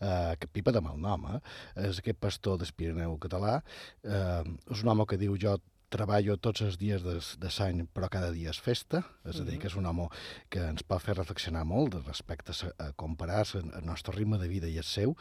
eh, 0.02 0.34
que 0.42 0.50
Pipa 0.50 0.74
de 0.74 0.82
mal 0.82 0.98
nom, 1.04 1.28
eh, 1.36 1.40
és 1.86 2.02
aquest 2.02 2.18
pastor 2.24 2.58
del 2.58 2.74
Pirineu 2.74 3.20
català, 3.22 3.60
eh, 4.02 4.44
és 4.74 4.82
un 4.82 4.90
home 4.94 5.06
que 5.06 5.22
diu 5.22 5.38
jo 5.38 5.54
treballo 5.94 6.38
tots 6.38 6.64
els 6.66 6.78
dies 6.80 7.04
de, 7.06 7.18
de 7.42 7.52
l'any, 7.60 7.86
però 7.94 8.10
cada 8.12 8.32
dia 8.36 8.52
és 8.54 8.60
festa, 8.60 9.04
és 9.28 9.40
a 9.42 9.46
dir, 9.48 9.60
que 9.62 9.70
és 9.72 9.78
un 9.80 9.88
home 9.90 10.10
que 10.54 10.64
ens 10.74 10.84
pot 10.84 11.04
fer 11.04 11.16
reflexionar 11.18 11.64
molt 11.68 12.00
respecte 12.04 12.56
a, 12.56 12.74
a 12.88 12.92
comparar-se 13.00 13.64
el 13.64 13.86
nostre 13.86 14.16
ritme 14.18 14.40
de 14.42 14.52
vida 14.52 14.68
i 14.72 14.78
el 14.82 14.88
seu, 14.88 15.16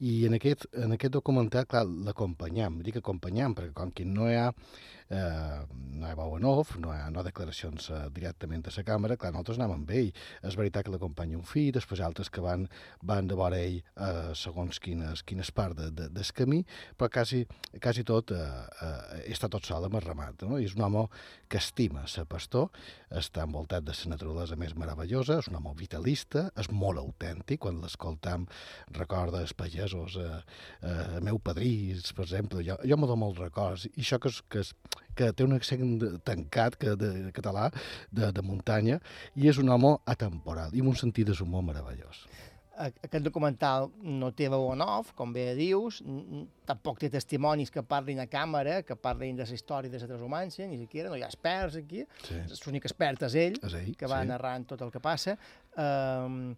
i 0.00 0.24
en 0.24 0.34
aquest, 0.38 0.64
en 0.72 0.96
aquest 0.96 1.12
documental, 1.12 1.66
clar, 1.68 1.84
l'acompanyam, 1.84 2.78
dic 2.84 2.96
acompanyam, 3.02 3.52
perquè 3.56 3.74
com 3.76 3.90
que 3.92 4.06
no 4.08 4.30
hi 4.30 4.36
ha, 4.40 4.46
eh, 5.12 5.58
no 5.68 6.06
hi 6.06 6.08
ha 6.08 6.16
veu 6.16 6.38
en 6.38 6.46
off, 6.48 6.72
no 6.80 6.94
hi 6.94 6.96
ha, 6.96 7.10
no 7.12 7.20
hi 7.20 7.22
ha 7.22 7.26
declaracions 7.26 7.90
eh, 7.92 7.98
directament 8.16 8.64
a 8.64 8.72
la 8.78 8.84
càmera, 8.86 9.18
clar, 9.20 9.34
nosaltres 9.34 9.60
anàvem 9.60 9.82
amb 9.82 9.92
ell. 9.98 10.08
És 10.48 10.56
veritat 10.56 10.86
que 10.86 10.94
l'acompanya 10.94 11.36
un 11.36 11.44
fill, 11.44 11.68
després 11.76 12.00
altres 12.06 12.32
que 12.32 12.40
van, 12.44 12.64
van 13.04 13.28
de 13.28 13.36
vora 13.36 13.60
ell 13.60 13.76
eh, 13.76 14.32
segons 14.40 14.80
quines, 14.80 15.24
quines 15.28 15.52
part 15.52 15.76
de, 15.76 15.90
de, 15.92 16.08
del 16.16 16.32
camí, 16.32 16.62
però 16.96 17.12
quasi, 17.12 17.42
quasi 17.76 18.06
tot 18.08 18.32
eh, 18.32 18.40
eh, 18.40 19.20
està 19.36 19.52
tot 19.52 19.68
sol 19.68 19.84
amb 19.84 19.99
el 20.00 20.06
ramat. 20.08 20.42
No? 20.48 20.58
I 20.58 20.66
és 20.68 20.74
un 20.76 20.84
home 20.86 21.04
que 21.50 21.60
estima 21.60 22.06
ser 22.10 22.24
pastor, 22.30 22.68
està 23.20 23.44
envoltat 23.44 23.84
de 23.86 23.94
la 23.94 24.12
naturalesa 24.14 24.58
més 24.58 24.74
meravellosa, 24.78 25.40
és 25.42 25.50
un 25.50 25.58
home 25.58 25.74
vitalista, 25.78 26.46
és 26.60 26.70
molt 26.70 27.00
autèntic, 27.02 27.60
quan 27.64 27.80
l'escoltam 27.82 28.46
recorda 28.96 29.42
els 29.44 29.54
pagesos, 29.54 30.16
eh, 30.16 30.42
eh, 30.82 31.20
meu 31.26 31.40
padrí, 31.42 31.72
per 32.16 32.26
exemple, 32.26 32.64
jo, 32.66 32.78
jo 32.82 32.96
me 32.98 33.10
dono 33.10 33.24
molts 33.26 33.42
records, 33.42 33.88
i 33.90 34.04
això 34.04 34.20
que, 34.22 34.32
és, 34.32 34.42
que, 34.48 34.64
és, 34.64 34.74
que 35.18 35.32
té 35.34 35.46
un 35.46 35.56
accent 35.56 35.98
tancat 36.26 36.78
que 36.80 36.94
de, 36.96 37.10
de 37.26 37.34
català, 37.36 37.68
de, 38.10 38.30
de 38.32 38.46
muntanya, 38.46 39.00
i 39.34 39.50
és 39.50 39.58
un 39.58 39.74
home 39.74 39.96
atemporal, 40.10 40.74
i 40.74 40.84
amb 40.84 40.94
un 40.94 41.02
sentit 41.02 41.28
de 41.28 41.36
humor 41.42 41.66
meravellós. 41.66 42.24
Aquest 42.80 43.24
documental 43.26 43.90
no 44.00 44.30
té 44.32 44.46
veu 44.48 44.70
en 44.72 44.80
off, 44.80 45.10
com 45.18 45.32
bé 45.34 45.50
dius, 45.58 45.98
tampoc 46.68 46.98
té 47.02 47.10
testimonis 47.12 47.70
que 47.70 47.82
parlin 47.84 48.22
a 48.22 48.26
càmera, 48.30 48.78
que 48.86 48.96
parlin 48.96 49.36
de 49.36 49.44
la 49.44 49.56
història 49.58 49.92
de 49.92 50.00
la 50.00 50.08
transhumància, 50.08 50.66
ni 50.70 50.78
siquiera, 50.80 51.10
no 51.12 51.18
hi 51.20 51.22
ha 51.22 51.28
experts 51.28 51.76
aquí, 51.76 52.06
Sí. 52.24 52.40
l'únic 52.64 52.86
expert 52.88 53.22
és 53.28 53.34
ell, 53.34 53.58
És 53.62 53.74
ell, 53.74 53.94
que 53.96 54.06
va 54.08 54.22
sí. 54.22 54.28
narrant 54.32 54.66
tot 54.66 54.80
el 54.82 54.90
que 54.90 55.00
passa. 55.00 55.36
Um, 55.76 56.54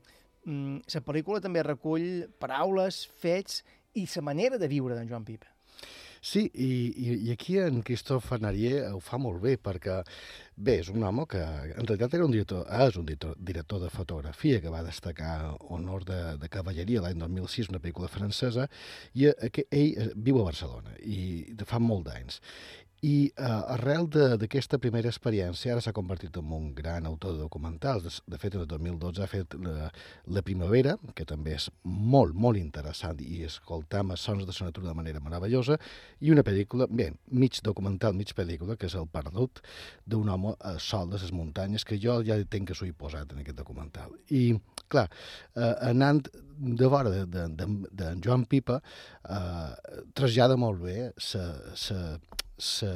la 0.47 1.01
pel·lícula 1.07 1.41
també 1.43 1.63
recull 1.63 2.29
paraules, 2.39 3.05
fets 3.23 3.63
i 3.95 4.07
la 4.17 4.23
manera 4.23 4.59
de 4.59 4.69
viure 4.69 4.95
d'en 4.95 5.09
Joan 5.09 5.25
Pipa. 5.25 5.52
Sí, 6.23 6.45
i, 6.55 6.67
i, 7.03 7.15
i 7.27 7.33
aquí 7.33 7.57
en 7.59 7.81
Christophe 7.83 8.37
Narier 8.39 8.85
ho 8.95 9.01
fa 9.03 9.19
molt 9.19 9.41
bé, 9.43 9.57
perquè, 9.59 9.97
bé, 10.55 10.77
és 10.79 10.91
un 10.93 11.03
home 11.03 11.25
que 11.27 11.41
en 11.43 11.89
realitat 11.89 12.15
era 12.15 12.29
un 12.29 12.31
director, 12.31 12.61
és 12.87 12.99
un 13.01 13.09
director, 13.09 13.33
director 13.51 13.81
de 13.83 13.89
fotografia 13.91 14.61
que 14.63 14.71
va 14.71 14.85
destacar 14.87 15.33
Honor 15.75 16.07
de, 16.07 16.21
de 16.39 16.51
Cavalleria 16.53 17.03
l'any 17.03 17.19
2006, 17.25 17.73
una 17.75 17.83
pel·lícula 17.83 18.07
francesa, 18.13 18.69
i 19.19 19.27
eh, 19.33 19.51
que 19.51 19.67
ell 19.75 19.99
eh, 19.99 20.09
viu 20.15 20.39
a 20.39 20.47
Barcelona, 20.47 20.95
i 21.03 21.43
de 21.59 21.67
fa 21.67 21.83
molt 21.83 22.07
d'anys. 22.07 22.39
I 23.03 23.33
eh, 23.35 23.45
arrel 23.75 24.05
d'aquesta 24.15 24.79
primera 24.79 25.11
experiència 25.11 25.73
ara 25.73 25.83
s'ha 25.83 25.95
convertit 25.97 26.37
en 26.39 26.53
un 26.55 26.69
gran 26.75 27.07
autor 27.09 27.33
de 27.35 27.41
documentals. 27.43 28.05
De, 28.05 28.13
de 28.31 28.39
fet, 28.39 28.55
el 28.55 28.69
2012 28.71 29.25
ha 29.25 29.27
fet 29.27 29.57
la, 29.59 29.89
la 30.31 30.43
Primavera, 30.47 30.95
que 31.19 31.27
també 31.27 31.57
és 31.57 31.67
molt, 31.83 32.37
molt 32.39 32.61
interessant 32.61 33.19
i 33.25 33.41
escoltam 33.49 34.15
els 34.15 34.23
sons 34.23 34.47
de 34.47 34.55
la 34.55 34.69
natura 34.69 34.93
de 34.93 34.95
manera 34.95 35.23
meravellosa, 35.25 35.81
i 36.23 36.31
una 36.31 36.45
pel·lícula, 36.47 36.87
bé, 36.87 37.09
mig 37.35 37.59
documental, 37.67 38.15
mig 38.15 38.31
pel·lícula, 38.39 38.77
que 38.79 38.87
és 38.87 38.95
El 38.95 39.11
Perdut, 39.11 39.59
d'un 40.07 40.31
home 40.31 40.55
eh, 40.55 40.77
sol 40.79 41.11
de 41.11 41.19
les 41.19 41.35
muntanyes, 41.35 41.83
que 41.83 41.99
jo 41.99 42.21
ja 42.23 42.39
tenc 42.47 42.71
que 42.71 42.79
s'ho 42.79 42.87
he 42.87 42.95
posat 42.95 43.35
en 43.35 43.43
aquest 43.43 43.59
documental. 43.59 44.15
I, 44.31 44.53
clar, 44.87 45.09
eh, 45.57 45.75
anant 45.91 46.23
de 46.31 46.87
vora 46.87 47.11
de, 47.11 47.27
de, 47.27 47.49
de, 47.59 47.69
de 47.91 48.15
Joan 48.23 48.47
Pipa, 48.47 48.79
eh, 49.27 49.99
trasllada 50.15 50.55
molt 50.55 50.87
bé 50.87 51.11
sa, 51.19 51.49
sa 52.59 52.93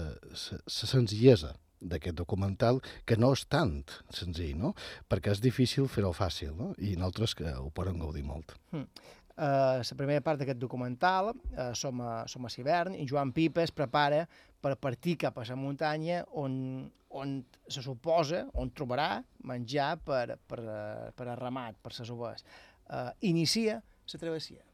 senzillesa 0.66 1.54
d'aquest 1.80 2.16
documental, 2.16 2.80
que 3.04 3.18
no 3.20 3.32
és 3.36 3.44
tant 3.52 3.82
senzill, 4.14 4.56
no? 4.58 4.72
Perquè 5.10 5.34
és 5.34 5.42
difícil 5.44 5.88
fer-ho 5.92 6.12
fàcil, 6.16 6.54
no? 6.56 6.72
I 6.78 6.96
nosaltres 6.96 7.36
que 7.38 7.52
ho 7.52 7.68
podem 7.74 8.00
gaudir 8.00 8.24
molt. 8.24 8.56
Mm. 8.72 8.88
Uh, 9.36 9.82
la 9.84 9.96
primera 9.98 10.22
part 10.24 10.40
d'aquest 10.40 10.56
documental, 10.56 11.34
uh, 11.34 11.72
som, 11.76 12.00
a, 12.00 12.22
som 12.24 12.46
a 12.48 12.50
Civern, 12.52 12.94
i 12.96 13.04
Joan 13.04 13.34
Pipa 13.36 13.60
es 13.60 13.74
prepara 13.74 14.22
per 14.64 14.78
partir 14.80 15.18
cap 15.20 15.36
a 15.36 15.44
la 15.44 15.58
muntanya 15.60 16.22
on, 16.32 16.88
on 17.12 17.36
se 17.68 17.84
suposa, 17.84 18.46
on 18.56 18.72
trobarà 18.72 19.20
menjar 19.44 19.98
per, 20.02 20.38
per, 20.48 20.58
eh, 20.64 21.10
per 21.14 21.28
a 21.28 21.36
ramat, 21.38 21.76
per 21.82 21.92
les 21.92 22.10
ovelles. 22.10 22.46
Uh, 22.88 23.10
inicia 23.28 23.76
la 23.78 24.20
travessia. 24.22 24.65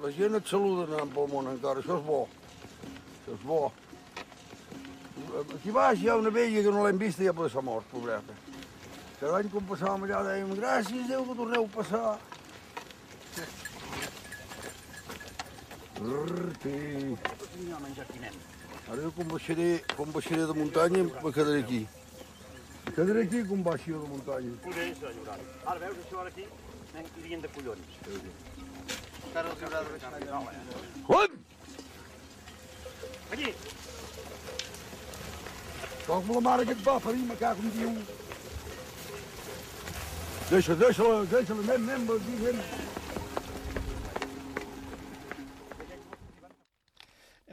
La 0.00 0.10
gent 0.16 0.32
et 0.38 0.46
saluda 0.48 0.86
anant 0.88 1.10
pel 1.12 1.26
món 1.28 1.48
encara, 1.50 1.80
això 1.82 1.98
és 1.98 2.04
bo. 2.06 2.20
Això 3.20 3.34
és 3.34 3.42
bo. 3.44 3.60
Aquí 5.42 5.74
baix 5.76 6.00
hi 6.00 6.08
ha 6.08 6.16
una 6.16 6.32
vella 6.32 6.62
que 6.64 6.72
no 6.72 6.84
l'hem 6.86 7.00
vista 7.02 7.22
i 7.22 7.28
ja 7.28 7.34
pot 7.36 7.52
ser 7.52 7.62
mort, 7.66 7.84
pobreta. 7.92 8.36
Cada 9.20 9.34
any 9.36 9.50
quan 9.52 9.66
passàvem 9.68 10.06
allà 10.06 10.22
dèiem 10.24 10.54
gràcies 10.56 11.08
Déu 11.10 11.26
que 11.28 11.36
torneu 11.42 11.66
a 11.66 11.72
passar. 11.74 12.14
Rrrti. 16.00 16.78
Ara 18.88 19.02
jo 19.02 19.10
quan 19.18 19.28
baixaré, 19.34 19.68
quan 19.92 20.16
baixaré 20.16 20.46
de 20.48 20.56
muntanya 20.56 21.02
me 21.10 21.32
quedaré 21.36 21.60
aquí. 21.66 21.82
Me 22.86 22.94
quedaré 22.96 23.26
aquí 23.28 23.44
quan 23.52 23.68
baixi 23.68 23.92
de 23.92 24.08
muntanya. 24.14 24.56
Poder, 24.64 24.88
senyor 24.96 25.14
Llorant. 25.20 25.44
Ara 25.66 25.78
veus 25.84 26.00
això 26.06 26.24
ara 26.24 26.32
aquí? 26.32 26.48
Anem 26.94 27.12
hirien 27.20 27.44
de 27.44 27.52
collons. 27.58 28.59
Encara 29.30 29.50
els 29.54 29.60
de 29.62 29.80
deixar 29.86 30.08
allà. 30.10 30.38
Juan! 31.06 31.34
Aquí! 33.30 33.52
Toca 36.06 36.34
la 36.34 36.40
mare 36.42 36.64
que 36.66 36.74
et 36.74 36.80
va 36.82 36.96
parir, 37.04 37.22
me 37.28 37.36
cago 37.38 37.62
en 37.62 37.70
Déu. 37.76 37.92
Deixa, 40.48 40.74
deixa-la, 40.80 41.20
deixa-la, 41.30 41.62
anem, 41.62 41.86
anem, 41.94 42.10
anem, 42.16 42.42
anem. 42.50 42.88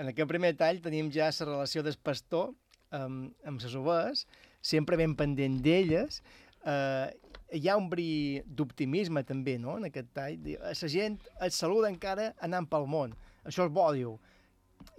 En 0.01 0.09
aquest 0.09 0.33
primer 0.33 0.55
tall 0.57 0.81
tenim 0.81 1.13
ja 1.13 1.29
la 1.29 1.45
relació 1.51 1.85
del 1.85 2.01
pastor 2.01 2.55
amb, 2.89 3.37
amb 3.45 3.61
les 3.61 3.77
ovelles, 3.77 4.25
sempre 4.65 4.97
ben 4.97 5.13
pendent 5.19 5.61
d'elles, 5.61 6.23
eh, 6.65 7.13
hi 7.53 7.69
ha 7.69 7.77
un 7.79 7.87
bri 7.89 8.41
d'optimisme 8.43 9.23
també, 9.27 9.57
no?, 9.61 9.77
en 9.79 9.87
aquest 9.87 10.09
tall. 10.15 10.49
La 10.59 10.73
gent 10.91 11.19
et 11.45 11.55
saluda 11.55 11.91
encara 11.91 12.31
anant 12.43 12.67
pel 12.69 12.87
món. 12.91 13.13
Això 13.47 13.67
és 13.67 13.71
bo, 13.73 13.87
diu. 13.95 14.17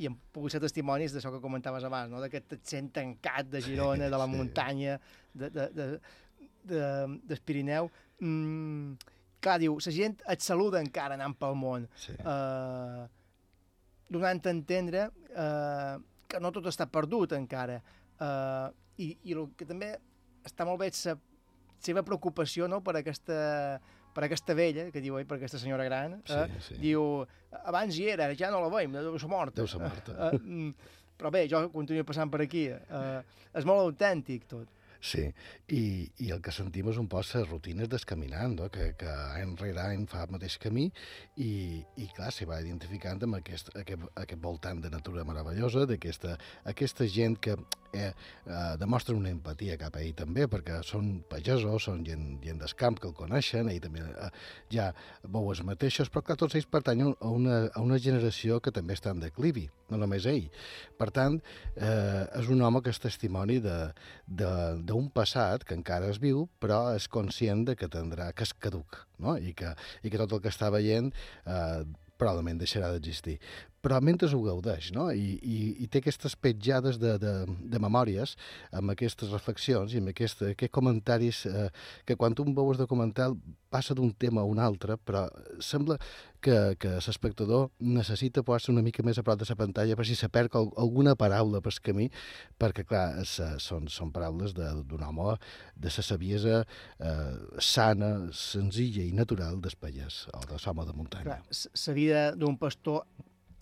I 0.00 0.08
em 0.08 0.16
puc 0.32 0.48
ser 0.52 0.60
testimonis 0.62 1.12
d'això 1.14 1.32
que 1.34 1.42
comentaves 1.42 1.84
abans, 1.86 2.10
no? 2.12 2.22
d'aquest 2.22 2.56
accent 2.58 2.90
tancat 2.94 3.50
de 3.52 3.60
Girona, 3.64 4.08
de 4.08 4.20
la 4.20 4.26
sí. 4.30 4.34
muntanya, 4.36 4.96
de, 5.34 5.50
de, 5.54 5.68
de, 5.76 5.86
de, 6.72 6.82
del 7.28 7.44
Pirineu. 7.44 7.90
Mm, 8.24 8.96
clar, 9.44 9.58
diu, 9.62 9.78
la 9.84 9.94
gent 9.94 10.18
et 10.32 10.44
saluda 10.44 10.82
encara 10.82 11.18
anant 11.18 11.36
pel 11.38 11.56
món. 11.58 11.86
Sí. 12.00 12.16
Uh, 12.24 13.06
donant 14.08 14.40
a 14.40 14.52
entendre 14.56 15.08
uh, 15.36 15.96
que 16.28 16.40
no 16.40 16.52
tot 16.54 16.68
està 16.72 16.88
perdut 16.90 17.36
encara. 17.36 17.80
Uh, 18.18 18.68
I 18.98 19.12
i 19.30 19.34
el 19.36 19.52
que 19.54 19.66
també 19.68 19.92
està 20.48 20.64
molt 20.66 20.80
bé 20.80 20.88
és 20.90 21.04
la 21.06 21.14
seva 21.84 22.05
preocupació 22.06 22.68
no, 22.70 22.82
per 22.84 22.98
aquesta 23.00 23.80
per 24.18 24.24
aquesta 24.26 24.55
vella, 24.59 24.88
que 24.90 25.02
diu 25.02 25.18
ell, 25.18 25.26
per 25.28 25.36
aquesta 25.36 25.60
senyora 25.62 25.84
gran, 25.86 26.16
eh? 26.16 26.22
Sí, 26.26 26.62
sí. 26.64 26.78
diu, 26.82 27.02
abans 27.60 27.94
hi 27.94 28.09
era, 28.10 28.26
ja 28.34 28.48
no 28.50 28.64
la 28.64 28.70
veiem, 28.72 28.96
deu 28.96 29.18
ser 29.20 29.30
morta. 29.30 29.55
Deu 29.60 29.68
ser 29.70 29.78
morta. 29.78 30.14
Eh, 30.16 30.30
eh, 30.34 30.40
mm, 30.40 30.96
però 31.20 31.30
bé, 31.34 31.44
jo 31.50 31.60
continuo 31.70 32.06
passant 32.09 32.32
per 32.32 32.42
aquí. 32.42 32.64
Eh, 32.72 33.38
és 33.59 33.68
molt 33.68 33.84
autèntic 33.84 34.48
tot. 34.50 34.74
Sí, 34.98 35.22
i, 35.70 35.80
i 36.26 36.32
el 36.34 36.40
que 36.42 36.50
sentim 36.50 36.88
és 36.90 36.96
un 36.98 37.06
poc 37.10 37.22
les 37.30 37.46
rutines 37.46 37.88
del 37.90 38.02
caminant, 38.02 38.56
no? 38.59 38.66
que, 38.74 38.88
que 38.98 39.12
any 39.38 39.52
rere 39.60 39.84
any 39.84 40.09
fa 40.10 40.24
el 40.26 40.32
mateix 40.34 40.56
camí 40.59 40.88
i, 41.38 41.78
i 42.02 42.09
clar, 42.16 42.32
se 42.34 42.48
va 42.50 42.59
identificant 42.64 43.22
amb 43.22 43.38
aquest, 43.38 43.70
aquest, 43.78 44.09
aquest 44.18 44.42
voltant 44.42 44.82
de 44.82 44.90
natura 44.90 45.22
meravellosa, 45.28 45.86
d'aquesta 45.86 46.34
aquesta 46.66 47.06
gent 47.06 47.38
que 47.38 47.55
eh, 47.93 48.12
eh, 48.47 48.77
demostra 48.78 49.15
una 49.16 49.31
empatia 49.31 49.78
cap 49.81 49.97
a 49.97 50.02
ell 50.02 50.15
també, 50.16 50.47
perquè 50.51 50.81
són 50.86 51.23
pagesos, 51.31 51.85
són 51.89 52.05
gent, 52.06 52.27
gent 52.44 52.60
del 52.62 52.74
camp 52.78 52.98
que 53.01 53.09
el 53.09 53.16
coneixen, 53.16 53.70
ell 53.70 53.81
també 53.82 54.05
eh, 54.05 54.31
ja 54.73 54.90
veu 55.24 55.51
els 55.52 55.62
mateixos, 55.66 56.10
però 56.12 56.24
clar, 56.27 56.39
tots 56.40 56.59
ells 56.59 56.69
pertanyen 56.70 57.15
a 57.15 57.32
una, 57.35 57.60
a 57.73 57.85
una 57.85 58.01
generació 58.02 58.60
que 58.65 58.73
també 58.74 58.97
està 58.98 59.15
en 59.15 59.23
declivi, 59.24 59.69
no 59.90 60.01
només 60.01 60.27
ell. 60.28 60.48
Per 60.98 61.10
tant, 61.15 61.39
eh, 61.77 62.24
és 62.40 62.51
un 62.52 62.62
home 62.62 62.82
que 62.85 62.93
és 62.94 63.02
testimoni 63.02 63.60
d'un 63.60 65.09
passat 65.15 65.65
que 65.65 65.77
encara 65.78 66.10
es 66.12 66.20
viu, 66.23 66.47
però 66.60 66.89
és 66.97 67.09
conscient 67.09 67.65
de 67.69 67.77
que 67.78 67.90
tindrà, 67.93 68.32
que 68.32 68.47
és 68.47 68.52
caduc, 68.52 69.05
no? 69.23 69.39
I 69.39 69.55
que, 69.56 69.73
i 70.02 70.12
que 70.12 70.20
tot 70.20 70.36
el 70.36 70.44
que 70.44 70.52
està 70.52 70.70
veient 70.74 71.10
eh, 71.47 71.86
probablement 72.19 72.59
deixarà 72.59 72.90
d'existir. 72.93 73.39
Però 73.84 74.00
mentre 74.02 74.26
ho 74.34 74.40
gaudeix, 74.42 74.90
no? 74.92 75.09
I, 75.14 75.36
i, 75.38 75.59
i 75.84 75.86
té 75.86 76.00
aquestes 76.02 76.34
petjades 76.34 76.98
de, 76.98 77.12
de, 77.22 77.34
de 77.46 77.78
memòries 77.78 78.34
amb 78.74 78.90
aquestes 78.90 79.30
reflexions 79.30 79.94
i 79.94 80.00
amb 80.02 80.10
aquest, 80.10 80.42
aquests 80.48 80.74
comentaris 80.74 81.44
eh, 81.46 81.68
que 82.05 82.16
quan 82.18 82.34
tu 82.34 82.42
veus 82.48 82.74
el 82.74 82.82
documental 82.82 83.36
passa 83.70 83.94
d'un 83.94 84.10
tema 84.16 84.40
a 84.40 84.48
un 84.48 84.59
altre, 84.59 84.96
però 84.96 85.26
sembla 85.60 85.98
que, 86.40 86.74
que 86.80 86.94
l'espectador 86.96 87.68
necessita 87.78 88.42
posar-se 88.42 88.72
una 88.72 88.82
mica 88.82 89.05
més 89.06 89.20
a 89.20 89.24
prop 89.26 89.38
de 89.38 89.46
la 89.48 89.56
pantalla 89.60 89.96
per 89.98 90.06
si 90.09 90.16
se 90.16 90.30
perd 90.32 90.56
al- 90.56 90.72
alguna 90.80 91.14
paraula 91.20 91.60
pel 91.62 91.78
camí, 91.84 92.09
perquè, 92.59 92.86
clar, 92.88 93.20
és, 93.22 93.36
eh, 93.44 93.55
són, 93.62 93.86
són 93.92 94.10
paraules 94.14 94.56
d'un 94.56 95.05
home 95.05 95.36
de 95.76 95.92
la 95.94 96.06
saviesa 96.10 96.62
eh, 96.64 97.38
sana, 97.60 98.12
senzilla 98.32 99.05
i 99.05 99.12
natural 99.12 99.60
del 99.62 99.76
pallès, 99.78 100.24
o 100.34 100.42
de 100.48 100.59
l'home 100.64 100.88
de 100.88 100.96
muntanya. 100.98 101.38
La 101.86 101.94
vida 101.94 102.26
d'un 102.34 102.56
pastor 102.59 103.05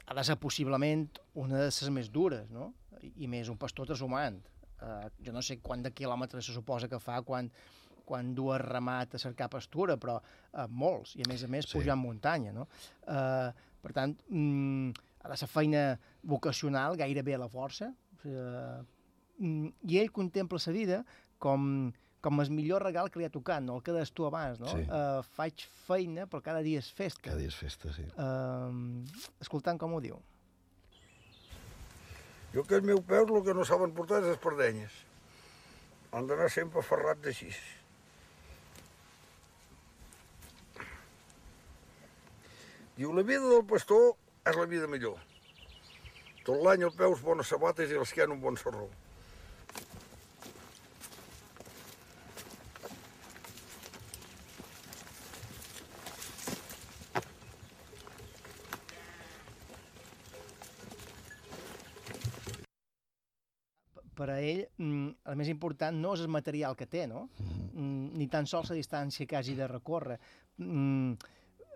ha 0.06 0.14
de 0.14 0.24
ser 0.24 0.36
possiblement 0.38 1.08
una 1.34 1.58
de 1.64 1.70
les 1.70 1.90
més 1.90 2.10
dures, 2.12 2.50
no? 2.50 2.72
I, 3.02 3.12
i 3.24 3.30
més 3.30 3.50
un 3.52 3.58
pastor 3.58 3.88
transhumant. 3.90 4.38
Uh, 4.76 5.08
jo 5.24 5.32
no 5.32 5.42
sé 5.42 5.58
quant 5.64 5.82
de 5.82 5.90
quilòmetres 5.96 6.46
se 6.46 6.54
suposa 6.54 6.88
que 6.88 7.00
fa 7.00 7.22
quan, 7.26 7.48
quan 8.06 8.34
du 8.36 8.50
a 8.52 8.58
ramat 8.62 9.16
a 9.16 9.18
cercar 9.18 9.48
pastura, 9.52 9.96
però 9.98 10.18
uh, 10.20 10.66
molts, 10.68 11.16
i 11.16 11.24
a 11.24 11.30
més 11.30 11.42
a 11.42 11.50
més 11.50 11.66
Sí. 11.66 11.78
pujant 11.78 11.98
muntanya, 11.98 12.52
no? 12.54 12.68
Uh, 13.02 13.50
per 13.82 13.94
tant, 13.96 14.14
mm, 14.28 14.90
ha 15.24 15.32
de 15.32 15.38
ser 15.40 15.48
feina 15.50 15.84
vocacional, 16.22 16.96
gairebé 17.00 17.34
a 17.34 17.42
la 17.42 17.48
força, 17.50 17.90
uh, 18.24 18.84
mm, 19.40 19.72
i 19.90 19.98
ell 19.98 20.12
contempla 20.12 20.60
la 20.66 20.72
vida 20.76 21.04
com, 21.38 21.90
com 22.27 22.43
el 22.43 22.48
millor 22.51 22.82
regal 22.82 23.07
que 23.12 23.20
li 23.20 23.27
ha 23.28 23.31
tocat, 23.31 23.62
no? 23.62 23.77
el 23.78 23.85
que 23.86 23.93
deies 23.94 24.11
tu 24.11 24.24
abans, 24.27 24.59
no? 24.59 24.73
Sí. 24.73 24.82
Uh, 24.90 25.20
faig 25.36 25.62
feina, 25.86 26.24
però 26.27 26.43
cada 26.43 26.62
dia 26.66 26.81
és 26.82 26.89
festa. 26.90 27.23
Cada 27.28 27.39
dia 27.39 27.53
és 27.53 27.59
festa, 27.59 27.93
sí. 27.94 28.03
Uh, 28.19 29.05
escoltant 29.44 29.78
com 29.78 29.94
ho 29.94 30.01
diu. 30.03 30.19
Jo 32.57 32.65
que 32.66 32.81
els 32.81 32.89
meus 32.89 33.05
peus 33.07 33.31
el 33.31 33.44
que 33.47 33.55
no 33.55 33.66
saben 33.69 33.94
portar 33.94 34.19
és 34.24 34.31
les 34.32 34.43
perdenyes. 34.43 34.98
Han 36.16 36.27
d'anar 36.27 36.51
sempre 36.51 36.82
ferrats 36.82 37.31
així. 37.31 37.53
Diu, 42.97 43.12
la 43.15 43.23
vida 43.28 43.47
del 43.47 43.66
pastor 43.70 44.16
és 44.48 44.59
la 44.59 44.66
vida 44.66 44.90
millor. 44.90 45.20
Tot 46.47 46.59
l'any 46.65 46.89
els 46.89 46.98
peus 46.98 47.23
bones 47.23 47.55
sabates 47.55 47.93
i 47.93 48.01
l'esquena 48.01 48.35
un 48.35 48.43
bon 48.43 48.59
sarró. 48.59 48.89
Per 64.16 64.30
a 64.32 64.38
ell, 64.40 64.64
mm, 64.80 65.09
el 65.28 65.36
més 65.36 65.48
important 65.52 65.97
no 66.01 66.14
és 66.16 66.22
el 66.24 66.32
material 66.32 66.76
que 66.76 66.88
té, 66.88 67.05
no? 67.06 67.26
Mm, 67.74 68.16
ni 68.16 68.28
tan 68.32 68.47
sols 68.48 68.70
la 68.72 68.78
distància 68.78 69.26
que 69.28 69.36
hagi 69.36 69.55
de 69.55 69.68
recórrer. 69.68 70.18
Mm, 70.56 71.12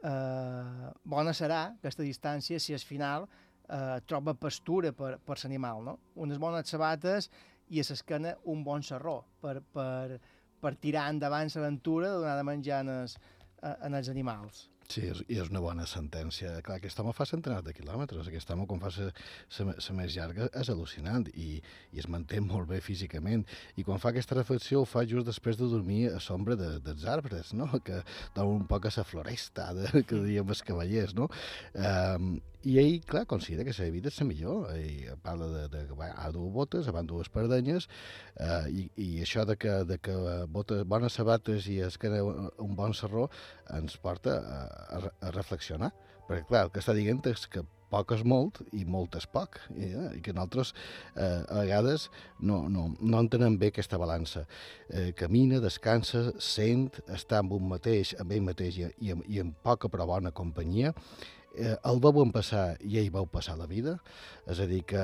eh, 0.03 0.91
bona 1.05 1.35
serà 1.37 1.61
aquesta 1.75 2.03
distància 2.03 2.59
si 2.59 2.73
al 2.73 2.81
final 2.81 3.29
eh, 3.69 4.01
troba 4.07 4.35
pastura 4.35 4.93
per, 4.93 5.19
per 5.25 5.37
l'animal, 5.43 5.85
no? 5.85 5.99
Unes 6.17 6.39
bones 6.39 6.69
sabates 6.69 7.31
i 7.69 7.81
a 7.81 7.87
l'esquena 7.87 8.35
un 8.51 8.65
bon 8.65 8.83
serró 8.83 9.21
per, 9.41 9.61
per, 9.61 10.19
per 10.61 10.75
tirar 10.77 11.09
endavant 11.13 11.53
l'aventura 11.55 12.11
de 12.11 12.23
donar 12.25 12.37
de 12.39 12.49
menjar 12.49 12.81
en 12.87 12.95
els, 13.01 13.17
eh, 13.63 13.77
en 13.87 13.95
els 13.95 14.09
animals. 14.09 14.69
Sí, 14.91 15.05
és, 15.07 15.21
i 15.31 15.37
és 15.39 15.51
una 15.53 15.61
bona 15.63 15.85
sentència. 15.87 16.57
Clar, 16.67 16.81
aquest 16.81 16.99
home 16.99 17.13
fa 17.15 17.27
centenars 17.29 17.63
de 17.67 17.75
quilòmetres. 17.77 18.27
Aquest 18.27 18.51
home, 18.51 18.67
quan 18.67 18.83
fa 18.83 18.91
la 18.97 19.95
més 20.01 20.17
llarga, 20.17 20.49
és 20.59 20.71
al·lucinant 20.73 21.29
i, 21.31 21.61
i 21.95 22.03
es 22.03 22.09
manté 22.11 22.41
molt 22.51 22.67
bé 22.73 22.81
físicament. 22.83 23.47
I 23.79 23.87
quan 23.87 24.03
fa 24.03 24.11
aquesta 24.11 24.39
reflexió 24.39 24.83
ho 24.83 24.89
fa 24.89 25.07
just 25.07 25.31
després 25.31 25.61
de 25.61 25.71
dormir 25.71 26.03
a 26.11 26.19
sombra 26.19 26.59
de, 26.59 26.73
dels 26.83 27.07
arbres, 27.07 27.55
no? 27.55 27.71
que 27.87 28.03
dona 28.35 28.51
un 28.51 28.67
poc 28.71 28.91
a 28.91 28.95
la 28.97 29.07
floresta 29.07 29.71
de, 29.79 30.03
que 30.03 30.25
diem 30.27 30.51
els 30.51 30.67
cavallers. 30.67 31.15
No? 31.15 31.31
Um, 31.79 32.41
i 32.61 32.75
ell, 32.77 32.99
clar, 33.09 33.23
considera 33.25 33.65
que 33.65 33.73
la 33.73 33.93
vida 33.93 34.11
és 34.11 34.19
la 34.21 34.27
millor. 34.29 34.67
I 34.77 35.15
parla 35.25 35.47
de, 35.49 35.63
de 35.73 35.85
que 35.89 35.95
va, 35.97 36.11
dur 36.35 36.51
botes, 36.53 36.91
van 36.93 37.07
dues 37.09 37.31
perdenyes, 37.33 37.87
eh, 38.37 38.67
i, 38.69 38.85
i 39.01 39.09
això 39.25 39.47
de 39.49 39.57
que, 39.57 39.79
de 39.89 39.97
que 40.03 40.17
botes, 40.53 40.85
bones 40.85 41.17
sabates 41.17 41.71
i 41.73 41.79
es 41.87 41.97
queda 41.97 42.21
un 42.21 42.77
bon 42.77 42.93
serró 42.93 43.31
ens 43.79 43.99
porta 44.03 44.39
a, 44.41 44.63
a, 44.97 45.03
a 45.29 45.35
reflexionar. 45.37 45.93
Perquè, 46.29 46.47
clar, 46.49 46.65
el 46.67 46.73
que 46.75 46.83
està 46.83 46.95
dient 46.97 47.23
és 47.31 47.47
que 47.51 47.65
poc 47.91 48.15
és 48.15 48.23
molt 48.27 48.61
i 48.77 48.85
molt 48.87 49.17
és 49.19 49.27
poc, 49.31 49.59
i, 49.75 49.89
eh, 49.89 50.11
i 50.19 50.21
que 50.25 50.35
nosaltres 50.37 50.73
eh, 51.17 51.43
a 51.43 51.65
vegades 51.65 52.07
no, 52.39 52.63
no, 52.71 52.87
no 53.01 53.25
entenem 53.25 53.59
bé 53.61 53.73
aquesta 53.73 53.99
balança. 54.01 54.45
Eh, 54.89 55.11
camina, 55.19 55.61
descansa, 55.63 56.29
sent, 56.39 56.89
està 57.11 57.43
amb 57.43 57.57
un 57.59 57.67
mateix, 57.73 58.15
amb 58.23 58.37
ell 58.37 58.47
mateix 58.47 58.79
i, 58.79 58.87
i, 59.09 59.19
i 59.35 59.43
amb 59.43 59.59
poca 59.67 59.91
però 59.91 60.07
bona 60.09 60.31
companyia, 60.31 60.95
eh, 61.55 61.77
el 61.85 62.01
veuen 62.03 62.33
passar 62.35 62.77
i 62.87 62.99
ell 63.01 63.11
veu 63.15 63.27
passar 63.31 63.57
la 63.59 63.67
vida, 63.71 63.97
és 64.51 64.61
a 64.63 64.67
dir, 64.71 64.81
que 64.89 65.03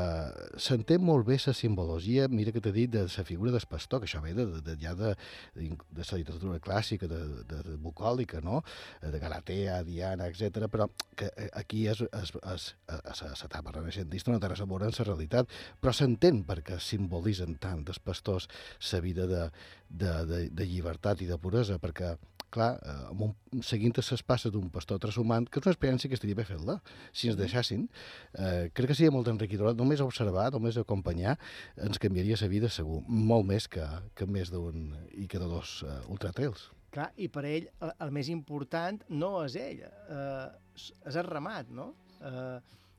s'entén 0.62 1.02
molt 1.04 1.26
bé 1.26 1.38
la 1.42 1.54
simbologia, 1.54 2.26
mira 2.28 2.52
que 2.54 2.62
t'he 2.62 2.72
dit, 2.74 2.90
de 2.90 3.04
la 3.06 3.24
figura 3.26 3.52
del 3.54 3.66
pastor, 3.68 4.00
que 4.00 4.08
això 4.08 4.22
ve 4.22 4.34
de, 4.36 4.46
de, 4.64 4.76
ja 4.82 4.94
de, 4.98 5.14
de, 5.54 5.70
la 5.98 6.18
literatura 6.18 6.60
clàssica, 6.62 7.08
de, 7.10 7.20
de, 7.48 7.62
de 7.70 7.76
bucòlica, 7.82 8.40
no? 8.44 8.62
de 9.02 9.18
Galatea, 9.22 9.82
Diana, 9.86 10.28
etc. 10.30 10.68
però 10.72 10.88
que 11.16 11.30
eh, 11.36 11.50
aquí 11.54 11.86
és, 11.90 12.02
és, 12.06 12.34
és, 12.54 12.68
és, 12.96 13.24
és 13.30 13.44
l'etapa 13.44 13.74
renaixentista 13.74 14.32
no 14.32 14.40
té 14.42 14.50
res 14.52 14.62
a 14.62 14.68
veure 14.70 14.90
amb 14.90 15.00
la 15.00 15.08
realitat, 15.10 15.50
però 15.80 15.94
s'entén 15.94 16.44
perquè 16.46 16.80
simbolitzen 16.82 17.58
tant 17.62 17.84
els 17.86 18.00
pastors 18.02 18.48
la 18.92 19.02
vida 19.02 19.26
de, 19.26 19.42
de, 19.88 20.12
de, 20.26 20.40
de 20.50 20.66
llibertat 20.66 21.22
i 21.22 21.28
de 21.30 21.38
puresa, 21.38 21.78
perquè 21.82 22.14
clar, 22.54 22.68
eh, 22.82 22.96
amb 23.10 23.24
un, 23.28 23.34
seguint 23.64 23.94
les 23.96 24.22
passes 24.26 24.52
d'un 24.52 24.68
pastor 24.72 25.00
transhumant, 25.02 25.48
que 25.48 25.60
és 25.60 25.66
una 25.66 25.74
experiència 25.74 26.10
que 26.10 26.18
estaria 26.18 26.38
bé 26.38 26.46
fer-la, 26.48 26.78
si 27.12 27.30
ens 27.30 27.38
deixessin. 27.38 27.86
Eh, 28.34 28.70
crec 28.72 28.92
que 28.92 28.98
seria 28.98 29.14
molt 29.14 29.28
enriquidora, 29.32 29.74
només 29.74 30.04
observar, 30.04 30.50
només 30.54 30.78
acompanyar, 30.80 31.36
ens 31.88 32.00
canviaria 32.02 32.38
la 32.40 32.52
vida 32.52 32.70
segur, 32.72 33.02
molt 33.08 33.46
més 33.46 33.68
que, 33.68 33.86
que 34.14 34.26
més 34.26 34.52
d'un 34.52 34.90
i 35.14 35.26
que 35.26 35.40
de 35.42 35.48
dos 35.50 35.82
uh, 35.82 36.00
ultratrails. 36.12 36.70
Clar, 36.94 37.10
i 37.20 37.28
per 37.28 37.44
ell 37.44 37.68
el, 37.84 37.92
el 38.06 38.12
més 38.14 38.30
important 38.32 39.02
no 39.12 39.30
és 39.44 39.56
ell, 39.60 39.82
eh, 39.84 40.46
és 40.76 41.16
el 41.16 41.26
ramat, 41.28 41.68
no? 41.68 41.90
Eh, 42.24 42.58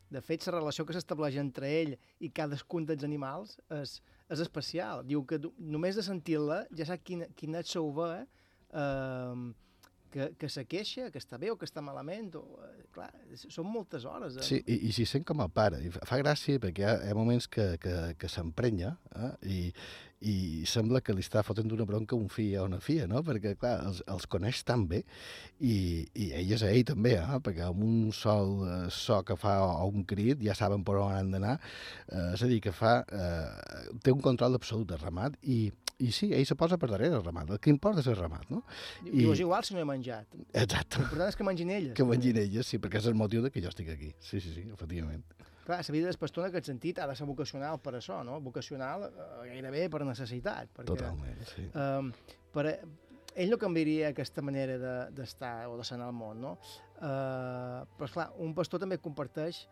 de 0.09 0.21
fet, 0.23 0.45
la 0.47 0.59
relació 0.59 0.85
que 0.87 0.95
s'estableix 0.95 1.35
entre 1.41 1.69
ell 1.81 1.95
i 2.23 2.29
cadascun 2.31 2.85
dels 2.87 3.03
animals 3.03 3.57
és, 3.75 3.97
és 4.31 4.43
especial. 4.43 5.03
Diu 5.07 5.25
que 5.27 5.39
només 5.57 5.99
de 5.99 6.05
sentir-la 6.05 6.61
ja 6.77 6.87
sap 6.87 7.03
quina, 7.03 7.27
quina 7.35 7.63
és 7.63 7.73
la 7.75 7.83
uva 7.83 8.11
eh, 8.73 9.47
que, 10.11 10.33
que 10.39 10.49
se 10.49 10.65
queixa, 10.65 11.11
que 11.11 11.21
està 11.21 11.37
bé 11.39 11.51
o 11.51 11.57
que 11.59 11.67
està 11.67 11.83
malament, 11.83 12.31
o, 12.39 12.43
eh, 12.65 12.87
clar, 12.95 13.09
són 13.37 13.69
moltes 13.69 14.07
hores. 14.07 14.39
Eh? 14.39 14.47
Sí, 14.47 14.59
i, 14.65 14.79
i 14.89 14.95
s'hi 14.95 15.05
sent 15.09 15.27
com 15.27 15.43
el 15.43 15.51
pare. 15.53 15.81
I 15.85 15.93
fa, 15.93 16.19
gràcia 16.21 16.61
perquè 16.63 16.83
hi 16.83 16.87
ha, 16.87 16.97
hi 17.05 17.13
ha 17.13 17.17
moments 17.17 17.49
que, 17.51 17.75
que, 17.83 17.95
que 18.19 18.29
s'emprenya 18.31 18.95
eh? 19.13 19.31
I, 19.57 19.59
i 20.27 20.35
sembla 20.65 21.03
que 21.05 21.13
li 21.13 21.21
està 21.21 21.43
fotent 21.45 21.69
una 21.75 21.85
bronca 21.85 22.15
a 22.15 22.19
un 22.19 22.31
fill 22.33 22.55
o 22.57 22.65
una 22.65 22.79
filla, 22.81 23.05
no? 23.09 23.21
Perquè, 23.25 23.53
clar, 23.59 23.75
els, 23.89 24.01
els 24.09 24.25
coneix 24.31 24.63
tan 24.65 24.87
bé 24.89 25.03
i, 25.59 26.07
i 26.17 26.31
ell 26.39 26.55
és 26.57 26.65
a 26.65 26.71
ell 26.73 26.87
també, 26.89 27.17
eh? 27.19 27.41
perquè 27.45 27.67
amb 27.67 27.83
un 27.85 28.13
sol 28.15 28.63
eh, 28.65 28.77
so 28.93 29.19
que 29.27 29.37
fa 29.37 29.59
o, 29.67 29.91
un 29.91 30.07
crit 30.09 30.41
ja 30.43 30.57
saben 30.57 30.85
per 30.87 30.97
on 31.03 31.13
han 31.13 31.33
d'anar. 31.35 31.57
Eh, 32.07 32.31
és 32.33 32.45
a 32.45 32.49
dir, 32.49 32.61
que 32.63 32.73
fa, 32.73 33.01
eh, 33.05 33.99
té 34.01 34.15
un 34.15 34.23
control 34.23 34.57
absolut 34.57 34.89
del 34.89 35.03
ramat 35.03 35.37
i, 35.43 35.67
i 35.99 36.11
sí, 36.13 36.29
ell 36.35 36.45
se 36.45 36.55
posa 36.55 36.77
per 36.77 36.89
darrere 36.91 37.15
el 37.17 37.23
ramat. 37.25 37.49
El 37.55 37.59
que 37.63 37.71
importa 37.73 38.03
és 38.03 38.07
el 38.11 38.17
ramat, 38.19 38.45
no? 38.53 38.61
I... 39.05 39.15
Diu, 39.15 39.31
és 39.33 39.41
igual 39.41 39.65
si 39.65 39.73
no 39.73 39.81
he 39.81 39.87
menjat. 39.87 40.27
Exacte. 40.53 40.99
L'important 41.01 41.31
és 41.31 41.37
que 41.39 41.47
mengin 41.47 41.71
elles. 41.73 41.95
Que 41.97 42.05
mengin 42.05 42.37
elles, 42.43 42.69
sí, 42.69 42.77
perquè 42.83 43.01
és 43.01 43.07
el 43.09 43.17
motiu 43.17 43.41
de 43.45 43.49
que 43.53 43.63
jo 43.63 43.71
estic 43.73 43.89
aquí. 43.95 44.11
Sí, 44.19 44.41
sí, 44.43 44.53
sí, 44.53 44.67
efectivament. 44.73 45.25
Clar, 45.65 45.81
la 45.83 45.91
vida 45.95 46.07
del 46.07 46.19
pastor 46.21 46.45
en 46.45 46.51
aquest 46.51 46.69
sentit 46.69 46.99
ha 47.03 47.07
de 47.09 47.15
ser 47.17 47.25
vocacional 47.27 47.81
per 47.83 47.97
això, 47.97 48.21
no? 48.23 48.37
Vocacional 48.45 49.07
eh, 49.09 49.49
gairebé 49.49 49.87
per 49.91 50.05
necessitat. 50.07 50.69
Perquè, 50.75 50.93
Totalment, 50.93 51.41
sí. 51.49 51.65
Eh, 51.73 52.37
per, 52.53 52.67
ell 53.35 53.51
no 53.51 53.57
canviaria 53.59 54.13
aquesta 54.13 54.41
manera 54.45 54.77
de- 54.79 55.09
d'estar 55.17 55.65
de, 55.65 55.73
o 55.73 55.75
de 55.81 55.83
ser 55.89 55.97
el 55.99 56.13
món, 56.15 56.39
no? 56.45 56.53
Eh, 57.01 57.81
però, 57.97 58.11
clar, 58.13 58.29
un 58.37 58.53
pastor 58.55 58.85
també 58.85 59.01
comparteix 59.01 59.65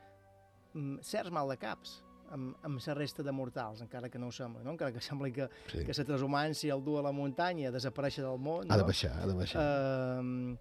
mm, 0.74 1.00
certs 1.06 1.32
mal 1.32 1.54
de 1.54 1.58
caps 1.62 2.02
amb, 2.32 2.56
amb 2.64 2.80
la 2.86 2.94
resta 2.94 3.24
de 3.24 3.32
mortals, 3.32 3.82
encara 3.82 4.10
que 4.10 4.18
no 4.20 4.28
ho 4.28 4.32
sembla, 4.32 4.64
no? 4.64 4.72
encara 4.72 4.92
que 4.92 5.02
sembli 5.02 5.32
que, 5.32 5.50
Sí. 5.68 5.84
que 5.86 5.94
la 5.98 6.06
transhumància 6.06 6.74
el 6.74 6.84
du 6.84 6.98
a 6.98 7.02
la 7.04 7.12
muntanya, 7.12 7.72
desaparèixer 7.72 8.24
del 8.24 8.40
món. 8.40 8.66
Ha 8.72 8.76
de 8.78 8.82
no? 8.82 8.88
baixar, 8.88 9.12
ha 9.22 9.26
de 9.28 9.34
baixar. 9.34 9.62
Eh, 9.62 10.58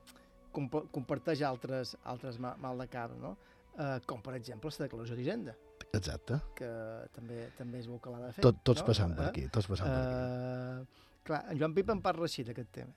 compa- 0.52 0.84
comparteix 0.90 1.42
altres, 1.42 1.96
altres 2.04 2.38
ma- 2.38 2.56
mal 2.56 2.78
de 2.78 2.88
cap, 2.88 3.10
no? 3.18 3.36
Eh, 3.78 4.00
com, 4.06 4.20
per 4.22 4.34
exemple, 4.36 4.70
la 4.78 4.84
declaració 4.86 5.16
d'Hisenda, 5.16 5.56
Exacte. 5.92 6.40
que 6.54 6.68
també 7.12 7.48
també 7.58 7.78
és 7.80 7.88
bo 7.88 7.98
que 8.00 8.10
l'ha 8.10 8.26
de 8.26 8.32
fer. 8.32 8.42
Tot- 8.42 8.62
tots 8.62 8.80
no? 8.82 8.86
passant 8.86 9.16
per 9.16 9.28
aquí, 9.30 9.48
tots 9.48 9.66
passant 9.66 9.88
per 9.88 9.98
aquí. 9.98 10.82
aquí. 10.82 11.02
Clar, 11.24 11.44
en 11.50 11.58
Joan 11.58 11.74
Pipa 11.74 11.92
en 11.92 12.00
parla 12.02 12.24
així 12.24 12.44
d'aquest 12.44 12.70
tema. 12.70 12.92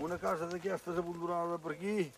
Una 0.00 0.16
casa 0.18 0.46
d'aquestes 0.48 0.96
abandonada 0.96 1.58
per 1.60 1.72
aquí 1.76 2.10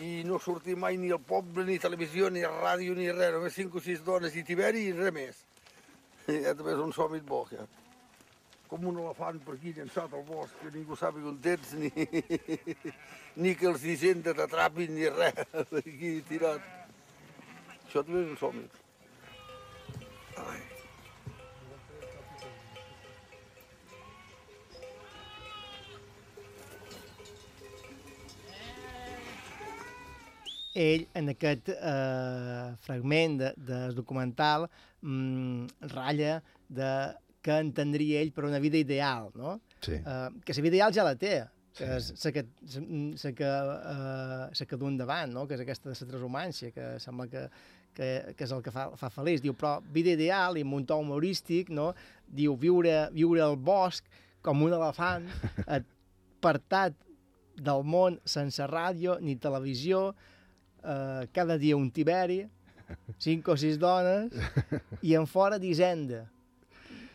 i 0.00 0.22
no 0.24 0.38
sortir 0.40 0.76
mai 0.76 0.96
ni 0.96 1.10
al 1.12 1.20
poble, 1.20 1.64
ni 1.68 1.78
televisió, 1.78 2.30
ni 2.30 2.42
ràdio, 2.46 2.94
ni 2.96 3.10
res. 3.12 3.32
Només 3.34 3.54
cinc 3.56 3.76
o 3.76 3.82
sis 3.84 4.00
dones 4.04 4.36
i 4.36 4.44
tiberi 4.46 4.86
i 4.88 4.96
res 4.96 5.12
més. 5.12 5.44
Ja 6.28 6.54
també 6.54 6.72
és 6.76 6.82
un 6.82 6.92
somit 6.96 7.24
bo, 7.28 7.44
ja. 7.52 7.66
Com 8.70 8.86
un 8.88 9.00
elefant 9.02 9.40
per 9.44 9.58
aquí 9.58 9.74
llançat 9.76 10.14
al 10.16 10.24
bosc, 10.24 10.56
que 10.62 10.72
ningú 10.72 10.96
sap 10.96 11.18
on 11.20 11.36
tens, 11.44 11.74
ni, 11.76 11.90
ni 13.42 13.54
que 13.58 13.68
els 13.68 13.84
Hisenda 13.84 14.32
t'atrapin, 14.38 14.94
ni 14.96 15.10
res, 15.12 15.42
aquí 15.82 16.14
tirat. 16.30 16.70
Això 17.82 18.00
també 18.00 18.24
és 18.24 18.30
un 18.32 18.38
somit. 18.40 18.80
Ell, 30.74 31.06
en 31.18 31.32
aquest 31.32 31.68
eh, 31.72 32.72
fragment 32.84 33.38
de, 33.40 33.52
del 33.56 33.96
documental, 33.96 34.68
mm, 35.02 35.88
ratlla 35.92 36.38
de 36.68 36.92
que 37.42 37.58
entendria 37.58 38.22
ell 38.22 38.30
per 38.32 38.46
una 38.46 38.60
vida 38.62 38.78
ideal, 38.78 39.32
no? 39.34 39.58
Sí. 39.82 39.98
Eh, 39.98 40.28
que 40.44 40.54
la 40.56 40.62
vida 40.62 40.76
ideal 40.78 40.94
ja 40.94 41.04
la 41.04 41.16
té, 41.18 41.42
que 41.76 41.88
és 41.96 42.10
la 42.24 42.32
que, 42.32 42.42
la 42.44 43.32
que, 43.36 43.52
eh, 44.52 44.66
que 44.68 44.78
du 44.78 44.88
endavant, 44.88 45.32
no? 45.32 45.46
que 45.48 45.56
és 45.56 45.62
aquesta 45.64 45.90
de 45.90 45.96
la 45.96 46.08
transhumància, 46.10 46.72
que 46.74 46.88
sembla 47.02 47.26
que, 47.32 47.46
que, 47.96 48.08
que 48.36 48.44
és 48.44 48.52
el 48.52 48.62
que 48.64 48.74
fa, 48.74 48.90
fa 49.00 49.10
feliç. 49.12 49.42
Diu, 49.44 49.56
però 49.58 49.78
vida 49.94 50.12
ideal 50.12 50.58
i 50.60 50.66
amb 50.66 50.76
un 50.78 50.86
to 50.88 50.98
humorístic, 51.00 51.72
no? 51.72 51.92
diu, 52.26 52.56
viure, 52.60 53.08
viure 53.16 53.44
al 53.44 53.56
bosc 53.56 54.08
com 54.44 54.64
un 54.66 54.76
elefant, 54.76 55.28
apartat 55.78 56.96
del 57.62 57.84
món 57.84 58.18
sense 58.24 58.64
ràdio 58.68 59.18
ni 59.20 59.36
televisió, 59.40 60.10
eh, 60.84 61.28
cada 61.32 61.58
dia 61.58 61.78
un 61.78 61.90
tiberi, 61.94 62.42
cinc 63.22 63.48
o 63.48 63.56
sis 63.56 63.78
dones, 63.80 64.34
i 65.02 65.16
en 65.18 65.26
fora 65.30 65.58
d'Hisenda. 65.62 66.26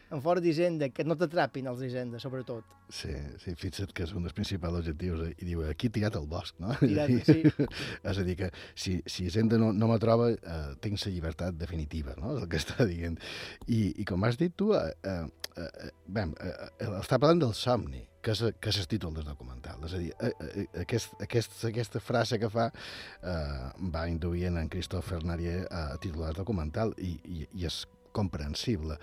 En 0.08 0.22
fora 0.24 0.40
d'Hisenda, 0.40 0.88
que 0.96 1.04
no 1.04 1.18
t'atrapin 1.20 1.68
els 1.68 1.82
d'Hisenda, 1.84 2.20
sobretot. 2.24 2.78
Sí, 2.88 3.12
sí, 3.44 3.52
fixa't 3.60 3.92
que 3.92 4.06
és 4.06 4.14
un 4.16 4.24
dels 4.24 4.36
principals 4.36 4.78
objectius 4.80 5.26
eh, 5.26 5.34
i 5.44 5.50
diu, 5.50 5.66
aquí 5.68 5.90
tirat 5.92 6.16
al 6.16 6.28
bosc, 6.32 6.56
no? 6.64 6.72
Tirat, 6.80 7.12
sí. 7.28 7.42
és 8.08 8.22
a 8.22 8.24
dir, 8.24 8.38
que 8.40 8.48
si, 8.72 9.02
si 9.04 9.28
Hisenda 9.28 9.60
no, 9.60 9.74
no 9.76 9.90
me 9.92 9.98
troba, 10.00 10.30
eh, 10.32 10.70
tinc 10.84 11.02
la 11.04 11.12
llibertat 11.12 11.58
definitiva, 11.60 12.16
no? 12.16 12.38
És 12.38 12.46
el 12.46 12.52
que 12.54 12.62
està 12.64 12.88
dient. 12.88 13.20
I, 13.68 13.82
i 14.00 14.08
com 14.08 14.24
has 14.24 14.40
dit 14.40 14.56
tu, 14.56 14.72
eh, 14.78 14.94
eh, 15.04 15.26
eh, 15.60 15.92
bem, 16.08 16.32
eh, 16.40 16.56
eh, 16.80 16.94
està 17.02 17.20
parlant 17.20 17.44
del 17.44 17.56
somni, 17.60 18.06
que 18.28 18.36
és, 18.36 18.44
que 18.60 18.74
és 18.74 18.82
el 18.84 18.88
títol 18.92 19.16
del 19.16 19.24
documental. 19.28 19.80
És 19.88 19.96
a 19.96 20.04
dir, 20.04 20.12
eh, 20.20 20.34
eh, 20.44 20.68
aquest, 20.84 21.16
aquest, 21.24 21.58
aquesta 21.72 22.04
frase 22.04 22.40
que 22.42 22.52
fa 22.52 22.68
eh, 22.68 23.68
va 23.94 24.08
induint 24.12 24.60
en 24.60 24.68
Christopher 24.74 25.24
Narier 25.24 25.62
a 25.72 25.90
titular 26.04 26.34
documental 26.36 26.92
i, 27.00 27.16
i, 27.24 27.46
i 27.56 27.70
és 27.70 27.86
comprensible 28.12 28.98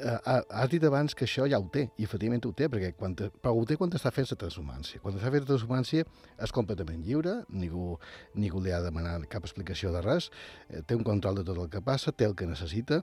eh, 0.00 0.16
ha- 0.24 0.42
has 0.62 0.70
dit 0.72 0.82
abans 0.88 1.14
que 1.14 1.26
això 1.28 1.44
ja 1.50 1.58
ho 1.60 1.66
té, 1.70 1.84
i 2.00 2.06
efectivament 2.08 2.42
ho 2.48 2.52
té, 2.56 2.66
perquè 2.72 2.90
quan 2.98 3.14
però 3.14 3.52
ho 3.54 3.64
té 3.68 3.76
quan 3.78 3.92
està 3.94 4.10
fent 4.14 4.26
la 4.32 4.38
transhumància. 4.40 4.98
Quan 5.04 5.14
està 5.18 5.30
fent 5.30 5.44
la 5.44 5.50
transhumància 5.52 6.06
és 6.42 6.54
completament 6.56 7.04
lliure, 7.06 7.36
ningú, 7.52 7.98
ningú 8.34 8.62
li 8.64 8.72
ha 8.74 8.80
de 8.82 8.88
demanar 8.90 9.18
cap 9.30 9.46
explicació 9.46 9.92
de 9.94 10.02
res, 10.02 10.30
eh, 10.70 10.82
té 10.82 10.96
un 10.98 11.04
control 11.06 11.38
de 11.38 11.44
tot 11.46 11.60
el 11.60 11.70
que 11.70 11.84
passa, 11.84 12.10
té 12.12 12.26
el 12.26 12.34
que 12.34 12.48
necessita, 12.50 13.02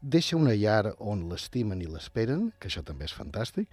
deixa 0.00 0.40
una 0.40 0.56
llar 0.58 0.96
on 0.98 1.28
l'estimen 1.30 1.84
i 1.84 1.90
l'esperen, 1.90 2.50
que 2.58 2.72
això 2.72 2.82
també 2.82 3.06
és 3.06 3.14
fantàstic, 3.14 3.68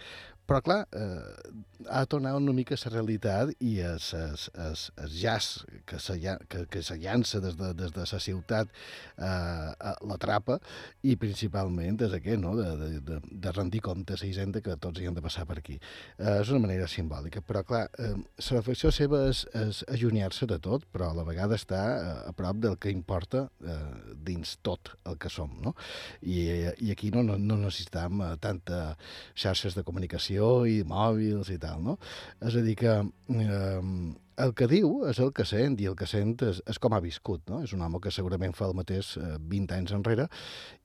però 0.49 0.63
clar, 0.65 0.80
eh, 0.97 1.51
ha 1.88 1.99
de 2.01 2.07
tornar 2.07 2.34
una 2.35 2.53
mica 2.53 2.76
a 2.76 2.80
la 2.81 2.91
realitat 2.91 3.51
i 3.61 3.77
es, 3.85 4.13
es, 4.13 4.49
es, 4.65 4.91
es 4.97 5.11
jazz 5.21 5.65
que 5.85 5.99
se, 5.99 6.17
que, 6.49 6.65
que 6.65 6.81
se 6.84 6.97
llança 6.97 7.39
des 7.39 7.55
de, 7.55 7.69
des 7.77 7.93
de 7.93 8.05
la 8.11 8.19
ciutat 8.19 8.71
eh, 9.17 9.93
l'atrapa 10.09 10.57
i 11.05 11.15
principalment 11.21 12.01
és 12.01 12.15
aquest, 12.17 12.41
no? 12.41 12.55
de, 12.57 12.65
de, 12.80 12.89
de, 13.05 13.19
de 13.45 13.53
rendir 13.53 13.81
comptes 13.85 14.23
a 14.23 14.27
Hisenda 14.27 14.61
que 14.65 14.76
tots 14.81 14.99
hi 14.99 15.07
han 15.07 15.15
de 15.15 15.23
passar 15.23 15.45
per 15.45 15.59
aquí. 15.61 15.77
Eh, 16.17 16.39
és 16.41 16.49
una 16.49 16.63
manera 16.65 16.88
simbòlica, 16.89 17.43
però 17.45 17.63
clar, 17.63 17.85
eh, 18.01 18.15
la 18.17 18.57
reflexió 18.57 18.91
seva 18.95 19.21
és, 19.30 19.45
és 19.53 19.84
allunyar-se 19.88 20.49
de 20.49 20.59
tot, 20.59 20.89
però 20.91 21.11
a 21.11 21.17
la 21.21 21.27
vegada 21.27 21.59
està 21.61 21.84
eh, 21.93 22.17
a 22.31 22.34
prop 22.34 22.57
del 22.65 22.80
que 22.81 22.91
importa 22.91 23.45
eh, 23.61 23.80
dins 24.26 24.57
tot 24.65 24.95
el 25.05 25.21
que 25.21 25.30
som, 25.30 25.53
no? 25.61 25.76
I, 26.21 26.41
i 26.81 26.91
aquí 26.91 27.13
no, 27.13 27.23
no, 27.23 27.38
no 27.38 27.61
necessitam 27.61 28.26
eh, 28.26 28.34
tanta 28.41 28.97
xarxes 29.38 29.77
de 29.77 29.85
comunicació 29.88 30.38
i 30.69 30.81
mòbils 30.87 31.51
i 31.53 31.59
tal, 31.61 31.83
no? 31.85 31.97
És 32.41 32.55
a 32.55 32.63
dir 32.65 32.75
que 32.79 32.95
eh, 32.99 34.17
el 34.39 34.53
que 34.55 34.67
diu 34.71 35.01
és 35.09 35.17
el 35.19 35.33
que 35.35 35.43
sent, 35.43 35.75
i 35.83 35.87
el 35.89 35.95
que 35.99 36.07
sent 36.07 36.37
és, 36.47 36.61
és 36.71 36.77
com 36.79 36.93
ha 36.95 37.01
viscut, 37.03 37.41
no? 37.51 37.59
És 37.65 37.73
un 37.75 37.81
home 37.83 37.99
que 37.99 38.11
segurament 38.15 38.55
fa 38.55 38.69
el 38.69 38.75
mateix 38.77 39.17
eh, 39.19 39.33
20 39.51 39.75
anys 39.75 39.91
enrere 39.97 40.29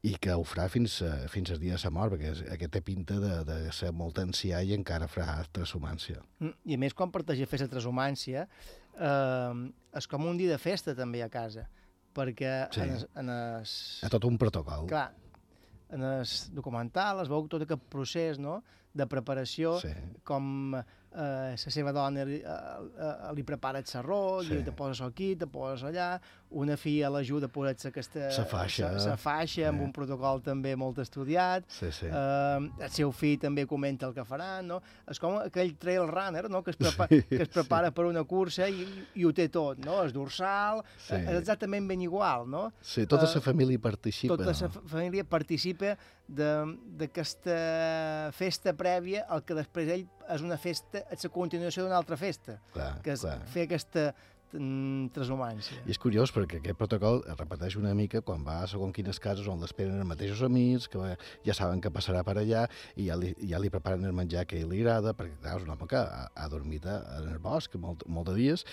i 0.03 0.17
que 0.19 0.35
ho 0.35 0.43
farà 0.49 0.67
fins, 0.73 0.97
eh, 1.07 1.29
fins 1.31 1.53
al 1.55 1.61
dia 1.63 1.77
de 1.77 1.83
sa 1.83 1.93
mort, 1.95 2.17
perquè 2.17 2.33
és, 2.35 2.43
aquest 2.57 2.75
té 2.75 2.83
pinta 2.83 3.21
de, 3.23 3.37
de 3.47 3.59
ser 3.73 3.93
molt 3.95 4.19
ancià 4.19 4.63
i 4.67 4.75
encara 4.75 5.07
farà 5.11 5.39
transhumància. 5.55 6.19
Mm, 6.43 6.57
I 6.67 6.75
a 6.75 6.83
més, 6.83 6.95
quan 6.99 7.15
parteix 7.15 7.45
a 7.45 7.51
fer 7.51 7.63
la 7.63 7.71
transhumància, 7.77 8.47
eh, 8.99 9.65
és 10.03 10.11
com 10.11 10.27
un 10.27 10.37
dia 10.41 10.51
de 10.51 10.59
festa 10.59 10.95
també 10.99 11.23
a 11.23 11.31
casa, 11.31 11.69
perquè 12.15 12.57
Sí. 12.75 12.81
en, 12.83 12.97
es, 12.97 13.07
en 13.19 13.31
es, 13.63 13.77
ha 14.03 14.11
tot 14.11 14.27
un 14.27 14.37
protocol. 14.39 14.89
clar, 14.91 15.13
en 15.95 16.03
el 16.03 16.27
documental 16.55 17.21
es 17.23 17.29
veu 17.31 17.47
tot 17.47 17.63
aquest 17.63 17.83
procés 17.91 18.39
no? 18.43 18.61
De 18.95 19.07
preparació, 19.11 19.81
Sí. 19.83 19.91
com 20.23 20.75
eh, 20.75 20.83
la 21.15 21.57
seva 21.57 21.93
dona 21.93 22.25
li, 22.25 22.37
eh, 22.41 22.45
eh, 22.47 23.33
li 23.35 23.43
prepara 23.43 23.79
el 23.79 23.87
sarró, 23.87 24.43
Sí. 24.43 24.57
sí. 24.59 24.63
te 24.65 24.73
poses 24.73 25.01
aquí, 25.07 25.35
te 25.37 25.47
poses 25.47 25.85
allà, 25.91 26.21
una 26.55 26.77
filla 26.79 27.09
l'ajuda 27.11 27.49
a 27.49 27.53
posar-se 27.53 27.89
aquesta... 27.91 28.29
Sa 28.31 28.45
faixa. 28.47 28.93
Sa, 28.95 29.01
sa 29.11 29.17
faixa, 29.19 29.69
amb 29.69 29.81
Sí. 29.81 29.85
un 29.89 29.93
protocol 29.93 30.41
també 30.43 30.77
molt 30.79 30.99
estudiat. 31.03 31.65
Sí, 31.69 31.91
sí. 31.93 32.07
Eh, 32.07 32.85
el 32.87 32.91
seu 32.95 33.11
fill 33.13 33.39
també 33.43 33.67
comenta 33.67 34.07
el 34.07 34.15
que 34.15 34.25
faran, 34.25 34.69
no? 34.71 34.81
És 35.11 35.19
com 35.19 35.37
aquell 35.43 35.75
trail 35.83 36.07
runner, 36.07 36.47
no?, 36.49 36.63
que 36.63 36.71
es, 36.71 36.79
prepa 36.79 37.09
Sí, 37.11 37.23
que 37.29 37.43
es 37.43 37.49
prepara 37.51 37.91
per 37.91 38.07
una 38.07 38.23
cursa 38.25 38.69
i, 38.71 38.87
i 39.19 39.25
ho 39.27 39.33
té 39.35 39.49
tot, 39.49 39.79
no? 39.85 40.03
És 40.07 40.13
dorsal, 40.15 40.85
Sí. 40.97 41.15
sí. 41.17 41.21
és 41.21 41.41
exactament 41.43 41.89
ben 41.91 42.01
igual, 42.07 42.47
no? 42.49 42.69
Sí, 42.81 43.07
tota 43.07 43.27
Eh, 43.27 43.35
la 43.35 43.41
família 43.41 43.79
participa. 43.81 44.37
Tota 44.37 44.53
la 44.53 44.69
família 44.87 45.25
participa 45.25 45.97
de- 46.29 46.79
d'aquesta 46.97 48.31
festa 48.33 48.73
prèvia, 48.77 49.27
el 49.35 49.43
que 49.45 49.55
després 49.59 49.89
ell 49.91 50.07
és 50.31 50.41
una 50.45 50.57
festa, 50.57 51.03
és 51.13 51.25
la 51.27 51.31
continuació 51.31 51.85
d'una 51.85 51.97
altra 51.99 52.17
festa, 52.17 52.59
Clar, 52.73 53.01
que 53.03 53.13
és 53.13 53.21
clar. 53.21 53.41
fer 53.51 53.67
aquesta 53.69 54.15
transhumància. 55.15 55.81
I 55.85 55.95
és 55.95 56.01
curiós 56.01 56.33
perquè 56.35 56.61
aquest 56.61 56.79
protocol 56.79 57.23
es 57.29 57.39
repeteix 57.39 57.77
una 57.81 57.95
mica 57.97 58.23
quan 58.27 58.45
va 58.47 58.61
a 58.63 58.71
segons 58.71 58.95
quines 58.97 59.21
cases 59.23 59.49
on 59.51 59.63
l'esperen 59.63 59.99
els 59.99 60.09
mateixos 60.09 60.45
amics, 60.47 60.89
que 60.93 61.15
ja 61.47 61.57
saben 61.57 61.83
que 61.85 61.93
passarà 61.95 62.25
per 62.27 62.39
allà 62.41 62.67
i 62.97 63.09
ja 63.09 63.19
li, 63.19 63.35
ja 63.51 63.61
li 63.63 63.73
preparen 63.73 64.05
el 64.09 64.17
menjar 64.17 64.47
que 64.49 64.63
li 64.63 64.83
agrada, 64.83 65.15
perquè 65.17 65.41
clar, 65.41 65.59
és 65.59 65.67
un 65.67 65.75
home 65.75 65.89
que 65.91 66.01
ha, 66.01 66.29
ha 66.35 66.51
dormit 66.53 66.87
en 66.91 67.33
el 67.33 67.41
bosc 67.43 67.75
molt, 67.81 68.07
molt 68.07 68.31
de 68.31 68.39
dies 68.39 68.65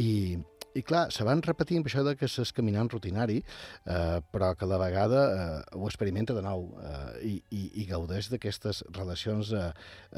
i, 0.00 0.36
i 0.74 0.82
clar, 0.82 1.04
se 1.14 1.24
van 1.26 1.42
repetint 1.44 1.84
això 1.86 2.02
de 2.06 2.16
que 2.18 2.26
s'és 2.30 2.50
caminant 2.54 2.88
rutinari, 2.90 3.38
eh, 3.40 4.18
però 4.34 4.50
que 4.58 4.66
la 4.66 4.78
vegada 4.82 5.20
eh, 5.24 5.60
ho 5.78 5.86
experimenta 5.86 6.34
de 6.34 6.42
nou 6.42 6.66
eh, 6.82 7.28
i, 7.30 7.34
i, 7.54 7.62
i 7.82 7.86
gaudeix 7.86 8.28
d'aquestes 8.32 8.82
relacions 8.96 9.52
eh, 9.54 9.68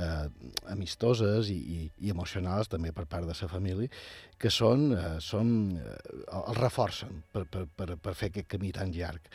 eh, 0.01 0.25
amistoses 0.73 1.53
i, 1.53 1.59
i, 1.77 1.81
i 2.09 2.15
emocionals 2.15 2.73
també 2.73 2.95
per 2.97 3.05
part 3.11 3.29
de 3.29 3.37
sa 3.37 3.51
família, 3.53 3.93
que 4.39 4.51
són, 4.53 4.91
eh, 4.93 5.15
són 5.25 5.49
eh, 5.81 5.95
el 6.37 6.57
reforcen 6.59 7.23
per, 7.33 7.47
per, 7.49 7.65
per, 7.73 7.95
per 7.97 8.13
fer 8.15 8.29
aquest 8.33 8.49
camí 8.53 8.73
tan 8.77 8.91
llarg. 8.93 9.31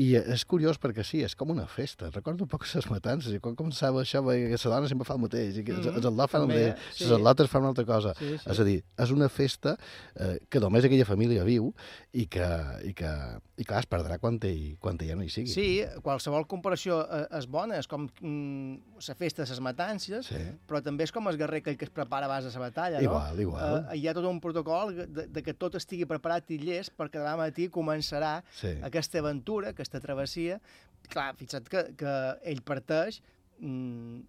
I 0.00 0.14
eh, 0.16 0.22
és 0.34 0.44
curiós 0.48 0.78
perquè 0.80 1.04
sí, 1.04 1.20
és 1.26 1.34
com 1.36 1.50
una 1.52 1.66
festa. 1.68 2.08
Recordo 2.14 2.46
un 2.46 2.48
poc 2.52 2.64
les 2.74 2.86
matances 2.90 3.34
i 3.34 3.40
quan 3.44 3.56
començava 3.58 4.00
això, 4.04 4.22
veia 4.24 4.48
que 4.48 4.60
la 4.68 4.76
dona 4.78 4.88
sempre 4.88 5.04
fa 5.08 5.16
el 5.18 5.20
mateix, 5.26 5.58
i 5.60 5.64
que 5.66 5.72
els, 5.74 5.84
Mhm. 5.86 5.96
els 6.00 6.06
atlots 6.06 6.32
fan, 6.32 6.46
També, 6.46 6.62
sí. 6.94 7.04
les 7.04 7.12
atlotes 7.18 7.50
fan 7.50 7.62
una 7.62 7.68
altra 7.74 7.84
cosa. 7.84 8.14
Sí, 8.18 8.30
sí. 8.38 8.50
És 8.50 8.60
a 8.60 8.64
dir, 8.64 8.78
és 8.98 9.10
una 9.10 9.28
festa 9.28 9.76
eh, 10.16 10.38
que 10.48 10.60
només 10.60 10.84
aquella 10.84 11.04
família 11.04 11.44
viu 11.44 11.72
i 12.12 12.26
que, 12.26 12.48
i 12.88 12.94
que 12.94 13.12
i 13.58 13.64
clar, 13.66 13.80
es 13.82 13.88
perdrà 13.90 14.18
quan 14.22 14.38
ell, 14.46 14.76
quan 14.78 14.96
ell 15.00 15.08
ja 15.08 15.16
no 15.18 15.24
hi 15.26 15.28
sigui. 15.34 15.50
Sí, 15.50 15.82
qualsevol 16.02 16.46
comparació 16.46 17.00
eh, 17.04 17.26
és 17.36 17.46
bona, 17.50 17.76
és 17.82 17.88
com 17.90 18.06
mm, 18.22 18.98
la 19.08 19.14
festa 19.18 19.42
de 19.44 19.50
les 19.50 19.60
matances, 19.60 20.26
Sí. 20.30 20.40
però 20.68 20.80
també 20.82 21.04
és 21.04 21.12
com 21.12 21.26
el 21.28 21.36
guerrer 21.36 21.60
que 21.62 21.74
es 21.74 21.90
prepara 21.90 22.26
abans 22.26 22.44
de 22.46 22.52
la 22.54 22.58
batalla, 22.68 23.02
Igual, 23.02 23.34
no? 23.36 23.42
igual. 23.42 23.86
Eh, 23.92 23.98
hi 23.98 24.06
ha 24.08 24.14
tot 24.14 24.24
un 24.24 24.37
protocol 24.40 24.94
de, 24.96 25.26
de 25.26 25.42
que 25.42 25.54
tot 25.54 25.74
estigui 25.78 26.06
preparat 26.08 26.50
i 26.54 26.58
llest 26.62 26.92
perquè 26.98 27.20
demà 27.20 27.36
matí 27.40 27.68
començarà 27.72 28.42
Sí. 28.52 28.74
aquesta 28.82 29.18
aventura, 29.22 29.70
aquesta 29.74 30.00
travessia. 30.00 30.60
Clar, 31.08 31.32
fixa't 31.38 31.68
que, 31.70 31.84
que 31.96 32.14
ell 32.44 32.62
parteix 32.66 33.20
mm, 33.60 34.20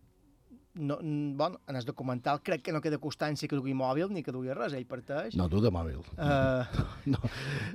no, 0.76 0.98
bueno, 1.02 1.60
en 1.68 1.76
el 1.76 1.86
documental 1.86 2.42
crec 2.44 2.62
que 2.62 2.72
no 2.72 2.82
queda 2.82 3.00
constància 3.02 3.50
que 3.50 3.58
dugui 3.58 3.74
mòbil 3.74 4.12
ni 4.14 4.24
que 4.24 4.32
dugui 4.32 4.54
res, 4.54 4.76
ell 4.78 4.86
parteix. 4.90 5.36
No, 5.40 5.50
tu 5.50 5.62
de 5.64 5.72
mòbil. 5.74 6.02
Uh, 6.16 6.64
No, 7.10 7.18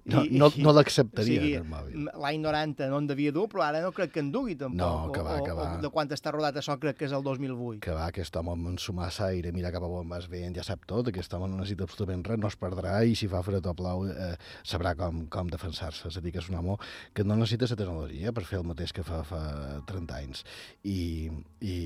no, 0.04 0.20
no, 0.30 0.48
no 0.62 0.72
l'acceptaria, 0.76 1.40
o 1.40 1.42
sigui, 1.42 1.54
el 1.58 1.66
mòbil. 1.66 2.08
L'any 2.22 2.38
90 2.42 2.88
no 2.92 3.00
en 3.02 3.08
devia 3.08 3.32
dur, 3.34 3.46
però 3.50 3.64
ara 3.66 3.80
no 3.82 3.90
crec 3.96 4.12
que 4.14 4.22
en 4.22 4.30
dugui 4.34 4.54
tampoc. 4.58 4.78
No, 4.78 5.10
que 5.14 5.24
va, 5.26 5.38
o, 5.40 5.46
que 5.46 5.56
va. 5.56 5.68
O 5.78 5.82
de 5.82 5.90
quan 5.94 6.12
està 6.14 6.32
rodat 6.34 6.60
això 6.60 6.76
crec 6.80 7.00
que 7.00 7.08
és 7.08 7.14
el 7.16 7.24
2008. 7.26 7.80
que 7.84 7.96
va, 7.96 8.06
aquest 8.12 8.36
home 8.36 8.54
amb 8.54 8.78
su 8.82 8.94
massa 8.96 9.28
aire, 9.32 9.52
mira 9.52 9.72
cap 9.74 9.82
a 9.82 9.90
on 9.90 10.08
vas 10.08 10.28
veient, 10.30 10.54
ja 10.56 10.64
sap 10.66 10.86
tot, 10.90 11.10
aquest 11.10 11.34
home 11.34 11.48
no 11.50 11.58
necessita 11.60 11.88
absolutament 11.88 12.24
res, 12.28 12.40
no 12.40 12.50
es 12.52 12.58
perdrà 12.60 12.96
i 13.04 13.16
si 13.18 13.28
fa 13.30 13.42
fred 13.46 13.66
o 13.66 13.74
plou 13.74 14.06
eh, 14.08 14.34
sabrà 14.62 14.94
com, 14.98 15.24
com 15.32 15.50
defensar-se. 15.50 16.08
És 16.12 16.18
a 16.20 16.24
dir, 16.24 16.34
que 16.34 16.42
és 16.42 16.50
un 16.52 16.60
home 16.60 16.78
que 17.14 17.26
no 17.26 17.38
necessita 17.40 17.70
la 17.72 17.80
tecnologia 17.80 18.34
per 18.36 18.46
fer 18.48 18.60
el 18.60 18.68
mateix 18.70 18.94
que 18.94 19.04
fa, 19.06 19.22
fa 19.26 19.42
30 19.88 20.20
anys. 20.20 20.44
I, 20.84 21.30
i, 21.64 21.76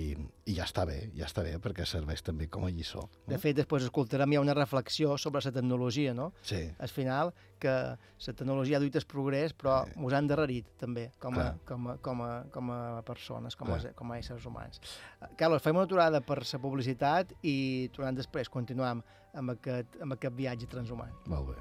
i 0.49 0.55
ja 0.57 0.65
està 0.65 0.85
bé, 0.89 0.97
ja 1.17 1.27
està 1.29 1.43
bé, 1.45 1.53
perquè 1.61 1.85
serveix 1.89 2.23
també 2.25 2.47
com 2.49 2.65
a 2.65 2.71
lliçó. 2.73 3.05
De 3.29 3.37
fet, 3.41 3.57
després 3.59 3.85
escoltarem 3.85 4.33
ja 4.33 4.41
una 4.41 4.55
reflexió 4.57 5.17
sobre 5.21 5.43
la 5.45 5.53
tecnologia, 5.53 6.15
no? 6.17 6.31
Sí. 6.41 6.63
Al 6.79 6.89
final, 6.89 7.35
que 7.61 7.75
la 7.99 8.35
tecnologia 8.39 8.79
ha 8.79 8.81
duit 8.81 8.97
el 8.97 9.05
progrés, 9.11 9.53
però 9.53 9.83
sí. 9.85 9.97
ens 9.99 10.17
han 10.17 10.25
endarrerit, 10.25 10.71
també, 10.81 11.09
com 11.21 11.37
a, 11.37 11.51
Clar. 11.51 11.67
com 11.69 11.89
a, 11.93 11.97
com 12.05 12.23
a, 12.25 12.31
com 12.55 12.73
a 12.73 12.81
persones, 13.07 13.57
com 13.61 13.75
a, 13.75 13.79
Clar. 13.79 13.95
com 13.99 14.13
a 14.15 14.19
éssers 14.23 14.47
humans. 14.49 14.81
Carlos, 15.37 15.63
fem 15.65 15.77
una 15.77 15.85
aturada 15.89 16.23
per 16.25 16.41
la 16.41 16.63
publicitat 16.63 17.35
i 17.43 17.91
tornant 17.93 18.17
després 18.17 18.49
continuem 18.49 19.03
amb 19.37 19.57
aquest, 19.59 20.01
amb 20.01 20.17
aquest 20.17 20.39
viatge 20.39 20.71
transhumant. 20.71 21.13
Molt 21.29 21.53
bé. 21.53 21.61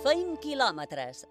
Feim 0.00 0.32
quilòmetres. 0.40 1.26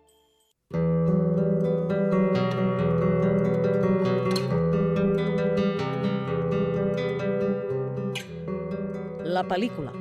La 9.39 9.45
pel·lícula. 9.47 9.93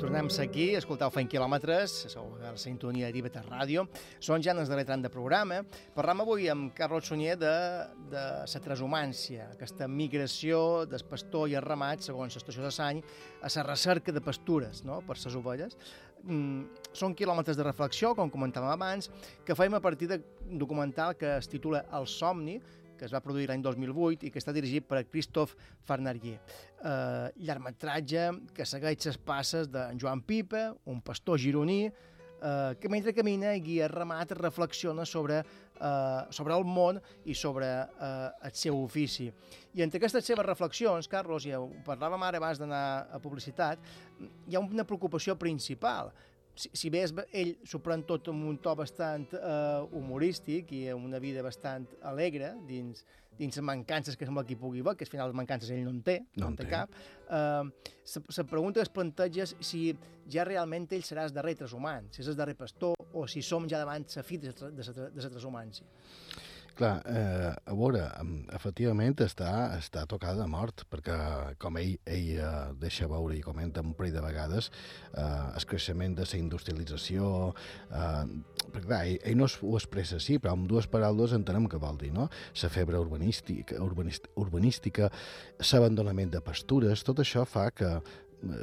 Tornem 0.00 0.30
aquí, 0.40 0.70
escoltau 0.78 1.10
Fent 1.12 1.28
Quilòmetres, 1.28 1.92
sou 2.14 2.38
a 2.38 2.54
la 2.54 2.56
sintonia 2.56 3.10
d'Ibeta 3.12 3.42
Ràdio. 3.44 3.84
Són 4.16 4.40
ja 4.40 4.54
en 4.54 4.62
el 4.62 4.70
darrer 4.70 4.86
tram 4.88 5.04
de 5.04 5.12
programa. 5.12 5.60
Parlam 5.92 6.24
avui 6.24 6.48
amb 6.48 6.72
Carlos 6.72 7.10
Sunyer 7.10 7.36
de, 7.36 7.52
de 8.14 8.24
la 8.48 8.62
transhumància, 8.64 9.50
aquesta 9.58 9.90
migració 9.92 10.86
del 10.88 11.04
pastor 11.10 11.52
i 11.52 11.60
el 11.60 11.68
ramat, 11.68 12.08
segons 12.08 12.32
l'estació 12.38 12.64
de 12.64 12.72
Sany, 12.72 13.04
a 13.44 13.52
la 13.58 13.68
recerca 13.68 14.16
de 14.16 14.24
pastures 14.24 14.86
no? 14.88 15.02
per 15.04 15.20
les 15.20 15.36
ovelles. 15.36 15.76
Mm, 16.24 16.70
són 16.96 17.12
quilòmetres 17.12 17.58
de 17.58 17.66
reflexió, 17.66 18.14
com 18.16 18.30
comentàvem 18.32 18.70
abans, 18.72 19.10
que 19.44 19.56
fem 19.58 19.74
a 19.76 19.82
partir 19.84 20.08
d'un 20.08 20.58
documental 20.60 21.18
que 21.20 21.36
es 21.36 21.50
titula 21.50 21.84
El 21.92 22.08
somni, 22.08 22.56
que 22.96 23.04
es 23.04 23.12
va 23.12 23.20
produir 23.20 23.48
l'any 23.50 23.60
2008 23.60 24.28
i 24.28 24.30
que 24.32 24.40
està 24.40 24.54
dirigit 24.54 24.86
per 24.88 25.02
Christophe 25.10 25.58
Farnarier. 25.84 26.38
Eh, 26.38 27.28
llargmetratge 27.44 28.28
que 28.54 28.64
segueix 28.64 29.10
les 29.10 29.18
passes 29.18 29.68
de 29.68 29.88
Joan 30.00 30.22
Pipa, 30.22 30.68
un 30.86 31.02
pastor 31.02 31.40
gironí, 31.42 31.90
eh, 32.44 32.76
que 32.80 32.90
mentre 32.92 33.14
camina 33.16 33.54
guia 33.62 33.88
ramat 33.88 34.34
reflexiona 34.36 35.06
sobre, 35.08 35.40
eh, 35.40 36.20
sobre 36.30 36.54
el 36.54 36.64
món 36.64 37.00
i 37.24 37.34
sobre 37.34 37.66
eh, 37.66 38.30
el 38.44 38.52
seu 38.52 38.78
ofici. 38.82 39.30
I 39.74 39.82
entre 39.82 39.98
aquestes 39.98 40.26
seves 40.28 40.46
reflexions, 40.46 41.08
Carlos, 41.08 41.48
ja 41.48 41.60
ho 41.60 41.70
parlàvem 41.86 42.22
ara 42.22 42.38
abans 42.42 42.60
d'anar 42.60 42.84
a 43.10 43.20
publicitat, 43.22 43.80
hi 44.20 44.54
ha 44.54 44.62
una 44.62 44.86
preocupació 44.86 45.38
principal. 45.40 46.12
Si, 46.54 46.70
si 46.72 46.90
bé 46.90 47.02
ell 47.34 47.56
s'ho 47.66 47.80
pren 47.82 48.04
tot 48.06 48.28
amb 48.30 48.46
un 48.46 48.60
to 48.62 48.74
bastant 48.78 49.26
eh, 49.34 49.82
humorístic 49.98 50.70
i 50.76 50.84
amb 50.92 51.08
una 51.08 51.18
vida 51.18 51.42
bastant 51.42 51.88
alegre 52.06 52.52
dins, 52.68 53.02
dins 53.38 53.58
mancances 53.58 54.14
que 54.16 54.26
sembla 54.28 54.44
que 54.46 54.54
hi 54.54 54.60
pugui 54.60 54.84
haver, 54.84 54.94
que 54.96 55.02
al 55.08 55.10
final 55.10 55.32
les 55.32 55.38
mancances 55.40 55.72
ell 55.74 55.82
no 55.82 55.90
en 55.90 56.02
té, 56.06 56.20
no, 56.36 56.44
No 56.44 56.52
en 56.52 56.56
té 56.60 56.68
té. 56.68 56.70
cap, 56.70 56.94
eh, 57.26 57.90
se, 58.04 58.22
se 58.28 58.44
pregunta 58.44 58.78
que 58.78 58.86
es 58.86 58.94
planteja 58.94 59.48
si 59.58 59.96
ja 60.30 60.46
realment 60.46 60.86
ell 60.94 61.02
serà 61.02 61.26
el 61.26 61.34
darrer 61.34 61.56
transhumant, 61.58 62.06
si 62.14 62.22
és 62.22 62.30
el 62.30 62.38
darrer 62.38 62.54
pastor 62.56 62.94
o 63.14 63.26
si 63.26 63.42
som 63.42 63.66
ja 63.68 63.82
davant 63.82 64.06
la 64.14 64.22
fi 64.22 64.38
de 64.38 64.54
la 64.54 65.30
transhumància. 65.30 65.86
Clar, 66.74 67.02
eh, 67.06 67.50
a 67.54 67.74
veure, 67.78 68.00
efectivament 68.56 69.14
està, 69.22 69.50
està 69.78 70.02
tocada 70.10 70.42
de 70.42 70.48
mort, 70.50 70.82
perquè 70.90 71.14
com 71.62 71.76
ell, 71.78 71.92
ell 72.10 72.30
eh, 72.34 72.48
deixa 72.82 73.06
veure 73.06 73.36
i 73.36 73.44
comenta 73.46 73.84
un 73.84 73.92
parell 73.94 74.16
de 74.16 74.24
vegades, 74.24 74.72
eh, 75.12 75.22
el 75.54 75.66
creixement 75.70 76.16
de 76.18 76.26
la 76.26 76.40
industrialització, 76.40 77.28
eh, 77.94 78.24
perquè 78.72 78.88
clar, 78.88 79.00
ell, 79.06 79.20
ell 79.22 79.38
no 79.38 79.46
ho 79.46 79.76
expressa 79.78 80.18
així, 80.18 80.40
però 80.42 80.56
amb 80.56 80.66
dues 80.66 80.90
paraules 80.90 81.36
entenem 81.38 81.70
què 81.70 81.78
vol 81.78 82.00
dir, 82.00 82.10
no? 82.16 82.26
La 82.64 82.72
febre 82.74 82.98
urbanística, 82.98 83.78
urbanist, 83.78 84.26
urbanística 84.34 85.12
l'abandonament 85.70 86.34
de 86.34 86.42
pastures, 86.42 87.06
tot 87.06 87.22
això 87.22 87.46
fa 87.46 87.68
que 87.70 88.00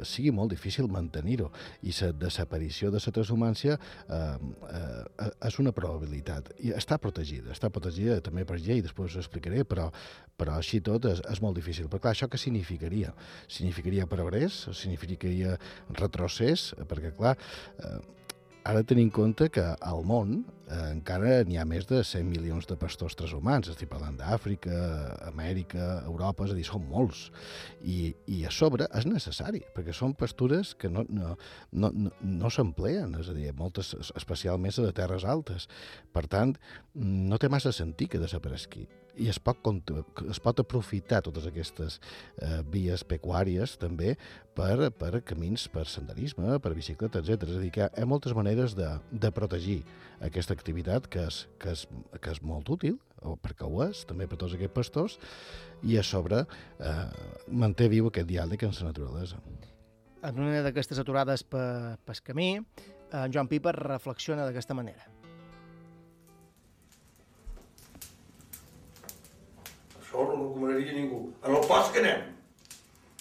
sigui 0.08 0.32
molt 0.34 0.52
difícil 0.54 0.88
mantenir-ho 0.92 1.50
i 1.82 1.94
la 2.00 2.12
desaparició 2.16 2.90
de 2.90 3.00
la 3.02 3.14
transhumància 3.14 3.76
eh, 3.78 4.20
eh, 4.70 5.30
és 5.48 5.58
una 5.62 5.74
probabilitat 5.76 6.52
i 6.60 6.72
està 6.76 6.98
protegida, 7.02 7.52
està 7.52 7.70
protegida 7.70 8.20
també 8.20 8.46
per 8.48 8.58
llei, 8.60 8.82
després 8.84 9.16
ho 9.16 9.22
explicaré, 9.22 9.64
però, 9.68 9.90
però 10.36 10.56
així 10.58 10.80
tot 10.80 11.06
és, 11.10 11.22
és 11.30 11.42
molt 11.44 11.58
difícil. 11.58 11.88
Però 11.90 12.02
clar, 12.02 12.16
això 12.16 12.28
què 12.30 12.40
significaria? 12.40 13.12
Significaria 13.48 14.08
progrés? 14.10 14.64
Significaria 14.72 15.56
retrocés? 15.98 16.72
Perquè 16.88 17.14
clar, 17.18 17.36
eh, 17.78 17.98
ara 18.64 18.82
tenim 18.86 19.08
en 19.08 19.14
compte 19.14 19.48
que 19.50 19.62
al 19.62 20.04
món 20.06 20.34
eh, 20.42 20.76
encara 20.92 21.40
n'hi 21.46 21.58
ha 21.58 21.64
més 21.68 21.88
de 21.90 22.02
100 22.06 22.28
milions 22.28 22.68
de 22.70 22.76
pastors 22.78 23.16
transhumans, 23.18 23.70
estic 23.72 23.90
parlant 23.90 24.16
d'Àfrica, 24.20 24.76
Amèrica, 25.28 25.88
Europa, 26.06 26.46
és 26.46 26.54
a 26.54 26.58
dir, 26.58 26.66
són 26.68 26.86
molts. 26.90 27.24
I, 27.82 28.14
I 28.30 28.44
a 28.46 28.54
sobre 28.54 28.88
és 28.98 29.08
necessari, 29.08 29.64
perquè 29.74 29.94
són 29.96 30.14
pastures 30.18 30.74
que 30.78 30.90
no, 30.92 31.04
no, 31.10 31.34
no, 31.72 31.92
no, 31.92 32.14
no 32.22 32.54
s'empleen, 32.54 33.18
és 33.20 33.30
a 33.32 33.36
dir, 33.36 33.50
moltes, 33.58 33.94
especialment 34.14 34.78
de 34.78 34.92
terres 34.96 35.26
altes. 35.28 35.68
Per 36.14 36.26
tant, 36.30 36.54
no 36.94 37.38
té 37.42 37.50
massa 37.52 37.74
sentit 37.74 38.14
que 38.14 38.22
desaparegui. 38.22 38.86
I 39.20 39.28
es 39.28 39.38
pot, 39.42 39.90
es 40.30 40.40
pot 40.40 40.60
aprofitar 40.62 41.20
totes 41.24 41.44
aquestes 41.48 41.98
eh, 42.40 42.62
vies 42.72 43.04
pecuàries 43.04 43.76
també 43.80 44.14
per, 44.56 44.88
per 44.96 45.20
camins, 45.28 45.66
per 45.72 45.84
senderisme, 45.90 46.56
per 46.64 46.72
bicicleta, 46.76 47.20
etc. 47.20 47.48
És 47.50 47.58
a 47.58 47.62
dir, 47.62 47.72
que 47.74 47.88
hi 47.88 48.04
ha 48.04 48.08
moltes 48.08 48.32
maneres 48.36 48.76
de, 48.78 48.88
de 49.12 49.32
protegir 49.34 49.82
aquesta 50.24 50.56
activitat 50.56 51.10
que 51.12 51.26
és, 51.28 51.42
que 51.60 51.76
és, 51.76 51.84
que 52.18 52.32
és 52.32 52.42
molt 52.46 52.72
útil, 52.72 52.96
o 53.22 53.36
perquè 53.36 53.68
ho 53.68 53.84
és, 53.84 54.04
també 54.08 54.26
per 54.30 54.40
tots 54.40 54.56
aquests 54.56 54.76
pastors, 54.76 55.18
i 55.84 55.98
a 56.00 56.06
sobre 56.06 56.44
eh, 56.46 57.06
manté 57.52 57.90
viu 57.92 58.08
aquest 58.08 58.30
diàleg 58.30 58.64
amb 58.64 58.80
la 58.80 58.90
naturalesa. 58.90 59.40
En 60.22 60.38
una 60.38 60.62
d'aquestes 60.62 61.00
aturades 61.02 61.42
pe, 61.44 61.62
pel 62.06 62.22
camí, 62.24 62.52
en 63.12 63.34
Joan 63.34 63.50
Pipa 63.50 63.74
reflexiona 63.76 64.46
d'aquesta 64.46 64.76
manera. 64.78 65.11
Això 70.12 70.26
no 70.28 70.32
ho 70.34 70.40
recomanaria 70.44 70.90
a 70.92 70.94
ningú. 70.94 71.18
En 71.40 71.54
el 71.56 71.62
pas 71.68 71.86
que 71.90 72.00
anem. 72.02 72.26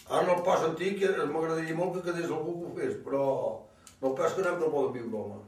Ara 0.09 0.25
en 0.25 0.31
el 0.33 0.41
pas 0.43 0.65
antic 0.67 1.05
eh, 1.07 1.13
m'agradaria 1.29 1.75
molt 1.77 1.93
que 1.95 2.01
quedés 2.09 2.27
algú 2.27 2.55
que 2.57 2.67
ho 2.67 2.73
fes, 2.79 2.97
però 3.05 3.21
en 4.01 4.09
el 4.09 4.17
pas 4.17 4.35
que 4.35 4.43
anem 4.43 4.59
no 4.59 4.71
poden 4.73 4.91
viure, 4.97 5.21
home. 5.21 5.39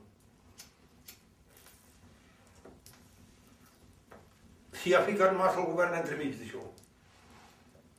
S'hi 4.80 4.96
ha 4.96 5.04
ficat 5.04 5.36
massa 5.36 5.60
el 5.60 5.68
govern 5.74 6.00
entremig 6.00 6.40
d'això. 6.40 6.64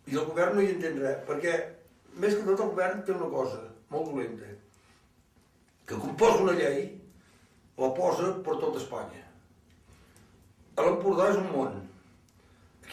I 0.08 0.16
el 0.16 0.24
govern 0.32 0.56
no 0.56 0.64
hi 0.64 0.72
entén 0.72 0.96
res, 1.04 1.20
perquè 1.28 1.54
més 2.16 2.32
que 2.38 2.48
tot 2.48 2.64
el 2.64 2.72
govern 2.72 3.04
té 3.04 3.12
una 3.12 3.28
cosa 3.28 3.60
molt 3.92 4.08
dolenta, 4.08 4.54
que 5.84 6.00
quan 6.00 6.16
posa 6.16 6.46
una 6.48 6.56
llei, 6.56 6.86
la 7.76 7.92
posa 7.92 8.38
per 8.46 8.56
tot 8.62 8.80
Espanya. 8.80 9.26
A 10.80 10.88
l'Empordà 10.88 11.28
és 11.34 11.44
un 11.44 11.52
món, 11.52 11.83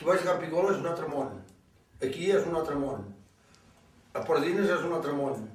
baix 0.07 0.21
a 0.23 0.33
Campicola 0.33 0.73
és 0.73 0.79
un 0.81 0.87
altre 0.91 1.09
món, 1.09 1.33
aquí 2.01 2.31
és 2.31 2.47
un 2.47 2.55
altre 2.59 2.77
món, 2.79 3.03
a 4.13 4.23
Pardines 4.27 4.69
és 4.69 4.87
un 4.87 4.95
altre 4.97 5.13
món, 5.15 5.45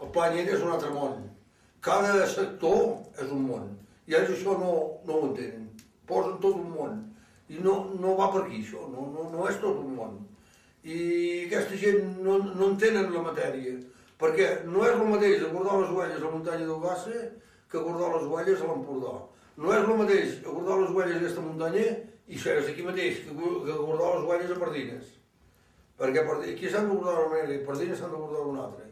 el 0.00 0.12
Planyera 0.12 0.54
és 0.56 0.62
un 0.64 0.72
altre 0.74 0.92
món, 0.92 1.18
cada 1.84 2.26
sector 2.28 2.96
és 3.18 3.32
un 3.32 3.44
món, 3.48 3.68
i 4.06 4.16
ells 4.18 4.32
això 4.34 4.56
no, 4.60 4.72
no 5.08 5.18
ho 5.18 5.28
entenen, 5.30 5.68
posen 6.08 6.38
tot 6.42 6.56
un 6.56 6.70
món, 6.74 6.96
i 7.48 7.60
no, 7.62 7.76
no 8.00 8.16
va 8.18 8.30
per 8.32 8.44
aquí 8.44 8.62
això, 8.62 8.86
no, 8.90 9.06
no, 9.12 9.28
no 9.32 9.46
és 9.50 9.60
tot 9.62 9.78
un 9.78 9.92
món. 9.98 10.16
I 10.86 10.96
aquesta 11.46 11.78
gent 11.78 12.18
no, 12.22 12.38
no 12.46 12.70
entenen 12.72 13.12
la 13.14 13.22
matèria, 13.26 13.76
perquè 14.20 14.48
no 14.66 14.84
és 14.86 14.94
el 14.94 15.08
mateix 15.10 15.44
abordar 15.46 15.80
les 15.80 15.94
ovelles 15.94 16.20
a 16.20 16.24
la 16.24 16.34
muntanya 16.34 16.66
d'Ogassa 16.66 17.22
que 17.70 17.78
abordar 17.78 18.12
les 18.14 18.26
ovelles 18.26 18.62
a 18.62 18.68
l'Empordà. 18.70 19.14
No 19.56 19.72
és 19.74 19.82
el 19.82 19.98
mateix 20.00 20.36
abordar 20.44 20.78
les 20.82 20.92
ovelles 20.94 21.18
d'aquesta 21.18 21.44
muntanya 21.44 21.86
i 22.26 22.38
ser 22.38 22.56
aquí 22.62 22.82
mateix 22.82 23.22
que, 23.24 23.34
que 23.34 23.76
les 23.76 24.24
ovelles 24.24 24.50
a 24.50 24.58
Pardines. 24.60 25.12
Perquè 25.96 26.24
aquí 26.52 26.68
s'han 26.68 26.88
d'abordar 26.88 27.14
d'una 27.16 27.28
manera 27.32 27.54
i 27.54 27.64
Pardines 27.64 27.98
s'han 28.00 28.12
d'abordar 28.12 28.44
d'una 28.44 28.64
altra. 28.66 28.88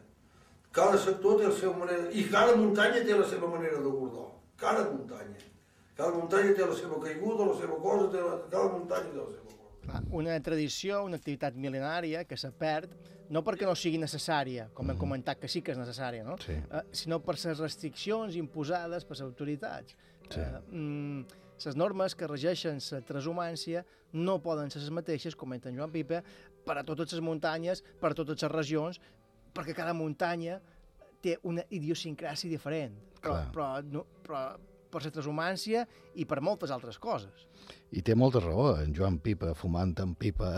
Cada 0.75 0.99
sector 0.99 1.39
té 1.39 1.49
la 1.49 1.55
seva 1.55 1.75
manera, 1.79 2.07
i 2.11 2.25
cada 2.31 2.55
muntanya 2.59 3.03
té 3.07 3.19
la 3.19 3.27
seva 3.31 3.51
manera 3.51 3.83
d'abordar. 3.83 4.29
Cada 4.59 4.87
muntanya. 4.91 5.51
Cada 5.95 6.15
muntanya 6.17 6.55
té 6.55 6.67
la 6.67 6.79
seva 6.79 7.01
caiguda, 7.03 7.51
la 7.51 7.59
seva 7.59 7.77
cosa, 7.83 8.09
té 8.11 8.23
la... 8.23 8.39
cada 8.51 8.71
muntanya 8.73 9.11
té 9.13 9.19
la 9.21 9.29
seva 9.31 9.51
cosa. 9.51 9.75
Clar, 9.85 10.01
una 10.23 10.39
tradició, 10.43 11.03
una 11.05 11.21
activitat 11.21 11.59
mil·lenària 11.61 12.25
que 12.27 12.39
se 12.41 12.51
perd 12.51 12.95
no 13.35 13.45
perquè 13.45 13.69
no 13.69 13.77
sigui 13.79 14.01
necessària, 14.01 14.67
com 14.75 14.91
hem 14.91 14.99
comentat 15.01 15.39
que 15.41 15.49
sí 15.49 15.63
que 15.65 15.73
és 15.73 15.81
necessària, 15.81 16.25
no? 16.27 16.37
Sí. 16.43 16.57
Eh, 16.57 16.83
sinó 17.05 17.21
per 17.25 17.37
les 17.39 17.61
restriccions 17.63 18.37
imposades 18.41 19.07
per 19.07 19.17
les 19.17 19.25
autoritats. 19.25 19.97
Sí. 20.29 20.41
Eh, 20.41 20.61
mm, 20.71 21.41
les 21.63 21.77
normes 21.77 22.15
que 22.19 22.27
regeixen 22.27 22.81
la 22.91 23.01
transhumància 23.07 23.85
no 24.13 24.39
poden 24.43 24.71
ser 24.71 24.83
les 24.83 24.93
mateixes, 24.95 25.37
comenta 25.37 25.71
en 25.71 25.79
Joan 25.79 25.93
Pipa, 25.93 26.23
per 26.65 26.79
a 26.79 26.85
totes 26.87 27.13
les 27.13 27.23
muntanyes, 27.25 27.83
per 28.01 28.13
a 28.13 28.19
totes 28.19 28.43
les 28.43 28.53
regions, 28.53 29.01
perquè 29.55 29.75
cada 29.77 29.95
muntanya 29.95 30.61
té 31.23 31.39
una 31.43 31.65
idiosincràsia 31.71 32.51
diferent. 32.51 32.97
Però, 33.21 33.33
Clar. 33.33 33.51
però, 33.55 33.69
no, 33.89 34.05
però 34.25 34.45
per 34.91 35.03
la 35.07 35.13
transhumància 35.15 35.87
i 36.17 36.25
per 36.29 36.41
moltes 36.45 36.71
altres 36.75 36.99
coses. 36.99 37.47
I 37.95 38.03
té 38.03 38.15
molta 38.19 38.41
raó, 38.43 38.75
en 38.83 38.91
Joan 38.97 39.21
Pipa, 39.23 39.53
fumant 39.55 39.93
amb 40.03 40.17
pipa 40.19 40.49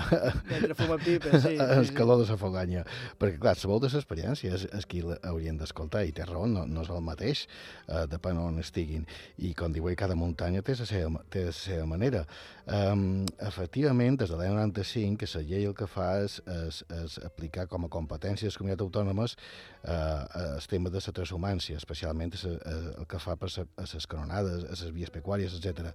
Mentre 0.48 0.74
fuma 0.74 0.96
pipa, 0.98 1.36
sí, 1.38 1.52
en 1.60 1.84
sí, 1.84 1.90
sí. 1.90 1.94
de 1.94 2.04
la 2.32 2.36
foganya. 2.40 2.84
Perquè, 3.20 3.38
clar, 3.42 3.52
la 3.60 3.68
volta 3.70 3.90
l'experiència 3.92 4.54
és, 4.56 4.64
és 4.74 4.86
qui 4.88 5.02
haurien 5.04 5.58
d'escoltar, 5.60 6.02
i 6.08 6.14
té 6.16 6.24
raó, 6.24 6.46
no, 6.48 6.64
no 6.66 6.82
és 6.82 6.88
el 6.90 7.02
mateix, 7.04 7.44
eh, 7.86 8.06
depèn 8.10 8.40
on 8.40 8.58
estiguin. 8.58 9.04
I, 9.38 9.52
com 9.54 9.70
diu 9.74 9.86
cada 9.96 10.16
muntanya 10.16 10.62
té 10.66 10.74
la 10.80 10.86
seva, 10.88 11.22
té 11.30 11.44
la 11.50 11.52
seva 11.52 11.84
manera. 11.86 12.24
Um, 12.66 13.26
efectivament, 13.46 14.16
des 14.18 14.32
de 14.32 14.36
l'any 14.40 14.50
95, 14.56 15.20
que 15.20 15.28
la 15.36 15.44
llei 15.46 15.68
el 15.68 15.74
que 15.78 15.86
fa 15.86 16.08
és, 16.24 16.40
és, 16.50 16.80
és 16.96 17.18
aplicar 17.22 17.68
com 17.70 17.84
a 17.86 17.92
competència 17.92 18.46
de 18.48 18.50
les 18.50 18.58
comunitats 18.58 18.82
autònomes 18.82 19.36
eh, 19.84 20.56
el 20.56 20.66
tema 20.66 20.90
de 20.90 20.98
la 21.04 21.14
transhumància, 21.20 21.76
especialment 21.78 22.34
a 22.34 22.40
sa- 22.40 22.56
a- 22.64 22.80
el 22.98 23.06
que 23.06 23.20
fa 23.22 23.36
per 23.38 23.50
sa- 23.54 23.68
a 23.76 23.86
les 23.86 24.06
canonades, 24.10 24.64
a 24.66 24.74
les 24.74 24.90
vies 24.96 25.12
pecuàries, 25.14 25.45
etc 25.54 25.94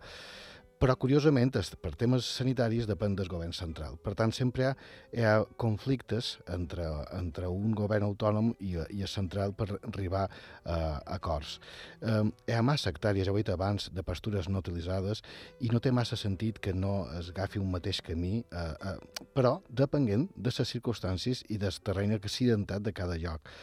però 0.81 0.95
curiosament 0.97 1.53
per 1.77 1.91
temes 1.93 2.25
sanitaris 2.39 2.87
depèn 2.89 3.13
del 3.13 3.29
govern 3.29 3.51
central. 3.53 3.99
Per 4.01 4.15
tant, 4.17 4.31
sempre 4.33 4.71
hi 5.13 5.21
ha, 5.21 5.35
conflictes 5.61 6.31
entre, 6.49 6.87
entre 7.13 7.49
un 7.53 7.75
govern 7.77 8.07
autònom 8.07 8.49
i, 8.57 8.73
i 8.89 9.03
el 9.05 9.11
central 9.11 9.53
per 9.53 9.67
arribar 9.77 10.23
a 10.65 10.79
acords. 11.17 11.59
Eh, 12.01 12.23
hi 12.49 12.57
ha 12.57 12.63
massa 12.65 12.89
hectàrees, 12.89 13.27
ja 13.29 13.33
ho 13.33 13.37
he 13.37 13.43
dit 13.43 13.53
abans, 13.53 13.91
de 13.93 14.05
pastures 14.07 14.49
no 14.49 14.63
utilitzades 14.63 15.21
i 15.61 15.69
no 15.69 15.83
té 15.83 15.93
massa 15.93 16.17
sentit 16.17 16.57
que 16.57 16.73
no 16.73 17.03
es 17.19 17.29
agafi 17.29 17.61
un 17.61 17.69
mateix 17.75 18.01
camí, 18.01 18.41
eh, 18.41 18.65
eh, 18.73 18.97
però 19.37 19.59
depenent 19.69 20.31
de 20.33 20.49
les 20.57 20.73
circumstàncies 20.73 21.45
i 21.53 21.61
del 21.61 21.77
terreny 21.85 22.17
accidentat 22.17 22.81
de 22.81 22.95
cada 22.97 23.21
lloc. 23.21 23.53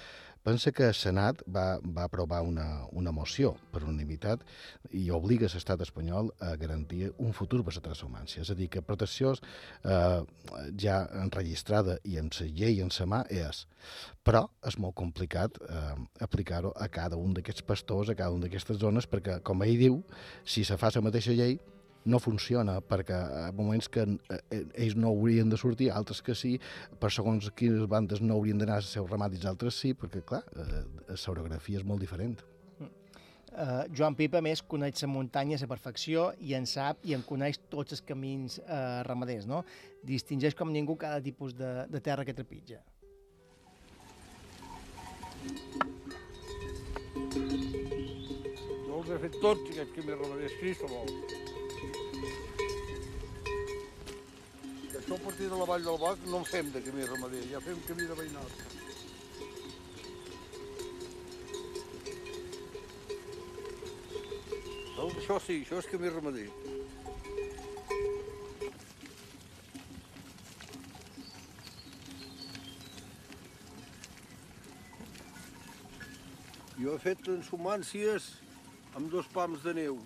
Pensa 0.44 0.73
que 0.73 0.86
el 0.89 0.94
Senat 0.94 1.43
va, 1.55 1.78
va 1.82 2.05
aprovar 2.06 2.40
una, 2.47 2.86
una 2.97 3.12
moció 3.12 3.55
per 3.73 3.82
unanimitat 3.85 4.44
i 4.97 5.09
obliga 5.15 5.51
l'estat 5.52 5.82
espanyol 5.85 6.31
a 6.44 6.55
garantir 6.60 7.10
un 7.19 7.35
futur 7.36 7.62
per 7.66 7.74
la 7.77 7.85
transhumància. 7.85 8.43
És 8.43 8.52
a 8.52 8.56
dir, 8.59 8.69
que 8.73 8.85
protecció 8.85 9.35
eh, 9.35 10.20
ja 10.81 10.98
enregistrada 11.23 11.98
i 12.05 12.19
amb 12.23 12.35
la 12.39 12.48
llei 12.48 12.82
en 12.85 12.93
sa 12.94 13.06
mà 13.06 13.24
és. 13.28 13.65
Però 14.24 14.47
és 14.66 14.78
molt 14.78 14.97
complicat 14.98 15.59
eh, 15.65 15.97
aplicar-ho 16.24 16.73
a 16.77 16.89
cada 16.93 17.16
un 17.16 17.35
d'aquests 17.36 17.66
pastors, 17.66 18.09
a 18.12 18.19
cada 18.19 18.35
una 18.35 18.47
d'aquestes 18.47 18.78
zones, 18.81 19.09
perquè, 19.10 19.40
com 19.43 19.66
ell 19.66 19.77
diu, 19.81 20.02
si 20.44 20.65
se 20.65 20.78
fa 20.81 20.93
la 20.94 21.05
mateixa 21.05 21.36
llei, 21.36 21.59
no 22.05 22.20
funciona, 22.23 22.79
perquè 22.81 23.16
a 23.16 23.49
moments 23.57 23.89
que 23.93 24.05
eh, 24.05 24.62
ells 24.75 24.97
no 24.97 25.11
haurien 25.12 25.51
de 25.51 25.59
sortir, 25.61 25.91
altres 25.93 26.23
que 26.23 26.37
sí, 26.39 26.57
per 27.01 27.11
segons 27.15 27.51
quines 27.57 27.89
bandes 27.91 28.23
no 28.23 28.39
haurien 28.39 28.61
d'anar 28.61 28.79
als 28.81 28.93
seus 28.95 29.11
ramatis, 29.11 29.45
altres 29.49 29.81
sí, 29.81 29.95
perquè, 29.99 30.23
clar, 30.25 30.45
eh, 30.57 30.85
l'orografia 31.27 31.83
és 31.83 31.85
molt 31.85 32.05
diferent. 32.05 32.39
Uh, 33.59 33.89
Joan 33.91 34.15
Pipa, 34.15 34.39
a 34.39 34.45
més, 34.45 34.61
coneix 34.62 35.01
la 35.03 35.09
muntanya 35.11 35.57
a 35.57 35.61
la 35.65 35.66
perfecció 35.66 36.29
i 36.47 36.53
en 36.55 36.66
sap 36.69 37.01
i 37.09 37.15
en 37.16 37.25
coneix 37.27 37.59
tots 37.73 37.97
els 37.97 38.03
camins 38.07 38.61
uh, 38.61 39.01
ramaders, 39.09 39.49
no? 39.51 39.65
Distingeix 40.07 40.55
com 40.55 40.70
ningú 40.70 40.95
cada 41.01 41.19
tipus 41.25 41.57
de, 41.59 41.73
de 41.91 42.01
terra 42.05 42.27
que 42.29 42.37
trepitja. 42.39 42.79
Jo 48.87 49.01
els 49.01 49.11
he 49.11 49.20
fet 49.27 49.43
tots, 49.43 49.66
aquests 49.75 49.95
camí 49.97 50.15
ramaders, 50.15 50.59
Cristobal. 50.62 51.48
Això 55.09 55.17
a 55.17 55.25
partir 55.25 55.49
de 55.49 55.57
la 55.57 55.65
vall 55.65 55.85
del 55.85 55.97
Bac 55.97 56.19
no 56.29 56.39
en 56.39 56.45
fem 56.45 56.71
de 56.71 56.83
camí 56.85 57.05
ramader, 57.09 57.41
ja 57.49 57.61
fem 57.65 57.79
camí 57.87 58.05
de 58.05 58.15
veïnat. 58.15 58.53
Això 64.99 65.39
sí, 65.41 65.57
això 65.63 65.79
és 65.81 65.89
camí 65.89 66.09
ramader. 66.13 66.45
Jo 76.77 76.93
he 76.95 77.01
fet 77.01 77.25
transumàncies 77.25 78.31
amb 78.95 79.09
dos 79.13 79.29
pams 79.33 79.65
de 79.65 79.77
neu. 79.81 80.01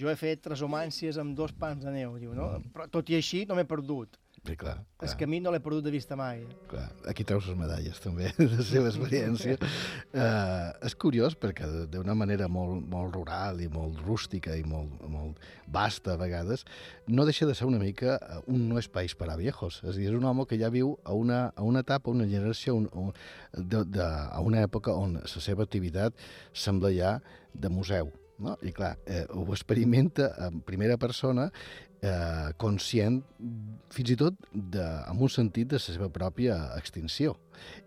Jo 0.00 0.08
he 0.08 0.16
fet 0.16 0.40
transhumàncies 0.46 1.18
amb 1.20 1.36
dos 1.36 1.52
pans 1.52 1.84
de 1.84 1.92
neu, 1.92 2.16
diu, 2.20 2.32
no? 2.36 2.54
Però 2.72 2.88
tot 2.88 3.10
i 3.12 3.18
així 3.20 3.44
no 3.48 3.58
m'he 3.58 3.66
perdut. 3.68 4.16
Sí, 4.40 4.54
clar, 4.56 4.78
clar. 4.96 5.10
camí 5.20 5.36
no 5.44 5.50
l'he 5.52 5.58
perdut 5.60 5.84
de 5.84 5.90
vista 5.92 6.16
mai. 6.16 6.38
Clar, 6.70 6.86
aquí 7.10 7.26
treus 7.28 7.44
les 7.50 7.58
medalles 7.60 7.98
també 8.00 8.30
de 8.38 8.46
la 8.48 8.64
seva 8.64 8.88
experiència. 8.88 9.58
uh, 9.60 10.70
és 10.88 10.94
curiós 10.96 11.36
perquè 11.36 11.66
de- 11.68 11.82
d'una 11.92 12.14
manera 12.16 12.48
molt, 12.48 12.80
molt 12.88 13.12
rural 13.18 13.60
i 13.60 13.68
molt 13.68 14.00
rústica 14.06 14.56
i 14.56 14.62
molt, 14.64 14.94
molt 15.12 15.42
vasta 15.68 16.14
a 16.14 16.20
vegades, 16.22 16.64
no 17.06 17.26
deixa 17.28 17.44
de 17.44 17.54
ser 17.58 17.68
una 17.68 17.82
mica 17.82 18.16
eh, 18.16 18.40
un 18.48 18.64
no 18.70 18.78
és 18.80 18.88
país 18.88 19.12
per 19.14 19.28
a 19.28 19.36
viejos. 19.36 19.82
És 19.84 19.92
a 19.92 19.98
dir, 19.98 20.08
és 20.08 20.16
un 20.16 20.24
home 20.24 20.46
que 20.48 20.56
ja 20.56 20.72
viu 20.72 20.94
a 21.04 21.12
una, 21.12 21.42
a 21.54 21.66
una 21.66 21.84
etapa, 21.84 22.08
una 22.10 22.24
generació, 22.24 22.78
un, 22.80 22.88
un, 22.96 23.12
de, 23.52 23.84
de, 23.84 24.08
a 24.08 24.40
una 24.40 24.64
època 24.64 24.96
on 24.96 25.18
la 25.20 25.44
seva 25.50 25.68
activitat 25.68 26.16
sembla 26.56 26.94
ja 26.96 27.18
de 27.52 27.68
museu. 27.68 28.08
No? 28.40 28.56
I 28.62 28.72
clar, 28.72 28.98
eh, 29.06 29.26
ho 29.28 29.44
experimenta 29.52 30.32
en 30.46 30.62
primera 30.62 30.96
persona 30.96 31.50
eh, 32.02 32.50
conscient 32.60 33.20
fins 33.90 34.12
i 34.12 34.16
tot 34.18 34.36
de, 34.52 34.84
amb 35.10 35.22
un 35.26 35.32
sentit 35.32 35.70
de 35.70 35.78
la 35.78 35.84
seva 35.84 36.10
pròpia 36.12 36.56
extinció 36.78 37.36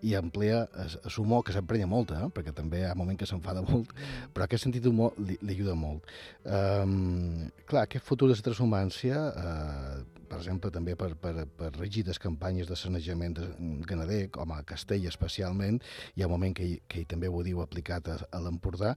i 0.05 0.13
emplea 0.19 0.67
el 0.83 1.13
humor, 1.17 1.43
que 1.45 1.53
s'emprenya 1.55 1.87
molt, 1.89 2.13
eh? 2.13 2.29
perquè 2.33 2.53
també 2.55 2.83
hi 2.83 2.87
ha 2.89 2.95
moment 2.97 3.17
que 3.19 3.27
s'enfada 3.29 3.63
molt, 3.69 3.93
però 4.33 4.47
aquest 4.47 4.67
sentit 4.67 4.83
d'humor 4.85 5.15
li, 5.17 5.37
li 5.41 5.55
ajuda 5.57 5.77
molt. 5.79 6.09
Um, 6.45 7.47
clar, 7.69 7.87
aquest 7.87 8.05
futur 8.05 8.29
de 8.29 8.37
la 8.37 8.45
transhumància, 8.45 9.21
uh, 9.31 10.23
per 10.33 10.39
exemple, 10.39 10.71
també 10.73 10.95
per, 10.97 11.11
per, 11.21 11.45
per 11.57 11.69
rígides 11.77 12.19
campanyes 12.21 12.69
de 12.69 12.77
sanejament 12.79 13.35
de 13.37 13.47
ganader, 13.89 14.27
com 14.33 14.53
a 14.53 14.63
Castella 14.67 15.11
especialment, 15.11 15.79
hi 16.15 16.23
ha 16.23 16.29
un 16.29 16.35
moment 16.35 16.55
que 16.57 16.71
que 16.89 17.03
també 17.09 17.29
ho 17.29 17.43
diu 17.45 17.61
aplicat 17.61 18.07
a, 18.09 18.17
a 18.33 18.39
l'Empordà, 18.41 18.93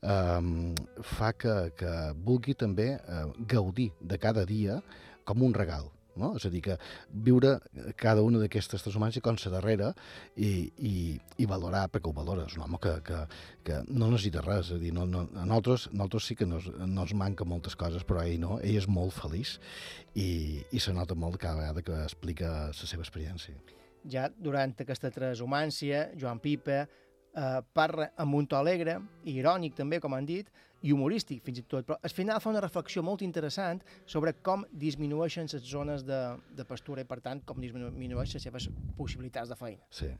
um, 0.00 0.72
fa 1.16 1.32
que, 1.36 1.54
que 1.78 1.92
vulgui 2.24 2.54
també 2.58 2.90
uh, 2.96 3.28
gaudir 3.48 3.90
de 4.00 4.18
cada 4.20 4.44
dia 4.48 4.57
com 5.28 5.44
un 5.44 5.54
regal, 5.54 5.90
no? 6.18 6.32
És 6.36 6.44
a 6.48 6.50
dir, 6.52 6.60
que 6.64 6.76
viure 7.26 7.54
cada 8.00 8.24
una 8.26 8.40
d'aquestes 8.42 8.82
transhumàncies 8.84 9.24
com 9.24 9.38
la 9.38 9.52
darrera 9.54 9.92
i, 10.34 10.50
i, 10.82 10.94
i 11.38 11.48
valorar, 11.48 11.86
perquè 11.92 12.10
ho 12.10 12.14
valora, 12.16 12.46
és 12.48 12.58
un 12.58 12.66
home 12.66 12.80
que, 12.82 12.94
que, 13.06 13.22
que 13.64 13.80
no 13.88 14.10
necessita 14.10 14.42
res, 14.44 14.72
és 14.72 14.76
a 14.76 14.82
dir, 14.82 14.92
no, 14.96 15.06
no, 15.08 15.24
a 15.34 15.46
nosaltres, 15.46 15.88
a 15.92 15.96
nosaltres 15.96 16.28
sí 16.30 16.38
que 16.38 16.48
nos, 16.48 16.68
no 16.80 17.06
ens 17.06 17.14
manca 17.16 17.46
moltes 17.48 17.78
coses, 17.78 18.06
però 18.08 18.24
ell 18.26 18.40
no, 18.42 18.58
ell 18.60 18.80
és 18.82 18.88
molt 18.90 19.14
feliç 19.16 19.56
i, 20.14 20.30
i 20.72 20.82
se 20.82 20.94
nota 20.96 21.16
molt 21.18 21.38
cada 21.40 21.62
vegada 21.62 21.84
que 21.86 22.04
explica 22.04 22.54
la 22.72 22.88
seva 22.92 23.06
experiència. 23.06 23.56
Ja 24.08 24.28
durant 24.32 24.74
aquesta 24.78 25.10
transhumància, 25.12 26.08
Joan 26.18 26.40
Pipa 26.42 26.82
eh, 26.82 27.60
parla 27.74 28.12
amb 28.16 28.38
un 28.38 28.46
to 28.48 28.58
alegre, 28.58 28.98
i 29.24 29.38
irònic 29.42 29.76
també, 29.78 30.00
com 30.00 30.14
han 30.16 30.26
dit, 30.28 30.50
i 30.82 30.92
humorístic 30.94 31.42
fins 31.44 31.58
i 31.58 31.64
tot, 31.66 31.86
però 31.88 31.98
al 32.02 32.14
final 32.14 32.40
fa 32.42 32.52
una 32.52 32.62
reflexió 32.62 33.02
molt 33.02 33.24
interessant 33.26 33.82
sobre 34.06 34.34
com 34.46 34.64
disminueixen 34.70 35.50
les 35.52 35.66
zones 35.66 36.06
de, 36.06 36.20
de 36.54 36.66
pastura 36.68 37.02
i, 37.02 37.08
per 37.08 37.20
tant, 37.24 37.42
com 37.46 37.60
disminueixen 37.60 38.38
les 38.38 38.48
seves 38.48 38.68
possibilitats 38.96 39.50
de 39.50 39.58
feina. 39.58 39.82
Sí. 39.90 40.12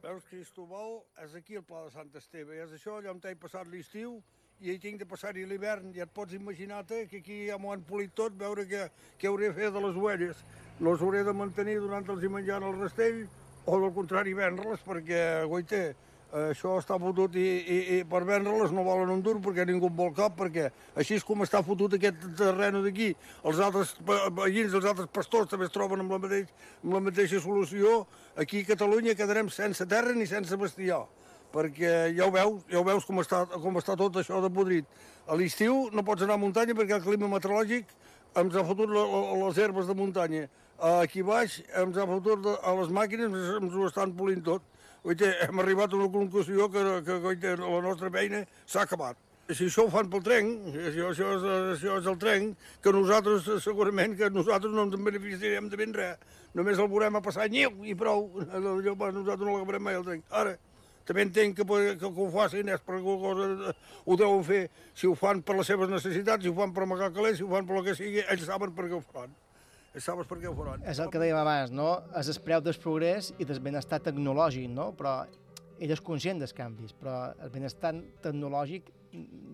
Veus, 0.00 0.24
Cristobal, 0.30 1.02
és 1.22 1.34
aquí 1.36 1.58
el 1.60 1.64
Pla 1.68 1.84
de 1.84 1.90
Sant 1.92 2.08
Esteve, 2.16 2.56
i 2.56 2.62
és 2.64 2.70
això, 2.72 2.96
allà 2.96 3.12
on 3.12 3.20
he 3.20 3.34
passat 3.36 3.68
l'estiu, 3.68 4.16
i 4.60 4.72
hi 4.72 4.80
tinc 4.80 4.98
de 5.00 5.06
passar-hi 5.08 5.44
l'hivern, 5.48 5.92
ja 5.96 6.04
et 6.04 6.12
pots 6.16 6.36
imaginar-te 6.36 7.04
que 7.08 7.20
aquí 7.20 7.36
ja 7.48 7.56
m'ho 7.60 7.72
han 7.72 7.84
polit 7.84 8.12
tot, 8.16 8.34
veure 8.40 8.66
què, 8.68 8.86
què 9.20 9.28
hauré 9.28 9.48
de 9.48 9.56
fer 9.56 9.70
de 9.72 9.80
les 9.84 9.96
ovelles. 9.96 10.42
Les 10.80 11.04
hauré 11.04 11.22
de 11.24 11.32
mantenir 11.36 11.78
durant 11.80 12.08
els 12.12 12.24
hi 12.24 12.32
menjant 12.32 12.66
el 12.68 12.76
rastell, 12.80 13.22
o 13.66 13.80
del 13.80 13.92
contrari 13.96 14.36
vendre-les, 14.36 14.80
perquè, 14.86 15.20
goite, 15.50 15.82
això 16.30 16.76
està 16.78 16.94
fotut 17.02 17.34
i, 17.34 17.42
i, 17.42 17.78
i 17.96 17.98
per 18.06 18.20
vendre-les 18.26 18.70
no 18.74 18.84
volen 18.86 19.10
un 19.10 19.22
dur 19.22 19.36
perquè 19.42 19.64
ningú 19.66 19.88
en 19.90 19.96
vol 19.98 20.12
cap, 20.14 20.36
perquè 20.38 20.68
així 20.94 21.16
és 21.18 21.24
com 21.26 21.42
està 21.42 21.62
fotut 21.66 21.96
aquest 21.96 22.22
terreno 22.38 22.82
d'aquí. 22.84 23.10
Els 23.42 23.62
altres 23.66 23.96
veïns, 24.06 24.74
els 24.74 24.86
altres 24.86 25.10
pastors 25.12 25.50
també 25.50 25.66
es 25.66 25.74
troben 25.74 26.04
amb 26.04 26.14
la, 26.14 26.20
mateix, 26.22 26.52
amb 26.84 26.94
la 26.94 27.02
mateixa 27.08 27.42
solució. 27.42 28.04
Aquí 28.38 28.62
a 28.62 28.70
Catalunya 28.70 29.16
quedarem 29.18 29.50
sense 29.50 29.86
terra 29.90 30.14
ni 30.14 30.28
sense 30.30 30.56
bestiar, 30.60 31.02
perquè 31.54 32.12
ja 32.14 32.28
ho 32.28 32.34
veus, 32.34 32.62
ja 32.70 32.78
ho 32.78 32.86
veus 32.86 33.08
com 33.08 33.18
està, 33.24 33.42
com 33.50 33.82
està 33.82 33.98
tot 33.98 34.22
això 34.22 34.38
de 34.44 34.52
podrit. 34.54 34.86
A 35.26 35.34
l'estiu 35.38 35.88
no 35.94 36.06
pots 36.06 36.22
anar 36.22 36.38
a 36.38 36.42
muntanya 36.42 36.78
perquè 36.78 37.00
el 37.00 37.04
clima 37.04 37.30
meteorològic 37.30 37.90
ens 38.38 38.54
ha 38.54 38.62
fotut 38.66 38.90
la, 38.94 39.02
la, 39.02 39.38
les 39.48 39.58
herbes 39.58 39.90
de 39.90 39.98
muntanya. 39.98 40.46
Aquí 40.80 41.20
baix 41.20 41.58
ens 41.76 41.96
ha 42.00 42.06
fotut 42.08 42.46
a 42.56 42.72
les 42.78 42.92
màquines, 42.96 43.34
ens, 43.58 43.74
ho 43.76 43.84
estan 43.84 44.14
polint 44.16 44.40
tot. 44.44 44.62
Oite, 45.04 45.28
hem 45.44 45.60
arribat 45.60 45.92
a 45.92 45.98
una 45.98 46.08
conclusió 46.12 46.68
que, 46.72 46.84
que 47.04 47.16
oite, 47.28 47.52
la 47.60 47.80
nostra 47.84 48.08
feina 48.14 48.40
s'ha 48.64 48.86
acabat. 48.86 49.18
Si 49.50 49.66
això 49.66 49.84
ho 49.84 49.90
fan 49.92 50.08
pel 50.08 50.22
tren, 50.24 50.48
això, 50.72 51.10
això, 51.10 51.28
és, 51.36 51.44
això 51.74 51.98
és 52.00 52.08
el 52.08 52.16
tren, 52.22 52.48
que 52.80 52.94
nosaltres 52.96 53.48
segurament 53.64 54.16
que 54.16 54.30
nosaltres 54.32 54.72
no 54.72 54.86
ens 54.86 54.96
en 54.96 55.04
beneficiarem 55.04 55.68
de 55.68 55.80
ben 55.80 55.92
res. 55.96 56.16
Només 56.56 56.80
el 56.80 56.88
veurem 56.88 57.20
a 57.20 57.22
passar 57.28 57.50
nyiu 57.52 57.84
i 57.84 57.96
prou. 57.98 58.30
Allò, 58.54 58.78
nosaltres 58.78 59.44
no 59.44 59.58
l'agafarem 59.58 59.84
mai 59.84 60.00
el 60.00 60.06
tren. 60.08 60.24
Ara, 60.32 60.56
també 61.04 61.26
entenc 61.26 61.60
que, 61.60 61.68
que, 61.68 62.08
que 62.08 62.24
ho 62.24 62.30
facin 62.32 62.72
és 62.72 62.80
per 62.86 62.96
alguna 62.96 63.20
cosa, 63.26 63.76
ho 64.06 64.16
deuen 64.16 64.48
fer, 64.48 64.64
si 64.96 65.10
ho 65.10 65.12
fan 65.18 65.44
per 65.44 65.60
les 65.60 65.68
seves 65.74 65.92
necessitats, 65.92 66.46
si 66.46 66.48
ho 66.48 66.56
fan 66.56 66.72
per 66.72 66.86
amagar 66.86 67.12
calés, 67.12 67.36
si 67.36 67.44
ho 67.44 67.52
fan 67.52 67.68
per 67.68 67.80
el 67.82 67.88
que 67.90 67.98
sigui, 68.00 68.24
ells 68.24 68.48
saben 68.48 68.72
per 68.72 68.88
què 68.88 68.96
ho 68.96 69.04
faran. 69.04 69.36
Saben 69.98 70.26
per 70.28 70.38
què 70.38 70.46
ho 70.46 70.54
faran. 70.54 70.84
És 70.86 71.00
el 71.02 71.10
que 71.10 71.18
dèiem 71.18 71.36
abans, 71.40 71.72
no? 71.74 71.88
És 72.18 72.28
el 72.30 72.38
preu 72.46 72.62
del 72.62 72.76
progrés 72.78 73.32
i 73.42 73.46
del 73.48 73.58
benestar 73.64 73.98
tecnològic, 74.04 74.68
no? 74.70 74.92
Però 74.94 75.16
ell 75.80 75.90
és 75.90 76.02
conscient 76.04 76.38
dels 76.38 76.54
canvis, 76.54 76.94
però 76.94 77.32
el 77.42 77.50
benestar 77.50 77.90
tecnològic 78.22 78.92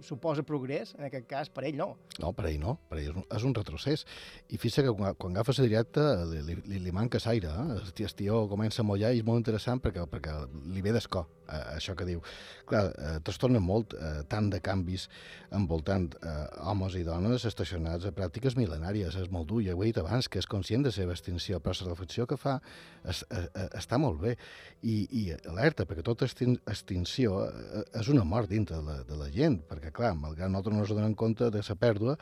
suposa 0.05 0.43
progrés, 0.47 0.95
en 0.99 1.07
aquest 1.09 1.27
cas, 1.29 1.49
per 1.53 1.65
ell 1.69 1.79
no. 1.79 1.89
No, 2.21 2.33
per 2.37 2.49
ell 2.51 2.59
no, 2.61 2.77
per 2.91 2.99
ell 3.01 3.09
és 3.09 3.15
un, 3.15 3.25
és 3.39 3.47
un 3.49 3.55
retrocés. 3.57 4.05
I 4.53 4.61
fixa 4.61 4.85
que 4.85 4.93
quan, 4.97 5.17
quan 5.19 5.37
agafes 5.37 5.61
la 5.63 5.69
directa 5.69 6.05
li, 6.29 6.43
li, 6.47 6.81
li, 6.83 6.93
manca 6.95 7.21
l'aire, 7.25 7.53
eh? 7.53 7.79
el, 7.81 8.15
tio, 8.17 8.43
comença 8.51 8.83
a 8.83 8.87
mollar 8.87 9.15
i 9.15 9.23
és 9.23 9.27
molt 9.27 9.41
interessant 9.43 9.81
perquè, 9.83 10.05
perquè 10.11 10.37
li 10.75 10.85
ve 10.85 10.93
d'escó, 10.97 11.25
eh, 11.49 11.63
això 11.77 11.97
que 11.97 12.07
diu. 12.09 12.23
Clar, 12.69 12.85
eh, 12.93 13.17
trastorna 13.27 13.63
molt 13.63 13.97
eh, 13.97 14.23
tant 14.31 14.51
de 14.53 14.61
canvis 14.61 15.09
envoltant 15.57 16.11
eh, 16.21 16.37
homes 16.69 16.97
i 16.99 17.05
dones 17.07 17.47
estacionats 17.49 18.07
a 18.07 18.15
pràctiques 18.17 18.59
mil·lenàries, 18.59 19.17
és 19.17 19.33
molt 19.33 19.49
dur, 19.51 19.63
ja 19.65 19.77
ho 19.77 19.83
he 19.83 19.91
dit 19.91 20.01
abans, 20.03 20.29
que 20.29 20.41
és 20.43 20.51
conscient 20.51 20.85
de 20.85 20.93
la 20.93 20.99
seva 20.99 21.17
extinció, 21.17 21.61
però 21.63 21.77
la 21.81 21.93
reflexió 21.93 22.27
que 22.27 22.39
fa 22.41 22.59
es, 23.05 23.23
es, 23.31 23.49
es, 23.55 23.71
està 23.81 23.99
molt 24.03 24.21
bé 24.23 24.37
i, 24.83 25.07
i 25.11 25.23
alerta, 25.49 25.87
perquè 25.87 26.05
tota 26.07 26.27
extin 26.27 26.57
extinció 26.67 27.45
eh, 27.47 27.85
és 28.01 28.11
una 28.13 28.25
mort 28.27 28.51
dintre 28.51 28.81
de 28.81 28.83
la, 28.87 28.97
de 29.07 29.19
la 29.19 29.31
gent, 29.33 29.46
perquè 29.69 29.93
clar, 29.95 30.13
malgrat 30.19 30.51
nosaltres 30.51 30.75
no 30.77 30.83
ens 30.85 30.93
donem 30.93 31.15
compte 31.15 31.49
de 31.55 31.63
la 31.69 31.77
pèrdua, 31.79 32.17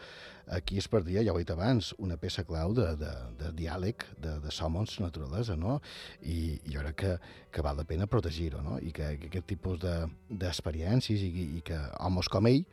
aquí 0.52 0.76
es 0.78 0.88
perdia, 0.92 1.22
ja 1.24 1.32
ho 1.32 1.38
he 1.38 1.44
dit 1.44 1.52
abans, 1.54 1.94
una 1.98 2.18
peça 2.20 2.44
clau 2.44 2.74
de, 2.76 2.84
de, 3.00 3.12
de 3.40 3.52
diàleg, 3.56 4.04
de, 4.20 4.36
de 4.44 4.52
somons 4.52 4.98
naturalesa, 5.00 5.56
no? 5.56 5.80
I, 6.20 6.60
i 6.68 6.74
jo 6.76 6.84
crec 6.84 6.96
que, 7.00 7.12
que 7.50 7.64
val 7.64 7.80
la 7.80 7.86
pena 7.88 8.06
protegir-ho, 8.10 8.60
no? 8.62 8.76
I 8.78 8.92
que, 8.92 9.14
que 9.22 9.30
aquest 9.32 9.48
tipus 9.54 9.80
de- 9.80 10.08
d'experiències 10.28 11.24
i, 11.24 11.30
i 11.58 11.62
que 11.64 11.78
homes 12.04 12.28
com 12.28 12.46
ell 12.50 12.64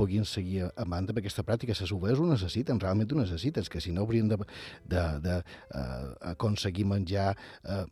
puguin 0.00 0.24
seguir 0.24 0.64
amant 0.80 1.10
amb 1.12 1.20
aquesta 1.20 1.44
pràctica. 1.46 1.76
Les 1.76 1.92
ovelles 1.92 2.20
ho 2.22 2.28
necessiten, 2.30 2.80
realment 2.80 3.12
ho 3.12 3.20
necessiten, 3.20 3.68
que 3.70 3.82
si 3.84 3.92
no 3.92 4.06
haurien 4.06 4.30
d'aconseguir 4.32 4.88
de, 4.88 5.04
de, 5.26 5.36
uh, 5.76 6.10
aconseguir 6.32 6.86
menjar, 6.88 7.34
uh, 7.68 7.84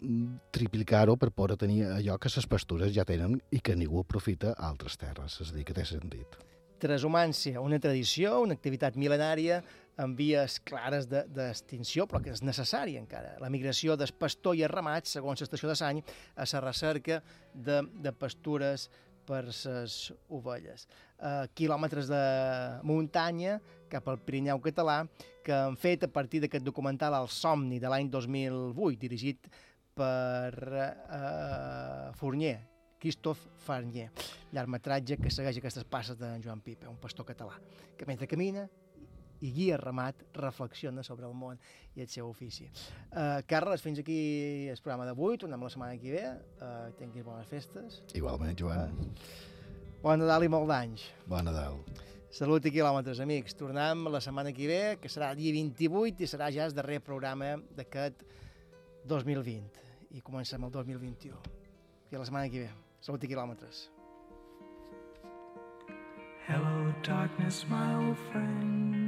triplicar-ho 0.55 1.19
per 1.21 1.31
poder 1.37 1.59
tenir 1.61 1.83
allò 1.93 2.17
que 2.19 2.33
les 2.35 2.49
pastures 2.49 2.95
ja 2.97 3.05
tenen 3.09 3.37
i 3.53 3.61
que 3.61 3.77
ningú 3.77 4.01
aprofita 4.01 4.55
a 4.57 4.71
altres 4.73 4.97
terres. 4.97 5.41
És 5.45 5.53
a 5.53 5.59
dir, 5.59 5.67
que 5.69 5.77
té 5.77 5.85
sentit. 5.85 6.39
Transhumància, 6.79 7.59
una 7.61 7.81
tradició, 7.83 8.37
una 8.45 8.55
activitat 8.55 8.95
mil·lenària 8.95 9.63
amb 9.99 10.15
vies 10.15 10.61
clares 10.63 11.09
de- 11.11 11.25
d'extinció, 11.27 12.07
però 12.07 12.21
que 12.23 12.31
és 12.31 12.43
necessària 12.47 13.01
encara. 13.03 13.33
La 13.43 13.51
migració 13.51 13.97
del 13.99 14.13
pastor 14.15 14.55
i 14.55 14.63
el 14.63 14.71
ramat, 14.71 15.11
segons 15.11 15.43
l'estació 15.43 15.69
de 15.69 15.75
Sany, 15.75 16.03
a 16.37 16.47
la 16.53 16.61
recerca 16.63 17.19
de, 17.53 17.83
de 17.99 18.13
pastures 18.15 18.89
per 19.29 19.45
les 19.51 19.97
ovelles. 20.33 20.87
Uh, 21.19 21.45
quilòmetres 21.59 22.09
de 22.09 22.23
muntanya 22.89 23.59
cap 23.93 24.09
al 24.09 24.21
Pirineu 24.25 24.61
català 24.65 25.03
que 25.45 25.55
han 25.55 25.77
fet 25.81 26.07
a 26.07 26.13
partir 26.13 26.41
d'aquest 26.45 26.65
documental 26.65 27.17
El 27.19 27.29
somni 27.33 27.81
de 27.83 27.91
l'any 27.91 28.09
2008, 28.13 28.99
dirigit 29.05 29.49
per 29.99 30.53
uh, 30.55 32.11
Fournier, 32.19 32.59
Christophe 32.99 33.51
Farnier, 33.65 34.09
llargmetratge 34.55 35.19
que 35.21 35.31
segueix 35.31 35.61
aquestes 35.61 35.87
passes 35.87 36.19
de 36.19 36.33
Joan 36.45 36.63
Pipa, 36.65 36.91
un 36.91 37.01
pastor 37.03 37.27
català, 37.29 37.59
que 37.99 38.07
mentre 38.09 38.31
camina 38.31 38.67
i 39.40 39.52
guia 39.55 39.77
ramat, 39.78 40.24
reflexiona 40.35 41.02
sobre 41.06 41.27
el 41.28 41.35
món 41.35 41.59
i 41.94 42.02
el 42.02 42.09
seu 42.10 42.28
ofici. 42.28 42.66
Uh, 43.12 43.40
Carles, 43.47 43.82
fins 43.85 44.01
aquí 44.02 44.19
el 44.70 44.81
programa 44.82 45.06
d'avui, 45.06 45.39
tornem 45.39 45.62
la 45.62 45.70
setmana 45.70 45.98
que 46.01 46.12
ve, 46.15 46.24
uh, 46.59 46.90
tinguis 46.98 47.24
bones 47.27 47.47
festes, 47.47 48.02
Igualment, 48.19 48.56
Joan. 48.59 48.94
bon 50.02 50.19
Nadal 50.19 50.44
i 50.44 50.48
molt 50.52 50.69
d'anys. 50.70 51.06
Bon 51.27 51.44
Nadal. 51.44 51.78
Salut 52.31 52.66
i 52.69 52.70
quilòmetres, 52.70 53.23
amics. 53.24 53.55
Tornem 53.56 54.05
la 54.12 54.20
setmana 54.20 54.52
que 54.52 54.66
ve, 54.69 54.82
que 55.01 55.09
serà 55.09 55.31
dia 55.35 55.52
28 55.55 56.23
i 56.23 56.28
serà 56.28 56.51
ja 56.52 56.66
el 56.69 56.74
darrer 56.77 57.01
programa 57.01 57.55
d'aquest 57.77 58.27
2020. 59.09 59.86
I 60.12 60.20
comencem 60.20 60.62
el 60.65 60.70
2021. 60.70 61.40
I 62.12 62.16
a 62.16 62.20
la 62.20 62.28
setmana 62.28 62.52
que 62.52 62.66
ve. 62.66 62.70
Salut 63.01 63.24
i 63.24 63.32
quilòmetres. 63.32 63.89
Hello, 66.48 66.93
darkness, 67.02 67.65
my 67.69 67.94
old 67.94 68.16
friend. 68.31 69.08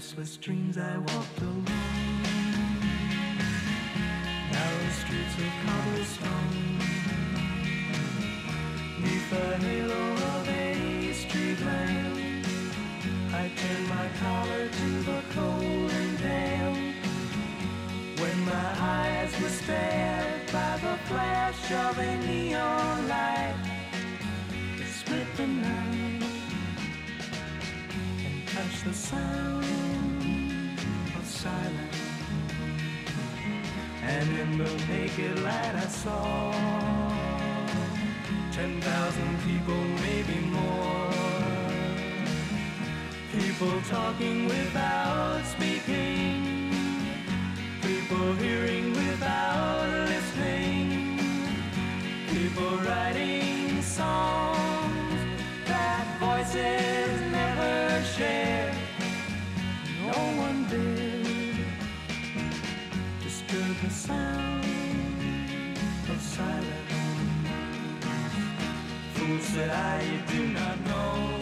Restless 0.00 0.38
dreams 0.38 0.78
I 0.78 0.96
walked 0.96 1.40
alone. 1.42 1.64
Narrow 4.50 4.90
streets 4.98 5.36
of 5.36 5.52
cobblestone. 5.62 6.78
Neath 9.02 9.28
the 9.28 9.58
halo 9.58 10.12
of 10.12 10.48
a 10.48 11.12
street 11.12 11.60
lamp, 11.60 12.46
I 13.34 13.52
turned 13.54 13.88
my 13.90 14.08
collar 14.22 14.68
to 14.68 14.88
the 15.02 15.22
cold 15.34 15.90
and 15.90 16.18
damp. 16.18 16.96
When 18.20 18.44
my 18.46 18.68
eyes 18.80 19.38
were 19.42 19.50
stared 19.50 20.50
by 20.50 20.78
the 20.78 20.96
flash 21.08 21.70
of 21.72 21.98
a 21.98 22.16
neon 22.26 23.06
light 23.06 23.54
that 24.78 24.88
split 24.88 25.26
the 25.36 25.46
night 25.46 26.24
and 28.24 28.48
touched 28.48 28.84
the 28.86 28.94
sound 28.94 29.89
of 31.40 31.52
silence. 31.52 31.96
And 34.02 34.28
in 34.38 34.58
the 34.58 34.70
naked 34.88 35.38
light 35.40 35.74
I 35.74 35.86
saw 35.86 36.52
ten 38.52 38.80
thousand 38.80 39.38
people, 39.46 39.82
maybe 40.06 40.38
more. 40.46 41.10
People 43.32 43.80
talking 43.88 44.46
without 44.46 45.42
speaking. 45.44 46.72
People 47.82 48.32
hearing 48.34 48.92
without 48.92 49.88
listening. 50.08 51.18
People 52.28 52.76
writing 52.78 53.82
songs 53.82 55.20
that 55.66 56.06
voices 56.18 57.20
never 57.32 58.04
share. 58.16 58.74
No 60.06 60.18
one 60.44 60.66
did 60.68 61.09
the 63.82 63.88
sound 63.90 64.64
of 66.10 66.20
silence. 66.20 66.68
Fool 69.14 69.38
said 69.40 69.70
I, 69.70 70.02
do 70.30 70.48
not 70.48 70.78
know. 70.84 71.40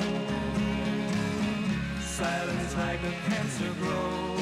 Silence 2.01 2.77
like 2.77 3.01
a 3.01 3.15
cancer 3.29 3.73
grows. 3.81 4.41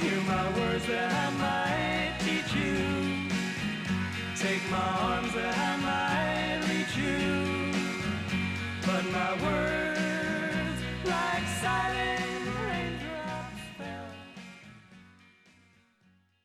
Hear 0.00 0.20
my 0.22 0.46
words 0.58 0.86
that 0.86 1.10
I 1.12 1.30
might 1.44 2.16
teach 2.20 2.54
you. 2.54 3.28
Take 4.36 4.62
my 4.70 4.90
arms 5.10 5.34
that 5.34 5.54
I 5.68 5.76
might 5.88 6.60
reach 6.70 6.96
you. 6.96 7.72
But 8.86 9.04
my 9.12 9.32
words 9.42 9.74